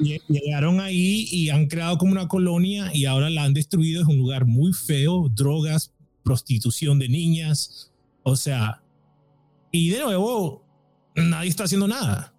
[0.28, 4.02] Llegaron ahí y han creado como una colonia y ahora la han destruido.
[4.02, 7.92] Es un lugar muy feo, drogas, prostitución de niñas.
[8.22, 8.80] O sea,
[9.72, 10.65] y de nuevo,
[11.16, 12.32] nadie está haciendo nada.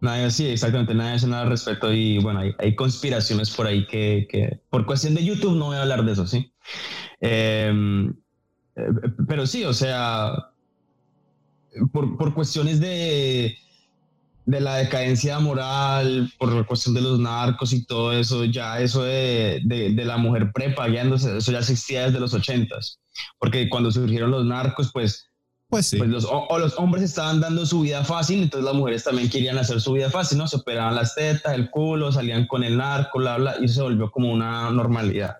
[0.00, 4.28] Nadie, sí, exactamente, nadie hace nada al respecto y bueno, hay, conspiraciones por ahí que,
[4.30, 6.52] que, por cuestión de YouTube no voy a hablar de eso, ¿sí?
[7.20, 8.10] Em,
[8.76, 8.92] eh,
[9.26, 10.52] pero sí, o sea,
[11.92, 13.56] por, por, cuestiones de,
[14.46, 19.02] de la decadencia moral, por la cuestión de los narcos y todo eso, ya eso
[19.02, 23.00] de, de, de la mujer prepagándose, eso ya existía desde los ochentas,
[23.40, 25.28] porque cuando surgieron los narcos, pues
[25.68, 25.98] pues sí.
[25.98, 29.58] Pues los, o, los hombres estaban dando su vida fácil, entonces las mujeres también querían
[29.58, 30.48] hacer su vida fácil, ¿no?
[30.48, 34.10] Se operaban las tetas, el culo, salían con el narco, bla, bla, y se volvió
[34.10, 35.36] como una normalidad.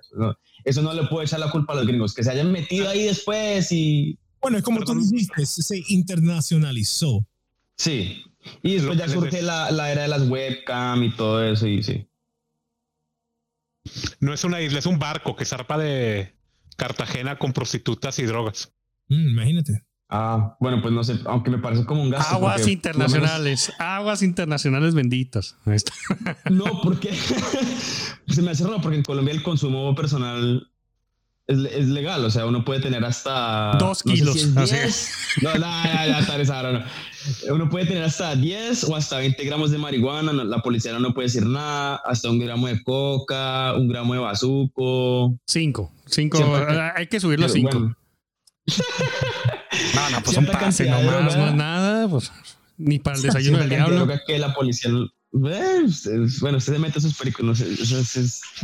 [0.64, 3.04] Eso no le puede echar la culpa a los gringos, que se hayan metido ahí
[3.04, 4.18] después y...
[4.40, 7.26] Bueno, es como tú dijiste, se internacionalizó.
[7.76, 8.22] Sí,
[8.62, 12.06] y después ya surge la, la, era de las webcam y todo eso, y sí.
[14.20, 16.34] No es una isla, es un barco que zarpa de
[16.76, 18.74] Cartagena con prostitutas y drogas.
[19.08, 19.87] Mm, imagínate.
[20.10, 22.34] Ah, bueno, pues no sé, aunque me parece como un gasto.
[22.34, 25.54] Aguas internacionales, aguas internacionales benditas.
[26.50, 27.14] no, porque
[28.28, 30.66] se me hace raro porque en Colombia el consumo personal
[31.46, 34.46] es, es, legal, o sea, uno puede tener hasta dos kilos.
[34.46, 36.84] No, no, ya, ya, ya, no.
[37.54, 41.26] Uno puede tener hasta 10 o hasta 20 gramos de marihuana, la policía no puede
[41.26, 45.38] decir nada, hasta un gramo de coca, un gramo de bazuco.
[45.46, 46.38] Cinco, cinco,
[46.94, 47.94] hay que subirlo a cinco.
[49.98, 52.32] No, no, pues un pase nomás, no es nada, pues
[52.78, 54.08] ni para el desayuno del diablo.
[54.26, 54.90] que la policía
[55.30, 57.62] bueno, usted se mete a sus películas.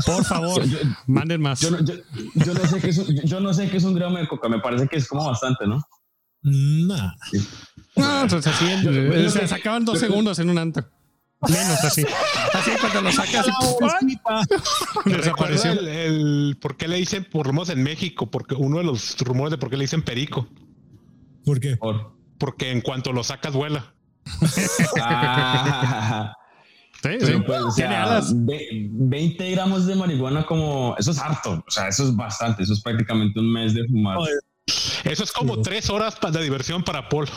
[0.06, 0.62] Por favor,
[1.06, 1.60] manden más.
[1.60, 4.26] Yo no, yo, no sé qué es, yo no sé qué es un gramo de
[4.26, 4.48] coca.
[4.48, 5.86] Me parece que es como bastante, ¿no?
[6.42, 7.12] Nah.
[7.96, 10.86] No, entonces así se sacaban dos segundos en un antro.
[11.42, 12.06] Menos así.
[12.54, 13.46] Así cuando lo sacas.
[15.04, 15.72] Desapareció.
[15.72, 18.30] El, el, ¿Por qué le dicen, por rumores en México?
[18.30, 20.48] Porque uno de los rumores de por qué le dicen perico.
[21.44, 21.78] ¿Por qué?
[22.38, 23.94] porque en cuanto lo sacas, vuela.
[25.00, 26.34] ah,
[27.02, 27.32] sí, sí.
[27.46, 30.94] Pues, o sea, 20 gramos de marihuana como...
[30.98, 31.62] Eso es harto.
[31.66, 32.62] O sea, eso es bastante.
[32.62, 34.18] Eso es prácticamente un mes de fumar.
[35.04, 37.28] Eso es como tres horas de diversión para Paul.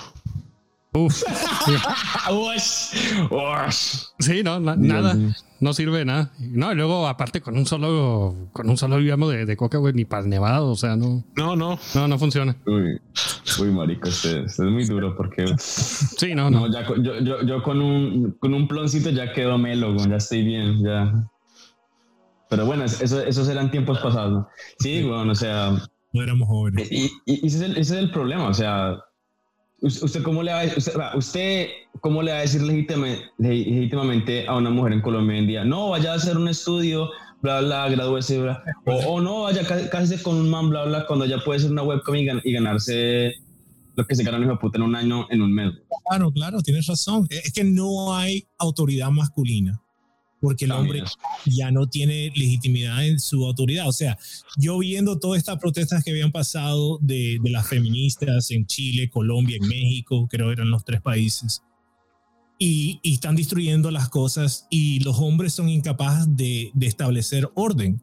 [0.98, 1.22] Uf.
[4.20, 5.16] sí, no, nada.
[5.60, 6.32] No sirve de nada.
[6.40, 9.94] No, y luego, aparte, con un solo, con un solo digamos de, de coca, güey,
[9.94, 11.24] ni para el nevado, o sea, no.
[11.36, 11.80] No, no.
[11.94, 12.56] No, no funciona.
[12.66, 13.00] Uy,
[13.60, 15.46] uy marico, este, este es muy duro porque.
[15.58, 16.72] Sí, no, no.
[16.72, 20.84] ya, yo, yo, yo, con un, con un ploncito ya quedo melo, ya estoy bien,
[20.84, 21.30] ya.
[22.50, 24.48] Pero bueno, eso, esos eran tiempos pasados, ¿no?
[24.80, 25.72] Sí, bueno, o sea.
[26.14, 26.92] No éramos jóvenes.
[26.92, 28.98] Y, y, ese, es el, ese es el problema, o sea
[29.82, 31.68] ¿Usted cómo le va, a, usted,
[32.02, 35.64] cómo le va a decir legítimamente a una mujer en Colombia en día?
[35.64, 37.10] No, vaya a hacer un estudio,
[37.42, 38.64] bla, bla, gradúese, bla.
[38.86, 42.16] O, no, vaya casi con un man, bla, bla, cuando ya puede ser una webcam
[42.16, 43.36] y, ganarse
[43.96, 45.74] lo que se gana un puta en un año, en un mes.
[46.10, 47.28] Claro, claro, tienes razón.
[47.30, 49.80] Es que no hay autoridad masculina
[50.40, 51.04] porque el hombre
[51.46, 53.88] ya no tiene legitimidad en su autoridad.
[53.88, 54.18] O sea,
[54.58, 59.58] yo viendo todas estas protestas que habían pasado de, de las feministas en Chile, Colombia,
[59.62, 61.62] en México, creo que eran los tres países,
[62.60, 68.02] y, y, están destruyendo las cosas y los hombres son incapaces de, de establecer orden.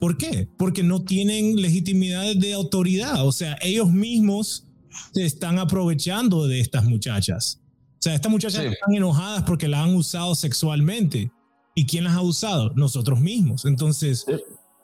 [0.00, 0.48] ¿Por qué?
[0.58, 3.24] Porque no tienen legitimidad de autoridad.
[3.24, 4.66] O sea, ellos mismos
[5.14, 7.60] se están aprovechando de estas muchachas.
[7.92, 11.30] O sea, estas muchachas están enojadas porque la han usado sexualmente
[11.74, 12.72] ¿Y quién las ha usado?
[12.74, 13.64] Nosotros mismos.
[13.64, 14.26] Entonces,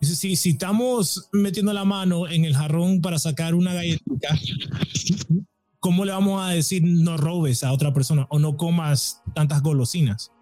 [0.01, 4.39] si, si estamos metiendo la mano en el jarrón para sacar una galletita,
[5.81, 10.33] ¿cómo le vamos a decir no robes a otra persona o no comas tantas golosinas?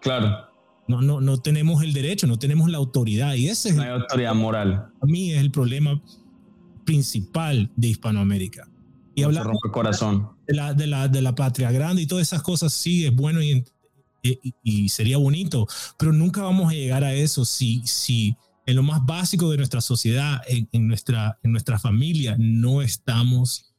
[0.00, 0.46] Claro.
[0.86, 3.34] No, no, no tenemos el derecho, no tenemos la autoridad.
[3.34, 4.90] Y ese es no hay autoridad moral.
[5.00, 6.00] A mí es el problema
[6.84, 8.68] principal de Hispanoamérica.
[9.14, 10.30] Y hablar rompe corazón.
[10.46, 13.42] De la, de, la, de la patria grande y todas esas cosas, sí, es bueno
[13.42, 13.64] y,
[14.22, 15.66] y, y, sería bonito,
[15.98, 19.80] pero nunca vamos a llegar a eso si, si en lo más básico de nuestra
[19.80, 23.74] sociedad, en, en nuestra, en nuestra familia, no estamos,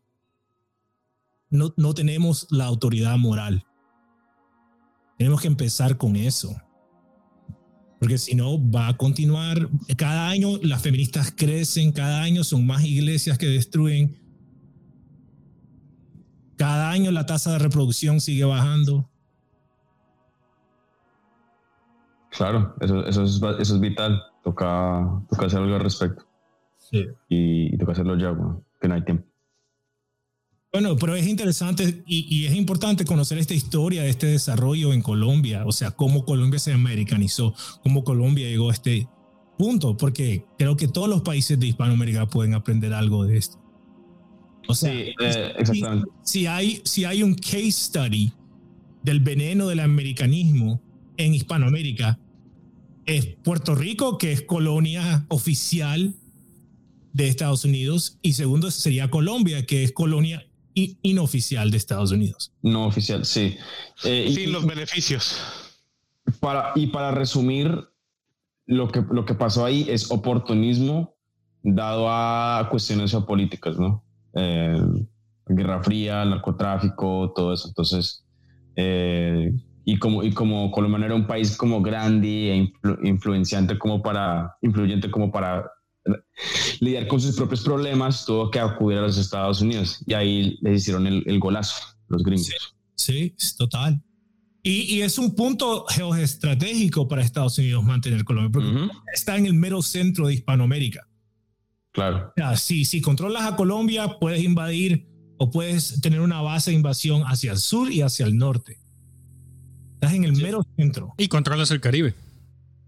[1.49, 3.65] no, no tenemos la autoridad moral.
[5.17, 6.55] Tenemos que empezar con eso
[7.99, 9.69] porque si no va a continuar.
[9.97, 14.17] Cada año las feministas crecen, cada año son más iglesias que destruyen.
[16.55, 19.08] Cada año la tasa de reproducción sigue bajando.
[22.39, 24.23] Claro, eso, eso, es, eso es vital.
[24.45, 26.23] Toca, toca hacer algo al respecto.
[26.77, 27.05] Sí.
[27.27, 28.33] Y, toca hacerlo ya,
[28.79, 29.25] que no hay tiempo.
[30.71, 35.65] Bueno, pero es interesante y, es importante conocer esta historia de este desarrollo en Colombia,
[35.65, 37.53] o sea, cómo Colombia se americanizó,
[37.83, 39.09] cómo Colombia llegó a este
[39.57, 43.59] punto, porque creo que todos los países de Hispanoamérica pueden aprender algo de esto.
[44.69, 46.09] O sea, sí, eh, exactamente.
[46.23, 48.31] Si, hay, si hay un case study
[49.03, 50.81] del veneno del americanismo
[51.17, 52.17] en Hispanoamérica,
[53.09, 56.13] es Puerto Rico, que es colonia oficial
[57.11, 62.53] de Estados Unidos, y segundo sería Colombia, que es colonia inoficial de Estados Unidos.
[62.61, 63.57] No oficial, sí.
[64.03, 65.41] Eh, Sin los beneficios.
[66.39, 67.89] Para, y para resumir,
[68.67, 71.15] lo que, lo que pasó ahí es oportunismo
[71.63, 74.05] dado a cuestiones geopolíticas, ¿no?
[74.35, 74.77] Eh,
[75.47, 77.69] Guerra Fría, narcotráfico, todo eso.
[77.69, 78.23] Entonces,
[78.75, 79.51] eh,
[79.91, 85.09] y como, y como Colombia era un país como grande e influenciante como para, influyente
[85.09, 85.65] como para
[86.79, 90.75] lidiar con sus propios problemas, tuvo que acudir a los Estados Unidos y ahí le
[90.75, 91.73] hicieron el, golazo,
[92.07, 92.75] los gringos.
[92.93, 93.99] Sí, total.
[94.61, 99.55] Y, y, es un punto geoestratégico para Estados Unidos mantener Colombia, porque está en el
[99.55, 101.07] mero centro de Hispanoamérica.
[101.93, 102.31] Claro.
[102.57, 105.07] si, si controlas a Colombia, puedes invadir
[105.39, 108.78] o puedes tener una base de invasión hacia el sur y hacia el norte.
[109.99, 111.13] Estás en el mero centro.
[111.17, 112.15] Y controlas el Caribe.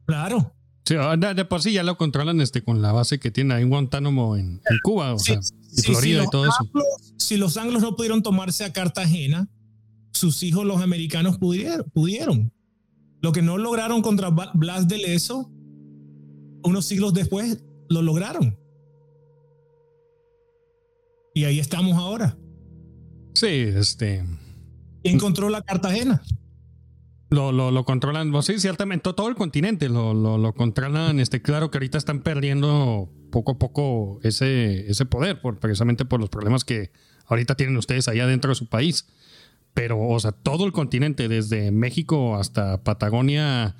[0.05, 0.53] Claro.
[0.85, 3.63] Sí, ah, de, por sí ya lo controlan este, con la base que tiene ahí
[3.63, 5.41] en Guantánamo en, Cuba, o sea,
[5.75, 6.71] y Florida y todo eso.
[7.17, 9.49] Si los anglos no pudieron tomarse a Cartagena,
[10.13, 11.89] sus hijos los americanos pudieron.
[11.93, 12.53] pudieron.
[13.21, 15.51] Lo que no lograron contra Blas de Leso,
[16.63, 18.57] unos siglos después lo lograron.
[21.35, 22.37] Y ahí estamos ahora.
[23.33, 24.25] Sí, este.
[25.03, 26.21] ¿Quién controla Cartagena?
[27.31, 31.17] Lo, lo, lo controlan, pues sí, ciertamente, todo el continente lo, lo, controlan.
[31.21, 36.19] Este, claro que ahorita están perdiendo poco a poco ese, ese poder, por, precisamente por
[36.19, 36.91] los problemas que
[37.27, 39.07] ahorita tienen ustedes allá dentro de su país.
[39.73, 43.77] Pero, o sea, todo el continente, desde México hasta Patagonia,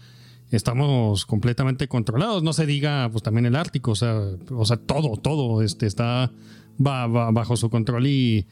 [0.49, 2.43] estamos completamente controlados.
[2.43, 4.17] No se diga, pues también el Ártico, o sea,
[4.49, 6.31] o sea todo, todo este, está
[6.79, 8.47] va, bajo su control y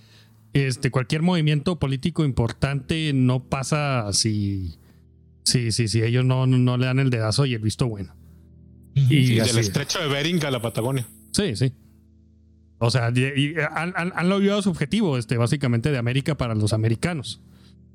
[0.52, 4.78] este, cualquier movimiento político importante no pasa si
[5.50, 8.16] Sí, sí, sí, ellos no, no, le dan el dedazo y el visto bueno.
[8.94, 11.08] Y del estrecho de Bering a la Patagonia.
[11.32, 11.74] Sí, sí.
[12.78, 17.42] O sea, han, han, logrado su objetivo, este, básicamente, de América para los americanos.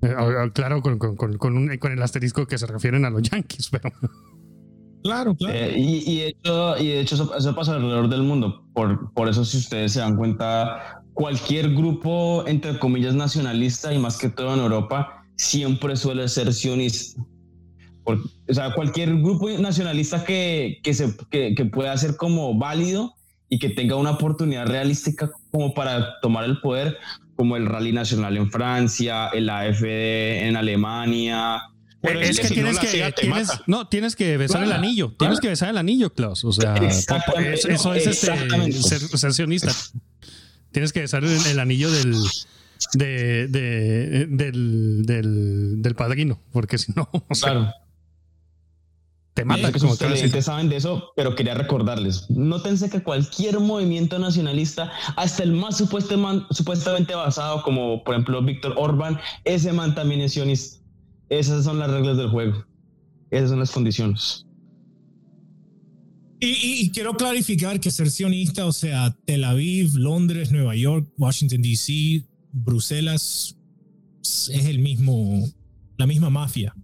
[0.03, 0.13] Eh,
[0.53, 3.93] claro, con, con, con, con, el asterisco que se refieren a los yankees, pero.
[5.05, 5.57] Claro, claro.
[5.57, 8.67] Eh, y, y, de hecho, y de hecho eso, pasa alrededor del mundo.
[8.75, 14.19] Por, por eso, si ustedes se dan cuenta, cualquier grupo, entre comillas, nacionalista y más
[14.19, 17.23] que todo en Europa, siempre suele ser sionista
[18.05, 23.15] o sea, cualquier grupo nacionalista que, que, se, que, que pueda ser como válido
[23.49, 26.99] y que tenga una oportunidad realística como para tomar el poder,
[27.37, 31.63] como el Rally Nacional en Francia, el AFD en Alemania.
[32.03, 35.79] es que, tienes que tienes, no, tienes que besar el anillo, tienes que besar el
[35.79, 36.45] anillo, Klaus.
[36.45, 39.73] O sea, eso es este, ser, sionista.
[40.73, 42.17] Tienes que besar el, anillo del,
[42.95, 47.09] de, de, del, del, del, padrino, porque si no,
[47.41, 47.73] claro
[49.35, 49.73] te mata.
[49.73, 52.31] Que sus televidentes saben de eso, pero quería recordarles.
[52.31, 59.19] Nótense que cualquier movimiento nacionalista, hasta el más supuestamente basado, como por ejemplo Víctor Orban,
[59.45, 60.79] ese man también es sionista.
[61.29, 62.65] Esas son las reglas del juego.
[63.31, 64.47] Esas son las condiciones.
[66.41, 72.27] Y, quiero clarificar que ser sionista, o sea, Tel Aviv, Londres, Nueva York, Washington, D.C.,
[72.53, 73.57] Bruselas,
[74.21, 75.49] es el mismo,
[75.97, 76.75] la misma mafia.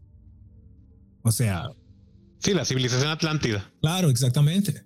[1.22, 1.70] O sea,
[2.40, 3.70] Sí, la civilización atlántida.
[3.82, 4.82] Claro, exactamente.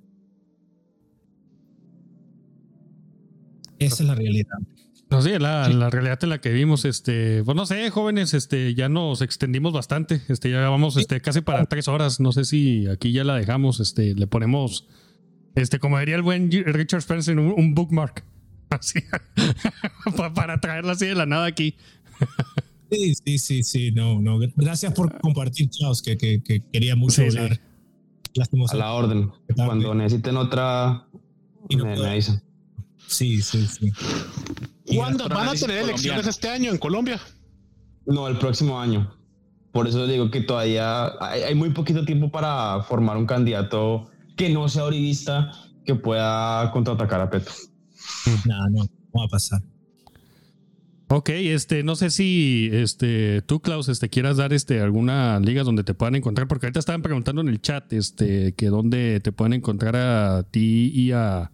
[3.79, 4.59] Esa es la realidad.
[5.11, 8.75] No, sí, la, la, realidad en la que vimos, este, pues no sé, jóvenes, este,
[8.75, 12.89] ya nos extendimos bastante, este, ya vamos, este, casi para tres horas, no sé si
[12.89, 14.89] aquí ya la dejamos, este, le ponemos,
[15.55, 18.25] este, como diría el buen Richard Spencer, un, un bookmark,
[18.71, 19.01] así,
[20.35, 21.77] para traerla así de la nada aquí.
[22.95, 27.23] Sí, sí, sí, sí, no, no, gracias por compartir, Klaus, que, que, que quería mucho
[27.23, 27.61] hablar.
[28.71, 31.07] A la orden, cuando necesiten otra,
[31.69, 32.43] y no me, me dicen.
[33.07, 33.93] Sí, sí, sí.
[34.97, 37.21] ¿Cuándo van a tener elecciones este año en Colombia?
[38.07, 39.13] No, el próximo año.
[39.73, 44.69] Por eso digo que todavía hay, muy poquito tiempo para formar un candidato que no
[44.69, 45.53] sea orivista
[45.85, 47.53] que pueda contraatacar a Petro.
[48.45, 49.61] No, no, no va a pasar.
[51.09, 55.85] Ok, este, no sé si este, tú, Klaus, este, quieras dar este, alguna liga donde
[55.85, 59.53] te puedan encontrar, porque ahorita estaban preguntando en el chat este, que dónde te pueden
[59.53, 61.51] encontrar a ti y a,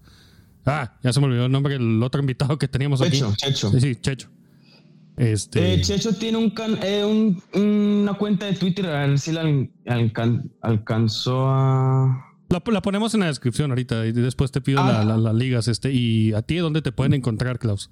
[0.65, 3.23] Ah, ya se me olvidó el nombre del otro invitado que teníamos aquí.
[3.37, 3.71] Checho.
[3.71, 4.29] Sí, sí, Checho.
[5.17, 5.75] Este...
[5.75, 9.43] Eh, Checho tiene un, eh, un, una cuenta de Twitter, a ver si la
[10.63, 12.27] alcanzó a...
[12.49, 15.05] La, la, ponemos en la descripción ahorita y después te pido ah.
[15.05, 15.69] las ligas.
[15.69, 17.91] Este, ¿Y a ti dónde te pueden encontrar, Klaus?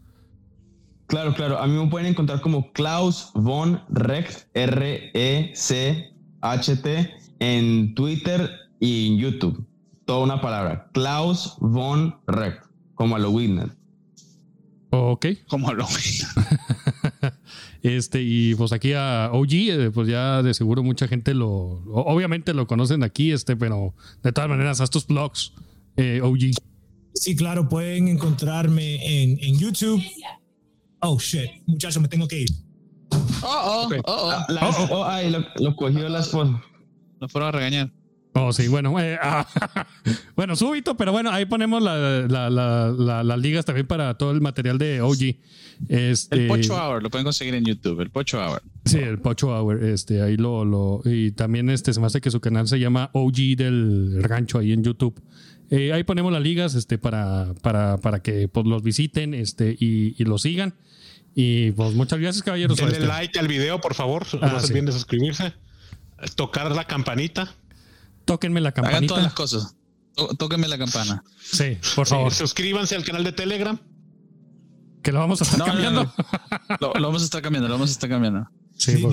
[1.08, 1.58] Claro, claro.
[1.58, 5.50] A mí me pueden encontrar como Klaus von Recht, R-E-C-H-T,
[7.40, 9.66] en Twitter y en YouTube
[10.08, 10.88] toda una palabra.
[10.94, 12.62] Klaus von Recht,
[12.94, 13.70] como Halloween.
[14.88, 15.26] Ok.
[15.48, 16.24] Como Halloween.
[17.82, 22.54] este, y pues aquí a OG, eh, pues ya de seguro mucha gente lo, obviamente
[22.54, 25.52] lo conocen aquí, este, pero de todas maneras, haz tus blogs,
[25.98, 26.54] eh, OG.
[27.12, 30.02] Sí, claro, pueden encontrarme en, en YouTube.
[31.00, 32.50] Oh, shit, muchachos, me tengo que ir.
[33.42, 34.88] Oh, oh, oh, oh.
[34.90, 36.60] oh, ay, lo, lo cogió las fotos.
[37.20, 37.90] Lo fueron a regañar.
[38.40, 39.46] Oh, sí, bueno, eh, ah,
[40.36, 45.00] bueno, súbito, pero bueno, ahí ponemos las la, ligas también para todo el material de
[45.00, 45.36] OG.
[45.88, 48.62] Este, el Pocho Hour, lo pueden conseguir en YouTube, el Pocho Hour.
[48.84, 52.30] Sí, el Pocho Hour, este, ahí lo, lo, y también este, se me hace que
[52.30, 55.20] su canal se llama OG del rancho ahí en YouTube.
[55.70, 60.14] Eh, ahí ponemos las ligas, este, para, para, para que pues, los visiten, este, y,
[60.18, 60.74] y los sigan.
[61.34, 62.76] Y pues muchas gracias, caballeros.
[62.76, 63.06] Denle este.
[63.06, 64.26] like al video, por favor.
[64.34, 65.52] no ah, se olviden de suscribirse.
[66.34, 67.54] Tocar la campanita.
[68.24, 68.98] Tóquenme la campanita.
[68.98, 69.76] Hagan todas las cosas.
[70.36, 71.22] Tóquenme la campana.
[71.40, 72.34] Sí, por favor.
[72.34, 73.78] suscríbanse al canal de Telegram.
[75.02, 76.12] Que lo vamos a estar cambiando.
[76.80, 78.48] lo, vamos a estar cambiando, lo vamos a estar cambiando.
[78.76, 79.04] Sí,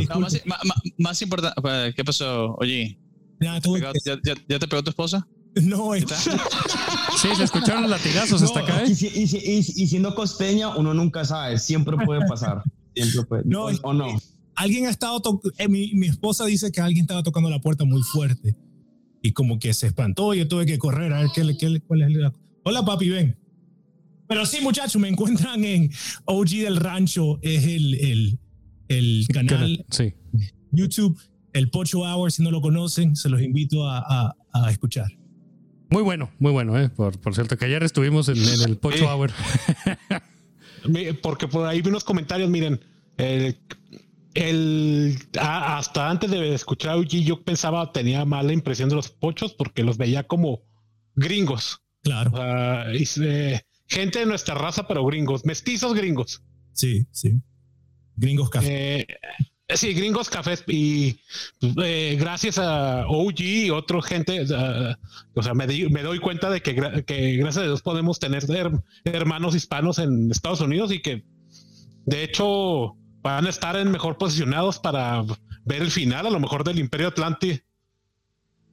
[0.98, 2.56] más, importante, ¿qué pasó?
[2.56, 3.00] Oye,
[3.40, 5.28] ya, te pegó tu esposa?
[5.56, 5.92] No,
[7.16, 8.84] Sí, se escucharon los latigazos hasta acá.
[8.84, 8.90] ¿eh?
[8.90, 12.62] Y, siendo costeña, uno nunca sabe, siempre puede pasar.
[12.94, 13.44] Siempre puede.
[13.46, 14.08] No, o no.
[14.56, 18.02] Alguien ha estado, eh, mi, mi esposa dice que alguien estaba tocando la puerta muy
[18.04, 18.56] fuerte
[19.22, 20.34] y como que se espantó.
[20.34, 22.32] Yo tuve que correr a ver qué, qué, cuál es la...
[22.64, 23.36] Hola, papi, ven.
[24.28, 25.92] Pero sí, muchachos, me encuentran en
[26.26, 28.40] OG del Rancho, es el, el,
[28.88, 30.14] el canal sí.
[30.72, 31.20] YouTube,
[31.54, 35.08] el Pocho Hour, si no lo conocen, se los invito a, a, escuchar.
[35.90, 36.90] Muy bueno, muy bueno, ¿eh?
[36.90, 39.32] por, por cierto, que ayer estuvimos en, el Pocho Hour.
[41.22, 42.80] Porque por ahí vi unos comentarios, miren,
[43.18, 43.58] el
[44.36, 49.54] el, hasta antes de escuchar a Uji, yo pensaba, tenía mala impresión de los pochos
[49.54, 50.62] porque los veía como
[51.16, 51.82] gringos.
[52.04, 52.32] Claro.
[53.88, 56.44] gente de nuestra raza, pero gringos, mestizos gringos.
[56.74, 57.42] Sí, sí.
[58.18, 59.08] Gringos café.
[59.68, 60.64] Eh, sí, gringos cafés.
[60.68, 61.20] Y
[61.84, 66.76] eh, gracias a OG y otra gente, o sea, me, me, doy cuenta de que,
[67.06, 68.44] que, gracias a Dios podemos tener
[69.06, 71.26] hermanos hispanos en Estados Unidos y que,
[72.06, 75.24] de hecho, van a estar en mejor posicionados para
[75.66, 77.66] ver el final, a lo mejor del Imperio Atlante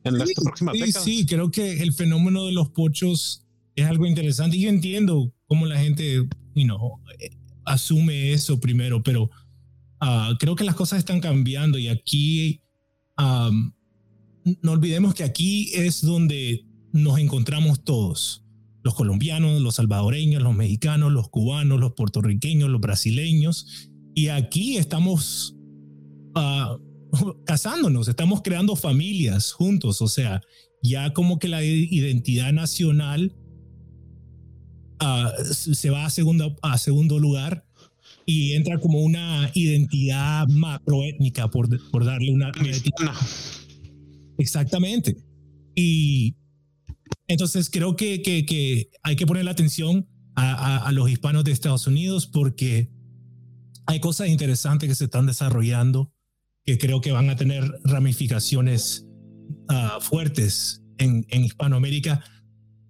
[0.04, 3.46] en sí, próxima sí, Sí, creo que el fenómeno de los pochos
[3.76, 6.16] es algo interesante y yo entiendo cómo la gente,
[6.54, 7.00] you know,
[7.64, 9.30] asume eso primero, pero
[10.02, 12.60] uh, creo que las cosas están cambiando y aquí
[14.60, 18.44] no olvidemos que aquí es donde nos encontramos todos.
[18.82, 23.90] Los colombianos, los salvadoreños, los mexicanos, los cubanos, los puertorriqueños, los brasileños.
[24.14, 25.56] Y aquí estamos
[26.34, 26.78] uh,
[27.46, 30.40] casándonos, estamos creando familias juntos, o sea,
[30.82, 33.32] ya como que la identidad nacional
[35.00, 37.64] uh, se va a segundo, a segundo lugar
[38.26, 42.52] y entra como una identidad macroétnica, por, por darle una...
[44.38, 45.16] Exactamente.
[45.74, 46.36] Y
[47.28, 51.44] entonces creo que, que, que hay que poner la atención a, a, a los hispanos
[51.44, 52.90] de Estados Unidos porque
[53.86, 56.12] hay cosas interesantes que se están desarrollando
[56.64, 59.06] que creo que van a tener ramificaciones
[59.68, 62.22] ah, fuertes en, en Hispanoamérica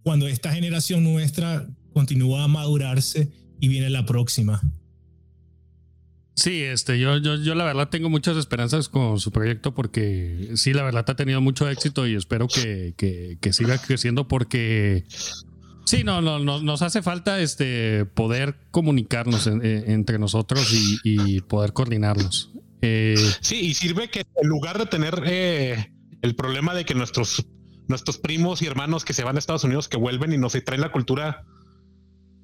[0.02, 3.30] cuando esta generación nuestra continúa a madurarse
[3.60, 4.60] y viene la próxima.
[6.34, 10.72] Sí, este, yo, yo, yo la verdad tengo muchas esperanzas con su proyecto porque sí,
[10.72, 15.04] la verdad ha tenido mucho éxito y espero que, que, siga creciendo porque
[15.84, 20.72] sí, no, no, nos hace falta este poder comunicarnos entre nosotros
[21.04, 22.50] y, poder coordinarnos.
[22.80, 27.46] Eh, sí, y sirve que en lugar de tener eh, el problema de que nuestros,
[27.88, 30.80] nuestros primos y hermanos que se van a Estados Unidos que vuelven y nos traen
[30.80, 31.44] la cultura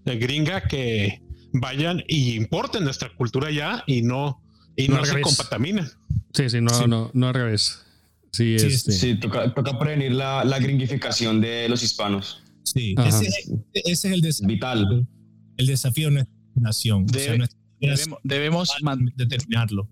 [0.05, 4.43] gringa que vayan y importen nuestra cultura ya y no,
[4.77, 5.89] y no, se contaminen.
[6.33, 7.85] Sí, sí, no, no, no al revés.
[8.33, 8.93] Sí, este.
[8.93, 12.43] sí toca, toca, prevenir la, la, gringificación de los hispanos.
[12.62, 13.28] Sí, ese,
[13.73, 14.49] es el desafío.
[14.49, 15.09] Vital.
[15.57, 17.07] El desafío de nuestra nación.
[18.23, 18.70] debemos,
[19.17, 19.89] determinarlo.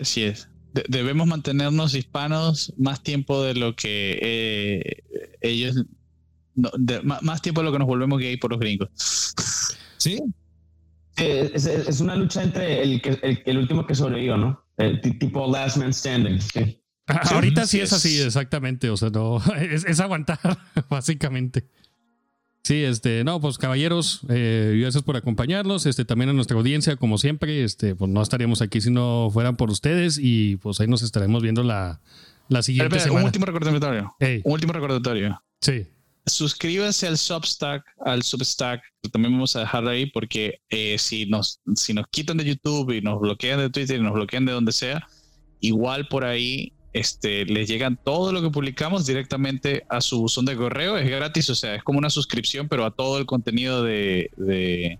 [0.00, 0.48] Así es.
[0.88, 5.02] debemos mantenernos hispanos más tiempo de lo que eh,
[5.40, 5.84] ellos.
[7.02, 8.90] más tiempo de lo que nos volvemos gay por los gringos.
[10.04, 10.22] Sí.
[11.16, 14.62] Es, una lucha entre el, el, el último que sobrevivió, ¿no?
[14.76, 16.38] El tipo last man standing.
[17.06, 18.90] Ahorita sí es así, exactamente.
[18.90, 20.38] O sea, no, es, aguantar,
[20.90, 21.64] básicamente.
[22.64, 25.86] Sí, este, no, pues caballeros, eh, gracias por acompañarnos.
[25.86, 29.56] Este, también a nuestra audiencia, como siempre, este, pues no estaríamos aquí si no fueran
[29.56, 30.18] por ustedes.
[30.20, 32.02] Y pues ahí nos estaremos viendo la,
[32.48, 33.20] la siguiente semana.
[33.20, 34.14] Un último recordatorio.
[34.20, 35.42] Un último recordatorio.
[35.62, 35.86] Sí
[36.26, 41.92] suscríbanse al Substack, al Substack, también vamos a dejar ahí porque eh, si, nos, si
[41.92, 45.06] nos quitan de YouTube y nos bloquean de Twitter y nos bloquean de donde sea,
[45.60, 50.56] igual por ahí este, les llegan todo lo que publicamos directamente a su buzón de
[50.56, 54.30] correo, es gratis, o sea, es como una suscripción, pero a todo el contenido de,
[54.36, 54.98] de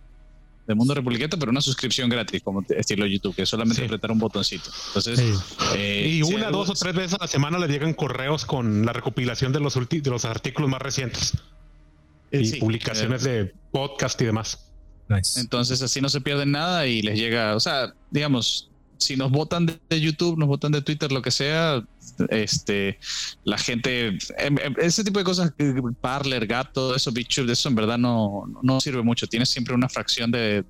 [0.68, 4.70] Mundo Republiqueta, pero una suscripción gratis, como estilo YouTube, que es solamente apretar un botoncito.
[4.88, 5.20] Entonces,
[5.76, 8.92] eh, y una, dos o tres veces a la semana le llegan correos con la
[8.92, 11.34] recopilación de los, de los artículos más recientes
[12.30, 14.70] y publicaciones eh, de podcast y demás.
[15.36, 18.70] Entonces, así no se pierden nada y les llega, o sea, digamos,
[19.04, 21.84] si nos votan de YouTube, nos votan de Twitter, lo que sea,
[22.30, 22.98] este,
[23.44, 24.08] la gente,
[24.38, 25.52] em, em, ese tipo de cosas,
[26.00, 29.26] Parler, Gato, eso, BitChute, eso en verdad no, no sirve mucho.
[29.26, 30.64] Tienes siempre una fracción de,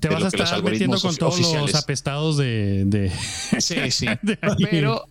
[0.00, 3.12] te vas a estar metiendo con todos los apestados de,
[3.58, 4.06] sí sí.
[4.70, 5.04] pero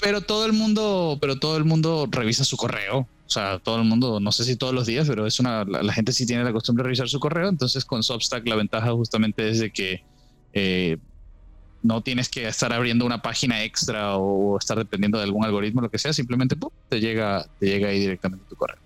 [0.00, 3.08] pero todo el mundo pero todo el mundo revisa su correo.
[3.26, 5.92] O sea todo el mundo no sé si todos los días pero es una la,
[5.92, 7.48] gente sí tiene la costumbre de revisar su correo.
[7.48, 10.04] Entonces con Substack la ventaja justamente es de que
[10.52, 10.96] eh,
[11.82, 15.90] no tienes que estar abriendo una página extra o estar dependiendo de algún algoritmo, lo
[15.90, 16.56] que sea, simplemente
[16.88, 18.78] te llega, te llega ahí directamente tu correo.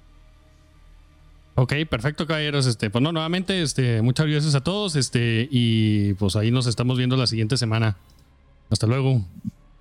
[1.55, 2.67] Ok, perfecto, caballeros.
[2.67, 4.97] Este, pues no, nuevamente, este, muchas gracias a todos.
[4.97, 7.97] Este, y pues ahí nos estamos viendo la siguiente semana.
[8.71, 9.25] Hasta luego.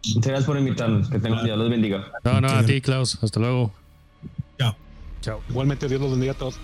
[0.08, 1.10] Muchas gracias por invitarnos.
[1.10, 2.12] Que tengan Dios los bendiga.
[2.24, 3.18] No, no, a ti, Klaus.
[3.24, 3.72] Hasta luego.
[4.58, 4.76] Chao.
[5.22, 5.42] Chao.
[5.50, 6.56] Igualmente, Dios los bendiga a todos.